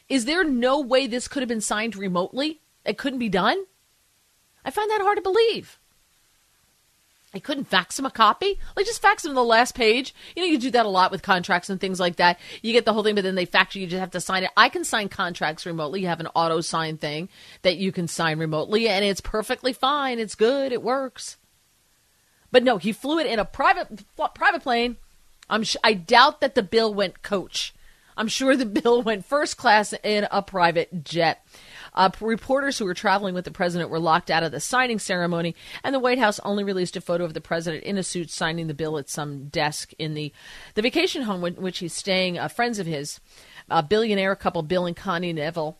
Is 0.07 0.25
there 0.25 0.43
no 0.43 0.79
way 0.79 1.07
this 1.07 1.27
could 1.27 1.41
have 1.41 1.49
been 1.49 1.61
signed 1.61 1.95
remotely? 1.95 2.61
It 2.85 2.97
couldn't 2.97 3.19
be 3.19 3.29
done? 3.29 3.63
I 4.63 4.71
find 4.71 4.89
that 4.91 5.01
hard 5.01 5.17
to 5.17 5.21
believe. 5.21 5.79
I 7.33 7.39
couldn't 7.39 7.65
fax 7.65 7.97
him 7.97 8.05
a 8.05 8.11
copy. 8.11 8.59
Like 8.75 8.85
just 8.85 9.01
fax 9.01 9.23
him 9.23 9.33
the 9.33 9.43
last 9.43 9.73
page. 9.73 10.13
You 10.35 10.41
know, 10.41 10.49
you 10.49 10.57
do 10.57 10.71
that 10.71 10.85
a 10.85 10.89
lot 10.89 11.11
with 11.11 11.21
contracts 11.21 11.69
and 11.69 11.79
things 11.79 11.99
like 11.99 12.17
that. 12.17 12.37
You 12.61 12.73
get 12.73 12.83
the 12.83 12.91
whole 12.91 13.03
thing, 13.03 13.15
but 13.15 13.23
then 13.23 13.35
they 13.35 13.45
fax 13.45 13.73
you. 13.73 13.81
You 13.81 13.87
just 13.87 13.99
have 13.99 14.11
to 14.11 14.21
sign 14.21 14.43
it. 14.43 14.51
I 14.57 14.67
can 14.67 14.83
sign 14.83 15.07
contracts 15.07 15.65
remotely. 15.65 16.01
You 16.01 16.07
have 16.07 16.19
an 16.19 16.27
auto 16.35 16.59
sign 16.59 16.97
thing 16.97 17.29
that 17.61 17.77
you 17.77 17.93
can 17.93 18.07
sign 18.07 18.37
remotely, 18.37 18.89
and 18.89 19.05
it's 19.05 19.21
perfectly 19.21 19.71
fine. 19.71 20.19
It's 20.19 20.35
good. 20.35 20.73
It 20.73 20.83
works. 20.83 21.37
But 22.51 22.63
no, 22.63 22.77
he 22.77 22.91
flew 22.91 23.17
it 23.19 23.27
in 23.27 23.39
a 23.39 23.45
private 23.45 24.03
private 24.35 24.61
plane. 24.61 24.97
I'm 25.49 25.63
sh- 25.63 25.77
I 25.83 25.93
doubt 25.93 26.41
that 26.41 26.55
the 26.55 26.63
bill 26.63 26.93
went 26.93 27.21
coach. 27.21 27.73
I'm 28.17 28.27
sure 28.27 28.57
the 28.57 28.65
bill 28.81 29.01
went 29.01 29.25
first 29.25 29.55
class 29.55 29.93
in 30.03 30.27
a 30.31 30.41
private 30.41 31.05
jet. 31.05 31.45
Uh, 31.93 32.09
reporters 32.21 32.77
who 32.77 32.85
were 32.85 32.93
traveling 32.93 33.33
with 33.33 33.45
the 33.45 33.51
president 33.51 33.89
were 33.89 33.99
locked 33.99 34.31
out 34.31 34.43
of 34.43 34.51
the 34.51 34.59
signing 34.59 34.99
ceremony, 34.99 35.55
and 35.83 35.93
the 35.93 35.99
White 35.99 36.19
House 36.19 36.39
only 36.43 36.63
released 36.63 36.95
a 36.95 37.01
photo 37.01 37.23
of 37.23 37.33
the 37.33 37.41
president 37.41 37.83
in 37.83 37.97
a 37.97 38.03
suit 38.03 38.29
signing 38.29 38.67
the 38.67 38.73
bill 38.73 38.97
at 38.97 39.09
some 39.09 39.47
desk 39.47 39.91
in 39.99 40.13
the, 40.13 40.31
the 40.75 40.81
vacation 40.81 41.23
home 41.23 41.43
in 41.43 41.55
which 41.55 41.79
he's 41.79 41.93
staying. 41.93 42.37
Uh, 42.37 42.47
friends 42.47 42.79
of 42.79 42.87
his, 42.87 43.19
a 43.69 43.83
billionaire 43.83 44.35
couple, 44.35 44.63
Bill 44.63 44.85
and 44.85 44.95
Connie 44.95 45.33
Neville, 45.33 45.77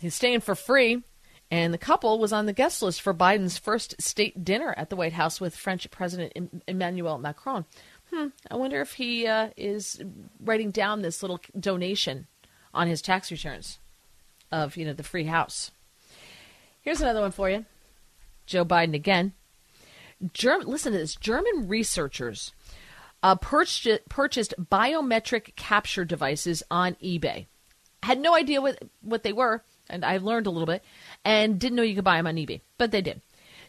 he's 0.00 0.14
staying 0.14 0.40
for 0.40 0.54
free. 0.54 1.02
And 1.50 1.72
the 1.72 1.78
couple 1.78 2.18
was 2.18 2.32
on 2.32 2.46
the 2.46 2.52
guest 2.52 2.82
list 2.82 3.02
for 3.02 3.14
Biden's 3.14 3.58
first 3.58 4.00
state 4.00 4.44
dinner 4.44 4.74
at 4.76 4.90
the 4.90 4.96
White 4.96 5.12
House 5.12 5.40
with 5.40 5.54
French 5.54 5.88
President 5.90 6.62
Emmanuel 6.66 7.18
Macron. 7.18 7.64
Hmm, 8.12 8.28
I 8.50 8.56
wonder 8.56 8.80
if 8.80 8.94
he 8.94 9.26
uh, 9.26 9.50
is 9.56 10.02
writing 10.40 10.70
down 10.70 11.02
this 11.02 11.22
little 11.22 11.38
donation 11.58 12.26
on 12.72 12.88
his 12.88 13.02
tax 13.02 13.30
returns 13.30 13.78
of 14.52 14.76
you 14.76 14.84
know 14.84 14.92
the 14.92 15.02
free 15.02 15.24
house. 15.24 15.70
Here's 16.82 17.00
another 17.00 17.20
one 17.20 17.32
for 17.32 17.48
you. 17.50 17.64
Joe 18.46 18.64
Biden 18.64 18.94
again. 18.94 19.32
German, 20.32 20.68
listen 20.68 20.92
to 20.92 20.98
this. 20.98 21.16
German 21.16 21.68
researchers 21.68 22.52
uh, 23.22 23.34
purchased, 23.36 24.08
purchased 24.08 24.54
biometric 24.58 25.56
capture 25.56 26.04
devices 26.04 26.62
on 26.70 26.94
eBay. 26.96 27.46
Had 28.02 28.20
no 28.20 28.34
idea 28.34 28.60
what 28.60 28.82
what 29.00 29.22
they 29.22 29.32
were, 29.32 29.62
and 29.88 30.04
I 30.04 30.18
learned 30.18 30.46
a 30.46 30.50
little 30.50 30.66
bit, 30.66 30.84
and 31.24 31.58
didn't 31.58 31.76
know 31.76 31.82
you 31.82 31.94
could 31.94 32.04
buy 32.04 32.18
them 32.18 32.26
on 32.26 32.36
eBay, 32.36 32.60
but 32.76 32.90
they 32.90 33.00
did 33.00 33.22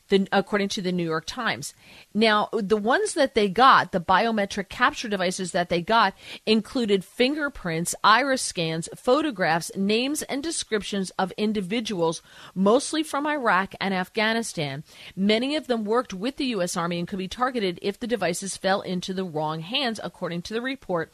the, 0.10 0.27
according 0.32 0.69
to 0.69 0.82
the 0.82 0.91
New 0.91 1.03
York 1.03 1.26
Times. 1.26 1.73
Now, 2.14 2.49
the 2.53 2.77
ones 2.77 3.14
that 3.14 3.36
they 3.36 3.49
got, 3.49 3.91
the 3.91 3.99
biometric 3.99 4.69
capture 4.69 5.10
devices 5.10 5.52
that 5.52 5.69
they 5.69 5.82
got, 5.82 6.14
included 6.45 7.03
fingerprints, 7.03 7.95
iris 8.03 8.41
scans, 8.41 8.88
photographs, 8.95 9.72
names, 9.76 10.22
and 10.23 10.44
descriptions 10.44 11.11
of 11.11 11.32
individuals, 11.38 12.22
mostly 12.53 13.03
from 13.03 13.26
Iraq 13.26 13.73
and 13.80 13.94
Afghanistan. 13.94 14.84
Many 15.15 15.56
of 15.56 15.68
them 15.68 15.86
worked 15.86 16.14
with 16.14 16.38
the 16.38 16.45
U.S. 16.45 16.77
Army 16.77 16.99
and 16.99 17.07
could 17.07 17.19
be 17.19 17.27
targeted 17.27 17.80
if 17.82 17.99
the 17.99 18.07
devices 18.07 18.57
fell 18.57 18.82
into 18.82 19.14
the 19.14 19.26
wrong 19.26 19.61
hands, 19.61 19.99
according 20.03 20.44
to 20.44 20.53
the 20.53 20.61
report 20.61 21.11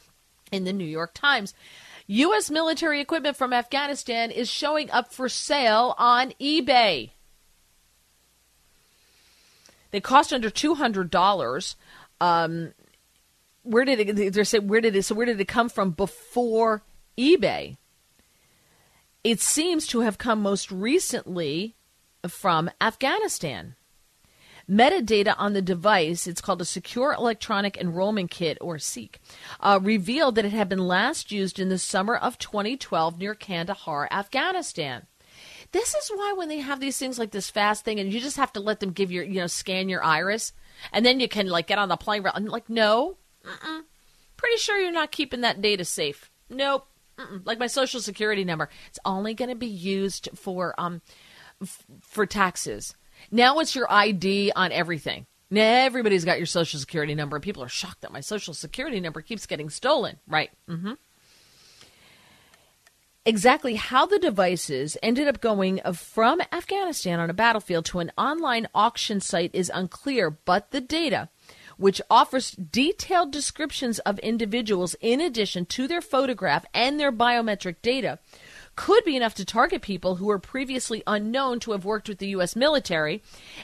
in 0.50 0.64
the 0.64 0.72
New 0.72 0.84
York 0.84 1.14
Times. 1.14 1.54
U.S. 2.06 2.50
military 2.50 3.00
equipment 3.00 3.36
from 3.36 3.52
Afghanistan 3.52 4.30
is 4.30 4.50
showing 4.50 4.90
up 4.90 5.12
for 5.12 5.28
sale 5.28 5.94
on 5.96 6.32
eBay. 6.40 7.10
They 9.92 10.00
cost 10.00 10.32
under 10.32 10.50
two 10.50 10.74
hundred 10.74 11.10
dollars. 11.10 11.76
Um, 12.20 12.72
where 13.62 13.84
did 13.84 14.00
it? 14.00 14.34
They 14.34 14.44
say 14.44 14.58
where 14.58 14.80
did 14.80 14.96
it? 14.96 15.04
So 15.04 15.14
where 15.14 15.26
did 15.26 15.40
it 15.40 15.48
come 15.48 15.68
from 15.68 15.92
before 15.92 16.82
eBay? 17.16 17.76
It 19.22 19.40
seems 19.40 19.86
to 19.88 20.00
have 20.00 20.18
come 20.18 20.42
most 20.42 20.72
recently 20.72 21.76
from 22.26 22.70
Afghanistan. 22.80 23.76
Metadata 24.68 25.34
on 25.38 25.52
the 25.52 25.62
device, 25.62 26.26
it's 26.26 26.40
called 26.40 26.60
a 26.60 26.64
Secure 26.64 27.12
Electronic 27.12 27.76
Enrollment 27.76 28.30
Kit, 28.30 28.58
or 28.60 28.78
SEEK, 28.78 29.20
uh, 29.60 29.78
revealed 29.82 30.36
that 30.36 30.44
it 30.44 30.52
had 30.52 30.68
been 30.68 30.86
last 30.86 31.32
used 31.32 31.58
in 31.58 31.68
the 31.68 31.78
summer 31.78 32.16
of 32.16 32.38
2012 32.38 33.18
near 33.18 33.34
Kandahar, 33.34 34.08
Afghanistan. 34.10 35.06
This 35.72 35.94
is 35.94 36.10
why 36.14 36.34
when 36.36 36.48
they 36.48 36.58
have 36.58 36.80
these 36.80 36.98
things 36.98 37.18
like 37.18 37.30
this 37.30 37.50
fast 37.50 37.84
thing, 37.84 37.98
and 37.98 38.12
you 38.12 38.20
just 38.20 38.36
have 38.36 38.52
to 38.52 38.60
let 38.60 38.80
them 38.80 38.92
give 38.92 39.10
your, 39.10 39.24
you 39.24 39.40
know, 39.40 39.46
scan 39.46 39.88
your 39.88 40.04
iris, 40.04 40.52
and 40.92 41.04
then 41.04 41.18
you 41.18 41.28
can 41.28 41.48
like 41.48 41.66
get 41.66 41.78
on 41.78 41.88
the 41.88 41.96
plane. 41.96 42.24
I'm 42.32 42.44
like, 42.44 42.68
no, 42.68 43.16
mm-mm. 43.44 43.80
pretty 44.36 44.56
sure 44.58 44.78
you're 44.78 44.92
not 44.92 45.10
keeping 45.12 45.40
that 45.40 45.62
data 45.62 45.84
safe. 45.84 46.30
Nope. 46.50 46.86
Mm-mm. 47.18 47.44
Like 47.46 47.58
my 47.58 47.66
social 47.66 48.00
security 48.00 48.44
number, 48.44 48.68
it's 48.88 48.98
only 49.04 49.34
going 49.34 49.48
to 49.48 49.54
be 49.56 49.66
used 49.66 50.28
for 50.34 50.74
um 50.78 51.00
f- 51.60 51.84
for 52.00 52.26
taxes. 52.26 52.94
Now 53.30 53.58
it's 53.60 53.74
your 53.74 53.90
ID 53.90 54.52
on 54.54 54.72
everything. 54.72 55.26
Now 55.50 55.84
everybody's 55.84 56.24
got 56.24 56.38
your 56.38 56.46
social 56.46 56.80
security 56.80 57.14
number, 57.14 57.36
and 57.36 57.42
people 57.42 57.62
are 57.62 57.68
shocked 57.68 58.02
that 58.02 58.12
my 58.12 58.20
social 58.20 58.54
security 58.54 59.00
number 59.00 59.20
keeps 59.20 59.46
getting 59.46 59.70
stolen. 59.70 60.18
Right? 60.26 60.50
Mm-hmm. 60.68 60.92
Exactly 63.24 63.76
how 63.76 64.04
the 64.04 64.18
devices 64.18 64.96
ended 65.00 65.28
up 65.28 65.40
going 65.40 65.80
from 65.94 66.40
Afghanistan 66.50 67.20
on 67.20 67.30
a 67.30 67.34
battlefield 67.34 67.84
to 67.84 68.00
an 68.00 68.10
online 68.18 68.66
auction 68.74 69.20
site 69.20 69.54
is 69.54 69.70
unclear, 69.72 70.28
but 70.28 70.72
the 70.72 70.80
data, 70.80 71.28
which 71.76 72.02
offers 72.10 72.50
detailed 72.50 73.30
descriptions 73.30 74.00
of 74.00 74.18
individuals 74.18 74.96
in 75.00 75.20
addition 75.20 75.66
to 75.66 75.86
their 75.86 76.00
photograph 76.00 76.66
and 76.74 76.98
their 76.98 77.12
biometric 77.12 77.76
data, 77.80 78.18
could 78.74 79.04
be 79.04 79.14
enough 79.14 79.34
to 79.34 79.44
target 79.44 79.82
people 79.82 80.16
who 80.16 80.26
were 80.26 80.40
previously 80.40 81.04
unknown 81.06 81.60
to 81.60 81.70
have 81.70 81.84
worked 81.84 82.08
with 82.08 82.18
the 82.18 82.28
U.S. 82.28 82.56
military. 82.56 83.22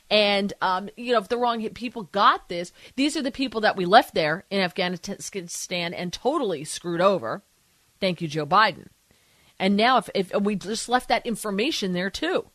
And, 0.08 0.52
um, 0.62 0.88
you 0.96 1.12
know, 1.12 1.18
if 1.18 1.28
the 1.28 1.38
wrong 1.38 1.68
people 1.70 2.04
got 2.04 2.48
this, 2.48 2.72
these 2.94 3.16
are 3.16 3.22
the 3.22 3.32
people 3.32 3.62
that 3.62 3.76
we 3.76 3.86
left 3.86 4.14
there 4.14 4.44
in 4.50 4.60
Afghanistan 4.60 5.94
and 5.94 6.12
totally 6.12 6.62
screwed 6.62 7.00
over. 7.00 7.42
Thank 7.98 8.20
you, 8.20 8.28
Joe 8.28 8.46
Biden. 8.46 8.86
And 9.58 9.76
now, 9.76 9.98
if, 9.98 10.08
if 10.14 10.32
we 10.40 10.54
just 10.54 10.88
left 10.88 11.08
that 11.08 11.26
information 11.26 11.92
there 11.92 12.10
too. 12.10 12.46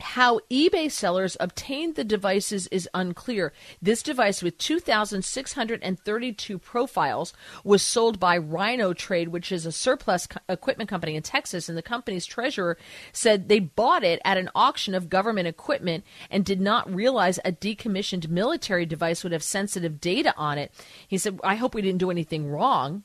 How 0.00 0.40
eBay 0.50 0.90
sellers 0.90 1.36
obtained 1.38 1.94
the 1.94 2.02
devices 2.02 2.66
is 2.66 2.88
unclear. 2.94 3.52
This 3.80 4.02
device, 4.02 4.42
with 4.42 4.58
2,632 4.58 6.58
profiles, 6.58 7.32
was 7.62 7.80
sold 7.80 8.18
by 8.18 8.36
Rhino 8.36 8.92
Trade, 8.92 9.28
which 9.28 9.52
is 9.52 9.64
a 9.64 9.72
surplus 9.72 10.26
co- 10.26 10.40
equipment 10.48 10.90
company 10.90 11.14
in 11.14 11.22
Texas. 11.22 11.68
And 11.68 11.78
the 11.78 11.82
company's 11.82 12.26
treasurer 12.26 12.76
said 13.12 13.48
they 13.48 13.60
bought 13.60 14.02
it 14.02 14.20
at 14.24 14.36
an 14.36 14.50
auction 14.54 14.96
of 14.96 15.08
government 15.08 15.46
equipment 15.46 16.04
and 16.28 16.44
did 16.44 16.60
not 16.60 16.92
realize 16.92 17.38
a 17.44 17.52
decommissioned 17.52 18.28
military 18.28 18.86
device 18.86 19.22
would 19.22 19.32
have 19.32 19.44
sensitive 19.44 20.00
data 20.00 20.34
on 20.36 20.58
it. 20.58 20.72
He 21.06 21.18
said, 21.18 21.38
I 21.44 21.54
hope 21.54 21.72
we 21.72 21.82
didn't 21.82 21.98
do 21.98 22.10
anything 22.10 22.48
wrong. 22.48 23.04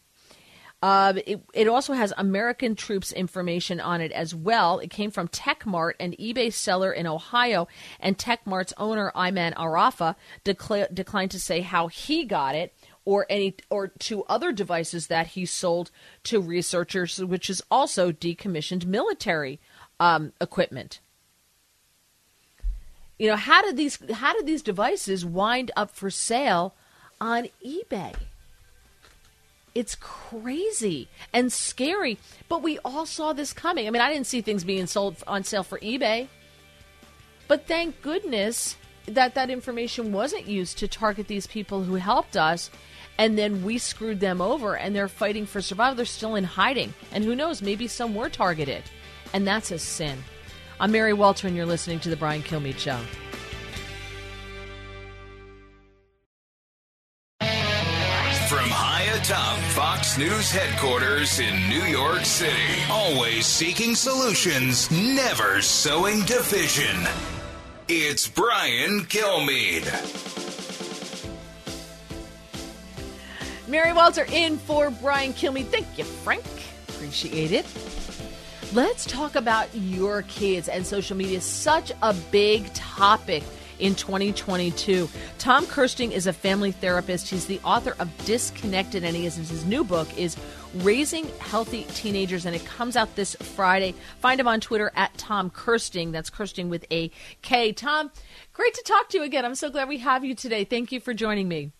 Uh, 0.81 1.13
it, 1.27 1.41
it 1.53 1.67
also 1.67 1.91
has 1.91 2.13
American 2.17 2.73
troops 2.73 3.11
information 3.11 3.81
on 3.81 3.99
it 3.99 4.13
as 4.13 4.33
well. 4.33 4.79
It 4.79 4.89
came 4.89 5.11
from 5.11 5.27
TechMart, 5.27 5.93
an 5.99 6.13
eBay 6.13 6.53
seller 6.53 6.91
in 6.91 7.05
Ohio, 7.05 7.67
and 7.99 8.17
TechMart's 8.17 8.73
owner, 8.77 9.11
Iman 9.13 9.53
Arafa, 9.55 10.15
decla- 10.45 10.93
declined 10.93 11.31
to 11.31 11.39
say 11.39 11.61
how 11.61 11.87
he 11.87 12.23
got 12.23 12.55
it 12.55 12.73
or 13.03 13.25
any 13.29 13.55
or 13.69 13.87
to 13.87 14.23
other 14.25 14.53
devices 14.53 15.07
that 15.07 15.27
he 15.27 15.45
sold 15.45 15.91
to 16.23 16.39
researchers, 16.39 17.17
which 17.17 17.49
is 17.49 17.61
also 17.69 18.11
decommissioned 18.11 18.85
military 18.85 19.59
um, 19.99 20.31
equipment. 20.39 21.01
You 23.17 23.27
know, 23.27 23.35
how 23.35 23.61
did 23.61 23.75
these 23.75 23.99
how 24.13 24.33
did 24.33 24.45
these 24.45 24.61
devices 24.61 25.25
wind 25.25 25.71
up 25.75 25.91
for 25.91 26.09
sale 26.09 26.73
on 27.19 27.49
eBay? 27.65 28.13
It's 29.79 29.95
crazy 29.95 31.07
and 31.31 31.53
scary, 31.53 32.17
but 32.49 32.61
we 32.61 32.79
all 32.79 33.05
saw 33.05 33.31
this 33.31 33.53
coming. 33.53 33.87
I 33.87 33.91
mean, 33.91 34.01
I 34.01 34.11
didn't 34.11 34.27
see 34.27 34.41
things 34.41 34.65
being 34.65 34.87
sold 34.87 35.23
on 35.25 35.45
sale 35.45 35.63
for 35.63 35.79
eBay, 35.79 36.27
but 37.47 37.65
thank 37.65 38.01
goodness 38.01 38.75
that 39.05 39.35
that 39.35 39.49
information 39.49 40.11
wasn't 40.11 40.47
used 40.47 40.79
to 40.79 40.89
target 40.89 41.29
these 41.29 41.47
people 41.47 41.81
who 41.81 41.95
helped 41.95 42.35
us 42.35 42.69
and 43.17 43.37
then 43.37 43.63
we 43.63 43.77
screwed 43.77 44.19
them 44.19 44.41
over 44.41 44.75
and 44.75 44.93
they're 44.93 45.07
fighting 45.07 45.45
for 45.45 45.61
survival. 45.61 45.95
They're 45.95 46.05
still 46.05 46.35
in 46.35 46.43
hiding. 46.43 46.93
And 47.13 47.23
who 47.23 47.33
knows, 47.33 47.61
maybe 47.61 47.87
some 47.87 48.13
were 48.13 48.29
targeted. 48.29 48.83
And 49.31 49.47
that's 49.47 49.71
a 49.71 49.79
sin. 49.79 50.17
I'm 50.81 50.91
Mary 50.91 51.13
Walter, 51.13 51.47
and 51.47 51.55
you're 51.55 51.65
listening 51.65 52.01
to 52.01 52.09
The 52.09 52.17
Brian 52.17 52.43
Kilmeade 52.43 52.79
Show. 52.79 52.99
From 58.49 58.88
high 59.19 59.25
atop 59.25 59.57
Fox 59.71 60.17
News 60.17 60.51
headquarters 60.51 61.39
in 61.39 61.69
New 61.69 61.83
York 61.83 62.25
City, 62.25 62.53
always 62.89 63.45
seeking 63.45 63.95
solutions, 63.95 64.89
never 64.91 65.61
sowing 65.61 66.21
division. 66.21 66.95
It's 67.87 68.27
Brian 68.27 69.01
Kilmeade. 69.01 69.87
Mary 73.67 73.93
Walter 73.93 74.25
in 74.31 74.57
for 74.57 74.89
Brian 74.89 75.33
Kilmeade. 75.33 75.67
Thank 75.67 75.97
you, 75.97 76.03
Frank. 76.03 76.45
Appreciate 76.89 77.51
it. 77.51 77.65
Let's 78.73 79.05
talk 79.05 79.35
about 79.35 79.67
your 79.73 80.23
kids 80.23 80.69
and 80.69 80.85
social 80.85 81.17
media. 81.17 81.41
Such 81.41 81.91
a 82.01 82.13
big 82.31 82.71
topic 82.73 83.43
in 83.79 83.95
2022. 83.95 85.09
Tom 85.37 85.65
Kersting 85.65 86.11
is 86.11 86.27
a 86.27 86.33
family 86.33 86.71
therapist. 86.71 87.29
He's 87.29 87.45
the 87.45 87.59
author 87.63 87.95
of 87.99 88.09
Disconnected, 88.25 89.03
and 89.03 89.15
he 89.15 89.25
is 89.25 89.35
his 89.35 89.65
new 89.65 89.83
book 89.83 90.07
is 90.17 90.37
Raising 90.75 91.27
Healthy 91.39 91.83
Teenagers, 91.95 92.45
and 92.45 92.55
it 92.55 92.65
comes 92.65 92.95
out 92.95 93.15
this 93.15 93.35
Friday. 93.35 93.95
Find 94.19 94.39
him 94.39 94.47
on 94.47 94.59
Twitter 94.59 94.91
at 94.95 95.17
Tom 95.17 95.49
Kersting. 95.49 96.11
That's 96.11 96.29
Kersting 96.29 96.69
with 96.69 96.85
a 96.91 97.11
K. 97.41 97.71
Tom, 97.71 98.11
great 98.53 98.73
to 98.75 98.83
talk 98.83 99.09
to 99.09 99.17
you 99.17 99.23
again. 99.23 99.45
I'm 99.45 99.55
so 99.55 99.69
glad 99.69 99.89
we 99.89 99.97
have 99.99 100.23
you 100.23 100.35
today. 100.35 100.63
Thank 100.63 100.91
you 100.91 100.99
for 100.99 101.13
joining 101.13 101.47
me. 101.47 101.71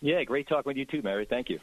Yeah, 0.00 0.24
great 0.24 0.48
talking 0.48 0.70
with 0.70 0.76
you 0.76 0.86
too, 0.86 1.02
Mary. 1.02 1.26
Thank 1.28 1.50
you. 1.50 1.60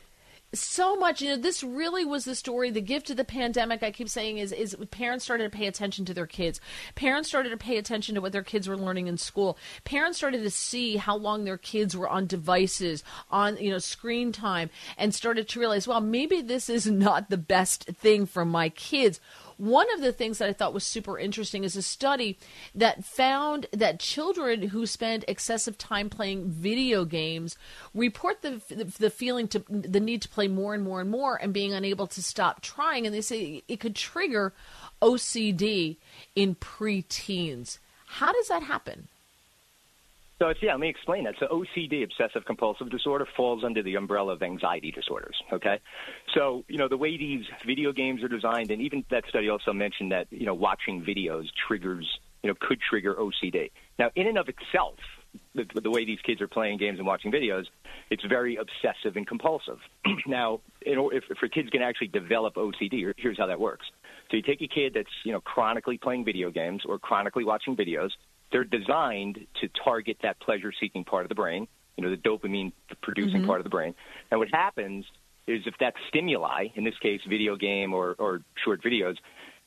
So 0.54 0.96
much, 0.96 1.22
you 1.22 1.30
know, 1.30 1.36
this 1.36 1.62
really 1.62 2.06
was 2.06 2.24
the 2.24 2.34
story. 2.34 2.72
The 2.72 2.80
gift 2.80 3.10
of 3.10 3.18
the 3.18 3.26
pandemic, 3.26 3.84
I 3.84 3.92
keep 3.92 4.08
saying, 4.08 4.38
is 4.38 4.54
is 4.54 4.78
parents 4.92 5.26
started 5.26 5.44
to 5.44 5.58
pay 5.58 5.68
attention 5.68 6.06
to 6.06 6.14
their 6.14 6.26
kids. 6.26 6.62
Parents 6.96 7.28
started 7.28 7.50
to 7.50 7.58
pay 7.58 7.78
attention 7.78 8.16
to 8.16 8.22
what 8.22 8.32
their 8.32 8.44
kids 8.44 8.68
were 8.68 8.78
learning 8.78 9.08
in 9.08 9.18
school. 9.18 9.58
Parents 9.84 10.18
started 10.18 10.44
to 10.44 10.50
see 10.50 10.96
how 10.96 11.18
long 11.18 11.44
their 11.44 11.58
kids 11.58 11.98
were 11.98 12.08
on 12.08 12.28
devices, 12.28 13.04
on 13.30 13.58
you 13.58 13.70
know 13.70 13.78
screen 13.78 14.32
time, 14.32 14.70
and 14.98 15.14
started 15.14 15.50
to 15.50 15.60
realize, 15.60 15.86
well, 15.86 16.00
maybe 16.00 16.42
this 16.42 16.70
is 16.70 16.88
not 16.88 17.30
the 17.30 17.38
best 17.38 17.84
thing 17.98 18.26
for 18.26 18.46
my 18.46 18.70
kids. 18.70 19.20
One 19.58 19.92
of 19.94 20.02
the 20.02 20.12
things 20.12 20.38
that 20.38 20.50
I 20.50 20.54
thought 20.54 20.74
was 20.74 20.86
super 20.86 21.18
interesting 21.18 21.64
is 21.64 21.76
a 21.76 21.82
study 21.82 22.38
that 22.76 23.04
found 23.04 23.66
that 23.72 24.00
children 24.00 24.70
who 24.70 24.86
spend 24.86 25.26
excessive 25.28 25.78
time 25.80 26.10
playing 26.10 26.50
video 26.50 27.06
games 27.06 27.58
report 27.94 28.44
the 28.44 28.62
the 29.00 29.10
feeling 29.10 29.48
to 29.50 29.64
the 29.68 30.00
need 30.00 30.22
to 30.22 30.30
play 30.30 30.48
more 30.48 30.76
and 30.76 30.84
more 30.84 31.02
and 31.02 31.10
more 31.10 31.38
and 31.38 31.54
being 31.54 31.74
unable 31.74 32.06
to 32.08 32.22
stop 32.22 32.62
trying 32.62 33.06
and 33.06 33.16
they 33.16 33.22
say 33.22 33.64
it 33.68 33.80
could 33.80 33.96
trigger 33.96 34.54
OCD 35.02 35.98
in 36.36 36.54
preteens. 36.56 37.80
How 38.06 38.32
does 38.32 38.48
that 38.50 38.64
happen? 38.64 39.08
So 40.40 40.50
it's, 40.50 40.62
yeah, 40.62 40.72
let 40.72 40.80
me 40.80 40.90
explain 40.90 41.24
that. 41.24 41.36
So 41.40 41.48
OCD, 41.48 42.04
obsessive 42.04 42.46
compulsive 42.46 42.92
disorder, 42.92 43.28
falls 43.36 43.64
under 43.64 43.82
the 43.82 43.96
umbrella 43.96 44.34
of 44.34 44.44
anxiety 44.44 44.92
disorders. 44.92 45.36
Okay, 45.52 45.80
so 46.36 46.64
you 46.68 46.78
know 46.78 46.88
the 46.88 46.98
way 46.98 47.18
these 47.18 47.46
video 47.66 47.92
games 47.92 48.24
are 48.24 48.28
designed, 48.28 48.70
and 48.70 48.82
even 48.82 49.04
that 49.10 49.24
study 49.30 49.50
also 49.50 49.74
mentioned 49.74 50.12
that 50.12 50.28
you 50.30 50.46
know 50.46 50.54
watching 50.54 51.04
videos 51.04 51.46
triggers, 51.68 52.20
you 52.44 52.50
know, 52.50 52.56
could 52.60 52.80
trigger 52.80 53.16
OCD. 53.16 53.72
Now, 53.98 54.12
in 54.16 54.28
and 54.28 54.38
of 54.38 54.48
itself, 54.48 55.00
the, 55.56 55.66
the 55.82 55.90
way 55.90 56.06
these 56.06 56.20
kids 56.22 56.40
are 56.42 56.48
playing 56.48 56.78
games 56.78 57.00
and 57.00 57.08
watching 57.08 57.32
videos, 57.32 57.66
it's 58.12 58.24
very 58.24 58.58
obsessive 58.58 59.16
and 59.16 59.26
compulsive. 59.26 59.80
now, 60.28 60.62
in, 60.86 61.00
if, 61.14 61.24
if 61.32 61.38
for 61.40 61.48
kids 61.48 61.70
can 61.72 61.82
actually 61.82 62.08
develop 62.08 62.56
OCD, 62.56 63.12
here's 63.18 63.40
how 63.40 63.48
that 63.48 63.60
works. 63.60 63.88
So 64.30 64.38
you 64.38 64.44
take 64.44 64.62
a 64.62 64.68
kid 64.68 64.94
that's 64.94 65.10
you 65.24 65.32
know 65.32 65.42
chronically 65.42 65.98
playing 65.98 66.26
video 66.26 66.52
games 66.52 66.84
or 66.86 67.00
chronically 67.00 67.44
watching 67.44 67.76
videos 67.76 68.12
they're 68.52 68.64
designed 68.64 69.40
to 69.62 69.70
target 69.84 70.18
that 70.24 70.40
pleasure 70.40 70.72
seeking 70.80 71.04
part 71.04 71.24
of 71.24 71.30
the 71.30 71.36
brain, 71.36 71.68
you 71.98 72.04
know, 72.04 72.10
the 72.10 72.18
dopamine 72.18 72.72
producing 73.02 73.42
Mhm. 73.42 73.48
part 73.48 73.60
of 73.60 73.64
the 73.64 73.70
brain. 73.70 73.94
And 74.32 74.40
what 74.40 74.50
happens 74.50 75.06
is 75.48 75.66
if 75.66 75.76
that 75.80 75.94
stimuli, 76.10 76.68
in 76.76 76.84
this 76.84 76.98
case, 77.00 77.22
video 77.28 77.56
game 77.56 77.94
or, 77.94 78.16
or 78.20 78.42
short 78.64 78.82
videos, 78.84 79.18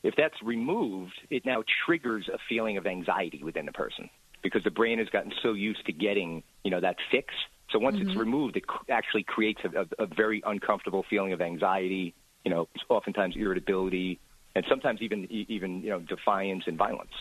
if 0.03 0.15
that's 0.15 0.41
removed, 0.43 1.13
it 1.29 1.45
now 1.45 1.63
triggers 1.85 2.27
a 2.27 2.37
feeling 2.49 2.77
of 2.77 2.87
anxiety 2.87 3.43
within 3.43 3.65
the 3.65 3.71
person 3.71 4.09
because 4.41 4.63
the 4.63 4.71
brain 4.71 4.97
has 4.97 5.09
gotten 5.09 5.31
so 5.43 5.53
used 5.53 5.85
to 5.85 5.91
getting, 5.93 6.43
you 6.63 6.71
know, 6.71 6.79
that 6.79 6.95
fix. 7.11 7.33
So 7.69 7.79
once 7.79 7.97
it's 7.99 8.11
Mhm. 8.11 8.17
removed, 8.17 8.57
it 8.57 8.63
actually 8.89 9.23
creates 9.23 9.61
a, 9.63 9.81
a, 9.81 10.03
a 10.03 10.07
very 10.07 10.41
uncomfortable 10.45 11.03
feeling 11.09 11.33
of 11.33 11.41
anxiety, 11.41 12.13
you 12.43 12.51
know, 12.51 12.67
oftentimes 12.89 13.35
irritability, 13.37 14.19
and 14.55 14.65
sometimes 14.67 15.01
even 15.01 15.31
even 15.31 15.81
you 15.81 15.89
know 15.89 15.99
defiance 15.99 16.63
and 16.67 16.77
violence. 16.77 17.13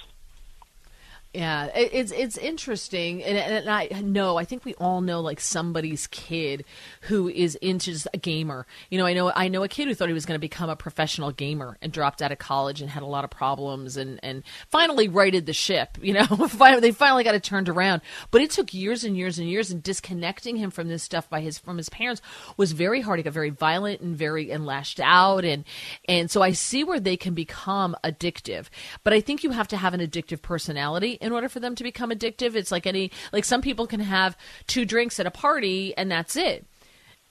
Yeah, 1.33 1.69
it's 1.77 2.11
it's 2.11 2.37
interesting, 2.37 3.23
and, 3.23 3.39
and 3.39 3.71
I 3.71 3.87
know 4.01 4.37
I 4.37 4.45
think 4.45 4.65
we 4.65 4.75
all 4.75 5.01
know 5.01 5.21
like 5.21 5.39
somebody's 5.39 6.09
kid 6.09 6.65
who 7.03 7.29
is 7.29 7.55
into 7.55 7.97
a 8.13 8.19
gamer. 8.19 8.67
You 8.91 8.99
know, 8.99 9.07
I 9.07 9.13
know 9.13 9.31
I 9.37 9.47
know 9.47 9.63
a 9.63 9.69
kid 9.69 9.87
who 9.87 9.95
thought 9.95 10.09
he 10.09 10.13
was 10.13 10.27
going 10.27 10.35
to 10.35 10.41
become 10.41 10.69
a 10.69 10.75
professional 10.75 11.31
gamer 11.31 11.79
and 11.81 11.93
dropped 11.93 12.21
out 12.21 12.33
of 12.33 12.39
college 12.39 12.81
and 12.81 12.91
had 12.91 13.05
a 13.05 13.07
lot 13.07 13.23
of 13.23 13.31
problems, 13.31 13.97
and 13.97 14.19
and 14.25 14.43
finally 14.71 15.07
righted 15.07 15.47
the 15.47 15.53
ship. 15.53 15.99
You 16.03 16.15
know, 16.15 16.27
they 16.81 16.91
finally 16.91 17.23
got 17.23 17.37
it 17.37 17.45
turned 17.45 17.69
around, 17.69 18.03
but 18.33 18.43
it 18.43 18.51
took 18.51 18.75
years 18.75 19.05
and 19.05 19.17
years 19.17 19.39
and 19.39 19.49
years, 19.49 19.71
and 19.71 19.85
disconnecting 19.85 20.57
him 20.57 20.73
from 20.73 20.89
this 20.89 21.05
stuff 21.05 21.31
by 21.31 21.43
his 21.43 21.61
from 21.61 21.77
his 21.77 21.89
parents 21.91 22.21
was 22.57 22.73
very 22.73 23.03
hard. 23.03 23.21
He 23.21 23.23
got 23.23 23.35
very 23.35 23.51
violent 23.51 24.01
and 24.01 24.17
very 24.17 24.51
and 24.51 24.67
lashed 24.67 24.99
out, 24.99 25.45
and 25.45 25.63
and 26.09 26.29
so 26.29 26.43
I 26.43 26.51
see 26.51 26.83
where 26.83 26.99
they 26.99 27.17
can 27.17 27.35
become 27.35 27.95
addictive, 28.03 28.67
but 29.05 29.13
I 29.13 29.21
think 29.21 29.45
you 29.45 29.53
have 29.53 29.69
to 29.69 29.77
have 29.77 29.95
an 29.95 30.01
addictive 30.01 30.43
personality 30.43 31.20
in 31.21 31.33
order 31.33 31.49
for 31.49 31.61
them 31.61 31.75
to 31.75 31.85
become 31.85 32.11
addictive. 32.11 32.55
It's 32.55 32.73
like 32.73 32.87
any 32.87 33.11
like 33.33 33.45
some 33.45 33.63
people 33.63 33.87
can 33.87 34.01
have 34.01 34.37
two 34.67 34.85
drinks 34.85 35.21
at 35.21 35.27
a 35.27 35.31
party 35.31 35.97
and 35.97 36.11
that's 36.11 36.37
it. 36.37 36.67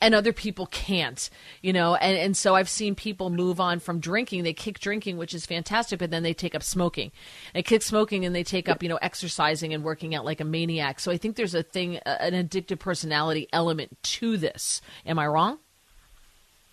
And 0.01 0.15
other 0.15 0.31
people 0.31 0.65
can't, 0.67 1.29
you 1.61 1.73
know, 1.73 1.93
and, 1.95 2.17
and 2.17 2.37
so 2.37 2.55
I've 2.55 2.69
seen 2.69 2.95
people 2.95 3.29
move 3.29 3.59
on 3.59 3.81
from 3.81 3.99
drinking. 3.99 4.43
They 4.43 4.53
kick 4.53 4.79
drinking, 4.79 5.17
which 5.17 5.33
is 5.33 5.45
fantastic, 5.45 5.99
but 5.99 6.09
then 6.09 6.23
they 6.23 6.33
take 6.33 6.55
up 6.55 6.63
smoking. 6.63 7.11
They 7.53 7.63
kick 7.63 7.81
smoking 7.81 8.23
and 8.23 8.33
they 8.33 8.45
take 8.45 8.69
up, 8.69 8.81
you 8.81 8.87
know, 8.87 8.99
exercising 9.01 9.73
and 9.73 9.83
working 9.83 10.15
out 10.15 10.23
like 10.23 10.39
a 10.39 10.45
maniac. 10.45 11.01
So 11.01 11.11
I 11.11 11.17
think 11.17 11.35
there's 11.35 11.53
a 11.53 11.63
thing, 11.63 11.97
an 11.97 12.31
addictive 12.31 12.79
personality 12.79 13.49
element 13.51 13.97
to 14.03 14.37
this. 14.37 14.81
Am 15.05 15.19
I 15.19 15.27
wrong? 15.27 15.59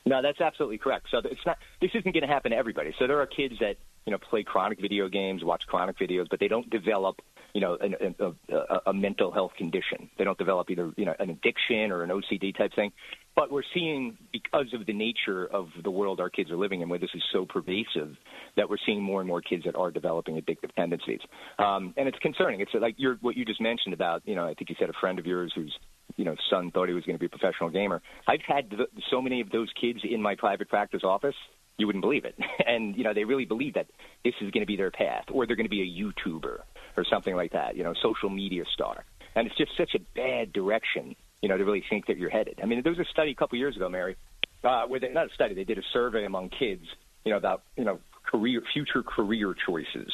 No, 0.06 0.22
that's 0.22 0.40
absolutely 0.40 0.78
correct. 0.78 1.08
So 1.10 1.18
it's 1.18 1.44
not. 1.44 1.58
This 1.80 1.90
isn't 1.94 2.12
going 2.12 2.22
to 2.22 2.28
happen 2.28 2.52
to 2.52 2.56
everybody. 2.56 2.94
So 2.98 3.06
there 3.06 3.20
are 3.20 3.26
kids 3.26 3.56
that 3.60 3.76
you 4.06 4.12
know 4.12 4.18
play 4.18 4.44
chronic 4.44 4.80
video 4.80 5.08
games, 5.08 5.42
watch 5.44 5.66
chronic 5.66 5.98
videos, 5.98 6.28
but 6.30 6.38
they 6.40 6.48
don't 6.48 6.70
develop 6.70 7.20
you 7.56 7.62
know, 7.62 7.78
an, 7.80 8.14
a, 8.18 8.54
a, 8.54 8.80
a 8.88 8.92
mental 8.92 9.32
health 9.32 9.52
condition. 9.56 10.10
They 10.18 10.24
don't 10.24 10.36
develop 10.36 10.70
either, 10.70 10.92
you 10.98 11.06
know, 11.06 11.14
an 11.18 11.30
addiction 11.30 11.90
or 11.90 12.02
an 12.02 12.10
OCD 12.10 12.54
type 12.54 12.74
thing. 12.74 12.92
But 13.34 13.50
we're 13.50 13.62
seeing, 13.72 14.18
because 14.30 14.74
of 14.74 14.84
the 14.84 14.92
nature 14.92 15.46
of 15.46 15.68
the 15.82 15.90
world 15.90 16.20
our 16.20 16.28
kids 16.28 16.50
are 16.50 16.56
living 16.58 16.82
in, 16.82 16.90
where 16.90 16.98
this 16.98 17.14
is 17.14 17.22
so 17.32 17.46
pervasive, 17.46 18.14
that 18.58 18.68
we're 18.68 18.76
seeing 18.84 19.02
more 19.02 19.22
and 19.22 19.28
more 19.28 19.40
kids 19.40 19.64
that 19.64 19.74
are 19.74 19.90
developing 19.90 20.38
addictive 20.38 20.74
tendencies. 20.76 21.20
Um, 21.58 21.94
and 21.96 22.06
it's 22.08 22.18
concerning. 22.18 22.60
It's 22.60 22.74
like 22.74 22.96
you're, 22.98 23.16
what 23.22 23.38
you 23.38 23.46
just 23.46 23.62
mentioned 23.62 23.94
about, 23.94 24.20
you 24.26 24.34
know, 24.34 24.44
I 24.44 24.52
think 24.52 24.68
you 24.68 24.76
said 24.78 24.90
a 24.90 24.98
friend 25.00 25.18
of 25.18 25.24
yours 25.24 25.50
whose, 25.54 25.74
you 26.16 26.24
know, 26.24 26.34
son 26.50 26.70
thought 26.70 26.88
he 26.88 26.94
was 26.94 27.04
going 27.04 27.16
to 27.16 27.20
be 27.20 27.26
a 27.26 27.30
professional 27.30 27.70
gamer. 27.70 28.02
I've 28.26 28.42
had 28.46 28.74
so 29.10 29.20
many 29.20 29.40
of 29.40 29.50
those 29.50 29.70
kids 29.78 30.00
in 30.02 30.22
my 30.22 30.34
private 30.34 30.68
practice 30.68 31.02
office 31.04 31.36
you 31.78 31.86
wouldn't 31.86 32.02
believe 32.02 32.24
it. 32.24 32.38
And 32.66 32.96
you 32.96 33.04
know, 33.04 33.14
they 33.14 33.24
really 33.24 33.44
believe 33.44 33.74
that 33.74 33.86
this 34.24 34.34
is 34.40 34.50
going 34.50 34.62
to 34.62 34.66
be 34.66 34.76
their 34.76 34.90
path, 34.90 35.26
or 35.30 35.46
they're 35.46 35.56
going 35.56 35.66
to 35.66 35.70
be 35.70 35.82
a 35.82 36.02
YouTuber 36.02 36.58
or 36.96 37.04
something 37.08 37.36
like 37.36 37.52
that. 37.52 37.76
You 37.76 37.84
know, 37.84 37.94
social 38.02 38.28
media 38.28 38.64
star. 38.72 39.04
And 39.36 39.46
it's 39.46 39.56
just 39.56 39.76
such 39.76 39.94
a 39.94 40.00
bad 40.16 40.52
direction, 40.52 41.14
you 41.42 41.48
know, 41.48 41.56
to 41.56 41.64
really 41.64 41.84
think 41.88 42.06
that 42.06 42.16
you're 42.16 42.30
headed. 42.30 42.58
I 42.62 42.66
mean, 42.66 42.82
there 42.82 42.90
was 42.90 42.98
a 42.98 43.10
study 43.10 43.30
a 43.30 43.34
couple 43.34 43.58
years 43.58 43.76
ago, 43.76 43.88
Mary, 43.88 44.16
uh, 44.64 44.86
where 44.86 44.98
they, 44.98 45.12
not 45.12 45.30
a 45.30 45.34
study, 45.34 45.54
they 45.54 45.64
did 45.64 45.78
a 45.78 45.82
survey 45.92 46.24
among 46.24 46.48
kids, 46.48 46.86
you 47.24 47.30
know, 47.30 47.36
about 47.36 47.62
you 47.76 47.84
know 47.84 48.00
career, 48.24 48.62
future 48.72 49.04
career 49.04 49.54
choices, 49.54 50.12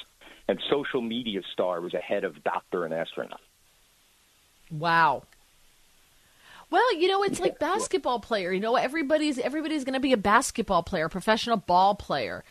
and 0.48 0.60
social 0.70 1.00
media 1.00 1.40
star 1.54 1.80
was 1.80 1.94
ahead 1.94 2.24
of 2.24 2.44
doctor 2.44 2.84
and 2.84 2.92
astronaut. 2.92 3.40
Wow. 4.70 5.22
Well, 6.72 6.94
you 6.94 7.06
know, 7.06 7.22
it's 7.22 7.38
like 7.38 7.58
basketball 7.58 8.18
player. 8.18 8.50
You 8.50 8.60
know, 8.60 8.76
everybody's 8.76 9.38
everybody's 9.38 9.84
going 9.84 9.92
to 9.92 10.00
be 10.00 10.14
a 10.14 10.16
basketball 10.16 10.82
player, 10.82 11.10
professional 11.10 11.58
ball 11.58 11.94
player. 11.94 12.44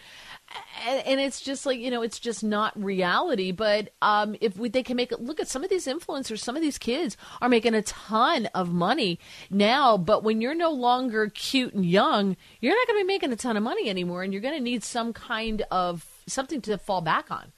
And, 0.85 1.07
and, 1.07 1.19
it's 1.19 1.41
just 1.41 1.65
like 1.65 1.80
you 1.80 1.89
know, 1.89 2.03
it's 2.03 2.19
just 2.19 2.43
not 2.43 2.80
reality. 2.80 3.52
But 3.52 3.93
um, 3.99 4.35
if 4.39 4.57
we, 4.57 4.69
they 4.69 4.84
can 4.84 4.95
make 4.95 5.11
it 5.11 5.22
look 5.22 5.39
at 5.39 5.48
some 5.48 5.64
of 5.64 5.72
these 5.72 5.88
influencers, 5.88 6.38
some 6.38 6.56
of 6.56 6.61
these 6.61 6.77
kids 6.77 7.18
are 7.41 7.49
making 7.49 7.73
a 7.73 7.81
ton 7.81 8.45
of 8.53 8.72
money 8.72 9.18
now. 9.49 9.98
But 9.98 10.23
when 10.23 10.39
you're 10.39 10.53
no 10.53 10.69
longer 10.69 11.31
cute 11.34 11.73
and 11.73 11.84
young, 11.84 12.38
you're 12.60 12.76
not 12.76 12.88
going 12.88 12.99
to 12.99 13.03
be 13.03 13.07
making 13.07 13.34
a 13.34 13.35
ton 13.35 13.57
of 13.57 13.64
money 13.64 13.89
anymore, 13.89 14.22
and 14.22 14.31
you're 14.31 14.41
going 14.41 14.57
to 14.57 14.64
need 14.64 14.84
some 14.84 15.14
kind 15.14 15.64
of 15.72 16.06
something 16.27 16.61
to 16.61 16.77
fall 16.77 17.02
back 17.02 17.31
on. 17.31 17.53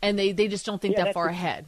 And 0.00 0.18
they 0.18 0.32
they 0.32 0.48
just 0.48 0.64
don't 0.64 0.80
think 0.80 0.96
Yeah, 0.96 1.04
that 1.04 1.14
far 1.14 1.26
ahead. 1.26 1.66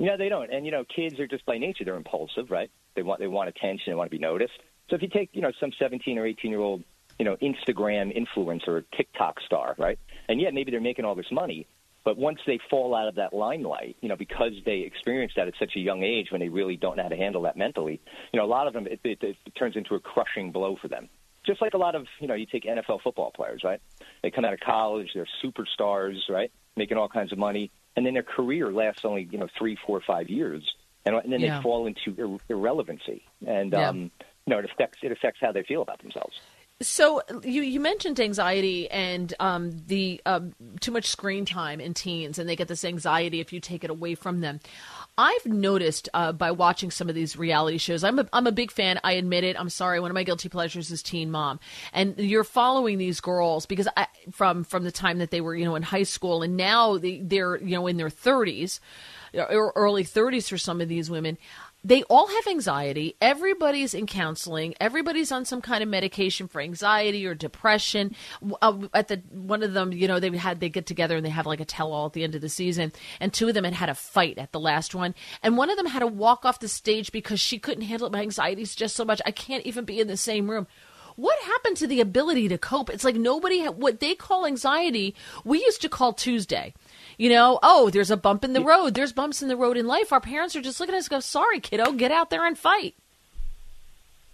Know, 0.00 0.16
they 0.16 0.28
don't. 0.28 0.52
And 0.52 0.66
you 0.66 0.72
know, 0.72 0.84
kids 0.84 1.20
are 1.20 1.28
just 1.28 1.46
by 1.46 1.58
nature 1.58 1.84
they're 1.84 1.94
impulsive, 1.94 2.50
right? 2.50 2.72
They 2.94 3.02
want 3.02 3.20
they 3.20 3.26
want 3.26 3.48
attention, 3.48 3.90
they 3.90 3.94
want 3.94 4.10
to 4.10 4.16
be 4.16 4.22
noticed. 4.22 4.54
So 4.90 4.96
if 4.96 5.02
you 5.02 5.08
take, 5.08 5.30
you 5.32 5.40
know, 5.40 5.52
some 5.60 5.72
17 5.78 6.18
or 6.18 6.26
18 6.26 6.50
year 6.50 6.60
old, 6.60 6.84
you 7.18 7.24
know, 7.24 7.36
Instagram 7.36 8.12
influencer 8.16 8.68
or 8.68 8.84
TikTok 8.96 9.40
star, 9.40 9.74
right? 9.78 9.98
And 10.28 10.40
yet 10.40 10.52
maybe 10.52 10.70
they're 10.70 10.80
making 10.80 11.04
all 11.04 11.14
this 11.14 11.30
money, 11.32 11.66
but 12.04 12.18
once 12.18 12.38
they 12.46 12.60
fall 12.70 12.94
out 12.94 13.08
of 13.08 13.14
that 13.14 13.32
limelight, 13.32 13.96
you 14.02 14.08
know, 14.08 14.16
because 14.16 14.52
they 14.66 14.80
experienced 14.80 15.36
that 15.36 15.48
at 15.48 15.54
such 15.58 15.72
a 15.76 15.80
young 15.80 16.02
age 16.02 16.30
when 16.30 16.40
they 16.40 16.50
really 16.50 16.76
don't 16.76 16.96
know 16.96 17.04
how 17.04 17.08
to 17.08 17.16
handle 17.16 17.42
that 17.42 17.56
mentally, 17.56 18.00
you 18.32 18.38
know, 18.38 18.44
a 18.44 18.46
lot 18.46 18.66
of 18.66 18.74
them 18.74 18.86
it, 18.86 19.00
it, 19.04 19.22
it 19.22 19.36
turns 19.58 19.76
into 19.76 19.94
a 19.94 20.00
crushing 20.00 20.52
blow 20.52 20.76
for 20.80 20.88
them. 20.88 21.08
Just 21.46 21.60
like 21.60 21.74
a 21.74 21.78
lot 21.78 21.94
of, 21.94 22.06
you 22.20 22.26
know, 22.26 22.34
you 22.34 22.46
take 22.46 22.64
NFL 22.64 23.02
football 23.02 23.30
players, 23.30 23.62
right? 23.64 23.80
They 24.22 24.30
come 24.30 24.44
out 24.44 24.54
of 24.54 24.60
college, 24.60 25.10
they're 25.14 25.28
superstars, 25.42 26.16
right? 26.28 26.50
Making 26.76 26.96
all 26.96 27.08
kinds 27.08 27.32
of 27.32 27.38
money, 27.38 27.70
and 27.96 28.04
then 28.04 28.14
their 28.14 28.22
career 28.22 28.72
lasts 28.72 29.02
only, 29.04 29.28
you 29.30 29.38
know, 29.38 29.48
three, 29.58 29.76
four, 29.86 30.00
five 30.06 30.28
years, 30.28 30.62
and, 31.04 31.14
and 31.16 31.32
then 31.32 31.40
Yeah. 31.40 31.58
they 31.58 31.62
fall 31.62 31.86
into 31.86 32.14
ir- 32.18 32.38
irrelevancy, 32.48 33.22
and 33.46 33.72
Yeah. 33.72 33.88
um, 33.88 34.10
you 34.46 34.50
know, 34.54 34.58
it 34.58 34.64
affects 34.64 34.98
it 35.02 35.12
affects 35.12 35.40
how 35.40 35.52
they 35.52 35.62
feel 35.62 35.82
about 35.82 36.00
themselves. 36.00 36.38
So 36.82 37.22
you 37.44 37.62
you 37.62 37.78
mentioned 37.78 38.18
anxiety 38.18 38.90
and 38.90 39.32
um, 39.38 39.70
the 39.86 40.20
um, 40.26 40.54
too 40.80 40.90
much 40.90 41.06
screen 41.06 41.44
time 41.44 41.80
in 41.80 41.94
teens, 41.94 42.38
and 42.38 42.48
they 42.48 42.56
get 42.56 42.66
this 42.66 42.84
anxiety 42.84 43.38
if 43.38 43.52
you 43.52 43.60
take 43.60 43.84
it 43.84 43.90
away 43.90 44.16
from 44.16 44.40
them. 44.40 44.58
I've 45.16 45.46
noticed 45.46 46.08
uh, 46.12 46.32
by 46.32 46.50
watching 46.50 46.90
some 46.90 47.08
of 47.08 47.14
these 47.14 47.36
reality 47.36 47.78
shows. 47.78 48.02
I'm 48.02 48.18
a, 48.18 48.28
I'm 48.32 48.48
a 48.48 48.52
big 48.52 48.72
fan. 48.72 48.98
I 49.04 49.12
admit 49.12 49.44
it. 49.44 49.58
I'm 49.58 49.68
sorry. 49.70 50.00
One 50.00 50.10
of 50.10 50.14
my 50.16 50.24
guilty 50.24 50.48
pleasures 50.48 50.90
is 50.90 51.00
Teen 51.04 51.30
Mom, 51.30 51.60
and 51.92 52.18
you're 52.18 52.42
following 52.42 52.98
these 52.98 53.20
girls 53.20 53.66
because 53.66 53.86
I, 53.96 54.08
from 54.32 54.64
from 54.64 54.82
the 54.82 54.90
time 54.92 55.18
that 55.18 55.30
they 55.30 55.40
were 55.40 55.54
you 55.54 55.64
know 55.66 55.76
in 55.76 55.84
high 55.84 56.02
school, 56.02 56.42
and 56.42 56.56
now 56.56 56.98
they, 56.98 57.20
they're 57.20 57.56
you 57.58 57.76
know 57.76 57.86
in 57.86 57.98
their 57.98 58.10
30s 58.10 58.80
or 59.36 59.72
early 59.76 60.04
30s 60.04 60.48
for 60.48 60.58
some 60.58 60.80
of 60.80 60.88
these 60.88 61.10
women 61.10 61.38
they 61.84 62.02
all 62.04 62.26
have 62.26 62.46
anxiety. 62.46 63.14
Everybody's 63.20 63.92
in 63.92 64.06
counseling. 64.06 64.74
Everybody's 64.80 65.30
on 65.30 65.44
some 65.44 65.60
kind 65.60 65.82
of 65.82 65.88
medication 65.88 66.48
for 66.48 66.60
anxiety 66.60 67.26
or 67.26 67.34
depression. 67.34 68.16
Uh, 68.62 68.88
at 68.94 69.08
the 69.08 69.22
one 69.30 69.62
of 69.62 69.74
them, 69.74 69.92
you 69.92 70.08
know, 70.08 70.18
they 70.18 70.34
had 70.34 70.60
they 70.60 70.70
get 70.70 70.86
together 70.86 71.16
and 71.16 71.26
they 71.26 71.30
have 71.30 71.44
like 71.44 71.60
a 71.60 71.64
tell-all 71.66 72.06
at 72.06 72.14
the 72.14 72.24
end 72.24 72.34
of 72.34 72.40
the 72.40 72.48
season. 72.48 72.90
And 73.20 73.32
two 73.32 73.48
of 73.48 73.54
them 73.54 73.64
had 73.64 73.74
had 73.74 73.90
a 73.90 73.94
fight 73.94 74.38
at 74.38 74.52
the 74.52 74.60
last 74.60 74.94
one, 74.94 75.14
and 75.42 75.58
one 75.58 75.68
of 75.68 75.76
them 75.76 75.86
had 75.86 76.00
to 76.00 76.06
walk 76.06 76.46
off 76.46 76.58
the 76.58 76.68
stage 76.68 77.12
because 77.12 77.38
she 77.38 77.58
couldn't 77.58 77.84
handle 77.84 78.06
it. 78.06 78.12
my 78.12 78.22
anxieties 78.22 78.74
just 78.74 78.96
so 78.96 79.04
much. 79.04 79.20
I 79.26 79.30
can't 79.30 79.66
even 79.66 79.84
be 79.84 80.00
in 80.00 80.08
the 80.08 80.16
same 80.16 80.50
room. 80.50 80.66
What 81.16 81.38
happened 81.42 81.76
to 81.76 81.86
the 81.86 82.00
ability 82.00 82.48
to 82.48 82.58
cope? 82.58 82.90
It's 82.90 83.04
like 83.04 83.14
nobody 83.14 83.64
ha- 83.64 83.70
what 83.70 84.00
they 84.00 84.14
call 84.14 84.46
anxiety. 84.46 85.14
We 85.44 85.60
used 85.60 85.82
to 85.82 85.88
call 85.88 86.12
Tuesday. 86.12 86.74
You 87.18 87.28
know, 87.28 87.58
oh, 87.62 87.90
there's 87.90 88.10
a 88.10 88.16
bump 88.16 88.44
in 88.44 88.52
the 88.52 88.62
road. 88.62 88.94
There's 88.94 89.12
bumps 89.12 89.42
in 89.42 89.48
the 89.48 89.56
road 89.56 89.76
in 89.76 89.86
life. 89.86 90.12
Our 90.12 90.20
parents 90.20 90.56
are 90.56 90.62
just 90.62 90.80
looking 90.80 90.94
at 90.94 90.98
us 90.98 91.06
and 91.06 91.10
go, 91.12 91.20
sorry, 91.20 91.60
kiddo, 91.60 91.92
get 91.92 92.10
out 92.10 92.30
there 92.30 92.46
and 92.46 92.58
fight. 92.58 92.94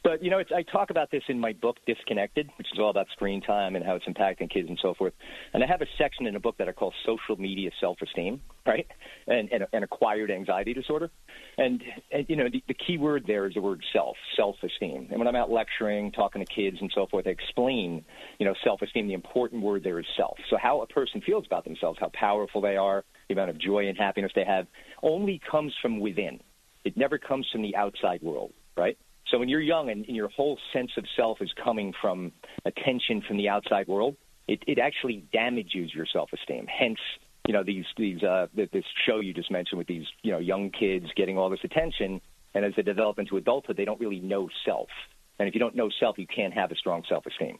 But 0.02 0.22
you 0.24 0.30
know, 0.30 0.38
it's, 0.38 0.50
I 0.50 0.62
talk 0.62 0.88
about 0.90 1.10
this 1.10 1.22
in 1.28 1.38
my 1.38 1.52
book 1.52 1.76
Disconnected, 1.86 2.48
which 2.56 2.68
is 2.72 2.78
all 2.78 2.88
about 2.88 3.08
screen 3.12 3.42
time 3.42 3.76
and 3.76 3.84
how 3.84 3.96
it's 3.96 4.06
impacting 4.06 4.50
kids 4.50 4.68
and 4.68 4.78
so 4.80 4.94
forth. 4.94 5.12
And 5.52 5.62
I 5.62 5.66
have 5.66 5.82
a 5.82 5.86
section 5.98 6.26
in 6.26 6.36
a 6.36 6.40
book 6.40 6.56
that 6.58 6.68
I 6.68 6.72
call 6.72 6.94
social 7.04 7.36
media 7.36 7.70
self-esteem, 7.80 8.40
right, 8.66 8.86
and 9.26 9.50
and, 9.52 9.66
and 9.72 9.84
acquired 9.84 10.30
anxiety 10.30 10.72
disorder. 10.72 11.10
And, 11.58 11.82
and 12.10 12.24
you 12.30 12.36
know, 12.36 12.48
the, 12.50 12.62
the 12.66 12.74
key 12.74 12.96
word 12.96 13.24
there 13.26 13.46
is 13.46 13.54
the 13.54 13.60
word 13.60 13.82
self, 13.92 14.16
self-esteem. 14.36 15.08
And 15.10 15.18
when 15.18 15.28
I'm 15.28 15.36
out 15.36 15.50
lecturing, 15.50 16.12
talking 16.12 16.44
to 16.44 16.50
kids 16.50 16.78
and 16.80 16.90
so 16.94 17.06
forth, 17.06 17.26
I 17.26 17.30
explain, 17.30 18.02
you 18.38 18.46
know, 18.46 18.54
self-esteem. 18.64 19.06
The 19.06 19.14
important 19.14 19.62
word 19.62 19.84
there 19.84 19.98
is 19.98 20.06
self. 20.16 20.38
So 20.48 20.56
how 20.56 20.80
a 20.80 20.86
person 20.86 21.20
feels 21.20 21.44
about 21.44 21.64
themselves, 21.64 21.98
how 22.00 22.10
powerful 22.14 22.62
they 22.62 22.76
are, 22.76 23.04
the 23.28 23.34
amount 23.34 23.50
of 23.50 23.58
joy 23.58 23.86
and 23.88 23.98
happiness 23.98 24.32
they 24.34 24.44
have, 24.44 24.66
only 25.02 25.40
comes 25.50 25.74
from 25.82 26.00
within. 26.00 26.40
It 26.84 26.96
never 26.96 27.18
comes 27.18 27.46
from 27.52 27.60
the 27.60 27.76
outside 27.76 28.22
world, 28.22 28.54
right? 28.78 28.96
So 29.30 29.38
when 29.38 29.48
you're 29.48 29.60
young 29.60 29.90
and, 29.90 30.04
and 30.06 30.16
your 30.16 30.28
whole 30.28 30.58
sense 30.72 30.90
of 30.96 31.04
self 31.16 31.40
is 31.40 31.50
coming 31.62 31.92
from 32.00 32.32
attention 32.64 33.22
from 33.26 33.36
the 33.36 33.48
outside 33.48 33.86
world, 33.86 34.16
it, 34.48 34.62
it 34.66 34.78
actually 34.78 35.24
damages 35.32 35.94
your 35.94 36.06
self-esteem. 36.12 36.66
Hence, 36.66 36.98
you 37.46 37.54
know 37.54 37.64
these 37.64 37.84
these 37.96 38.22
uh, 38.22 38.46
th- 38.54 38.70
this 38.70 38.84
show 39.06 39.20
you 39.20 39.32
just 39.32 39.50
mentioned 39.50 39.78
with 39.78 39.86
these 39.86 40.04
you 40.22 40.30
know 40.30 40.38
young 40.38 40.70
kids 40.70 41.06
getting 41.16 41.38
all 41.38 41.48
this 41.48 41.60
attention, 41.64 42.20
and 42.54 42.64
as 42.64 42.72
they 42.76 42.82
develop 42.82 43.18
into 43.18 43.36
adulthood, 43.36 43.76
they 43.76 43.84
don't 43.84 44.00
really 44.00 44.20
know 44.20 44.48
self. 44.64 44.88
And 45.38 45.48
if 45.48 45.54
you 45.54 45.60
don't 45.60 45.74
know 45.74 45.88
self, 45.98 46.18
you 46.18 46.26
can't 46.26 46.52
have 46.52 46.70
a 46.70 46.74
strong 46.74 47.02
self-esteem. 47.08 47.58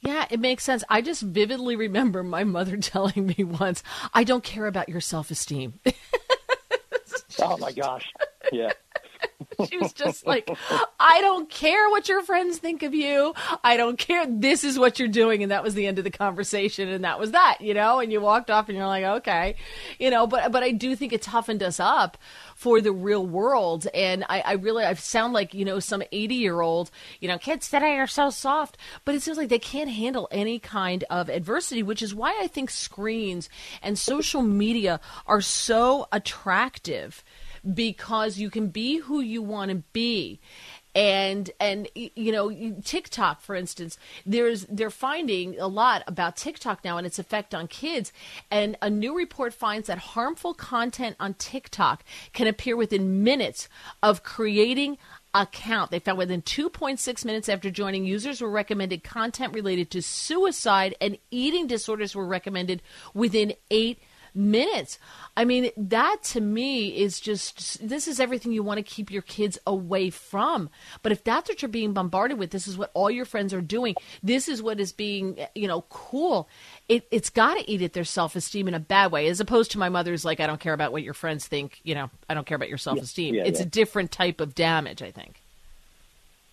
Yeah, 0.00 0.26
it 0.30 0.38
makes 0.38 0.64
sense. 0.64 0.84
I 0.90 1.00
just 1.00 1.22
vividly 1.22 1.76
remember 1.76 2.22
my 2.22 2.44
mother 2.44 2.76
telling 2.80 3.26
me 3.26 3.42
once, 3.42 3.82
I 4.12 4.22
don't 4.22 4.44
care 4.44 4.66
about 4.66 4.88
your 4.88 5.00
self 5.00 5.30
esteem. 5.30 5.80
oh 7.40 7.56
my 7.56 7.72
gosh. 7.72 8.04
Yeah. 8.52 8.70
she 9.68 9.78
was 9.78 9.92
just 9.92 10.26
like, 10.26 10.50
I 10.98 11.20
don't 11.20 11.48
care 11.48 11.88
what 11.90 12.08
your 12.08 12.22
friends 12.22 12.58
think 12.58 12.82
of 12.82 12.94
you. 12.94 13.34
I 13.62 13.76
don't 13.76 13.98
care. 13.98 14.26
This 14.28 14.64
is 14.64 14.78
what 14.78 14.98
you're 14.98 15.08
doing. 15.08 15.42
And 15.42 15.52
that 15.52 15.62
was 15.62 15.74
the 15.74 15.86
end 15.86 15.98
of 15.98 16.04
the 16.04 16.10
conversation. 16.10 16.88
And 16.88 17.04
that 17.04 17.18
was 17.18 17.32
that, 17.32 17.58
you 17.60 17.74
know, 17.74 18.00
and 18.00 18.12
you 18.12 18.20
walked 18.20 18.50
off 18.50 18.68
and 18.68 18.76
you're 18.76 18.86
like, 18.86 19.04
okay, 19.04 19.56
you 19.98 20.10
know, 20.10 20.26
but, 20.26 20.52
but 20.52 20.62
I 20.62 20.70
do 20.70 20.96
think 20.96 21.12
it 21.12 21.22
toughened 21.22 21.62
us 21.62 21.78
up 21.80 22.18
for 22.54 22.80
the 22.80 22.92
real 22.92 23.26
world. 23.26 23.86
And 23.94 24.24
I, 24.28 24.40
I 24.40 24.52
really, 24.52 24.84
I 24.84 24.94
sound 24.94 25.32
like, 25.32 25.54
you 25.54 25.64
know, 25.64 25.80
some 25.80 26.02
80 26.12 26.34
year 26.34 26.60
old, 26.60 26.90
you 27.20 27.28
know, 27.28 27.38
kids 27.38 27.68
today 27.68 27.98
are 27.98 28.06
so 28.06 28.30
soft, 28.30 28.76
but 29.04 29.14
it 29.14 29.22
seems 29.22 29.36
like 29.36 29.48
they 29.48 29.58
can't 29.58 29.90
handle 29.90 30.28
any 30.30 30.58
kind 30.58 31.04
of 31.10 31.28
adversity, 31.28 31.82
which 31.82 32.02
is 32.02 32.14
why 32.14 32.38
I 32.40 32.46
think 32.46 32.70
screens 32.70 33.48
and 33.82 33.98
social 33.98 34.42
media 34.42 35.00
are 35.26 35.40
so 35.40 36.08
attractive 36.12 37.24
because 37.72 38.38
you 38.38 38.50
can 38.50 38.68
be 38.68 38.98
who 38.98 39.20
you 39.20 39.42
want 39.42 39.70
to 39.70 39.76
be 39.92 40.40
and 40.94 41.50
and 41.58 41.88
you 41.94 42.30
know 42.30 42.50
TikTok 42.84 43.40
for 43.40 43.54
instance 43.54 43.98
there's 44.24 44.64
they're 44.66 44.90
finding 44.90 45.58
a 45.58 45.66
lot 45.66 46.02
about 46.06 46.36
TikTok 46.36 46.84
now 46.84 46.98
and 46.98 47.06
its 47.06 47.18
effect 47.18 47.54
on 47.54 47.66
kids 47.66 48.12
and 48.50 48.76
a 48.80 48.88
new 48.88 49.16
report 49.16 49.52
finds 49.52 49.88
that 49.88 49.98
harmful 49.98 50.54
content 50.54 51.16
on 51.18 51.34
TikTok 51.34 52.04
can 52.32 52.46
appear 52.46 52.76
within 52.76 53.24
minutes 53.24 53.68
of 54.02 54.22
creating 54.22 54.98
account. 55.34 55.90
They 55.90 55.98
found 55.98 56.18
within 56.18 56.42
2.6 56.42 57.24
minutes 57.24 57.48
after 57.48 57.68
joining, 57.68 58.04
users 58.04 58.40
were 58.40 58.48
recommended 58.48 59.02
content 59.02 59.52
related 59.52 59.90
to 59.90 60.00
suicide 60.00 60.94
and 61.00 61.18
eating 61.30 61.66
disorders 61.66 62.14
were 62.14 62.26
recommended 62.26 62.82
within 63.14 63.54
eight 63.70 63.98
minutes. 64.34 64.98
I 65.36 65.44
mean, 65.44 65.70
that 65.76 66.22
to 66.24 66.40
me 66.40 66.88
is 66.96 67.20
just 67.20 67.86
this 67.86 68.08
is 68.08 68.20
everything 68.20 68.52
you 68.52 68.62
want 68.62 68.78
to 68.78 68.82
keep 68.82 69.10
your 69.10 69.22
kids 69.22 69.58
away 69.66 70.10
from. 70.10 70.70
But 71.02 71.12
if 71.12 71.24
that's 71.24 71.48
what 71.48 71.62
you're 71.62 71.68
being 71.68 71.92
bombarded 71.92 72.38
with, 72.38 72.50
this 72.50 72.66
is 72.66 72.76
what 72.76 72.90
all 72.94 73.10
your 73.10 73.24
friends 73.24 73.54
are 73.54 73.60
doing. 73.60 73.94
This 74.22 74.48
is 74.48 74.62
what 74.62 74.80
is 74.80 74.92
being, 74.92 75.38
you 75.54 75.68
know, 75.68 75.82
cool. 75.82 76.48
It, 76.88 77.06
it's 77.10 77.30
got 77.30 77.54
to 77.54 77.70
eat 77.70 77.82
at 77.82 77.92
their 77.92 78.04
self 78.04 78.36
esteem 78.36 78.68
in 78.68 78.74
a 78.74 78.80
bad 78.80 79.12
way, 79.12 79.28
as 79.28 79.40
opposed 79.40 79.72
to 79.72 79.78
my 79.78 79.88
mother's 79.88 80.24
like, 80.24 80.40
I 80.40 80.46
don't 80.46 80.60
care 80.60 80.74
about 80.74 80.92
what 80.92 81.02
your 81.02 81.14
friends 81.14 81.46
think. 81.46 81.80
You 81.82 81.94
know, 81.94 82.10
I 82.28 82.34
don't 82.34 82.46
care 82.46 82.56
about 82.56 82.68
your 82.68 82.78
self 82.78 83.00
esteem. 83.00 83.34
yeah, 83.34 83.44
it's 83.44 83.60
yeah. 83.60 83.66
a 83.66 83.68
different 83.68 84.10
type 84.10 84.40
of 84.40 84.54
damage, 84.54 85.02
I 85.02 85.10
think. 85.10 85.43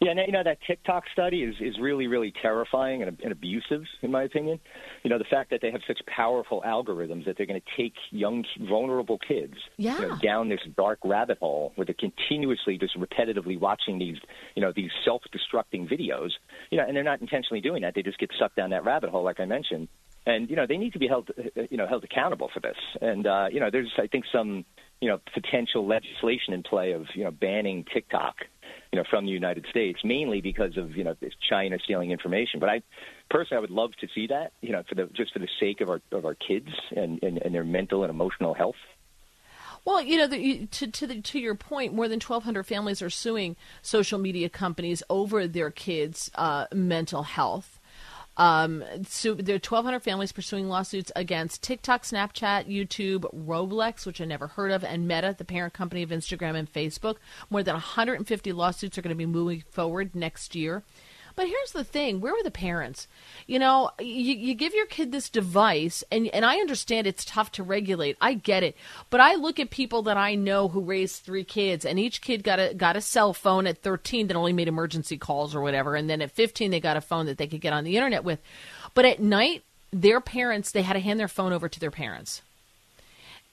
Yeah, 0.01 0.11
and 0.11 0.19
you 0.25 0.31
know 0.31 0.43
that 0.43 0.57
TikTok 0.65 1.03
study 1.13 1.43
is 1.43 1.55
is 1.59 1.77
really 1.79 2.07
really 2.07 2.33
terrifying 2.41 3.03
and, 3.03 3.19
and 3.21 3.31
abusive 3.31 3.83
in 4.01 4.09
my 4.09 4.23
opinion. 4.23 4.59
You 5.03 5.11
know 5.11 5.19
the 5.19 5.25
fact 5.29 5.51
that 5.51 5.59
they 5.61 5.69
have 5.69 5.81
such 5.87 5.99
powerful 6.07 6.63
algorithms 6.65 7.25
that 7.25 7.37
they're 7.37 7.45
going 7.45 7.61
to 7.61 7.81
take 7.81 7.93
young 8.09 8.43
vulnerable 8.67 9.19
kids 9.19 9.53
Yeah. 9.77 9.99
you 10.01 10.07
know, 10.07 10.17
down 10.17 10.49
this 10.49 10.59
dark 10.75 10.97
rabbit 11.03 11.37
hole 11.37 11.71
where 11.75 11.85
they're 11.85 11.93
continuously 11.93 12.79
just 12.79 12.97
repetitively 12.97 13.59
watching 13.59 13.99
these 13.99 14.17
you 14.55 14.61
know 14.63 14.73
these 14.75 14.89
self-destructing 15.05 15.87
videos. 15.87 16.31
You 16.71 16.79
know, 16.79 16.85
and 16.87 16.95
they're 16.95 17.03
not 17.03 17.21
intentionally 17.21 17.61
doing 17.61 17.83
that. 17.83 17.93
They 17.93 18.01
just 18.01 18.17
get 18.17 18.31
sucked 18.39 18.55
down 18.55 18.71
that 18.71 18.83
rabbit 18.83 19.11
hole, 19.11 19.23
like 19.23 19.39
I 19.39 19.45
mentioned. 19.45 19.87
And 20.25 20.49
you 20.49 20.55
know 20.55 20.65
they 20.67 20.77
need 20.77 20.93
to 20.93 20.99
be 20.99 21.07
held 21.07 21.29
you 21.69 21.77
know 21.77 21.85
held 21.87 22.03
accountable 22.03 22.49
for 22.51 22.59
this. 22.59 22.77
And 23.01 23.27
uh, 23.27 23.47
you 23.51 23.59
know 23.59 23.69
there's 23.71 23.91
I 23.99 24.07
think 24.07 24.25
some 24.31 24.65
you 24.99 25.09
know 25.09 25.19
potential 25.31 25.85
legislation 25.85 26.53
in 26.55 26.63
play 26.63 26.93
of 26.93 27.05
you 27.13 27.23
know 27.23 27.31
banning 27.31 27.85
TikTok 27.93 28.35
you 28.91 28.99
know, 28.99 29.05
from 29.09 29.25
the 29.25 29.31
United 29.31 29.65
States, 29.69 29.99
mainly 30.03 30.41
because 30.41 30.77
of 30.77 30.97
you 30.97 31.03
know 31.03 31.15
China 31.49 31.77
stealing 31.83 32.11
information. 32.11 32.59
But 32.59 32.69
I 32.69 32.81
personally, 33.29 33.57
I 33.57 33.61
would 33.61 33.71
love 33.71 33.91
to 34.01 34.07
see 34.13 34.27
that, 34.27 34.51
you 34.61 34.71
know, 34.71 34.83
for 34.87 34.95
the 34.95 35.05
just 35.13 35.33
for 35.33 35.39
the 35.39 35.47
sake 35.59 35.81
of 35.81 35.89
our 35.89 36.01
of 36.11 36.25
our 36.25 36.35
kids 36.35 36.69
and 36.95 37.21
and, 37.23 37.37
and 37.37 37.55
their 37.55 37.63
mental 37.63 38.03
and 38.03 38.09
emotional 38.09 38.53
health. 38.53 38.75
Well, 39.83 40.01
you 40.01 40.17
know, 40.17 40.27
the, 40.27 40.67
to 40.67 40.87
to 40.87 41.07
the, 41.07 41.21
to 41.21 41.39
your 41.39 41.55
point, 41.55 41.93
more 41.93 42.07
than 42.07 42.19
1,200 42.19 42.63
families 42.63 43.01
are 43.01 43.09
suing 43.09 43.55
social 43.81 44.19
media 44.19 44.47
companies 44.49 45.01
over 45.09 45.47
their 45.47 45.71
kids' 45.71 46.29
uh, 46.35 46.67
mental 46.73 47.23
health. 47.23 47.79
Um, 48.37 48.83
so 49.07 49.33
there 49.33 49.55
are 49.55 49.59
1,200 49.59 49.99
families 50.01 50.31
pursuing 50.31 50.69
lawsuits 50.69 51.11
against 51.15 51.61
TikTok, 51.61 52.03
Snapchat, 52.03 52.67
YouTube, 52.67 53.25
Roblox, 53.35 54.05
which 54.05 54.21
I 54.21 54.25
never 54.25 54.47
heard 54.47 54.71
of, 54.71 54.83
and 54.83 55.07
Meta, 55.07 55.35
the 55.37 55.45
parent 55.45 55.73
company 55.73 56.01
of 56.01 56.09
Instagram 56.09 56.55
and 56.55 56.71
Facebook. 56.71 57.17
More 57.49 57.63
than 57.63 57.73
150 57.73 58.51
lawsuits 58.53 58.97
are 58.97 59.01
going 59.01 59.09
to 59.09 59.15
be 59.15 59.25
moving 59.25 59.63
forward 59.69 60.15
next 60.15 60.55
year. 60.55 60.83
But 61.35 61.47
here's 61.47 61.71
the 61.71 61.83
thing: 61.83 62.21
where 62.21 62.33
were 62.33 62.43
the 62.43 62.51
parents? 62.51 63.07
You 63.47 63.59
know, 63.59 63.91
you, 63.99 64.35
you 64.35 64.53
give 64.53 64.73
your 64.73 64.85
kid 64.85 65.11
this 65.11 65.29
device, 65.29 66.03
and 66.11 66.27
and 66.27 66.45
I 66.45 66.57
understand 66.57 67.07
it's 67.07 67.25
tough 67.25 67.51
to 67.53 67.63
regulate. 67.63 68.17
I 68.21 68.33
get 68.33 68.63
it, 68.63 68.75
but 69.09 69.19
I 69.19 69.35
look 69.35 69.59
at 69.59 69.69
people 69.69 70.01
that 70.03 70.17
I 70.17 70.35
know 70.35 70.67
who 70.67 70.81
raised 70.81 71.23
three 71.23 71.43
kids, 71.43 71.85
and 71.85 71.99
each 71.99 72.21
kid 72.21 72.43
got 72.43 72.59
a 72.59 72.73
got 72.73 72.95
a 72.95 73.01
cell 73.01 73.33
phone 73.33 73.67
at 73.67 73.81
13 73.81 74.27
that 74.27 74.37
only 74.37 74.53
made 74.53 74.67
emergency 74.67 75.17
calls 75.17 75.55
or 75.55 75.61
whatever, 75.61 75.95
and 75.95 76.09
then 76.09 76.21
at 76.21 76.31
15 76.31 76.71
they 76.71 76.79
got 76.79 76.97
a 76.97 77.01
phone 77.01 77.25
that 77.25 77.37
they 77.37 77.47
could 77.47 77.61
get 77.61 77.73
on 77.73 77.83
the 77.83 77.97
internet 77.97 78.23
with. 78.23 78.39
But 78.93 79.05
at 79.05 79.19
night, 79.19 79.63
their 79.91 80.21
parents 80.21 80.71
they 80.71 80.81
had 80.81 80.93
to 80.93 80.99
hand 80.99 81.19
their 81.19 81.27
phone 81.27 81.53
over 81.53 81.69
to 81.69 81.79
their 81.79 81.91
parents, 81.91 82.41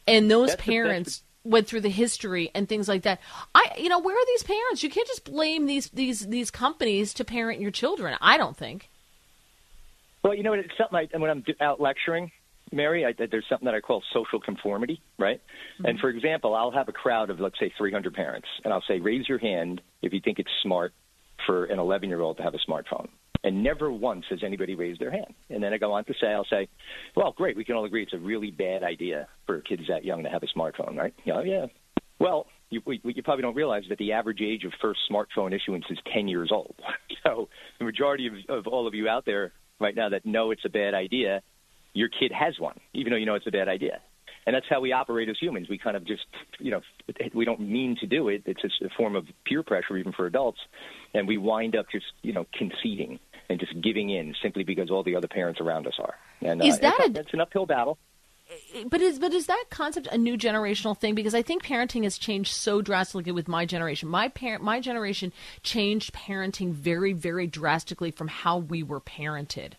and 0.06 0.30
those 0.30 0.50
That's 0.50 0.62
parents 0.62 1.22
went 1.44 1.66
through 1.66 1.80
the 1.80 1.88
history 1.88 2.50
and 2.54 2.68
things 2.68 2.88
like 2.88 3.02
that. 3.02 3.20
I, 3.54 3.72
you 3.78 3.88
know, 3.88 3.98
where 3.98 4.16
are 4.16 4.26
these 4.26 4.42
parents? 4.42 4.82
You 4.82 4.90
can't 4.90 5.06
just 5.06 5.24
blame 5.24 5.66
these 5.66 5.88
these 5.90 6.26
these 6.26 6.50
companies 6.50 7.14
to 7.14 7.24
parent 7.24 7.60
your 7.60 7.70
children. 7.70 8.16
I 8.20 8.36
don't 8.36 8.56
think. 8.56 8.88
Well, 10.22 10.34
you 10.34 10.42
know? 10.42 10.52
It's 10.52 10.68
something 10.76 11.08
I, 11.14 11.18
when 11.18 11.30
I'm 11.30 11.44
out 11.60 11.80
lecturing, 11.80 12.32
Mary, 12.72 13.06
I, 13.06 13.14
there's 13.30 13.46
something 13.48 13.66
that 13.66 13.74
I 13.74 13.80
call 13.80 14.02
social 14.12 14.40
conformity, 14.40 15.00
right? 15.18 15.40
Mm-hmm. 15.76 15.86
And 15.86 16.00
for 16.00 16.10
example, 16.10 16.54
I'll 16.54 16.72
have 16.72 16.88
a 16.88 16.92
crowd 16.92 17.30
of 17.30 17.40
let's 17.40 17.58
say 17.58 17.72
300 17.78 18.14
parents, 18.14 18.48
and 18.64 18.72
I'll 18.72 18.84
say, 18.86 18.98
raise 18.98 19.28
your 19.28 19.38
hand 19.38 19.80
if 20.02 20.12
you 20.12 20.20
think 20.20 20.38
it's 20.38 20.50
smart 20.62 20.92
for 21.46 21.64
an 21.66 21.78
11 21.78 22.08
year 22.08 22.20
old 22.20 22.36
to 22.38 22.42
have 22.42 22.54
a 22.54 22.58
smartphone. 22.58 23.08
And 23.44 23.62
never 23.62 23.92
once 23.92 24.24
has 24.30 24.40
anybody 24.44 24.74
raised 24.74 25.00
their 25.00 25.10
hand. 25.10 25.34
And 25.48 25.62
then 25.62 25.72
I 25.72 25.78
go 25.78 25.92
on 25.92 26.04
to 26.06 26.14
say, 26.20 26.28
I'll 26.28 26.46
say, 26.50 26.68
well, 27.14 27.32
great, 27.32 27.56
we 27.56 27.64
can 27.64 27.76
all 27.76 27.84
agree 27.84 28.02
it's 28.02 28.12
a 28.12 28.18
really 28.18 28.50
bad 28.50 28.82
idea 28.82 29.28
for 29.46 29.60
kids 29.60 29.82
that 29.88 30.04
young 30.04 30.24
to 30.24 30.28
have 30.28 30.42
a 30.42 30.58
smartphone, 30.58 30.96
right? 30.96 31.14
Yeah, 31.24 31.34
oh, 31.36 31.42
yeah. 31.42 31.66
Well, 32.18 32.46
you, 32.70 32.82
we, 32.84 33.00
you 33.04 33.22
probably 33.22 33.42
don't 33.42 33.54
realize 33.54 33.84
that 33.88 33.98
the 33.98 34.12
average 34.12 34.40
age 34.42 34.64
of 34.64 34.72
first 34.82 35.00
smartphone 35.10 35.54
issuance 35.54 35.84
is 35.88 35.98
10 36.12 36.28
years 36.28 36.50
old. 36.52 36.74
So 37.24 37.48
the 37.78 37.84
majority 37.84 38.28
of, 38.28 38.58
of 38.58 38.66
all 38.68 38.86
of 38.86 38.94
you 38.94 39.08
out 39.08 39.26
there 39.26 39.52
right 39.80 39.94
now 39.94 40.08
that 40.10 40.24
know 40.24 40.50
it's 40.52 40.64
a 40.64 40.68
bad 40.70 40.94
idea, 40.94 41.42
your 41.92 42.08
kid 42.08 42.32
has 42.32 42.58
one, 42.58 42.78
even 42.94 43.10
though 43.10 43.18
you 43.18 43.26
know 43.26 43.34
it's 43.34 43.46
a 43.46 43.50
bad 43.50 43.68
idea. 43.68 44.00
And 44.46 44.54
that's 44.54 44.66
how 44.70 44.80
we 44.80 44.92
operate 44.92 45.28
as 45.28 45.36
humans. 45.38 45.68
We 45.68 45.76
kind 45.76 45.94
of 45.94 46.06
just, 46.06 46.22
you 46.58 46.70
know, 46.70 46.80
we 47.34 47.44
don't 47.44 47.60
mean 47.60 47.96
to 48.00 48.06
do 48.06 48.28
it. 48.28 48.44
It's 48.46 48.62
just 48.62 48.80
a 48.80 48.88
form 48.96 49.14
of 49.14 49.26
peer 49.44 49.62
pressure, 49.62 49.98
even 49.98 50.12
for 50.12 50.24
adults. 50.24 50.58
And 51.12 51.28
we 51.28 51.36
wind 51.36 51.76
up 51.76 51.84
just, 51.92 52.06
you 52.22 52.32
know, 52.32 52.46
conceding 52.56 53.18
and 53.48 53.58
just 53.58 53.80
giving 53.80 54.10
in 54.10 54.34
simply 54.42 54.64
because 54.64 54.90
all 54.90 55.02
the 55.02 55.16
other 55.16 55.28
parents 55.28 55.60
around 55.60 55.86
us 55.86 55.94
are. 55.98 56.14
And 56.42 56.62
Is 56.62 56.76
uh, 56.76 56.80
that 56.82 56.96
it's, 57.00 57.16
a- 57.16 57.20
it's 57.20 57.34
an 57.34 57.40
uphill 57.40 57.66
battle. 57.66 57.98
But 58.86 59.02
is 59.02 59.18
but 59.18 59.34
is 59.34 59.46
that 59.46 59.64
concept 59.68 60.06
a 60.06 60.16
new 60.16 60.38
generational 60.38 60.96
thing? 60.96 61.14
Because 61.14 61.34
I 61.34 61.42
think 61.42 61.62
parenting 61.62 62.04
has 62.04 62.16
changed 62.16 62.54
so 62.54 62.80
drastically 62.80 63.30
with 63.30 63.46
my 63.46 63.66
generation. 63.66 64.08
My 64.08 64.28
parent, 64.28 64.62
my 64.62 64.80
generation 64.80 65.34
changed 65.62 66.14
parenting 66.14 66.72
very, 66.72 67.12
very 67.12 67.46
drastically 67.46 68.10
from 68.10 68.28
how 68.28 68.56
we 68.56 68.82
were 68.82 69.02
parented. 69.02 69.74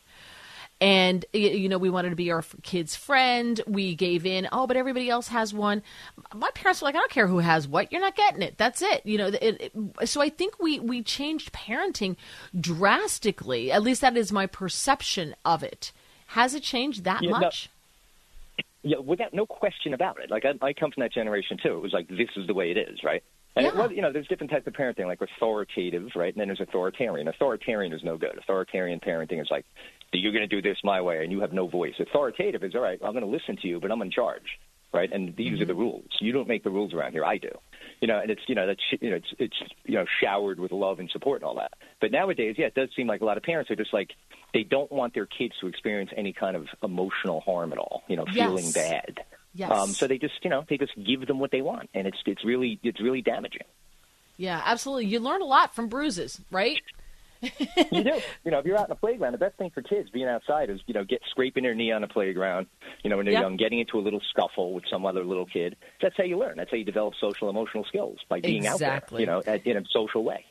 And 0.82 1.26
you 1.34 1.68
know, 1.68 1.78
we 1.78 1.90
wanted 1.90 2.12
to 2.12 2.16
be 2.16 2.32
our 2.32 2.44
kid's 2.64 2.96
friend. 2.96 3.60
We 3.68 3.96
gave 3.96 4.26
in. 4.26 4.48
Oh, 4.52 4.66
but 4.66 4.78
everybody 4.78 5.10
else 5.10 5.28
has 5.28 5.54
one. 5.54 5.82
My 6.34 6.50
parents 6.52 6.82
were 6.82 6.86
like, 6.86 6.96
I 6.96 7.00
don't 7.00 7.12
care 7.12 7.28
who 7.28 7.40
has 7.40 7.68
what. 7.68 7.92
You're 7.92 8.00
not 8.00 8.16
getting 8.16 8.42
it. 8.42 8.58
That's 8.58 8.82
it. 8.82 9.06
You 9.06 9.18
know. 9.18 9.28
It, 9.28 9.74
it, 9.76 10.10
so 10.10 10.22
I 10.22 10.30
think 10.30 10.58
we 10.58 10.80
we 10.80 11.04
changed 11.04 11.52
parenting 11.52 12.16
drastically. 12.58 13.72
At 13.72 13.84
least 13.84 14.02
that 14.02 14.16
is 14.16 14.32
my 14.32 14.46
perception 14.46 15.36
of 15.44 15.64
it. 15.64 15.92
Has 16.28 16.54
it 16.54 16.64
changed 16.64 17.04
that 17.04 17.24
Yeah, 17.24 17.32
no. 17.32 17.40
much? 17.40 17.70
Yeah, 18.82 19.00
without 19.00 19.34
no 19.34 19.46
question 19.46 19.94
about 19.94 20.20
it. 20.22 20.32
Like 20.32 20.46
I, 20.46 20.54
I 20.66 20.74
come 20.74 20.92
from 20.92 21.02
that 21.02 21.12
generation 21.12 21.58
too. 21.62 21.76
It 21.76 21.82
was 21.82 21.92
like 21.92 22.08
this 22.08 22.30
is 22.38 22.48
the 22.48 22.54
way 22.54 22.72
it 22.72 22.78
is, 22.78 23.04
right? 23.04 23.22
And 23.56 23.66
it 23.66 23.74
Yeah. 23.74 23.82
was, 23.82 23.92
you 23.92 24.02
know, 24.02 24.14
there's 24.14 24.28
different 24.28 24.52
types 24.52 24.68
of 24.68 24.74
parenting, 24.74 25.08
like 25.08 25.20
authoritative, 25.22 26.12
right? 26.16 26.34
And 26.34 26.40
then 26.40 26.48
there's 26.48 26.62
authoritarian. 26.62 27.28
Authoritarian 27.28 27.92
is 27.92 28.04
no 28.04 28.18
good. 28.18 28.38
Authoritarian 28.38 29.02
parenting 29.02 29.42
is 29.42 29.50
like 29.52 29.66
you're 30.18 30.32
going 30.34 30.48
to 30.48 30.56
do 30.56 30.62
this 30.62 30.78
my 30.84 31.02
way, 31.02 31.24
and 31.24 31.32
you 31.32 31.42
have 31.42 31.54
no 31.54 31.68
voice. 31.68 31.94
Authoritative 32.00 32.64
is 32.64 32.74
all 32.76 32.82
right. 32.82 33.00
I'm 33.04 33.12
going 33.14 33.24
to 33.24 33.30
listen 33.30 33.58
to 33.62 33.68
you, 33.68 33.80
but 33.80 33.92
I'm 33.92 34.02
in 34.02 34.10
charge, 34.12 34.58
right? 34.92 35.12
And 35.12 35.36
these 35.36 35.62
are 35.62 35.66
the 35.66 35.76
rules. 35.76 36.08
You 36.20 36.32
don't 36.32 36.48
make 36.48 36.64
the 36.64 36.72
rules 36.72 36.94
around 36.94 37.12
here. 37.12 37.24
I 37.24 37.38
do. 37.38 37.52
You 38.02 38.08
know, 38.08 38.20
and 38.20 38.32
it's 38.32 38.42
you 38.48 38.56
know 38.56 38.66
that's 38.66 38.82
you 39.02 39.10
know 39.10 39.18
it's 39.18 39.34
it's 39.38 39.58
you 39.86 39.96
know 39.96 40.06
showered 40.22 40.60
with 40.60 40.72
love 40.72 41.00
and 41.00 41.10
support 41.12 41.42
and 41.42 41.48
all 41.50 41.56
that. 41.56 41.74
But 42.02 42.12
nowadays, 42.12 42.56
yeah, 42.58 42.68
it 42.68 42.74
does 42.76 42.90
seem 42.96 43.08
like 43.08 43.22
a 43.22 43.26
lot 43.26 43.38
of 43.38 43.44
parents 43.44 43.70
are 43.72 43.76
just 43.76 43.94
like 43.94 44.12
they 44.54 44.64
don't 44.64 44.92
want 44.92 45.14
their 45.14 45.26
kids 45.26 45.54
to 45.62 45.68
experience 45.68 46.10
any 46.16 46.32
kind 46.34 46.56
of 46.56 46.66
emotional 46.82 47.42
harm 47.42 47.72
at 47.74 47.78
all. 47.78 48.04
You 48.08 48.16
know, 48.16 48.26
feeling 48.26 48.64
Yes. 48.66 48.74
bad. 48.74 49.20
Yes. 49.54 49.72
Um, 49.72 49.90
so 49.90 50.08
they 50.08 50.18
just 50.18 50.36
you 50.44 50.50
know 50.50 50.64
they 50.70 50.78
just 50.78 50.94
give 51.06 51.28
them 51.28 51.40
what 51.40 51.52
they 51.52 51.62
want, 51.62 51.90
and 51.94 52.08
it's 52.08 52.18
it's 52.26 52.46
really 52.46 52.80
it's 52.84 53.02
really 53.02 53.22
damaging. 53.22 53.64
Yeah, 54.38 54.62
absolutely. 54.64 55.08
You 55.08 55.20
learn 55.20 55.42
a 55.42 55.46
lot 55.46 55.76
from 55.76 55.90
bruises, 55.90 56.40
right? 56.50 56.80
you 57.92 58.04
do. 58.04 58.20
You 58.44 58.52
know, 58.52 58.60
if 58.60 58.66
you're 58.66 58.78
out 58.78 58.86
in 58.86 58.90
the 58.90 58.96
playground, 58.96 59.34
the 59.34 59.38
best 59.38 59.58
thing 59.58 59.70
for 59.70 59.82
kids 59.82 60.10
being 60.10 60.28
outside 60.28 60.70
is, 60.70 60.80
you 60.88 60.94
know, 60.94 61.04
get 61.04 61.22
scraping 61.30 61.64
their 61.64 61.76
knee 61.76 61.92
on 61.92 62.02
the 62.02 62.08
playground, 62.08 62.68
you 63.04 63.10
know, 63.10 63.18
when 63.18 63.26
they're 63.26 63.34
Yep. 63.34 63.42
young, 63.42 63.58
getting 63.58 63.80
into 63.80 63.98
a 63.98 64.02
little 64.02 64.22
scuffle 64.30 64.74
with 64.74 64.84
some 64.90 65.06
other 65.06 65.24
little 65.24 65.46
kid. 65.46 65.76
That's 66.02 66.16
how 66.18 66.24
you 66.26 66.38
learn. 66.38 66.58
That's 66.58 66.70
how 66.72 66.78
you 66.78 66.84
develop 66.84 67.14
social 67.20 67.50
emotional 67.50 67.86
skills 67.86 68.18
by 68.28 68.40
being 68.42 68.68
out 68.68 68.80
there, 68.80 69.02
you 69.18 69.26
know, 69.26 69.40
in 69.42 69.78
a 69.78 69.84
social 69.92 70.24
way. 70.24 70.46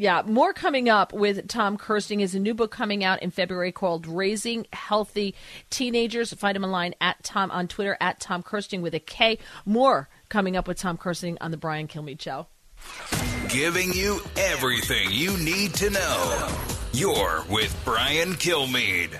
Yeah, 0.00 0.22
more 0.24 0.52
coming 0.52 0.88
up 0.88 1.12
with 1.12 1.48
Tom 1.48 1.76
Kersting. 1.76 2.20
Is 2.20 2.32
a 2.32 2.38
new 2.38 2.54
book 2.54 2.70
coming 2.70 3.02
out 3.02 3.20
in 3.20 3.32
February 3.32 3.72
called 3.72 4.06
"Raising 4.06 4.64
Healthy 4.72 5.34
Teenagers." 5.70 6.32
Find 6.34 6.56
him 6.56 6.62
online 6.64 6.94
at 7.00 7.24
Tom 7.24 7.50
on 7.50 7.66
Twitter 7.66 7.96
at 8.00 8.20
Tom 8.20 8.44
Kersting 8.44 8.80
with 8.80 8.94
a 8.94 9.00
K. 9.00 9.38
More 9.66 10.08
coming 10.28 10.56
up 10.56 10.68
with 10.68 10.78
Tom 10.78 10.98
Kersting 10.98 11.36
on 11.40 11.50
the 11.50 11.56
Brian 11.56 11.88
Kilmeade 11.88 12.20
Show. 12.22 12.46
Giving 13.48 13.92
you 13.92 14.20
everything 14.36 15.10
you 15.10 15.36
need 15.38 15.74
to 15.74 15.90
know. 15.90 16.48
You're 16.92 17.44
with 17.48 17.74
Brian 17.84 18.34
Kilmeade. 18.34 19.18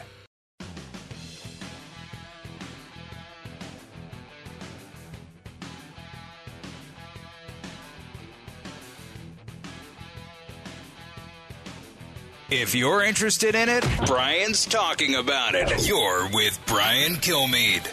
If 12.51 12.75
you're 12.75 13.05
interested 13.05 13.55
in 13.55 13.69
it, 13.69 13.85
Brian's 14.07 14.65
talking 14.65 15.17
about 15.17 15.55
it. 15.55 15.87
You're 15.87 16.31
with 16.33 16.59
Brian 16.67 17.17
Kilmeade. 17.17 17.93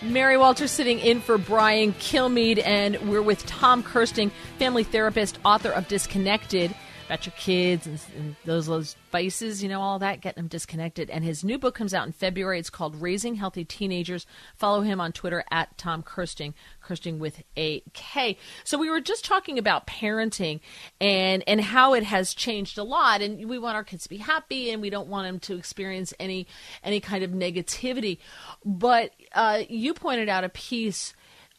Mary 0.00 0.36
Walter 0.36 0.68
sitting 0.68 1.00
in 1.00 1.20
for 1.20 1.38
Brian 1.38 1.92
Kilmeade, 1.94 2.62
and 2.64 3.10
we're 3.10 3.20
with 3.20 3.44
Tom 3.46 3.82
Kersting, 3.82 4.30
family 4.58 4.84
therapist, 4.84 5.38
author 5.44 5.70
of 5.70 5.88
Disconnected. 5.88 6.72
About 7.08 7.24
your 7.24 7.32
kids 7.38 7.86
and, 7.86 7.98
and 8.18 8.36
those 8.44 8.66
those 8.66 8.94
vices, 9.10 9.62
you 9.62 9.68
know, 9.68 9.80
all 9.80 9.98
that, 9.98 10.20
getting 10.20 10.42
them 10.42 10.48
disconnected. 10.48 11.08
And 11.08 11.24
his 11.24 11.42
new 11.42 11.58
book 11.58 11.74
comes 11.74 11.94
out 11.94 12.06
in 12.06 12.12
February. 12.12 12.58
It's 12.58 12.68
called 12.68 13.00
Raising 13.00 13.36
Healthy 13.36 13.64
Teenagers. 13.64 14.26
Follow 14.56 14.82
him 14.82 15.00
on 15.00 15.12
Twitter 15.12 15.42
at 15.50 15.76
Tom 15.78 16.02
Kirsting, 16.02 16.52
Kersting 16.82 17.18
with 17.18 17.42
a 17.56 17.82
K. 17.94 18.36
So 18.62 18.76
we 18.76 18.90
were 18.90 19.00
just 19.00 19.24
talking 19.24 19.58
about 19.58 19.86
parenting 19.86 20.60
and 21.00 21.42
and 21.46 21.62
how 21.62 21.94
it 21.94 22.04
has 22.04 22.34
changed 22.34 22.76
a 22.76 22.84
lot. 22.84 23.22
And 23.22 23.48
we 23.48 23.58
want 23.58 23.76
our 23.76 23.84
kids 23.84 24.02
to 24.02 24.10
be 24.10 24.18
happy, 24.18 24.70
and 24.70 24.82
we 24.82 24.90
don't 24.90 25.08
want 25.08 25.26
them 25.26 25.40
to 25.40 25.56
experience 25.56 26.12
any 26.20 26.46
any 26.84 27.00
kind 27.00 27.24
of 27.24 27.30
negativity. 27.30 28.18
But 28.66 29.12
uh, 29.34 29.62
you 29.66 29.94
pointed 29.94 30.28
out 30.28 30.44
a 30.44 30.50
piece 30.50 31.14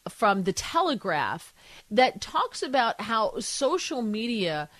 from 0.08 0.44
the 0.44 0.52
Telegraph 0.52 1.52
that 1.90 2.20
talks 2.20 2.62
about 2.62 3.00
how 3.00 3.38
social 3.40 4.00
media 4.00 4.70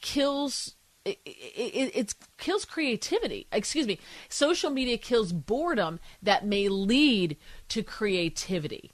kills 0.00 0.74
it, 1.04 1.18
it, 1.24 1.96
it, 1.96 2.14
kills 2.36 2.64
creativity. 2.64 3.46
Excuse 3.52 3.86
me. 3.86 3.98
Social 4.28 4.70
media 4.70 4.98
kills 4.98 5.32
boredom 5.32 5.98
that 6.22 6.44
may 6.44 6.68
lead 6.68 7.36
to 7.68 7.82
creativity. 7.82 8.92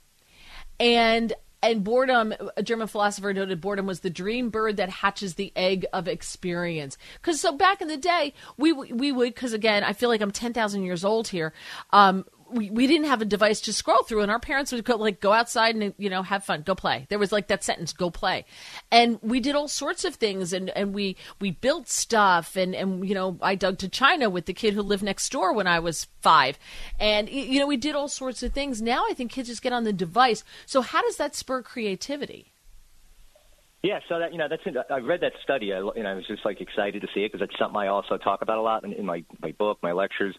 And 0.78 1.32
and 1.62 1.82
boredom, 1.82 2.32
a 2.56 2.62
German 2.62 2.86
philosopher 2.86 3.32
noted 3.32 3.60
boredom 3.60 3.86
was 3.86 4.00
the 4.00 4.10
dream 4.10 4.50
bird 4.50 4.76
that 4.76 4.88
hatches 4.88 5.34
the 5.34 5.52
egg 5.56 5.84
of 5.92 6.06
experience. 6.06 6.96
Because 7.14 7.40
so 7.40 7.56
back 7.56 7.80
in 7.80 7.88
the 7.88 7.96
day, 7.96 8.34
we 8.56 8.72
we 8.72 9.10
would 9.10 9.34
because 9.34 9.52
again, 9.52 9.82
I 9.82 9.92
feel 9.92 10.08
like 10.08 10.20
I'm 10.20 10.30
ten 10.30 10.52
thousand 10.52 10.84
years 10.84 11.04
old 11.04 11.28
here. 11.28 11.52
Um, 11.90 12.24
we, 12.50 12.70
we 12.70 12.86
didn't 12.86 13.06
have 13.06 13.22
a 13.22 13.26
device 13.26 13.60
to 13.62 13.72
scroll 13.72 14.02
through 14.02 14.22
and 14.22 14.30
our 14.30 14.38
parents 14.38 14.72
would 14.72 14.84
go 14.84 14.96
like 14.96 15.20
go 15.20 15.32
outside 15.32 15.74
and 15.74 15.94
you 15.98 16.10
know 16.10 16.22
have 16.22 16.44
fun 16.44 16.62
go 16.62 16.74
play. 16.74 17.06
There 17.08 17.18
was 17.18 17.32
like 17.32 17.48
that 17.48 17.64
sentence 17.64 17.92
go 17.92 18.10
play. 18.10 18.44
And 18.90 19.18
we 19.22 19.40
did 19.40 19.54
all 19.54 19.68
sorts 19.68 20.04
of 20.04 20.14
things 20.16 20.52
and 20.52 20.70
and 20.70 20.94
we 20.94 21.16
we 21.40 21.50
built 21.50 21.88
stuff 21.88 22.56
and 22.56 22.74
and 22.74 23.06
you 23.08 23.14
know 23.14 23.38
i 23.42 23.54
dug 23.54 23.78
to 23.78 23.88
china 23.88 24.30
with 24.30 24.46
the 24.46 24.54
kid 24.54 24.74
who 24.74 24.82
lived 24.82 25.02
next 25.02 25.30
door 25.30 25.52
when 25.52 25.66
i 25.66 25.78
was 25.78 26.06
five. 26.20 26.58
And 26.98 27.28
you 27.28 27.58
know 27.58 27.66
we 27.66 27.76
did 27.76 27.94
all 27.94 28.08
sorts 28.08 28.42
of 28.42 28.52
things. 28.52 28.82
Now 28.82 29.04
i 29.08 29.14
think 29.14 29.32
kids 29.32 29.48
just 29.48 29.62
get 29.62 29.72
on 29.72 29.84
the 29.84 29.92
device. 29.92 30.44
So 30.66 30.82
how 30.82 31.02
does 31.02 31.16
that 31.16 31.34
spur 31.34 31.62
creativity 31.62 32.52
yeah, 33.86 34.00
so 34.08 34.18
that 34.18 34.32
you 34.32 34.38
know 34.38 34.48
that's 34.48 34.62
I 34.90 34.98
read 34.98 35.20
that 35.20 35.32
study. 35.44 35.72
I 35.72 35.78
you 35.78 36.02
know 36.02 36.10
I 36.10 36.14
was 36.14 36.26
just 36.26 36.44
like 36.44 36.60
excited 36.60 37.02
to 37.02 37.08
see 37.14 37.20
it 37.20 37.30
because 37.30 37.48
it's 37.48 37.56
something 37.56 37.76
I 37.76 37.86
also 37.86 38.16
talk 38.16 38.42
about 38.42 38.58
a 38.58 38.60
lot 38.60 38.82
in, 38.82 38.92
in 38.92 39.06
my 39.06 39.24
my 39.40 39.52
book, 39.52 39.78
my 39.80 39.92
lectures. 39.92 40.34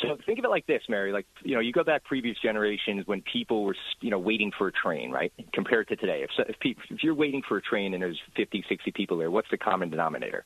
So 0.00 0.16
think 0.24 0.38
of 0.38 0.44
it 0.44 0.50
like 0.50 0.68
this, 0.68 0.82
Mary. 0.88 1.10
Like 1.10 1.26
you 1.42 1.56
know 1.56 1.60
you 1.60 1.72
go 1.72 1.82
back 1.82 2.04
previous 2.04 2.36
generations 2.40 3.04
when 3.06 3.20
people 3.22 3.64
were 3.64 3.74
you 4.00 4.10
know 4.10 4.20
waiting 4.20 4.52
for 4.56 4.68
a 4.68 4.72
train, 4.72 5.10
right? 5.10 5.32
Compared 5.52 5.88
to 5.88 5.96
today, 5.96 6.22
if 6.22 6.30
if, 6.48 6.60
people, 6.60 6.84
if 6.90 7.02
you're 7.02 7.14
waiting 7.14 7.42
for 7.48 7.56
a 7.56 7.62
train 7.62 7.92
and 7.92 8.02
there's 8.02 8.20
50, 8.36 8.64
60 8.68 8.92
people 8.92 9.18
there, 9.18 9.32
what's 9.32 9.50
the 9.50 9.58
common 9.58 9.90
denominator? 9.90 10.44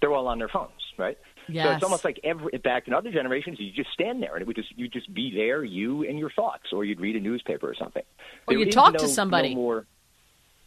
They're 0.00 0.12
all 0.12 0.26
on 0.28 0.38
their 0.38 0.48
phones, 0.48 0.72
right? 0.96 1.18
Yes. 1.48 1.66
So 1.66 1.72
it's 1.74 1.84
almost 1.84 2.04
like 2.04 2.18
every 2.24 2.56
back 2.58 2.88
in 2.88 2.94
other 2.94 3.12
generations, 3.12 3.58
you 3.60 3.70
just 3.72 3.92
stand 3.92 4.22
there 4.22 4.34
and 4.34 4.40
it 4.40 4.46
would 4.46 4.56
just 4.56 4.72
you 4.74 4.88
just 4.88 5.12
be 5.12 5.32
there, 5.34 5.62
you 5.62 6.08
and 6.08 6.18
your 6.18 6.30
thoughts, 6.30 6.72
or 6.72 6.86
you'd 6.86 7.00
read 7.00 7.16
a 7.16 7.20
newspaper 7.20 7.68
or 7.68 7.74
something. 7.74 8.02
Or 8.46 8.54
you 8.54 8.70
talk 8.70 8.94
no, 8.94 9.00
to 9.00 9.08
somebody. 9.08 9.54
No 9.54 9.60
more, 9.60 9.86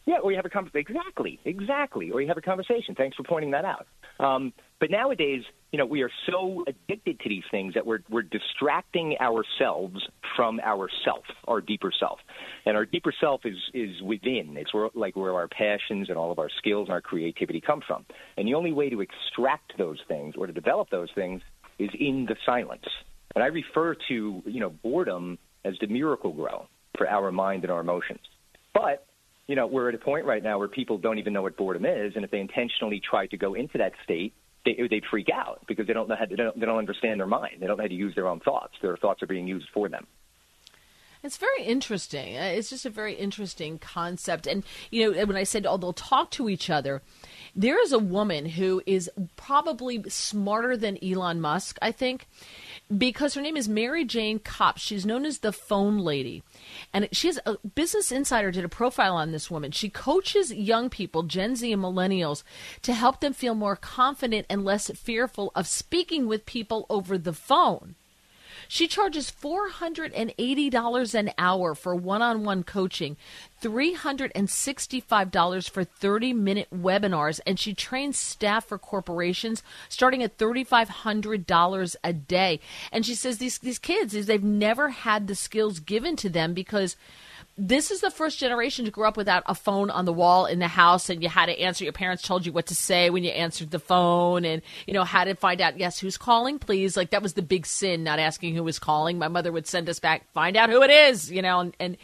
yeah, 0.08 0.20
or 0.24 0.32
you 0.32 0.38
have 0.38 0.46
a 0.46 0.50
conversation. 0.50 0.96
Exactly, 0.96 1.38
exactly. 1.44 2.12
Or 2.12 2.22
you 2.22 2.30
have 2.30 2.38
a 2.38 2.42
conversation. 2.42 2.96
Thanks 2.96 3.18
for 3.18 3.24
pointing 3.24 3.52
that 3.52 3.66
out. 3.66 3.88
Um, 4.22 4.54
but 4.80 4.90
nowadays, 4.90 5.42
you 5.74 5.78
know, 5.78 5.86
we 5.86 6.02
are 6.02 6.10
so 6.32 6.64
addicted 6.66 7.20
to 7.20 7.30
these 7.30 7.44
things 7.52 7.74
that 7.74 7.86
we're 7.86 8.00
we're 8.10 8.22
distracting 8.22 9.18
ourselves 9.20 10.00
from 10.38 10.62
our 10.64 10.88
self, 11.04 11.26
our 11.46 11.60
deeper 11.60 11.92
self, 12.00 12.20
and 12.66 12.78
our 12.78 12.86
deeper 12.86 13.14
self 13.20 13.42
is 13.44 13.58
is 13.74 14.02
within. 14.02 14.56
It's 14.56 14.74
where 14.74 14.88
like 14.96 15.18
where 15.18 15.34
our 15.34 15.50
passions 15.50 16.08
and 16.08 16.18
all 16.18 16.32
of 16.32 16.40
our 16.40 16.50
skills 16.58 16.88
and 16.88 16.94
our 16.94 17.02
creativity 17.02 17.60
come 17.60 17.82
from. 17.86 18.06
And 18.38 18.48
the 18.48 18.54
only 18.54 18.72
way 18.72 18.90
to 18.90 19.02
extract 19.02 19.78
those 19.78 20.00
things 20.08 20.36
or 20.38 20.48
to 20.48 20.54
develop 20.54 20.90
those 20.90 21.10
things 21.16 21.42
is 21.80 21.90
in 22.00 22.28
the 22.30 22.38
silence. 22.46 22.88
And 23.36 23.44
I 23.44 23.48
refer 23.48 23.98
to 24.08 24.42
you 24.46 24.60
know 24.62 24.70
boredom 24.70 25.38
as 25.66 25.74
the 25.82 25.88
miracle 25.88 26.32
grow 26.32 26.68
for 26.98 27.10
our 27.10 27.30
mind 27.30 27.64
and 27.64 27.72
our 27.74 27.82
emotions. 27.82 28.22
But 28.74 29.07
you 29.48 29.56
know, 29.56 29.66
we're 29.68 29.90
at 29.90 29.96
a 29.96 29.98
point 29.98 30.26
right 30.26 30.44
now 30.44 30.60
where 30.60 30.68
people 30.68 30.98
don't 30.98 31.18
even 31.20 31.34
know 31.34 31.42
what 31.42 31.58
boredom 31.58 31.86
is, 31.86 32.14
and 32.16 32.26
if 32.26 32.32
they 32.32 32.40
intentionally 32.40 33.00
try 33.00 33.28
to 33.28 33.38
go 33.38 33.54
into 33.54 33.78
that 33.78 33.94
state, 34.04 34.34
they, 34.66 34.76
they'd 34.90 35.06
freak 35.10 35.30
out 35.34 35.62
because 35.68 35.88
they 35.88 35.94
don't 35.94 36.10
know 36.10 36.16
how 36.18 36.26
to, 36.26 36.36
they 36.36 36.44
don't, 36.44 36.60
they 36.60 36.66
don't 36.66 36.78
understand 36.78 37.20
their 37.20 37.28
mind. 37.28 37.58
They 37.60 37.68
don't 37.68 37.78
know 37.78 37.84
how 37.84 37.88
to 37.88 37.94
use 37.94 38.14
their 38.16 38.28
own 38.28 38.42
thoughts. 38.42 38.74
Their 38.82 38.98
thoughts 38.98 39.24
are 39.24 39.28
being 39.28 39.48
used 39.48 39.68
for 39.74 39.88
them. 39.88 40.06
It's 41.24 41.38
very 41.38 41.64
interesting. 41.64 42.38
Uh, 42.38 42.44
it's 42.44 42.70
just 42.70 42.86
a 42.86 42.90
very 42.90 43.14
interesting 43.14 43.80
concept. 43.80 44.46
And, 44.46 44.64
you 44.92 45.12
know, 45.12 45.26
when 45.26 45.36
I 45.36 45.44
said, 45.44 45.66
oh, 45.66 45.78
they'll 45.78 45.94
talk 45.94 46.30
to 46.32 46.48
each 46.48 46.70
other, 46.70 47.02
there 47.56 47.82
is 47.82 47.92
a 47.92 48.00
woman 48.00 48.46
who 48.46 48.84
is 48.86 49.10
probably 49.36 50.04
smarter 50.10 50.78
than 50.78 51.04
Elon 51.04 51.42
Musk, 51.42 51.78
I 51.82 51.92
think, 51.92 52.28
because 52.96 53.34
her 53.34 53.42
name 53.42 53.58
is 53.58 53.68
Mary 53.68 54.06
Jane 54.06 54.40
Copps. 54.40 54.82
She's 54.82 55.06
known 55.06 55.26
as 55.26 55.40
the 55.40 55.52
phone 55.52 56.00
lady. 56.00 56.44
And 56.94 57.10
she 57.12 57.28
has 57.28 57.40
a 57.46 57.58
Business 57.76 58.12
Insider 58.12 58.52
did 58.52 58.64
a 58.64 58.70
profile 58.70 59.16
on 59.16 59.32
this 59.32 59.52
woman. 59.52 59.72
She 59.72 59.90
coaches 59.90 60.54
young 60.54 60.90
people, 60.90 61.24
Gen 61.24 61.56
Z 61.56 61.72
and 61.72 61.82
millennials, 61.82 62.44
to 62.84 62.94
help 62.94 63.20
them 63.20 63.34
feel 63.34 63.56
more 63.56 63.76
confident 63.76 64.46
and 64.50 64.64
less 64.64 64.90
fearful 64.92 65.52
of 65.56 65.68
speaking 65.68 66.28
with 66.28 66.46
people 66.46 66.86
over 66.90 67.18
the 67.18 67.34
phone. 67.34 67.96
She 68.68 68.88
charges 68.88 69.32
$480 69.32 71.16
an 71.16 71.32
hour 71.38 71.76
for 71.76 71.96
one 71.96 72.22
on 72.22 72.44
one 72.44 72.64
coaching, 72.64 73.16
$365 73.62 75.70
for 75.70 75.84
30 75.84 76.34
minute 76.34 76.68
webinars, 76.74 77.40
and 77.46 77.60
she 77.60 77.74
trains 77.74 78.18
staff 78.18 78.66
for 78.66 78.78
corporations 78.78 79.64
starting 79.90 80.24
at 80.24 80.38
$3,500 80.38 81.96
a 82.04 82.14
day. 82.14 82.60
And 82.92 83.06
she 83.06 83.16
says 83.16 83.38
these, 83.38 83.58
these 83.60 83.80
kids, 83.80 84.26
they've 84.26 84.44
never 84.44 84.90
had 84.90 85.28
the 85.28 85.36
skills 85.36 85.80
given 85.80 86.16
to 86.18 86.30
them 86.30 86.54
because 86.54 86.96
this 87.58 87.90
is 87.90 88.02
the 88.02 88.12
first 88.12 88.38
generation 88.38 88.86
to 88.86 88.92
grow 88.92 89.08
up 89.08 89.18
without 89.18 89.44
a 89.48 89.56
phone 89.56 89.90
on 89.90 90.06
the 90.06 90.14
wall 90.14 90.46
in 90.46 90.60
the 90.60 90.68
house 90.68 91.10
and 91.10 91.24
you 91.24 91.30
had 91.30 91.48
to 91.48 91.60
answer 91.60 91.84
your 91.84 91.94
parents 91.94 92.22
told 92.22 92.46
you 92.46 92.52
what 92.52 92.68
to 92.68 92.76
say 92.76 93.10
when 93.10 93.24
you 93.24 93.32
answered 93.32 93.72
the 93.72 93.80
phone 93.80 94.46
and 94.46 94.62
you 94.86 94.94
know 94.94 95.04
how 95.04 95.24
to 95.24 95.34
find 95.34 95.60
out 95.60 95.80
yes 95.80 96.00
who's 96.00 96.18
calling 96.18 96.60
please? 96.60 96.96
Like 96.96 97.10
that 97.10 97.24
was 97.24 97.34
the 97.34 97.42
big 97.42 97.66
sin 97.66 98.04
not 98.04 98.20
asking 98.20 98.56
who 98.56 98.64
was 98.64 98.78
calling. 98.78 99.18
My 99.18 99.28
mother 99.28 99.52
would 99.52 99.66
send 99.66 99.90
us 99.90 100.00
back 100.00 100.32
find 100.34 100.56
out 100.56 100.70
who 100.70 100.84
it 100.84 100.92
is 100.92 101.32
you 101.32 101.42
know 101.42 101.60
and, 101.60 101.76
and 101.80 101.98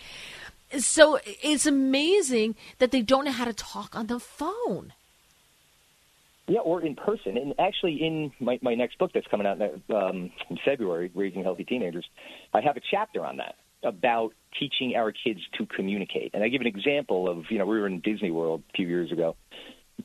so 0.79 1.19
it's 1.25 1.65
amazing 1.65 2.55
that 2.79 2.91
they 2.91 3.01
don't 3.01 3.25
know 3.25 3.31
how 3.31 3.45
to 3.45 3.53
talk 3.53 3.95
on 3.95 4.07
the 4.07 4.19
phone. 4.19 4.93
Yeah, 6.47 6.59
or 6.59 6.81
in 6.81 6.95
person. 6.95 7.37
And 7.37 7.53
actually, 7.57 8.03
in 8.03 8.31
my, 8.39 8.59
my 8.61 8.75
next 8.75 8.97
book 8.97 9.11
that's 9.13 9.27
coming 9.27 9.47
out 9.47 9.61
um, 9.61 10.31
in 10.49 10.57
February, 10.65 11.09
Raising 11.13 11.43
Healthy 11.43 11.63
Teenagers, 11.65 12.05
I 12.53 12.61
have 12.61 12.75
a 12.75 12.81
chapter 12.91 13.25
on 13.25 13.37
that 13.37 13.55
about 13.83 14.33
teaching 14.59 14.95
our 14.95 15.11
kids 15.11 15.39
to 15.57 15.65
communicate. 15.65 16.31
And 16.33 16.43
I 16.43 16.49
give 16.49 16.61
an 16.61 16.67
example 16.67 17.29
of, 17.29 17.45
you 17.49 17.57
know, 17.57 17.65
we 17.65 17.79
were 17.79 17.87
in 17.87 17.99
Disney 17.99 18.31
World 18.31 18.63
a 18.69 18.73
few 18.75 18.87
years 18.87 19.11
ago. 19.11 19.35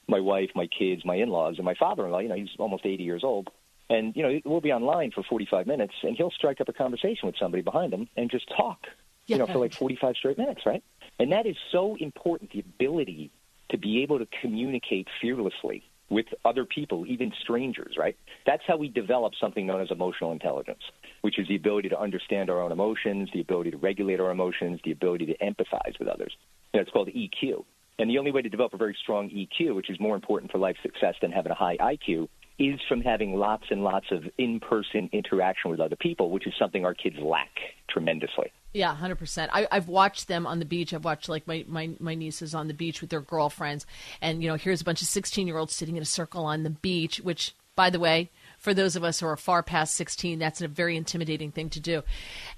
My 0.06 0.20
wife, 0.20 0.50
my 0.54 0.66
kids, 0.66 1.04
my 1.04 1.16
in-laws, 1.16 1.56
and 1.56 1.64
my 1.64 1.74
father-in-law. 1.74 2.18
You 2.20 2.28
know, 2.28 2.34
he's 2.34 2.48
almost 2.58 2.84
80 2.84 3.02
years 3.04 3.24
old, 3.24 3.48
and 3.88 4.14
you 4.14 4.22
know, 4.22 4.40
we'll 4.44 4.60
be 4.60 4.72
online 4.72 5.10
for 5.10 5.22
45 5.22 5.66
minutes, 5.66 5.94
and 6.02 6.16
he'll 6.16 6.30
strike 6.30 6.60
up 6.60 6.68
a 6.68 6.72
conversation 6.72 7.26
with 7.26 7.36
somebody 7.40 7.62
behind 7.62 7.92
him 7.92 8.08
and 8.16 8.30
just 8.30 8.48
talk. 8.54 8.86
Yeah. 9.26 9.36
You 9.36 9.38
know, 9.40 9.46
for 9.46 9.58
like 9.58 9.74
45 9.74 10.16
straight 10.16 10.38
minutes, 10.38 10.62
right? 10.64 10.82
And 11.18 11.32
that 11.32 11.46
is 11.46 11.56
so 11.70 11.96
important. 12.00 12.52
The 12.52 12.60
ability 12.60 13.30
to 13.70 13.78
be 13.78 14.02
able 14.02 14.18
to 14.18 14.26
communicate 14.40 15.08
fearlessly 15.20 15.82
with 16.08 16.26
other 16.44 16.64
people, 16.64 17.04
even 17.06 17.32
strangers, 17.42 17.96
right? 17.98 18.16
That's 18.46 18.62
how 18.66 18.78
we 18.78 18.88
develop 18.88 19.34
something 19.38 19.66
known 19.66 19.82
as 19.82 19.90
emotional 19.90 20.32
intelligence, 20.32 20.80
which 21.22 21.38
is 21.38 21.48
the 21.48 21.56
ability 21.56 21.88
to 21.88 21.98
understand 21.98 22.50
our 22.50 22.60
own 22.60 22.72
emotions, 22.72 23.28
the 23.32 23.40
ability 23.40 23.70
to 23.70 23.76
regulate 23.76 24.20
our 24.20 24.30
emotions, 24.30 24.80
the 24.84 24.92
ability 24.92 25.26
to 25.26 25.36
empathize 25.38 25.98
with 25.98 26.08
others. 26.08 26.36
And 26.72 26.80
it's 26.80 26.90
called 26.90 27.08
EQ. 27.08 27.64
And 27.98 28.08
the 28.08 28.18
only 28.18 28.30
way 28.30 28.42
to 28.42 28.48
develop 28.48 28.74
a 28.74 28.76
very 28.76 28.96
strong 29.02 29.28
EQ, 29.28 29.74
which 29.74 29.90
is 29.90 29.98
more 29.98 30.14
important 30.14 30.52
for 30.52 30.58
life 30.58 30.76
success 30.82 31.14
than 31.20 31.32
having 31.32 31.50
a 31.50 31.56
high 31.56 31.76
IQ, 31.78 32.28
is 32.58 32.80
from 32.88 33.00
having 33.00 33.34
lots 33.34 33.64
and 33.70 33.82
lots 33.82 34.06
of 34.10 34.24
in 34.36 34.60
person 34.60 35.08
interaction 35.12 35.70
with 35.70 35.80
other 35.80 35.96
people, 35.96 36.30
which 36.30 36.46
is 36.46 36.52
something 36.58 36.84
our 36.84 36.94
kids 36.94 37.16
lack 37.20 37.50
tremendously. 37.88 38.52
Yeah, 38.72 38.94
hundred 38.94 39.16
percent. 39.16 39.50
I've 39.54 39.88
watched 39.88 40.28
them 40.28 40.46
on 40.46 40.58
the 40.58 40.64
beach. 40.64 40.92
I've 40.92 41.04
watched 41.04 41.28
like 41.28 41.46
my, 41.46 41.64
my 41.66 41.90
my 41.98 42.14
nieces 42.14 42.54
on 42.54 42.68
the 42.68 42.74
beach 42.74 43.00
with 43.00 43.10
their 43.10 43.20
girlfriends, 43.20 43.86
and 44.20 44.42
you 44.42 44.48
know, 44.48 44.56
here's 44.56 44.80
a 44.80 44.84
bunch 44.84 45.00
of 45.00 45.08
sixteen 45.08 45.46
year 45.46 45.56
olds 45.56 45.74
sitting 45.74 45.96
in 45.96 46.02
a 46.02 46.06
circle 46.06 46.44
on 46.44 46.64
the 46.64 46.70
beach. 46.70 47.18
Which, 47.18 47.54
by 47.76 47.90
the 47.90 47.98
way, 47.98 48.30
for 48.58 48.74
those 48.74 48.96
of 48.96 49.04
us 49.04 49.20
who 49.20 49.26
are 49.26 49.36
far 49.36 49.62
past 49.62 49.94
sixteen, 49.94 50.38
that's 50.38 50.60
a 50.60 50.68
very 50.68 50.96
intimidating 50.96 51.52
thing 51.52 51.70
to 51.70 51.80
do. 51.80 52.02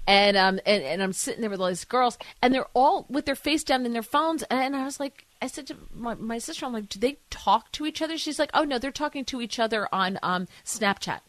And 0.07 0.35
um 0.35 0.59
and, 0.65 0.83
and 0.83 1.01
I'm 1.01 1.13
sitting 1.13 1.41
there 1.41 1.49
with 1.49 1.61
all 1.61 1.67
these 1.67 1.85
girls, 1.85 2.17
and 2.41 2.53
they're 2.53 2.67
all 2.73 3.05
with 3.09 3.25
their 3.25 3.35
face 3.35 3.63
down 3.63 3.85
in 3.85 3.93
their 3.93 4.01
phones, 4.01 4.43
and 4.49 4.75
I 4.75 4.83
was 4.83 4.99
like, 4.99 5.25
I 5.41 5.47
said 5.47 5.67
to 5.67 5.77
my, 5.93 6.15
my 6.15 6.39
sister, 6.39 6.65
I'm 6.65 6.73
like, 6.73 6.89
do 6.89 6.99
they 6.99 7.17
talk 7.29 7.71
to 7.73 7.85
each 7.85 8.01
other? 8.01 8.17
She's 8.17 8.39
like, 8.39 8.51
oh 8.53 8.63
no, 8.63 8.79
they're 8.79 8.91
talking 8.91 9.25
to 9.25 9.41
each 9.41 9.59
other 9.59 9.87
on 9.91 10.19
um 10.23 10.47
Snapchat. 10.65 11.19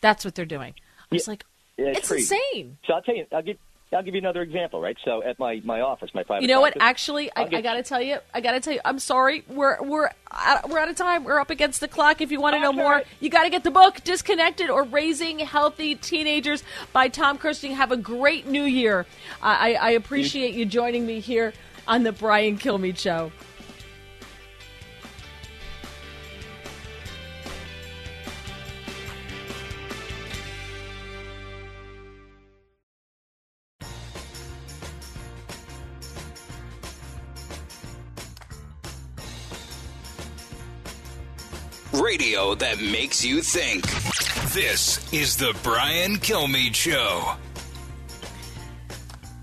That's 0.00 0.24
what 0.24 0.34
they're 0.34 0.44
doing. 0.44 0.74
I 1.10 1.14
was 1.14 1.26
yeah. 1.26 1.30
like, 1.30 1.44
yeah, 1.76 1.86
it's, 1.88 2.10
it's 2.10 2.30
insane. 2.30 2.78
So 2.86 2.94
I'll 2.94 3.02
tell 3.02 3.16
you, 3.16 3.26
I'll 3.32 3.42
give 3.42 3.56
I'll 3.92 4.02
give 4.02 4.14
you 4.14 4.20
another 4.20 4.42
example, 4.42 4.80
right? 4.82 4.96
So 5.04 5.22
at 5.22 5.38
my, 5.38 5.62
my 5.64 5.80
office, 5.80 6.10
my 6.14 6.22
private. 6.22 6.42
You 6.42 6.48
know 6.48 6.60
what? 6.60 6.76
Actually, 6.78 7.30
I, 7.34 7.44
get- 7.44 7.58
I 7.58 7.62
got 7.62 7.74
to 7.74 7.82
tell 7.82 8.02
you, 8.02 8.18
I 8.34 8.40
got 8.42 8.52
to 8.52 8.60
tell 8.60 8.74
you, 8.74 8.80
I'm 8.84 8.98
sorry. 8.98 9.44
We're 9.48 9.82
we're 9.82 10.10
out, 10.30 10.68
we're 10.68 10.78
out 10.78 10.90
of 10.90 10.96
time. 10.96 11.24
We're 11.24 11.40
up 11.40 11.48
against 11.50 11.80
the 11.80 11.88
clock. 11.88 12.20
If 12.20 12.30
you 12.30 12.40
want 12.40 12.54
to 12.56 12.60
know 12.60 12.72
more, 12.72 13.02
you 13.20 13.30
got 13.30 13.44
to 13.44 13.50
get 13.50 13.64
the 13.64 13.70
book 13.70 14.02
"Disconnected" 14.04 14.68
or 14.68 14.82
"Raising 14.84 15.38
Healthy 15.38 15.94
Teenagers" 15.96 16.62
by 16.92 17.08
Tom 17.08 17.38
Kersting. 17.38 17.72
Have 17.76 17.90
a 17.90 17.96
great 17.96 18.46
New 18.46 18.64
Year. 18.64 19.06
I, 19.42 19.72
I, 19.74 19.86
I 19.86 19.90
appreciate 19.92 20.54
you 20.54 20.66
joining 20.66 21.06
me 21.06 21.20
here 21.20 21.54
on 21.86 22.02
the 22.02 22.12
Brian 22.12 22.58
Kilmeade 22.58 22.98
Show. 22.98 23.32
Radio 42.08 42.54
that 42.54 42.80
makes 42.80 43.22
you 43.22 43.42
think. 43.42 43.84
This 44.54 45.12
is 45.12 45.36
the 45.36 45.54
Brian 45.62 46.16
Kilmeade 46.16 46.74
Show. 46.74 47.34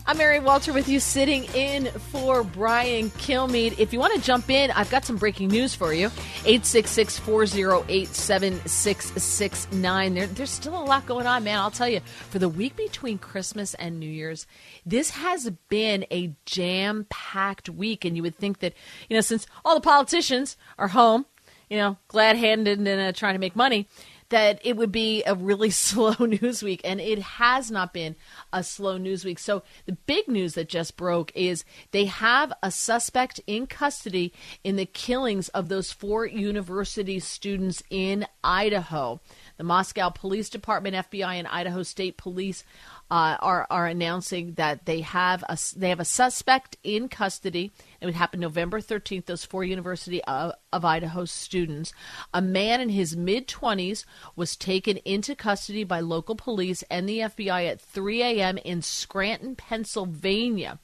I'm 0.07 0.17
Mary 0.17 0.39
Walter 0.39 0.73
with 0.73 0.89
you, 0.89 0.99
sitting 0.99 1.43
in 1.53 1.85
for 1.85 2.43
Brian 2.43 3.11
Kilmeade. 3.11 3.77
If 3.77 3.93
you 3.93 3.99
want 3.99 4.15
to 4.15 4.21
jump 4.21 4.49
in, 4.49 4.71
I've 4.71 4.89
got 4.89 5.05
some 5.05 5.17
breaking 5.17 5.49
news 5.49 5.75
for 5.75 5.93
you. 5.93 6.07
866 6.37 7.19
408 7.19 8.07
7669. 8.07 10.33
There's 10.33 10.49
still 10.49 10.75
a 10.75 10.85
lot 10.85 11.05
going 11.05 11.27
on, 11.27 11.43
man. 11.43 11.59
I'll 11.59 11.69
tell 11.69 11.87
you, 11.87 11.99
for 12.31 12.39
the 12.39 12.49
week 12.49 12.75
between 12.75 13.19
Christmas 13.19 13.75
and 13.75 13.99
New 13.99 14.09
Year's, 14.09 14.47
this 14.87 15.11
has 15.11 15.51
been 15.69 16.07
a 16.09 16.33
jam 16.47 17.05
packed 17.11 17.69
week. 17.69 18.05
And 18.05 18.15
you 18.15 18.23
would 18.23 18.37
think 18.37 18.57
that, 18.61 18.73
you 19.07 19.15
know, 19.15 19.21
since 19.21 19.45
all 19.63 19.75
the 19.75 19.81
politicians 19.81 20.57
are 20.79 20.87
home, 20.87 21.27
you 21.69 21.77
know, 21.77 21.97
glad 22.07 22.37
handed 22.37 22.79
and 22.79 22.87
uh, 22.87 23.11
trying 23.11 23.35
to 23.35 23.39
make 23.39 23.55
money, 23.55 23.87
that 24.29 24.59
it 24.63 24.75
would 24.75 24.91
be 24.91 25.23
a 25.25 25.35
really 25.35 25.69
slow 25.71 26.13
news 26.25 26.63
week. 26.63 26.81
And 26.83 26.99
it 26.99 27.19
has 27.19 27.69
not 27.71 27.93
been 27.93 28.15
a 28.51 28.63
slow 28.63 28.97
news 28.97 29.25
week. 29.25 29.39
So 29.39 29.63
the 29.85 29.97
big 30.05 30.27
news 30.27 30.53
that 30.55 30.69
just 30.69 30.97
broke 30.97 31.31
is 31.35 31.63
they 31.91 32.05
have 32.05 32.51
a 32.63 32.71
suspect 32.71 33.39
in 33.47 33.67
custody 33.67 34.33
in 34.63 34.75
the 34.75 34.85
killings 34.85 35.49
of 35.49 35.69
those 35.69 35.91
four 35.91 36.25
university 36.25 37.19
students 37.19 37.83
in 37.89 38.25
Idaho. 38.43 39.19
The 39.57 39.63
Moscow 39.63 40.09
Police 40.09 40.49
Department, 40.49 40.95
FBI, 40.95 41.35
and 41.35 41.47
Idaho 41.47 41.83
State 41.83 42.17
Police 42.17 42.63
uh, 43.11 43.37
are 43.39 43.67
are 43.69 43.85
announcing 43.85 44.53
that 44.53 44.85
they 44.85 45.01
have 45.01 45.43
a 45.47 45.57
they 45.75 45.89
have 45.89 45.99
a 45.99 46.05
suspect 46.05 46.77
in 46.83 47.07
custody. 47.07 47.71
It 48.01 48.05
would 48.05 48.15
happen 48.15 48.39
November 48.39 48.81
13th. 48.81 49.25
Those 49.25 49.45
four 49.45 49.63
University 49.63 50.23
of, 50.23 50.53
of 50.73 50.83
Idaho 50.83 51.25
students. 51.25 51.93
A 52.33 52.41
man 52.41 52.81
in 52.81 52.89
his 52.89 53.15
mid 53.15 53.47
20s 53.47 54.05
was 54.35 54.55
taken 54.55 54.97
into 54.97 55.35
custody 55.35 55.83
by 55.83 55.99
local 55.99 56.35
police 56.35 56.83
and 56.89 57.07
the 57.07 57.19
FBI 57.19 57.69
at 57.69 57.81
3 57.81 58.23
a.m. 58.23 58.57
in 58.59 58.81
Scranton, 58.81 59.55
Pennsylvania. 59.55 60.79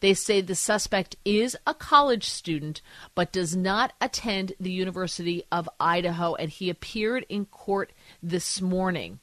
They 0.00 0.14
say 0.14 0.40
the 0.40 0.54
suspect 0.54 1.16
is 1.24 1.56
a 1.66 1.74
college 1.74 2.24
student 2.24 2.80
but 3.14 3.32
does 3.32 3.54
not 3.54 3.92
attend 4.00 4.54
the 4.58 4.72
University 4.72 5.44
of 5.52 5.68
Idaho, 5.78 6.34
and 6.34 6.50
he 6.50 6.70
appeared 6.70 7.26
in 7.28 7.44
court 7.44 7.92
this 8.22 8.62
morning. 8.62 9.20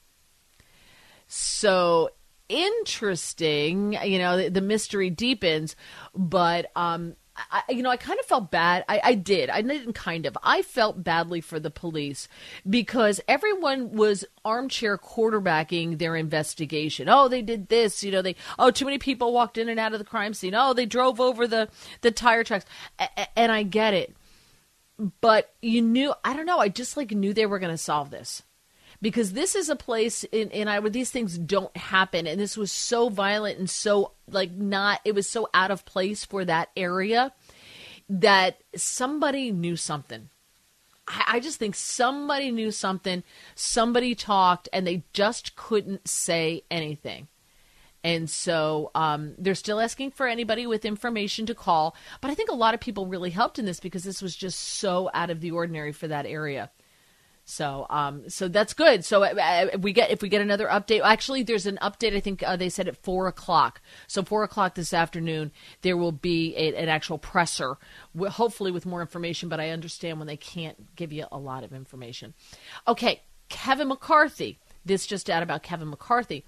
So 1.27 2.11
interesting. 2.49 3.98
You 4.03 4.20
know, 4.20 4.38
the, 4.38 4.49
the 4.49 4.61
mystery 4.61 5.10
deepens, 5.10 5.76
but 6.15 6.72
um, 6.76 7.15
I, 7.36 7.64
you 7.70 7.82
know, 7.82 7.90
I 7.90 7.98
kind 7.98 8.20
of 8.20 8.26
felt 8.26 8.52
bad. 8.52 8.86
I, 8.88 9.02
I 9.03 9.15
did. 9.15 9.49
I 9.49 9.61
didn't 9.61 9.94
kind 9.94 10.26
of. 10.26 10.38
I 10.44 10.61
felt 10.61 11.03
badly 11.03 11.41
for 11.41 11.60
the 11.60 11.72
police 11.72 12.28
because 12.70 13.20
everyone 13.28 13.94
was 13.94 14.24
armchair 14.45 14.98
quarterbacking 14.98 15.98
their 15.98 16.15
investigation. 16.15 17.10
Oh, 17.10 17.28
they 17.28 17.41
did 17.41 17.70
this. 17.70 18.03
You 18.03 18.11
know, 18.11 18.22
they. 18.22 18.36
Oh, 18.60 18.70
too 18.72 18.86
many 18.86 18.99
people 18.99 19.34
walked 19.34 19.57
in 19.57 19.68
and 19.68 19.80
out 19.80 19.94
of 19.94 19.99
the 19.99 20.06
crime 20.06 20.34
scene. 20.34 20.53
Oh, 20.56 20.74
they 20.74 20.86
drove 20.86 21.20
over 21.20 21.48
the 21.48 21.70
the 22.02 22.11
tire 22.11 22.44
tracks. 22.44 22.65
A- 22.99 23.40
and 23.40 23.52
I 23.52 23.64
get 23.64 23.94
it, 23.95 24.15
but 25.22 25.53
you 25.61 25.82
knew. 25.82 26.14
I 26.24 26.36
don't 26.36 26.45
know. 26.45 26.60
I 26.60 26.70
just 26.70 26.98
like 26.98 27.11
knew 27.11 27.34
they 27.34 27.48
were 27.48 27.60
going 27.60 27.74
to 27.74 27.78
solve 27.78 28.11
this 28.11 28.44
because 29.03 29.34
this 29.34 29.53
is 29.53 29.67
a 29.67 29.75
place 29.75 30.23
in, 30.23 30.49
in 30.51 30.69
I 30.69 30.80
where 30.80 30.89
these 30.89 31.11
things 31.11 31.38
don't 31.38 31.75
happen, 31.75 32.25
and 32.25 32.39
this 32.39 32.55
was 32.55 32.71
so 32.71 33.09
violent 33.09 33.59
and 33.59 33.69
so 33.69 34.13
like 34.31 34.53
not. 34.53 35.01
It 35.03 35.13
was 35.13 35.30
so 35.30 35.49
out 35.53 35.71
of 35.71 35.84
place 35.84 36.23
for 36.23 36.45
that 36.45 36.69
area 36.77 37.34
that 38.07 38.61
somebody 38.77 39.51
knew 39.51 39.75
something. 39.75 40.30
I, 41.05 41.23
I 41.27 41.39
just 41.41 41.59
think 41.59 41.75
somebody 41.75 42.49
knew 42.49 42.71
something. 42.71 43.23
Somebody 43.55 44.15
talked, 44.15 44.69
and 44.71 44.88
they 44.88 45.03
just 45.11 45.57
couldn't 45.57 46.07
say 46.07 46.63
anything. 46.71 47.27
And 48.05 48.30
so 48.30 48.89
um, 48.95 49.34
they're 49.38 49.53
still 49.53 49.81
asking 49.81 50.11
for 50.11 50.27
anybody 50.27 50.65
with 50.65 50.85
information 50.85 51.45
to 51.47 51.55
call. 51.55 51.93
But 52.21 52.31
I 52.31 52.35
think 52.35 52.49
a 52.49 52.55
lot 52.55 52.73
of 52.73 52.80
people 52.80 53.05
really 53.05 53.31
helped 53.31 53.59
in 53.59 53.65
this 53.65 53.81
because 53.81 54.05
this 54.05 54.21
was 54.21 54.34
just 54.34 54.59
so 54.59 55.09
out 55.13 55.30
of 55.30 55.41
the 55.41 55.51
ordinary 55.51 55.91
for 55.91 56.07
that 56.07 56.25
area. 56.25 56.71
So, 57.45 57.86
um, 57.90 58.30
so 58.30 58.48
that's 58.48 58.74
good. 58.74 59.03
So 59.03 59.24
uh, 59.24 59.68
we 59.80 59.91
get 59.91 60.11
if 60.11 60.22
we 60.22 60.30
get 60.30 60.41
another 60.41 60.68
update. 60.68 61.02
Actually, 61.03 61.44
there's 61.44 61.65
an 61.65 61.78
update. 61.82 62.15
I 62.15 62.22
think 62.22 62.41
uh, 62.41 62.56
they 62.56 62.70
said 62.70 62.88
at 62.88 62.98
four 62.98 63.28
o'clock. 63.28 63.82
So 64.07 64.24
four 64.24 64.44
o'clock 64.44 64.76
this 64.76 64.94
afternoon, 64.94 65.52
there 65.82 65.98
will 65.98 66.14
be 66.14 66.56
a, 66.56 66.74
an 66.76 66.88
actual 66.88 67.18
presser, 67.18 67.76
hopefully 68.18 68.72
with 68.72 68.86
more 68.86 69.02
information. 69.02 69.49
But 69.49 69.60
I 69.60 69.72
understand 69.72 70.20
when 70.20 70.28
they 70.28 70.38
can't 70.38 70.95
give 70.95 71.11
you 71.11 71.26
a 71.32 71.38
lot 71.38 71.65
of 71.65 71.74
information. 71.74 72.34
Okay, 72.88 73.22
Kevin 73.49 73.90
McCarthy. 73.90 74.60
This 74.86 75.06
just 75.06 75.30
out 75.30 75.44
about 75.44 75.64
Kevin 75.64 75.90
McCarthy. 75.90 76.45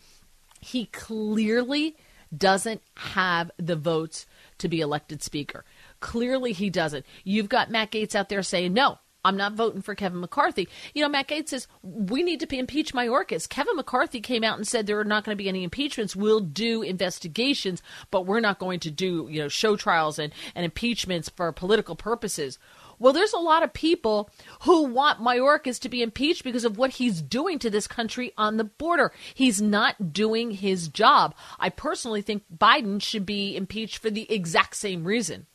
He 0.62 0.86
clearly 0.88 1.96
doesn't 2.36 2.82
have 2.96 3.52
the 3.58 3.76
votes 3.76 4.26
to 4.58 4.68
be 4.68 4.82
elected 4.82 5.22
speaker. 5.22 5.64
Clearly, 6.00 6.54
he 6.54 6.70
doesn't. 6.70 7.06
You've 7.24 7.50
got 7.50 7.70
Matt 7.72 7.92
Gaetz 7.92 8.16
out 8.16 8.30
there 8.30 8.44
saying 8.44 8.74
no. 8.74 9.00
I'm 9.26 9.36
not 9.36 9.54
voting 9.54 9.82
for 9.82 9.96
Kevin 9.96 10.20
McCarthy. 10.20 10.70
You 10.94 11.02
know, 11.02 11.10
Matt 11.10 11.28
Gaetz 11.28 11.50
says 11.50 11.68
we 11.82 12.22
need 12.22 12.40
to 12.42 12.56
impeach 12.56 12.94
Mayorkas. 12.94 13.50
Kevin 13.50 13.76
McCarthy 13.76 14.22
came 14.22 14.44
out 14.44 14.58
and 14.58 14.68
said 14.68 14.86
there 14.86 15.00
are 15.00 15.04
not 15.04 15.24
going 15.24 15.36
to 15.36 15.44
be 15.44 15.50
any 15.50 15.64
impeachments. 15.64 16.16
We'll 16.16 16.40
do 16.40 16.84
investigations, 16.84 17.82
but 18.12 18.28
we're 18.28 18.40
not 18.40 18.60
going 18.60 18.80
to 18.82 18.92
do 18.92 19.28
you 19.30 19.42
know 19.42 19.48
show 19.48 19.76
trials 19.76 20.20
and, 20.20 20.32
and 20.54 20.64
impeachments 20.64 21.28
for 21.28 21.52
political 21.52 21.96
purposes. 21.96 22.60
Well, 23.00 23.14
there's 23.14 23.34
a 23.34 23.40
lot 23.40 23.64
of 23.64 23.74
people 23.74 24.30
who 24.62 24.84
want 24.84 25.20
Mayorkas 25.20 25.80
to 25.82 25.90
be 25.90 26.02
impeached 26.02 26.44
because 26.44 26.64
of 26.64 26.78
what 26.78 26.92
he's 26.92 27.22
doing 27.22 27.60
to 27.60 27.70
this 27.70 27.88
country 27.88 28.32
on 28.38 28.58
the 28.58 28.64
border. 28.64 29.12
He's 29.34 29.62
not 29.62 30.14
doing 30.14 30.52
his 30.52 30.88
job. 30.88 31.36
I 31.60 31.70
personally 31.70 32.22
think 32.22 32.44
Biden 32.56 33.02
should 33.02 33.26
be 33.26 33.58
impeached 33.58 33.98
for 33.98 34.10
the 34.10 34.32
exact 34.32 34.76
same 34.76 35.04
reason. 35.04 35.48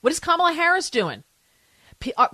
What 0.00 0.12
is 0.12 0.20
Kamala 0.20 0.52
Harris 0.52 0.90
doing? 0.90 1.24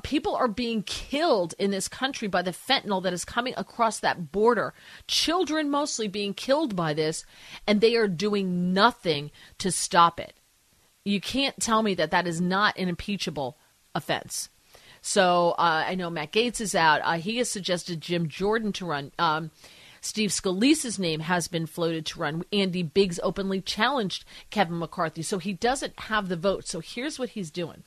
People 0.02 0.34
are 0.34 0.48
being 0.48 0.82
killed 0.82 1.54
in 1.58 1.70
this 1.70 1.88
country 1.88 2.28
by 2.28 2.42
the 2.42 2.50
fentanyl 2.50 3.02
that 3.02 3.12
is 3.12 3.24
coming 3.24 3.54
across 3.56 4.00
that 4.00 4.32
border. 4.32 4.74
Children 5.06 5.70
mostly 5.70 6.08
being 6.08 6.34
killed 6.34 6.74
by 6.74 6.94
this, 6.94 7.24
and 7.66 7.80
they 7.80 7.96
are 7.96 8.08
doing 8.08 8.72
nothing 8.72 9.30
to 9.58 9.70
stop 9.70 10.18
it. 10.18 10.34
You 11.04 11.20
can't 11.20 11.60
tell 11.60 11.82
me 11.82 11.94
that 11.94 12.10
that 12.10 12.26
is 12.26 12.40
not 12.40 12.76
an 12.78 12.88
impeachable 12.88 13.56
offense. 13.94 14.48
So 15.02 15.52
uh, 15.52 15.84
I 15.88 15.94
know 15.94 16.10
Matt 16.10 16.32
Gaetz 16.32 16.60
is 16.60 16.74
out. 16.74 17.00
Uh, 17.02 17.14
he 17.14 17.38
has 17.38 17.50
suggested 17.50 18.00
Jim 18.00 18.28
Jordan 18.28 18.72
to 18.74 18.86
run. 18.86 19.12
Um, 19.18 19.50
Steve 20.02 20.30
Scalise's 20.30 20.98
name 20.98 21.20
has 21.20 21.48
been 21.48 21.66
floated 21.66 22.06
to 22.06 22.20
run. 22.20 22.44
Andy 22.52 22.82
Biggs 22.82 23.20
openly 23.22 23.60
challenged 23.60 24.24
Kevin 24.50 24.78
McCarthy, 24.78 25.22
so 25.22 25.38
he 25.38 25.52
doesn't 25.52 25.98
have 26.00 26.28
the 26.28 26.36
vote. 26.36 26.66
So 26.66 26.80
here's 26.80 27.18
what 27.18 27.30
he's 27.30 27.50
doing. 27.50 27.84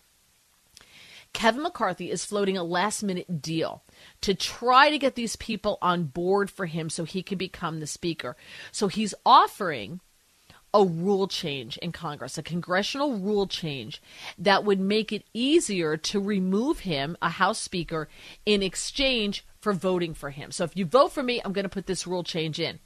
Kevin 1.34 1.64
McCarthy 1.64 2.12
is 2.12 2.24
floating 2.24 2.58
a 2.58 2.64
last 2.64 3.04
minute 3.04 3.42
deal 3.42 3.84
to 4.22 4.34
try 4.34 4.90
to 4.90 4.98
get 4.98 5.16
these 5.16 5.36
people 5.36 5.78
on 5.82 6.06
board 6.06 6.50
for 6.50 6.68
him 6.68 6.90
so 6.90 7.04
he 7.04 7.24
can 7.24 7.38
become 7.38 7.80
the 7.80 7.88
speaker. 7.88 8.38
So 8.72 8.88
he's 8.88 9.16
offering 9.26 10.00
a 10.74 10.84
rule 10.84 11.28
change 11.28 11.78
in 11.78 11.92
Congress, 11.92 12.38
a 12.38 12.44
congressional 12.44 13.18
rule 13.18 13.46
change 13.46 14.02
that 14.38 14.64
would 14.64 14.80
make 14.80 15.12
it 15.12 15.24
easier 15.34 15.98
to 15.98 16.20
remove 16.20 16.80
him, 16.80 17.16
a 17.22 17.30
House 17.30 17.60
Speaker, 17.60 18.10
in 18.46 18.64
exchange 18.64 19.46
for 19.60 19.74
voting 19.74 20.14
for 20.14 20.32
him. 20.32 20.52
So 20.52 20.64
if 20.64 20.76
you 20.76 20.86
vote 20.86 21.12
for 21.12 21.22
me, 21.22 21.42
I'm 21.44 21.54
going 21.54 21.64
to 21.64 21.70
put 21.70 21.86
this 21.86 22.08
rule 22.08 22.24
change 22.24 22.60
in. 22.60 22.80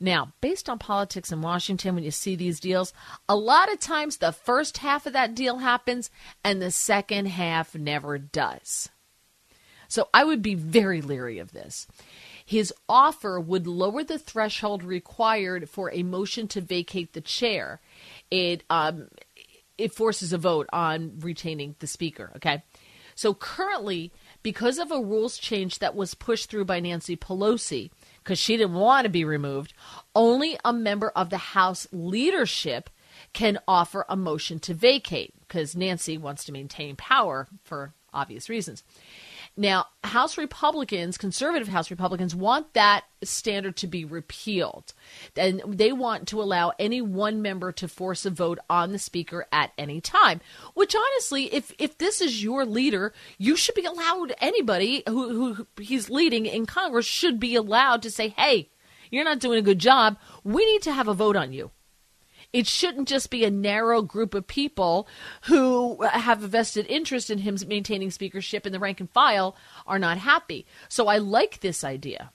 Now, 0.00 0.32
based 0.40 0.68
on 0.68 0.78
politics 0.78 1.32
in 1.32 1.42
Washington, 1.42 1.94
when 1.94 2.04
you 2.04 2.10
see 2.10 2.36
these 2.36 2.60
deals, 2.60 2.92
a 3.28 3.34
lot 3.34 3.72
of 3.72 3.80
times 3.80 4.16
the 4.16 4.32
first 4.32 4.78
half 4.78 5.06
of 5.06 5.12
that 5.12 5.34
deal 5.34 5.58
happens 5.58 6.10
and 6.44 6.62
the 6.62 6.70
second 6.70 7.26
half 7.26 7.74
never 7.74 8.16
does. 8.18 8.88
So 9.88 10.08
I 10.12 10.24
would 10.24 10.42
be 10.42 10.54
very 10.54 11.00
leery 11.00 11.38
of 11.38 11.52
this. 11.52 11.86
His 12.44 12.72
offer 12.88 13.40
would 13.40 13.66
lower 13.66 14.04
the 14.04 14.18
threshold 14.18 14.82
required 14.82 15.68
for 15.68 15.90
a 15.92 16.02
motion 16.02 16.46
to 16.48 16.60
vacate 16.60 17.12
the 17.12 17.20
chair. 17.20 17.80
It 18.30 18.64
um, 18.70 19.08
it 19.76 19.94
forces 19.94 20.32
a 20.32 20.38
vote 20.38 20.66
on 20.72 21.18
retaining 21.20 21.76
the 21.78 21.86
speaker. 21.86 22.32
Okay, 22.36 22.62
so 23.14 23.34
currently, 23.34 24.12
because 24.42 24.78
of 24.78 24.90
a 24.90 25.00
rules 25.00 25.38
change 25.38 25.78
that 25.80 25.96
was 25.96 26.14
pushed 26.14 26.50
through 26.50 26.66
by 26.66 26.80
Nancy 26.80 27.16
Pelosi, 27.16 27.90
because 28.28 28.38
she 28.38 28.58
didn't 28.58 28.74
want 28.74 29.06
to 29.06 29.08
be 29.08 29.24
removed, 29.24 29.72
only 30.14 30.58
a 30.62 30.70
member 30.70 31.08
of 31.16 31.30
the 31.30 31.38
House 31.38 31.88
leadership 31.90 32.90
can 33.32 33.58
offer 33.66 34.04
a 34.06 34.16
motion 34.16 34.58
to 34.58 34.74
vacate 34.74 35.32
because 35.40 35.74
Nancy 35.74 36.18
wants 36.18 36.44
to 36.44 36.52
maintain 36.52 36.94
power 36.94 37.48
for 37.64 37.94
obvious 38.12 38.50
reasons. 38.50 38.84
Now, 39.58 39.86
House 40.04 40.38
Republicans, 40.38 41.18
conservative 41.18 41.66
House 41.66 41.90
Republicans, 41.90 42.32
want 42.32 42.74
that 42.74 43.02
standard 43.24 43.76
to 43.78 43.88
be 43.88 44.04
repealed. 44.04 44.94
And 45.36 45.60
they 45.66 45.90
want 45.90 46.28
to 46.28 46.40
allow 46.40 46.74
any 46.78 47.02
one 47.02 47.42
member 47.42 47.72
to 47.72 47.88
force 47.88 48.24
a 48.24 48.30
vote 48.30 48.60
on 48.70 48.92
the 48.92 49.00
speaker 49.00 49.46
at 49.50 49.72
any 49.76 50.00
time. 50.00 50.40
Which, 50.74 50.94
honestly, 50.94 51.52
if, 51.52 51.72
if 51.76 51.98
this 51.98 52.20
is 52.20 52.40
your 52.40 52.64
leader, 52.64 53.12
you 53.36 53.56
should 53.56 53.74
be 53.74 53.84
allowed, 53.84 54.32
anybody 54.40 55.02
who, 55.08 55.54
who 55.54 55.66
he's 55.82 56.08
leading 56.08 56.46
in 56.46 56.64
Congress 56.64 57.06
should 57.06 57.40
be 57.40 57.56
allowed 57.56 58.02
to 58.02 58.12
say, 58.12 58.28
hey, 58.28 58.70
you're 59.10 59.24
not 59.24 59.40
doing 59.40 59.58
a 59.58 59.62
good 59.62 59.80
job. 59.80 60.18
We 60.44 60.64
need 60.66 60.82
to 60.82 60.92
have 60.92 61.08
a 61.08 61.14
vote 61.14 61.34
on 61.34 61.52
you. 61.52 61.72
It 62.52 62.66
shouldn't 62.66 63.08
just 63.08 63.30
be 63.30 63.44
a 63.44 63.50
narrow 63.50 64.00
group 64.00 64.34
of 64.34 64.46
people 64.46 65.06
who 65.42 66.02
have 66.02 66.42
a 66.42 66.48
vested 66.48 66.86
interest 66.88 67.28
in 67.28 67.38
him 67.38 67.58
maintaining 67.66 68.10
speakership 68.10 68.64
and 68.64 68.74
the 68.74 68.78
rank 68.78 69.00
and 69.00 69.10
file 69.10 69.54
are 69.86 69.98
not 69.98 70.18
happy. 70.18 70.66
So 70.88 71.08
I 71.08 71.18
like 71.18 71.60
this 71.60 71.84
idea. 71.84 72.32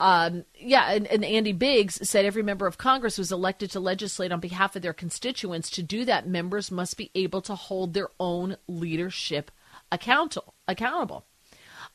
Um, 0.00 0.46
yeah, 0.54 0.92
and, 0.92 1.06
and, 1.08 1.22
Andy 1.22 1.52
Biggs 1.52 2.08
said 2.08 2.24
every 2.24 2.42
member 2.42 2.66
of 2.66 2.78
Congress 2.78 3.18
was 3.18 3.30
elected 3.30 3.70
to 3.72 3.80
legislate 3.80 4.32
on 4.32 4.40
behalf 4.40 4.74
of 4.74 4.80
their 4.80 4.94
constituents. 4.94 5.68
To 5.72 5.82
do 5.82 6.06
that, 6.06 6.26
members 6.26 6.70
must 6.70 6.96
be 6.96 7.10
able 7.14 7.42
to 7.42 7.54
hold 7.54 7.92
their 7.92 8.08
own 8.18 8.56
leadership 8.66 9.50
accountable. 9.92 10.54
accountable. 10.66 11.26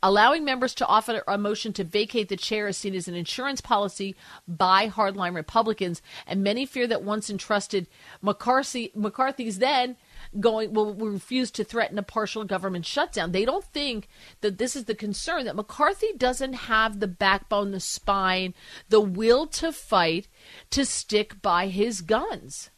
Allowing 0.04 0.46
members 0.46 0.76
to 0.76 0.86
offer 0.86 1.24
a 1.28 1.38
motion 1.38 1.74
to 1.74 1.84
vacate 1.84 2.30
the 2.30 2.38
chair 2.38 2.68
is 2.68 2.78
seen 2.78 2.96
as 2.96 3.08
an 3.08 3.16
insurance 3.16 3.62
policy 3.62 4.16
by 4.48 4.90
hardline 4.90 5.34
Republicans, 5.34 6.02
and 6.28 6.44
many 6.44 6.66
fear 6.66 6.86
that 6.88 7.04
once 7.04 7.30
entrusted, 7.30 7.88
McCarthy 8.22 8.92
McCarthy's 8.94 9.60
then 9.60 9.98
going 10.40 10.74
will, 10.74 10.94
will 10.94 11.10
refuse 11.10 11.52
to 11.52 11.64
threaten 11.64 11.98
a 11.98 12.04
partial 12.04 12.44
government 12.44 12.86
shutdown. 12.86 13.32
They 13.32 13.46
don't 13.46 13.64
think 13.66 14.08
that 14.42 14.58
this 14.58 14.76
is 14.76 14.86
the 14.86 14.96
concern 14.96 15.46
that 15.46 15.56
McCarthy 15.56 16.14
doesn't 16.18 16.54
have 16.54 17.00
the 17.00 17.08
backbone, 17.08 17.72
the 17.72 17.80
spine, 17.80 18.54
the 18.90 19.02
will 19.02 19.48
to 19.48 19.72
fight 19.72 20.28
to 20.72 20.86
stick 20.86 21.42
by 21.42 21.68
his 21.68 22.02
guns. 22.02 22.70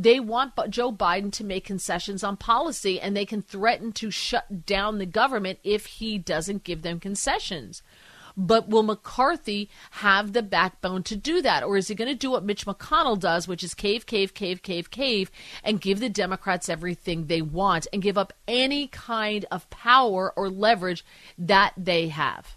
They 0.00 0.20
want 0.20 0.52
Joe 0.70 0.92
Biden 0.92 1.32
to 1.32 1.44
make 1.44 1.64
concessions 1.64 2.22
on 2.22 2.36
policy 2.36 3.00
and 3.00 3.16
they 3.16 3.26
can 3.26 3.42
threaten 3.42 3.90
to 3.94 4.12
shut 4.12 4.64
down 4.64 4.98
the 4.98 5.06
government 5.06 5.58
if 5.64 5.86
he 5.86 6.18
doesn't 6.18 6.62
give 6.62 6.82
them 6.82 7.00
concessions. 7.00 7.82
But 8.36 8.68
will 8.68 8.84
McCarthy 8.84 9.68
have 9.90 10.34
the 10.34 10.42
backbone 10.44 11.02
to 11.02 11.16
do 11.16 11.42
that? 11.42 11.64
Or 11.64 11.76
is 11.76 11.88
he 11.88 11.96
going 11.96 12.06
to 12.06 12.14
do 12.14 12.30
what 12.30 12.44
Mitch 12.44 12.64
McConnell 12.64 13.18
does, 13.18 13.48
which 13.48 13.64
is 13.64 13.74
cave, 13.74 14.06
cave, 14.06 14.34
cave, 14.34 14.62
cave, 14.62 14.92
cave, 14.92 15.32
and 15.64 15.80
give 15.80 15.98
the 15.98 16.08
Democrats 16.08 16.68
everything 16.68 17.26
they 17.26 17.42
want 17.42 17.88
and 17.92 18.00
give 18.00 18.16
up 18.16 18.32
any 18.46 18.86
kind 18.86 19.46
of 19.50 19.68
power 19.68 20.32
or 20.36 20.48
leverage 20.48 21.04
that 21.36 21.72
they 21.76 22.06
have? 22.06 22.54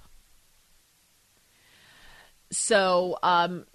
So, 2.51 3.17
um, 3.23 3.65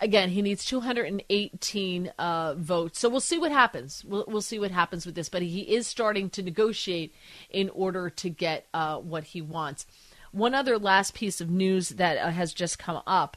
again, 0.00 0.30
he 0.30 0.42
needs 0.42 0.64
218 0.64 2.12
uh, 2.18 2.54
votes. 2.54 2.98
So 2.98 3.08
we'll 3.08 3.20
see 3.20 3.38
what 3.38 3.52
happens. 3.52 4.04
We'll, 4.04 4.24
we'll 4.26 4.40
see 4.40 4.58
what 4.58 4.70
happens 4.70 5.06
with 5.06 5.14
this. 5.14 5.28
But 5.28 5.42
he 5.42 5.60
is 5.60 5.86
starting 5.86 6.30
to 6.30 6.42
negotiate 6.42 7.14
in 7.50 7.68
order 7.70 8.10
to 8.10 8.30
get 8.30 8.66
uh, 8.74 8.98
what 8.98 9.24
he 9.24 9.40
wants. 9.40 9.86
One 10.32 10.54
other 10.54 10.78
last 10.78 11.14
piece 11.14 11.40
of 11.40 11.50
news 11.50 11.90
that 11.90 12.18
uh, 12.18 12.30
has 12.30 12.52
just 12.52 12.78
come 12.78 13.02
up 13.06 13.36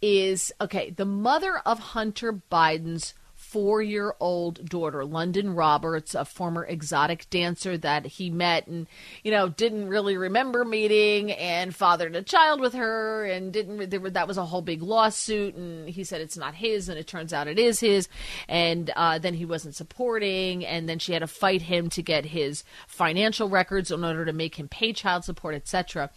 is 0.00 0.52
okay, 0.60 0.90
the 0.90 1.04
mother 1.04 1.58
of 1.64 1.78
Hunter 1.78 2.32
Biden's 2.32 3.14
four 3.52 3.82
year 3.82 4.14
old 4.18 4.66
daughter, 4.66 5.00
Lunden 5.00 5.54
Roberts, 5.54 6.14
a 6.14 6.24
former 6.24 6.64
exotic 6.64 7.28
dancer 7.28 7.76
that 7.76 8.06
he 8.06 8.30
met 8.30 8.66
and, 8.66 8.86
you 9.22 9.30
know, 9.30 9.50
didn't 9.50 9.88
really 9.88 10.16
remember 10.16 10.64
meeting 10.64 11.32
and 11.32 11.76
fathered 11.76 12.16
a 12.16 12.22
child 12.22 12.60
with 12.60 12.72
her 12.72 13.26
and 13.26 13.52
didn't, 13.52 13.90
there, 13.90 14.00
that 14.00 14.26
was 14.26 14.38
a 14.38 14.46
whole 14.46 14.62
big 14.62 14.80
lawsuit. 14.80 15.54
And 15.54 15.86
he 15.90 16.02
said 16.02 16.22
it's 16.22 16.38
not 16.38 16.54
his 16.54 16.88
and 16.88 16.98
it 16.98 17.06
turns 17.06 17.34
out 17.34 17.46
it 17.46 17.58
is 17.58 17.78
his. 17.78 18.08
And 18.48 18.90
uh, 18.96 19.18
then 19.18 19.34
he 19.34 19.44
wasn't 19.44 19.74
supporting. 19.74 20.64
And 20.64 20.88
then 20.88 20.98
she 20.98 21.12
had 21.12 21.20
to 21.20 21.26
fight 21.26 21.60
him 21.60 21.90
to 21.90 22.02
get 22.02 22.24
his 22.24 22.64
financial 22.86 23.50
records 23.50 23.90
in 23.90 24.02
order 24.02 24.24
to 24.24 24.32
make 24.32 24.54
him 24.54 24.68
pay 24.68 24.94
child 24.94 25.24
support, 25.24 25.54
etc. 25.54 26.08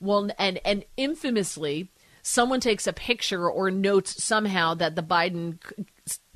Well, 0.00 0.30
and, 0.38 0.58
and 0.64 0.86
infamously, 0.96 1.90
someone 2.22 2.60
takes 2.60 2.86
a 2.86 2.92
picture 2.92 3.48
or 3.48 3.70
notes 3.70 4.22
somehow 4.22 4.74
that 4.74 4.96
the 4.96 5.02
Biden 5.02 5.58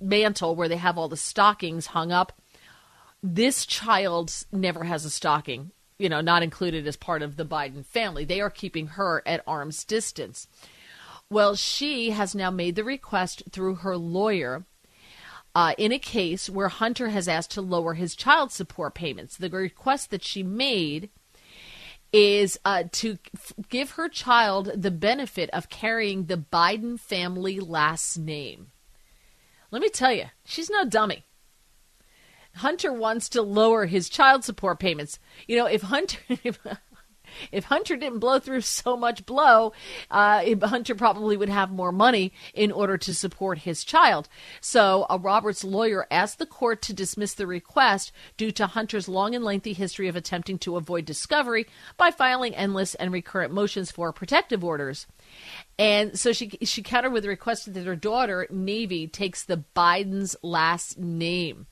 mantle 0.01 0.55
where 0.55 0.69
they 0.69 0.77
have 0.77 0.98
all 0.98 1.09
the 1.09 1.16
stockings 1.16 1.86
hung 1.86 2.12
up. 2.12 2.40
This 3.23 3.65
child 3.66 4.32
never 4.52 4.85
has 4.85 5.05
a 5.05 5.11
stocking, 5.11 5.70
you 5.98 6.09
know, 6.09 6.20
not 6.20 6.43
included 6.43 6.86
as 6.86 6.97
part 6.97 7.23
of 7.23 7.36
the 7.36 7.47
Biden 7.47 7.85
family. 7.85 8.24
They 8.24 8.40
are 8.40 8.51
keeping 8.51 8.89
her 8.89 9.23
at 9.27 9.43
arm's 9.47 9.85
distance. 9.85 10.47
Well, 11.31 11.55
she 11.56 12.11
has 12.11 12.35
now 12.35 12.51
made 12.51 12.77
the 12.77 12.85
request 12.85 13.44
through 13.51 13.77
her 13.77 13.97
lawyer 13.97 14.65
uh, 15.55 15.74
in 15.78 15.93
a 15.93 15.98
case 15.98 16.51
where 16.51 16.69
Hunter 16.69 17.11
has 17.11 17.28
asked 17.28 17.52
to 17.52 17.62
lower 17.62 17.94
his 17.94 18.16
child 18.16 18.52
support 18.52 18.94
payments. 18.94 19.36
The 19.36 19.48
request 19.48 20.11
that 20.11 20.24
she 20.24 20.43
made 20.43 21.11
is 22.15 22.57
uh, 22.65 22.85
to 22.93 23.19
f- 23.35 23.53
give 23.69 23.91
her 23.93 24.09
child 24.09 24.70
the 24.77 24.93
benefit 24.93 25.51
of 25.51 25.69
carrying 25.69 26.27
the 26.27 26.36
Biden 26.36 26.99
family 26.99 27.59
last 27.59 28.16
name. 28.16 28.70
Let 29.73 29.82
me 29.82 29.89
tell 29.89 30.12
you, 30.12 30.27
she's 30.45 30.70
no 30.70 30.85
dummy. 30.85 31.24
Hunter 32.55 32.93
wants 32.93 33.28
to 33.31 33.43
lower 33.43 33.86
his 33.86 34.09
child 34.09 34.45
support 34.45 34.78
payments. 34.78 35.19
You 35.49 35.57
know, 35.57 35.66
if 35.66 35.82
Hunter 35.82 36.20
if 37.52 37.65
Hunter 37.65 37.97
didn't 37.97 38.19
blow 38.19 38.39
through 38.39 38.61
so 38.62 38.97
much 38.97 39.27
blow, 39.27 39.73
uh, 40.11 40.44
Hunter 40.62 40.94
probably 40.94 41.36
would 41.36 41.48
have 41.48 41.70
more 41.70 41.93
money 41.93 42.32
in 42.52 42.73
order 42.73 42.97
to 42.98 43.15
support 43.15 43.59
his 43.59 43.85
child. 43.85 44.28
So, 44.61 45.06
a 45.11 45.19
Roberts 45.19 45.65
lawyer 45.65 46.06
asked 46.11 46.39
the 46.39 46.47
court 46.47 46.82
to 46.82 46.93
dismiss 46.93 47.35
the 47.35 47.47
request 47.47 48.12
due 48.36 48.51
to 48.52 48.66
Hunter's 48.66 49.09
long 49.09 49.35
and 49.35 49.44
lengthy 49.44 49.73
history 49.73 50.09
of 50.09 50.16
attempting 50.16 50.59
to 50.59 50.77
avoid 50.77 51.05
discovery 51.05 51.66
by 51.97 52.11
filing 52.11 52.55
endless 52.55 52.94
and 52.94 53.12
recurrent 53.12 53.52
motions 53.52 53.90
for 53.90 54.12
protective 54.12 54.65
orders. 54.65 55.06
And 55.78 56.19
so 56.19 56.32
she 56.32 56.51
she 56.62 56.82
countered 56.82 57.12
with 57.12 57.24
a 57.24 57.28
request 57.28 57.73
that 57.73 57.86
her 57.86 57.97
daughter 57.97 58.47
Navy 58.51 59.06
takes 59.06 59.44
the 59.44 59.65
Biden's 59.74 60.36
last 60.43 60.98
name. 60.98 61.66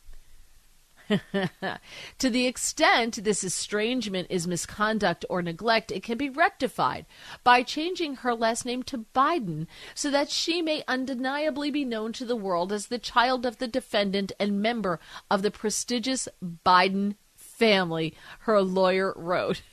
to 2.18 2.30
the 2.30 2.46
extent 2.46 3.22
this 3.22 3.44
estrangement 3.44 4.26
is 4.30 4.46
misconduct 4.46 5.24
or 5.28 5.42
neglect, 5.42 5.90
it 5.90 6.02
can 6.02 6.18
be 6.18 6.30
rectified 6.30 7.06
by 7.44 7.62
changing 7.62 8.16
her 8.16 8.34
last 8.34 8.64
name 8.64 8.82
to 8.84 9.06
Biden 9.14 9.66
so 9.94 10.10
that 10.10 10.30
she 10.30 10.62
may 10.62 10.84
undeniably 10.88 11.70
be 11.70 11.84
known 11.84 12.12
to 12.12 12.24
the 12.24 12.36
world 12.36 12.72
as 12.72 12.86
the 12.86 12.98
child 12.98 13.46
of 13.46 13.58
the 13.58 13.68
defendant 13.68 14.32
and 14.38 14.62
member 14.62 15.00
of 15.30 15.42
the 15.42 15.50
prestigious 15.50 16.28
Biden 16.64 17.16
family, 17.36 18.14
her 18.40 18.60
lawyer 18.60 19.12
wrote. 19.16 19.62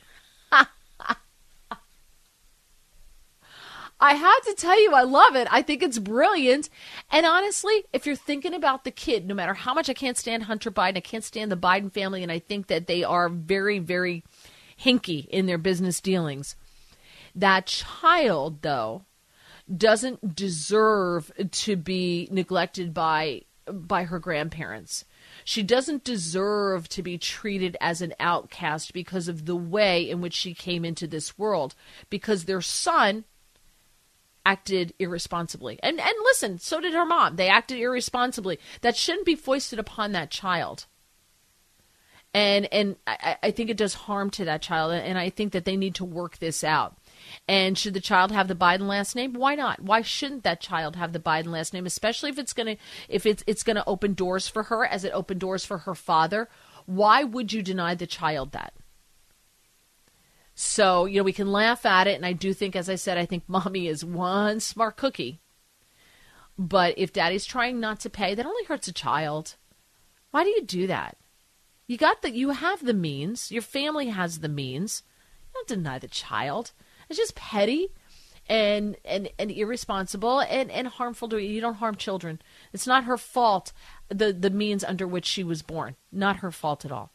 I 4.00 4.14
have 4.14 4.42
to 4.44 4.54
tell 4.54 4.80
you, 4.80 4.94
I 4.94 5.02
love 5.02 5.36
it. 5.36 5.46
I 5.50 5.60
think 5.60 5.82
it's 5.82 5.98
brilliant. 5.98 6.70
And 7.10 7.26
honestly, 7.26 7.84
if 7.92 8.06
you're 8.06 8.16
thinking 8.16 8.54
about 8.54 8.84
the 8.84 8.90
kid, 8.90 9.26
no 9.26 9.34
matter 9.34 9.52
how 9.52 9.74
much 9.74 9.90
I 9.90 9.94
can't 9.94 10.16
stand 10.16 10.44
Hunter 10.44 10.70
Biden, 10.70 10.96
I 10.96 11.00
can't 11.00 11.22
stand 11.22 11.52
the 11.52 11.56
Biden 11.56 11.92
family, 11.92 12.22
and 12.22 12.32
I 12.32 12.38
think 12.38 12.68
that 12.68 12.86
they 12.86 13.04
are 13.04 13.28
very, 13.28 13.78
very 13.78 14.24
hinky 14.82 15.26
in 15.28 15.44
their 15.46 15.58
business 15.58 16.00
dealings. 16.00 16.56
That 17.34 17.66
child, 17.66 18.62
though, 18.62 19.04
doesn't 19.74 20.34
deserve 20.34 21.30
to 21.50 21.76
be 21.76 22.26
neglected 22.30 22.94
by 22.94 23.42
by 23.70 24.04
her 24.04 24.18
grandparents. 24.18 25.04
She 25.44 25.62
doesn't 25.62 26.02
deserve 26.02 26.88
to 26.88 27.02
be 27.02 27.18
treated 27.18 27.76
as 27.80 28.02
an 28.02 28.14
outcast 28.18 28.92
because 28.92 29.28
of 29.28 29.46
the 29.46 29.54
way 29.54 30.08
in 30.08 30.20
which 30.20 30.34
she 30.34 30.54
came 30.54 30.84
into 30.84 31.06
this 31.06 31.38
world. 31.38 31.76
Because 32.08 32.44
their 32.44 32.62
son 32.62 33.24
acted 34.46 34.94
irresponsibly. 34.98 35.78
And 35.82 36.00
and 36.00 36.14
listen, 36.24 36.58
so 36.58 36.80
did 36.80 36.94
her 36.94 37.06
mom. 37.06 37.36
They 37.36 37.48
acted 37.48 37.78
irresponsibly. 37.78 38.58
That 38.82 38.96
shouldn't 38.96 39.26
be 39.26 39.34
foisted 39.36 39.78
upon 39.78 40.12
that 40.12 40.30
child. 40.30 40.86
and 42.32 42.72
and 42.72 42.96
I, 43.06 43.36
I 43.42 43.50
think 43.50 43.70
it 43.70 43.76
does 43.76 43.94
harm 43.94 44.30
to 44.30 44.44
that 44.44 44.62
child, 44.62 44.92
and 44.92 45.18
I 45.18 45.30
think 45.30 45.52
that 45.52 45.64
they 45.64 45.76
need 45.76 45.96
to 45.96 46.04
work 46.04 46.38
this 46.38 46.62
out. 46.62 46.96
And 47.48 47.76
should 47.76 47.94
the 47.94 48.00
child 48.00 48.30
have 48.32 48.48
the 48.48 48.54
Biden 48.54 48.86
last 48.86 49.16
name? 49.16 49.32
Why 49.34 49.54
not? 49.56 49.80
Why 49.80 50.02
shouldn't 50.02 50.44
that 50.44 50.60
child 50.60 50.96
have 50.96 51.12
the 51.12 51.18
Biden 51.18 51.48
last 51.48 51.72
name, 51.74 51.86
especially 51.86 52.30
if 52.30 52.38
it's 52.38 52.52
gonna 52.52 52.76
if 53.08 53.26
it's 53.26 53.42
it's 53.46 53.62
gonna 53.64 53.84
open 53.86 54.14
doors 54.14 54.48
for 54.48 54.64
her 54.64 54.84
as 54.86 55.04
it 55.04 55.12
opened 55.12 55.40
doors 55.40 55.64
for 55.64 55.78
her 55.78 55.94
father? 55.94 56.48
Why 56.86 57.24
would 57.24 57.52
you 57.52 57.62
deny 57.62 57.94
the 57.94 58.06
child 58.06 58.52
that? 58.52 58.74
So, 60.62 61.06
you 61.06 61.16
know, 61.16 61.22
we 61.22 61.32
can 61.32 61.50
laugh 61.50 61.86
at 61.86 62.06
it, 62.06 62.16
and 62.16 62.26
I 62.26 62.34
do 62.34 62.52
think, 62.52 62.76
as 62.76 62.90
I 62.90 62.96
said, 62.96 63.16
I 63.16 63.24
think 63.24 63.44
mommy 63.48 63.86
is 63.86 64.04
one 64.04 64.60
smart 64.60 64.98
cookie. 64.98 65.40
But 66.58 66.92
if 66.98 67.14
daddy's 67.14 67.46
trying 67.46 67.80
not 67.80 67.98
to 68.00 68.10
pay, 68.10 68.34
that 68.34 68.44
only 68.44 68.64
hurts 68.64 68.86
a 68.86 68.92
child. 68.92 69.56
Why 70.32 70.44
do 70.44 70.50
you 70.50 70.62
do 70.62 70.86
that? 70.86 71.16
You 71.86 71.96
got 71.96 72.20
the 72.20 72.30
you 72.32 72.50
have 72.50 72.84
the 72.84 72.92
means. 72.92 73.50
Your 73.50 73.62
family 73.62 74.08
has 74.08 74.40
the 74.40 74.50
means. 74.50 75.02
Don't 75.54 75.66
deny 75.66 75.98
the 75.98 76.08
child. 76.08 76.72
It's 77.08 77.18
just 77.18 77.34
petty 77.34 77.88
and 78.46 78.96
and, 79.02 79.30
and 79.38 79.50
irresponsible 79.50 80.40
and, 80.40 80.70
and 80.70 80.88
harmful 80.88 81.30
to 81.30 81.38
you. 81.38 81.54
You 81.54 81.62
don't 81.62 81.74
harm 81.76 81.94
children. 81.94 82.42
It's 82.74 82.86
not 82.86 83.04
her 83.04 83.16
fault 83.16 83.72
the 84.10 84.30
the 84.30 84.50
means 84.50 84.84
under 84.84 85.06
which 85.06 85.24
she 85.24 85.42
was 85.42 85.62
born. 85.62 85.96
Not 86.12 86.40
her 86.40 86.50
fault 86.50 86.84
at 86.84 86.92
all. 86.92 87.12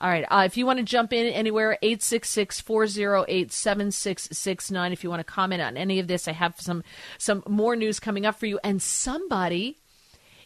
All 0.00 0.08
right. 0.08 0.24
Uh, 0.30 0.44
if 0.46 0.56
you 0.56 0.64
want 0.64 0.78
to 0.78 0.84
jump 0.84 1.12
in 1.12 1.26
anywhere, 1.26 1.76
866 1.82 2.60
408 2.60 3.52
7669. 3.52 4.92
If 4.92 5.04
you 5.04 5.10
want 5.10 5.20
to 5.20 5.24
comment 5.24 5.60
on 5.60 5.76
any 5.76 5.98
of 5.98 6.08
this, 6.08 6.26
I 6.26 6.32
have 6.32 6.58
some, 6.58 6.82
some 7.18 7.42
more 7.46 7.76
news 7.76 8.00
coming 8.00 8.24
up 8.24 8.38
for 8.38 8.46
you. 8.46 8.58
And 8.64 8.80
somebody 8.80 9.76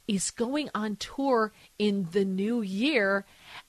is 0.08 0.30
going 0.32 0.70
on 0.74 0.96
tour 0.96 1.52
in 1.78 2.08
the 2.10 2.24
new 2.24 2.62
year. 2.62 3.24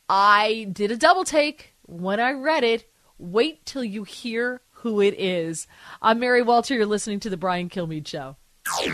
I 0.10 0.68
did 0.72 0.90
a 0.90 0.98
double 0.98 1.24
take 1.24 1.76
when 1.84 2.20
I 2.20 2.32
read 2.32 2.64
it. 2.64 2.92
Wait 3.18 3.66
till 3.66 3.84
you 3.84 4.04
hear 4.04 4.62
who 4.72 5.02
it 5.02 5.16
is. 5.20 5.68
I'm 6.02 6.20
Mary 6.20 6.42
Walter. 6.42 6.74
You're 6.74 6.86
listening 6.86 7.20
to 7.22 7.30
The 7.30 7.38
Brian 7.38 7.70
Kilmeade 7.70 8.08
Show. 8.08 8.36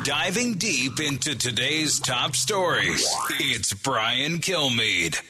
Diving 0.04 0.56
deep 0.56 1.00
into 1.00 1.38
today's 1.38 2.00
top 2.00 2.36
stories, 2.36 3.10
it's 3.40 3.74
Brian 3.74 4.40
Kilmeade. 4.40 5.22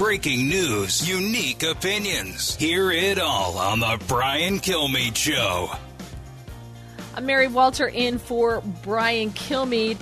Breaking 0.00 0.48
news, 0.48 1.06
unique 1.06 1.62
opinions. 1.62 2.56
Hear 2.56 2.90
it 2.90 3.18
all 3.18 3.58
on 3.58 3.80
The 3.80 4.02
Brian 4.08 4.58
Kilmeade 4.58 5.14
Show. 5.14 5.68
I'm 7.14 7.26
Mary 7.26 7.48
Walter 7.48 7.86
in 7.86 8.18
for 8.18 8.62
Brian 8.82 9.30
Kilmeade. 9.32 9.98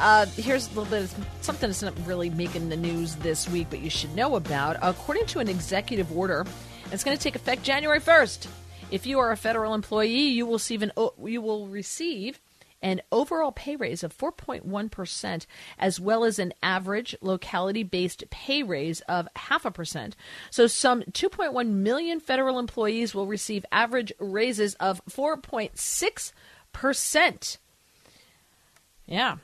Uh, 0.00 0.26
here's 0.26 0.66
a 0.66 0.70
little 0.70 0.86
bit 0.86 1.04
of 1.04 1.26
something 1.42 1.68
that's 1.68 1.80
not 1.80 1.94
really 2.04 2.28
making 2.28 2.70
the 2.70 2.76
news 2.76 3.14
this 3.14 3.48
week, 3.48 3.68
but 3.70 3.78
you 3.78 3.88
should 3.88 4.12
know 4.16 4.34
about. 4.34 4.78
According 4.82 5.26
to 5.26 5.38
an 5.38 5.46
executive 5.46 6.10
order, 6.10 6.44
it's 6.90 7.04
going 7.04 7.16
to 7.16 7.22
take 7.22 7.36
effect 7.36 7.62
January 7.62 8.00
1st. 8.00 8.48
If 8.90 9.06
you 9.06 9.20
are 9.20 9.30
a 9.30 9.36
federal 9.36 9.74
employee, 9.74 10.26
you 10.26 10.44
will 10.46 10.54
receive 10.54 10.82
an 10.82 10.90
you 11.24 11.40
will 11.40 11.68
receive 11.68 12.40
an 12.82 13.00
overall 13.10 13.52
pay 13.52 13.76
raise 13.76 14.02
of 14.02 14.14
4.1%, 14.16 15.46
as 15.78 16.00
well 16.00 16.24
as 16.24 16.38
an 16.38 16.52
average 16.62 17.16
locality 17.20 17.82
based 17.82 18.24
pay 18.30 18.62
raise 18.62 19.00
of 19.02 19.28
half 19.36 19.64
a 19.64 19.70
percent. 19.70 20.16
So, 20.50 20.66
some 20.66 21.02
2.1 21.02 21.68
million 21.68 22.20
federal 22.20 22.58
employees 22.58 23.14
will 23.14 23.26
receive 23.26 23.64
average 23.72 24.12
raises 24.18 24.74
of 24.74 25.02
4.6%. 25.06 27.58
Yeah. 29.06 29.36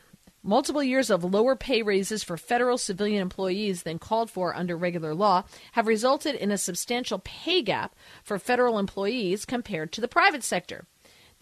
Multiple 0.44 0.82
years 0.82 1.08
of 1.08 1.22
lower 1.22 1.54
pay 1.54 1.82
raises 1.82 2.24
for 2.24 2.36
federal 2.36 2.76
civilian 2.76 3.22
employees 3.22 3.84
than 3.84 4.00
called 4.00 4.28
for 4.28 4.56
under 4.56 4.76
regular 4.76 5.14
law 5.14 5.44
have 5.72 5.86
resulted 5.86 6.34
in 6.34 6.50
a 6.50 6.58
substantial 6.58 7.20
pay 7.20 7.62
gap 7.62 7.94
for 8.24 8.40
federal 8.40 8.76
employees 8.76 9.44
compared 9.44 9.92
to 9.92 10.00
the 10.00 10.08
private 10.08 10.42
sector. 10.42 10.84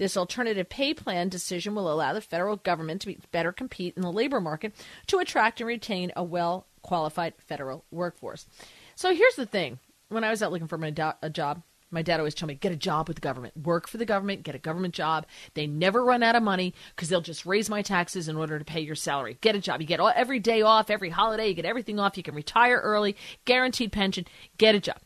This 0.01 0.17
alternative 0.17 0.71
pay 0.71 0.95
plan 0.95 1.29
decision 1.29 1.75
will 1.75 1.93
allow 1.93 2.15
the 2.15 2.23
federal 2.23 2.57
government 2.57 3.03
to 3.03 3.17
better 3.33 3.53
compete 3.53 3.93
in 3.99 4.03
the 4.03 4.11
labor 4.11 4.41
market 4.41 4.75
to 5.09 5.19
attract 5.19 5.61
and 5.61 5.69
retain 5.69 6.11
a 6.17 6.25
well 6.25 6.67
qualified 6.81 7.35
federal 7.37 7.85
workforce. 7.91 8.47
So 8.95 9.15
here's 9.15 9.35
the 9.35 9.45
thing 9.45 9.79
when 10.09 10.25
I 10.25 10.31
was 10.31 10.43
out 10.43 10.53
looking 10.53 10.69
for 10.69 10.79
my 10.79 10.89
do- 10.89 11.13
a 11.21 11.29
job, 11.29 11.63
my 11.91 12.01
dad 12.01 12.19
always 12.19 12.35
told 12.35 12.49
me 12.49 12.55
get 12.55 12.73
a 12.73 12.77
job 12.77 13.09
with 13.09 13.17
the 13.17 13.21
government, 13.21 13.55
work 13.59 13.87
for 13.87 13.99
the 13.99 14.07
government, 14.07 14.43
get 14.43 14.55
a 14.55 14.59
government 14.59 14.95
job. 14.95 15.27
They 15.53 15.67
never 15.67 16.03
run 16.03 16.23
out 16.23 16.35
of 16.35 16.43
money 16.43 16.73
because 16.97 17.11
they'll 17.11 17.21
just 17.21 17.45
raise 17.45 17.69
my 17.69 17.83
taxes 17.83 18.27
in 18.27 18.37
order 18.37 18.59
to 18.59 18.65
pay 18.65 18.81
your 18.81 18.95
salary. 18.95 19.37
Get 19.43 19.55
a 19.55 19.61
job. 19.61 19.83
You 19.83 19.87
get 19.87 20.01
all, 20.01 20.11
every 20.17 20.41
day 20.41 20.63
off, 20.63 20.89
every 20.89 21.11
holiday, 21.11 21.49
you 21.49 21.55
get 21.55 21.67
everything 21.67 22.01
off. 22.01 22.17
You 22.17 22.23
can 22.23 22.35
retire 22.35 22.81
early, 22.83 23.17
guaranteed 23.45 23.93
pension. 23.93 24.25
Get 24.57 24.75
a 24.75 24.81
job. 24.81 24.97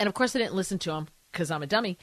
And 0.00 0.06
of 0.06 0.14
course, 0.14 0.34
I 0.34 0.38
didn't 0.38 0.54
listen 0.54 0.78
to 0.78 0.92
him 0.92 1.08
because 1.36 1.50
I'm 1.50 1.62
a 1.62 1.66
dummy. 1.66 1.98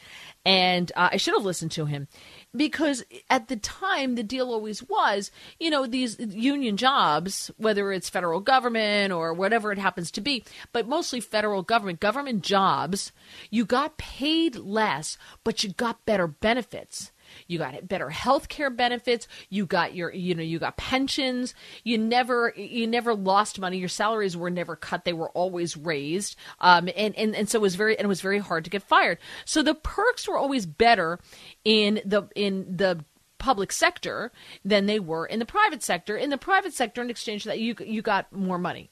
And 0.45 0.91
uh, 0.95 1.09
I 1.11 1.17
should 1.17 1.33
have 1.33 1.43
listened 1.43 1.71
to 1.71 1.85
him 1.85 2.07
because 2.55 3.03
at 3.31 3.47
the 3.47 3.55
time, 3.55 4.13
the 4.13 4.21
deal 4.21 4.51
always 4.51 4.87
was, 4.87 5.31
you 5.59 5.71
know, 5.71 5.87
these 5.87 6.19
union 6.19 6.77
jobs, 6.77 7.49
whether 7.57 7.91
it's 7.91 8.09
federal 8.09 8.41
government 8.41 9.11
or 9.11 9.33
whatever 9.33 9.71
it 9.71 9.79
happens 9.79 10.11
to 10.11 10.21
be, 10.21 10.43
but 10.71 10.87
mostly 10.87 11.19
federal 11.19 11.63
government, 11.63 11.99
government 11.99 12.43
jobs, 12.43 13.11
you 13.49 13.65
got 13.65 13.97
paid 13.97 14.55
less, 14.55 15.17
but 15.43 15.63
you 15.63 15.71
got 15.71 16.05
better 16.05 16.27
benefits. 16.27 17.11
You 17.47 17.57
got 17.57 17.87
better 17.87 18.09
health 18.09 18.49
care 18.49 18.69
benefits. 18.69 19.27
You 19.49 19.65
got 19.65 19.95
your, 19.95 20.13
you 20.13 20.35
know, 20.35 20.43
you 20.43 20.59
got 20.59 20.77
pensions. 20.77 21.53
You 21.83 21.97
never, 21.97 22.53
you 22.55 22.87
never 22.87 23.13
lost 23.13 23.59
money. 23.59 23.77
Your 23.77 23.89
salaries 23.89 24.37
were 24.37 24.49
never 24.49 24.75
cut. 24.75 25.05
They 25.05 25.13
were 25.13 25.29
always 25.29 25.77
raised. 25.77 26.35
Um, 26.59 26.89
and, 26.95 27.15
and, 27.15 27.35
and 27.35 27.49
so 27.49 27.59
it 27.59 27.61
was 27.61 27.75
very, 27.75 27.97
and 27.97 28.05
it 28.05 28.09
was 28.09 28.21
very 28.21 28.39
hard 28.39 28.63
to 28.65 28.69
get 28.69 28.83
fired. 28.83 29.17
So 29.45 29.61
the 29.61 29.75
perks 29.75 30.27
were 30.27 30.37
always 30.37 30.65
better 30.65 31.19
in 31.63 32.01
the, 32.05 32.23
in 32.35 32.77
the, 32.77 33.05
public 33.39 33.73
sector 33.73 34.31
than 34.63 34.85
they 34.85 35.01
were 35.01 35.25
in 35.25 35.37
the 35.37 35.45
private 35.45 35.83
sector. 35.83 36.15
In 36.15 36.29
the 36.29 36.37
private 36.37 36.73
sector, 36.73 37.01
in 37.01 37.09
exchange 37.09 37.43
for 37.43 37.49
that, 37.49 37.59
you 37.59 37.75
you 37.85 38.01
got 38.01 38.31
more 38.31 38.57
money 38.57 38.89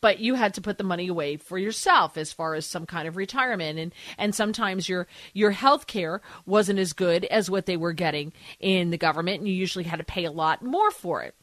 but 0.00 0.20
you 0.20 0.34
had 0.34 0.54
to 0.54 0.60
put 0.60 0.78
the 0.78 0.84
money 0.84 1.08
away 1.08 1.36
for 1.36 1.58
yourself 1.58 2.16
as 2.16 2.32
far 2.32 2.54
as 2.54 2.66
some 2.66 2.86
kind 2.86 3.08
of 3.08 3.16
retirement. 3.16 3.78
And 3.78 3.94
and 4.18 4.34
sometimes 4.34 4.88
your 4.88 5.06
your 5.32 5.50
health 5.50 5.86
care 5.86 6.20
wasn't 6.44 6.78
as 6.78 6.92
good 6.92 7.24
as 7.24 7.50
what 7.50 7.66
they 7.66 7.76
were 7.76 7.92
getting 7.92 8.32
in 8.60 8.90
the 8.90 8.98
government 8.98 9.38
and 9.40 9.48
you 9.48 9.54
usually 9.54 9.84
had 9.84 9.98
to 9.98 10.04
pay 10.04 10.24
a 10.24 10.32
lot 10.32 10.62
more 10.62 10.90
for 10.90 11.22
it 11.22 11.34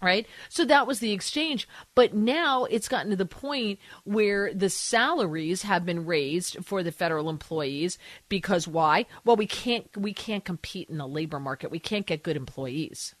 right? 0.00 0.26
So 0.48 0.64
that 0.64 0.86
was 0.86 1.00
the 1.00 1.12
exchange. 1.12 1.68
But 1.94 2.14
now 2.14 2.64
it's 2.64 2.88
gotten 2.88 3.10
to 3.10 3.16
the 3.16 3.26
point 3.26 3.78
where 4.04 4.52
the 4.54 4.70
salaries 4.70 5.62
have 5.62 5.84
been 5.84 6.06
raised 6.06 6.64
for 6.64 6.82
the 6.82 6.92
federal 6.92 7.28
employees 7.28 7.98
because 8.28 8.68
why? 8.68 9.06
Well 9.24 9.36
we 9.36 9.46
can't 9.46 9.88
we 9.96 10.12
can't 10.12 10.44
compete 10.44 10.88
in 10.88 10.98
the 10.98 11.06
labor 11.08 11.40
market. 11.40 11.70
We 11.70 11.80
can't 11.80 12.06
get 12.06 12.22
good 12.22 12.36
employees. 12.36 13.14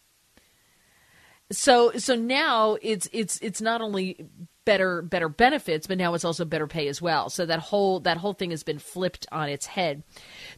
So 1.50 1.92
so 1.96 2.14
now 2.14 2.76
it's 2.82 3.08
it's 3.12 3.38
it's 3.38 3.60
not 3.60 3.80
only 3.80 4.26
better 4.68 5.00
better 5.00 5.30
benefits, 5.30 5.86
but 5.86 5.96
now 5.96 6.12
it's 6.12 6.26
also 6.26 6.44
better 6.44 6.66
pay 6.66 6.88
as 6.88 7.00
well. 7.00 7.30
So 7.30 7.46
that 7.46 7.58
whole 7.58 8.00
that 8.00 8.18
whole 8.18 8.34
thing 8.34 8.50
has 8.50 8.62
been 8.62 8.78
flipped 8.78 9.26
on 9.32 9.48
its 9.48 9.64
head. 9.64 10.02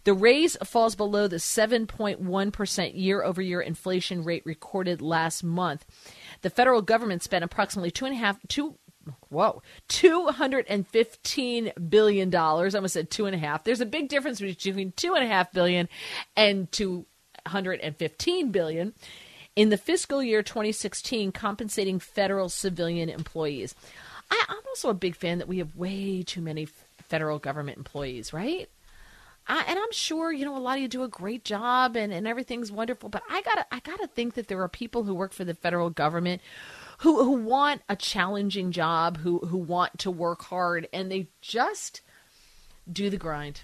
The 0.03 0.15
raise 0.15 0.57
falls 0.65 0.97
below 0.97 1.29
the 1.29 1.37
7.1 1.37 2.53
percent 2.53 2.97
year 2.97 3.23
over 3.23 3.41
year 3.41 3.61
inflation 3.61 4.25
rate 4.25 4.43
recorded 4.45 5.01
last 5.01 5.45
month. 5.45 5.87
The 6.43 6.51
federal 6.51 6.83
government 6.83 7.23
spent 7.23 7.45
approximately 7.45 7.93
two 7.93 8.05
and 8.05 8.15
a 8.15 8.19
half 8.19 8.37
two 8.49 8.79
whoa, 9.29 9.63
$215 9.89 11.89
billion. 11.89 12.35
I 12.35 12.39
almost 12.39 12.93
said 12.93 13.11
two 13.11 13.27
and 13.27 13.35
a 13.35 13.39
half. 13.39 13.63
There's 13.63 13.81
a 13.81 13.87
big 13.87 14.09
difference 14.09 14.41
between 14.41 14.93
two 14.93 15.15
and 15.15 15.25
a 15.25 15.29
half 15.29 15.53
billion 15.53 15.89
and 16.37 16.71
215 16.73 18.51
billion 18.51 18.93
in 19.57 19.71
the 19.71 19.77
fiscal 19.77 20.23
year 20.23 20.43
2016 20.43 21.33
compensating 21.33 21.99
federal 21.99 22.49
civilian 22.49 23.09
employees. 23.09 23.75
I, 24.31 24.45
am 24.49 24.57
also 24.69 24.91
a 24.91 24.95
big 24.95 25.17
fan 25.17 25.39
that 25.39 25.49
we 25.49 25.59
have 25.59 25.77
way 25.77 26.23
too 26.23 26.41
many 26.41 26.69
federal 27.03 27.39
government 27.39 27.79
employees, 27.79 28.33
right? 28.33 28.69
I, 29.47 29.65
and 29.67 29.79
I'm 29.79 29.93
sure 29.93 30.33
you 30.33 30.45
know 30.45 30.57
a 30.57 30.59
lot 30.59 30.77
of 30.77 30.83
you 30.83 30.89
do 30.89 31.03
a 31.03 31.09
great 31.09 31.45
job 31.45 31.97
and, 31.97 32.13
and 32.13 32.27
everything's 32.27 32.71
wonderful, 32.71 33.09
but 33.09 33.23
I 33.29 33.43
gotta 33.43 33.67
I 33.73 33.81
gotta 33.81 34.07
think 34.07 34.35
that 34.35 34.49
there 34.49 34.63
are 34.63 34.69
people 34.69 35.03
who 35.03 35.15
work 35.15 35.33
for 35.33 35.45
the 35.45 35.55
federal 35.55 35.91
government 35.91 36.41
who 36.99 37.25
who 37.25 37.33
want 37.33 37.83
a 37.89 37.97
challenging 37.97 38.71
job, 38.71 39.17
who 39.19 39.39
who 39.39 39.57
want 39.57 39.99
to 40.01 40.11
work 40.11 40.43
hard, 40.43 40.87
and 40.93 41.11
they 41.11 41.29
just 41.41 42.03
do 42.91 43.11
the 43.11 43.17
grind. 43.17 43.63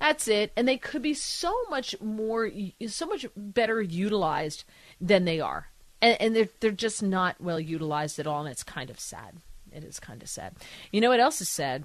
That's 0.00 0.28
it. 0.28 0.52
And 0.56 0.66
they 0.68 0.76
could 0.76 1.02
be 1.02 1.14
so 1.14 1.54
much 1.70 1.94
more, 2.00 2.50
so 2.86 3.06
much 3.06 3.26
better 3.36 3.80
utilized 3.80 4.64
than 5.00 5.24
they 5.24 5.40
are. 5.40 5.68
And, 6.02 6.20
and 6.20 6.36
they're, 6.36 6.48
they're 6.60 6.70
just 6.70 7.02
not 7.02 7.40
well 7.40 7.60
utilized 7.60 8.18
at 8.18 8.26
all. 8.26 8.40
And 8.40 8.50
it's 8.50 8.62
kind 8.62 8.90
of 8.90 9.00
sad. 9.00 9.36
It 9.72 9.84
is 9.84 9.98
kind 9.98 10.22
of 10.22 10.28
sad. 10.28 10.54
You 10.92 11.00
know 11.00 11.08
what 11.08 11.20
else 11.20 11.40
is 11.40 11.48
sad? 11.48 11.84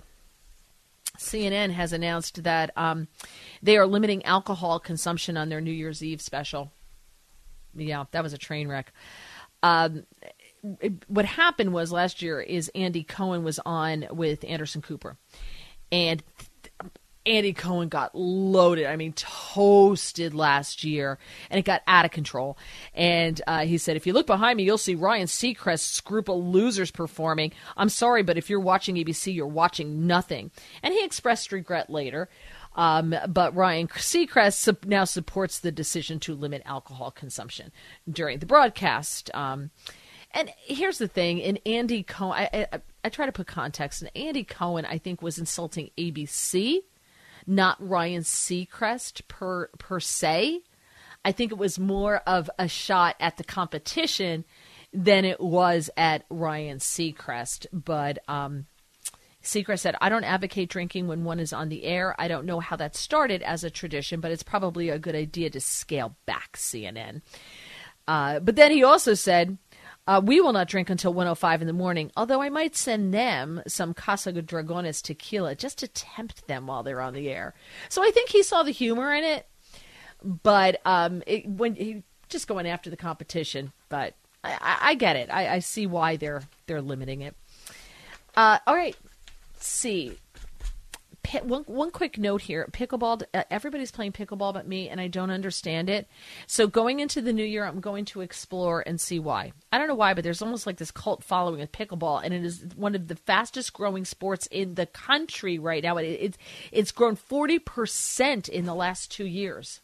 CNN 1.17 1.71
has 1.71 1.91
announced 1.91 2.43
that 2.43 2.71
um, 2.77 3.07
they 3.61 3.77
are 3.77 3.85
limiting 3.85 4.23
alcohol 4.25 4.79
consumption 4.79 5.37
on 5.37 5.49
their 5.49 5.61
New 5.61 5.71
Year's 5.71 6.03
Eve 6.03 6.21
special. 6.21 6.71
yeah, 7.75 8.05
that 8.11 8.23
was 8.23 8.33
a 8.33 8.37
train 8.37 8.67
wreck. 8.67 8.93
Um, 9.61 10.05
it, 10.79 10.93
what 11.07 11.25
happened 11.25 11.73
was 11.73 11.91
last 11.91 12.21
year 12.21 12.39
is 12.39 12.71
Andy 12.75 13.03
Cohen 13.03 13.43
was 13.43 13.59
on 13.65 14.07
with 14.11 14.43
Anderson 14.45 14.81
Cooper, 14.81 15.17
and 15.91 16.23
Andy 17.29 17.53
Cohen 17.53 17.89
got 17.89 18.15
loaded. 18.15 18.87
I 18.87 18.95
mean, 18.95 19.13
toasted 19.13 20.33
last 20.33 20.83
year, 20.83 21.19
and 21.51 21.59
it 21.59 21.63
got 21.63 21.83
out 21.85 22.03
of 22.03 22.11
control. 22.11 22.57
And 22.95 23.39
uh, 23.45 23.65
he 23.65 23.77
said, 23.77 23.95
if 23.95 24.07
you 24.07 24.13
look 24.13 24.25
behind 24.25 24.57
me, 24.57 24.63
you'll 24.63 24.79
see 24.79 24.95
Ryan 24.95 25.27
Seacrest's 25.27 26.01
group 26.01 26.27
of 26.27 26.37
losers 26.37 26.89
performing. 26.89 27.53
I'm 27.77 27.89
sorry, 27.89 28.23
but 28.23 28.37
if 28.37 28.49
you're 28.49 28.59
watching 28.59 28.95
ABC, 28.95 29.33
you're 29.33 29.45
watching 29.45 30.07
nothing. 30.07 30.49
And 30.81 30.91
he 30.91 31.05
expressed 31.05 31.51
regret 31.51 31.89
later. 31.89 32.29
Um, 32.75 33.15
but 33.27 33.55
Ryan 33.55 33.87
Seacrest 33.87 34.87
now 34.87 35.03
supports 35.03 35.59
the 35.59 35.71
decision 35.71 36.19
to 36.21 36.33
limit 36.33 36.63
alcohol 36.65 37.11
consumption 37.11 37.71
during 38.09 38.39
the 38.39 38.45
broadcast. 38.47 39.29
Um, 39.35 39.69
and 40.31 40.51
here's 40.59 40.99
the 40.99 41.07
thing: 41.07 41.39
in 41.39 41.57
Andy 41.65 42.03
Cohen, 42.03 42.47
I, 42.53 42.67
I, 42.71 42.79
I 43.03 43.09
try 43.09 43.25
to 43.25 43.31
put 43.31 43.47
context. 43.47 44.01
And 44.01 44.11
Andy 44.15 44.43
Cohen, 44.43 44.85
I 44.85 44.97
think, 44.97 45.21
was 45.21 45.39
insulting 45.39 45.89
ABC 45.97 46.81
not 47.49 47.75
Ryan 47.85 48.21
Seacrest 48.21 49.27
per 49.27 49.67
per 49.77 49.99
se. 49.99 50.61
I 51.25 51.31
think 51.31 51.51
it 51.51 51.57
was 51.57 51.77
more 51.77 52.17
of 52.25 52.49
a 52.57 52.67
shot 52.67 53.15
at 53.19 53.37
the 53.37 53.43
competition 53.43 54.45
than 54.93 55.25
it 55.25 55.41
was 55.41 55.89
at 55.97 56.25
Ryan 56.29 56.77
Seacrest. 56.77 57.65
But 57.73 58.19
um, 58.29 58.67
Seacrest 59.43 59.79
said, 59.79 59.95
I 59.99 60.09
don't 60.09 60.23
advocate 60.23 60.69
drinking 60.69 61.07
when 61.07 61.23
one 61.23 61.39
is 61.39 61.51
on 61.51 61.69
the 61.69 61.83
air. 61.83 62.15
I 62.17 62.27
don't 62.27 62.45
know 62.45 62.59
how 62.59 62.75
that 62.77 62.95
started 62.95 63.41
as 63.41 63.63
a 63.63 63.69
tradition, 63.69 64.21
but 64.21 64.31
it's 64.31 64.43
probably 64.43 64.89
a 64.89 64.99
good 64.99 65.15
idea 65.15 65.49
to 65.49 65.59
scale 65.59 66.15
back 66.25 66.55
CNN. 66.55 67.21
Uh, 68.07 68.39
but 68.39 68.55
then 68.55 68.71
he 68.71 68.83
also 68.83 69.13
said, 69.13 69.57
uh, 70.09 70.19
we 70.19 70.41
will 70.41 70.53
not 70.53 70.67
drink 70.67 70.89
until 70.89 71.13
105 71.13 71.61
in 71.61 71.67
the 71.67 71.73
morning, 71.73 72.11
although 72.17 72.41
I 72.41 72.49
might 72.49 72.75
send 72.75 73.13
them 73.13 73.61
some 73.67 73.93
Casa 73.93 74.33
Dragones 74.33 75.03
tequila 75.03 75.53
just 75.53 75.77
to 75.77 75.87
tempt 75.87 76.47
them 76.47 76.65
while 76.65 76.81
they're 76.81 76.99
on 76.99 77.13
the 77.13 77.29
air. 77.29 77.53
So 77.89 78.03
I 78.03 78.09
think 78.09 78.29
he 78.29 78.41
saw 78.41 78.63
the 78.63 78.71
humor 78.71 79.13
in 79.13 79.23
it, 79.23 79.45
but 80.23 80.81
um, 80.83 81.21
it, 81.27 81.47
when 81.47 81.75
he 81.75 82.01
just 82.27 82.47
going 82.47 82.67
after 82.67 82.89
the 82.89 82.97
competition. 82.97 83.71
But 83.87 84.15
I, 84.43 84.53
I, 84.53 84.77
I 84.81 84.93
get 84.95 85.15
it. 85.15 85.29
I, 85.31 85.47
I, 85.55 85.59
see 85.59 85.85
why 85.85 86.15
they're 86.15 86.41
they're 86.65 86.81
limiting 86.81 87.21
it. 87.21 87.35
Uh, 88.35 88.57
all 88.65 88.75
right, 88.75 88.95
Let's 89.53 89.67
see 89.67 90.17
one 91.43 91.63
one 91.63 91.91
quick 91.91 92.17
note 92.17 92.41
here: 92.41 92.67
pickleball. 92.71 93.23
Uh, 93.33 93.43
everybody's 93.51 93.91
playing 93.91 94.13
pickleball 94.13 94.53
but 94.53 94.67
me, 94.67 94.89
and 94.89 94.99
I 94.99 95.07
don't 95.07 95.31
understand 95.31 95.89
it. 95.89 96.07
So 96.47 96.67
going 96.67 96.99
into 96.99 97.21
the 97.21 97.33
new 97.33 97.43
year, 97.43 97.65
I'm 97.65 97.79
going 97.79 98.05
to 98.05 98.21
explore 98.21 98.83
and 98.85 98.99
see 98.99 99.19
why. 99.19 99.51
I 99.71 99.77
don't 99.77 99.87
know 99.87 99.95
why, 99.95 100.13
but 100.13 100.23
there's 100.23 100.41
almost 100.41 100.65
like 100.65 100.77
this 100.77 100.91
cult 100.91 101.23
following 101.23 101.61
of 101.61 101.71
pickleball, 101.71 102.21
and 102.23 102.33
it 102.33 102.43
is 102.43 102.65
one 102.75 102.95
of 102.95 103.07
the 103.07 103.15
fastest 103.15 103.73
growing 103.73 104.05
sports 104.05 104.47
in 104.47 104.75
the 104.75 104.85
country 104.85 105.59
right 105.59 105.83
now. 105.83 105.97
It, 105.97 106.05
it's 106.05 106.37
it's 106.71 106.91
grown 106.91 107.15
forty 107.15 107.59
percent 107.59 108.49
in 108.49 108.65
the 108.65 108.75
last 108.75 109.11
two 109.11 109.25
years. 109.25 109.81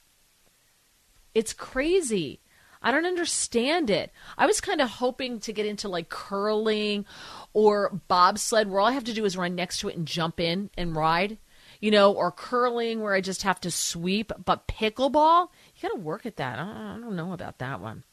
It's 1.33 1.53
crazy. 1.53 2.39
I 2.85 2.91
don't 2.91 3.07
understand 3.07 3.89
it. 3.89 4.11
I 4.37 4.45
was 4.45 4.61
kind 4.61 4.79
of 4.79 4.87
hoping 4.87 5.39
to 5.39 5.51
get 5.51 5.65
into 5.65 5.89
like 5.89 6.07
curling 6.07 7.05
or 7.51 7.99
bobsled 8.07 8.69
where 8.69 8.79
all 8.79 8.85
I 8.85 8.91
have 8.91 9.05
to 9.05 9.13
do 9.13 9.25
is 9.25 9.35
run 9.35 9.55
next 9.55 9.79
to 9.79 9.89
it 9.89 9.97
and 9.97 10.07
jump 10.07 10.39
in 10.39 10.69
and 10.77 10.95
ride, 10.95 11.39
you 11.81 11.89
know, 11.89 12.13
or 12.13 12.31
curling 12.31 13.01
where 13.01 13.15
I 13.15 13.21
just 13.21 13.41
have 13.41 13.59
to 13.61 13.71
sweep. 13.71 14.31
But 14.45 14.67
pickleball, 14.67 15.49
you 15.75 15.89
got 15.89 15.95
to 15.95 15.99
work 15.99 16.27
at 16.27 16.35
that. 16.35 16.59
I 16.59 16.99
don't 17.01 17.15
know 17.15 17.33
about 17.33 17.57
that 17.57 17.81
one. 17.81 18.03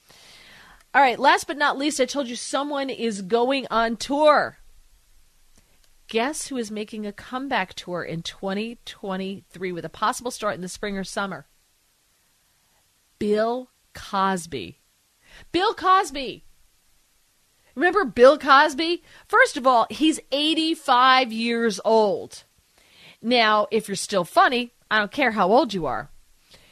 All 0.94 1.02
right, 1.02 1.18
last 1.18 1.46
but 1.46 1.58
not 1.58 1.76
least, 1.76 2.00
I 2.00 2.06
told 2.06 2.28
you 2.28 2.36
someone 2.36 2.88
is 2.88 3.20
going 3.20 3.66
on 3.70 3.98
tour. 3.98 4.56
Guess 6.08 6.48
who 6.48 6.56
is 6.56 6.70
making 6.70 7.04
a 7.06 7.12
comeback 7.12 7.74
tour 7.74 8.02
in 8.02 8.22
2023 8.22 9.70
with 9.72 9.84
a 9.84 9.90
possible 9.90 10.30
start 10.30 10.54
in 10.54 10.62
the 10.62 10.68
spring 10.68 10.96
or 10.96 11.04
summer? 11.04 11.46
Bill 13.18 13.68
Cosby. 13.94 14.80
Bill 15.50 15.74
Cosby. 15.74 16.44
Remember 17.74 18.04
Bill 18.04 18.38
Cosby? 18.38 19.02
First 19.26 19.56
of 19.56 19.66
all, 19.66 19.86
he's 19.88 20.20
85 20.30 21.32
years 21.32 21.80
old. 21.84 22.44
Now, 23.22 23.66
if 23.70 23.88
you're 23.88 23.96
still 23.96 24.24
funny, 24.24 24.72
I 24.90 24.98
don't 24.98 25.10
care 25.10 25.30
how 25.30 25.50
old 25.50 25.72
you 25.72 25.86
are. 25.86 26.10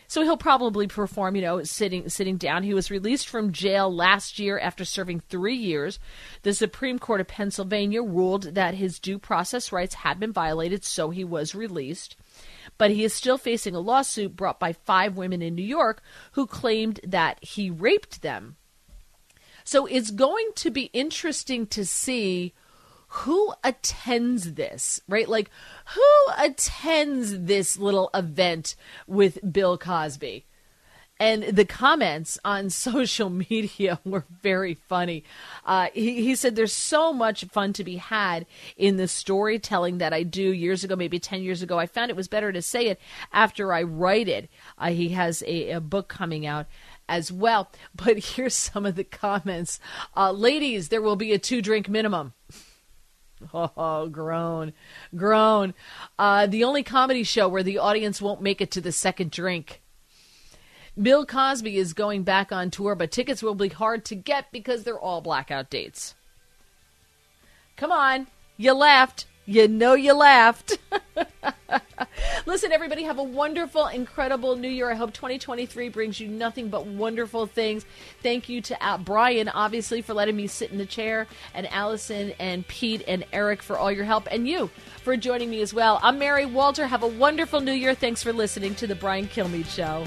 So 0.08 0.22
he'll 0.22 0.36
probably 0.36 0.88
perform, 0.88 1.36
you 1.36 1.42
know, 1.42 1.62
sitting 1.62 2.08
sitting 2.08 2.36
down. 2.36 2.64
He 2.64 2.74
was 2.74 2.90
released 2.90 3.28
from 3.28 3.52
jail 3.52 3.94
last 3.94 4.40
year 4.40 4.58
after 4.58 4.84
serving 4.84 5.20
3 5.20 5.54
years. 5.54 6.00
The 6.42 6.52
Supreme 6.52 6.98
Court 6.98 7.20
of 7.20 7.28
Pennsylvania 7.28 8.02
ruled 8.02 8.54
that 8.56 8.74
his 8.74 8.98
due 8.98 9.20
process 9.20 9.70
rights 9.70 9.94
had 9.94 10.18
been 10.18 10.32
violated, 10.32 10.84
so 10.84 11.10
he 11.10 11.22
was 11.22 11.54
released 11.54 12.16
but 12.78 12.90
he 12.90 13.04
is 13.04 13.14
still 13.14 13.38
facing 13.38 13.74
a 13.74 13.80
lawsuit 13.80 14.36
brought 14.36 14.60
by 14.60 14.72
five 14.72 15.16
women 15.16 15.42
in 15.42 15.54
New 15.54 15.62
York 15.62 16.02
who 16.32 16.46
claimed 16.46 17.00
that 17.06 17.42
he 17.42 17.70
raped 17.70 18.22
them. 18.22 18.56
So 19.64 19.86
it's 19.86 20.10
going 20.10 20.50
to 20.56 20.70
be 20.70 20.90
interesting 20.92 21.66
to 21.68 21.84
see 21.84 22.54
who 23.08 23.52
attends 23.64 24.54
this, 24.54 25.00
right? 25.08 25.28
Like, 25.28 25.50
who 25.94 26.32
attends 26.38 27.36
this 27.36 27.76
little 27.76 28.10
event 28.14 28.76
with 29.06 29.52
Bill 29.52 29.76
Cosby? 29.76 30.46
And 31.20 31.42
the 31.44 31.66
comments 31.66 32.38
on 32.46 32.70
social 32.70 33.28
media 33.28 34.00
were 34.04 34.24
very 34.42 34.74
funny. 34.74 35.22
Uh, 35.66 35.88
he, 35.92 36.22
he, 36.22 36.34
said 36.34 36.56
there's 36.56 36.72
so 36.72 37.12
much 37.12 37.44
fun 37.44 37.74
to 37.74 37.84
be 37.84 37.96
had 37.96 38.46
in 38.76 38.96
the 38.96 39.06
storytelling 39.06 39.98
that 39.98 40.14
I 40.14 40.22
do 40.22 40.42
years 40.42 40.82
ago, 40.82 40.96
maybe 40.96 41.18
10 41.20 41.42
years 41.42 41.60
ago. 41.60 41.78
I 41.78 41.86
found 41.86 42.10
it 42.10 42.16
was 42.16 42.28
better 42.28 42.50
to 42.50 42.62
say 42.62 42.86
it 42.86 42.98
after 43.32 43.72
I 43.72 43.82
write 43.82 44.28
it. 44.28 44.48
Uh, 44.78 44.90
he 44.90 45.10
has 45.10 45.42
a, 45.46 45.72
a, 45.72 45.80
book 45.80 46.08
coming 46.08 46.46
out 46.46 46.66
as 47.08 47.30
well. 47.30 47.70
But 47.94 48.18
here's 48.18 48.54
some 48.54 48.86
of 48.86 48.96
the 48.96 49.04
comments 49.04 49.78
uh, 50.16 50.32
Ladies, 50.32 50.88
there 50.88 51.02
will 51.02 51.16
be 51.16 51.32
a 51.32 51.38
two 51.38 51.60
drink 51.60 51.88
minimum. 51.88 52.32
Oh, 53.52 54.06
groan, 54.08 54.74
groan. 55.16 55.74
Uh, 56.18 56.46
the 56.46 56.64
only 56.64 56.82
comedy 56.82 57.24
show 57.24 57.48
where 57.48 57.62
the 57.62 57.78
audience 57.78 58.20
won't 58.20 58.42
make 58.42 58.60
it 58.60 58.70
to 58.72 58.80
the 58.80 58.92
second 58.92 59.30
drink. 59.30 59.80
Bill 61.00 61.24
Cosby 61.24 61.78
is 61.78 61.94
going 61.94 62.24
back 62.24 62.52
on 62.52 62.70
tour, 62.70 62.94
but 62.94 63.10
tickets 63.10 63.42
will 63.42 63.54
be 63.54 63.68
hard 63.68 64.04
to 64.06 64.14
get 64.14 64.52
because 64.52 64.84
they're 64.84 64.98
all 64.98 65.22
blackout 65.22 65.70
dates. 65.70 66.14
Come 67.76 67.90
on, 67.90 68.26
you 68.58 68.74
laughed. 68.74 69.24
You 69.46 69.66
know 69.66 69.94
you 69.94 70.12
laughed. 70.12 70.78
Listen, 72.46 72.70
everybody, 72.70 73.04
have 73.04 73.18
a 73.18 73.22
wonderful, 73.22 73.86
incredible 73.86 74.56
new 74.56 74.68
year. 74.68 74.90
I 74.90 74.94
hope 74.94 75.12
2023 75.14 75.88
brings 75.88 76.20
you 76.20 76.28
nothing 76.28 76.68
but 76.68 76.86
wonderful 76.86 77.46
things. 77.46 77.86
Thank 78.22 78.48
you 78.48 78.60
to 78.60 79.00
Brian, 79.02 79.48
obviously, 79.48 80.02
for 80.02 80.12
letting 80.12 80.36
me 80.36 80.46
sit 80.46 80.70
in 80.70 80.78
the 80.78 80.86
chair, 80.86 81.26
and 81.54 81.66
Allison, 81.72 82.32
and 82.38 82.68
Pete, 82.68 83.02
and 83.08 83.24
Eric 83.32 83.62
for 83.62 83.78
all 83.78 83.90
your 83.90 84.04
help, 84.04 84.28
and 84.30 84.46
you 84.46 84.68
for 85.02 85.16
joining 85.16 85.50
me 85.50 85.62
as 85.62 85.72
well. 85.72 85.98
I'm 86.02 86.18
Mary 86.18 86.46
Walter. 86.46 86.86
Have 86.86 87.02
a 87.02 87.08
wonderful 87.08 87.60
new 87.60 87.72
year. 87.72 87.94
Thanks 87.94 88.22
for 88.22 88.32
listening 88.32 88.74
to 88.76 88.86
The 88.86 88.94
Brian 88.94 89.26
Kilmeade 89.26 89.66
Show. 89.66 90.06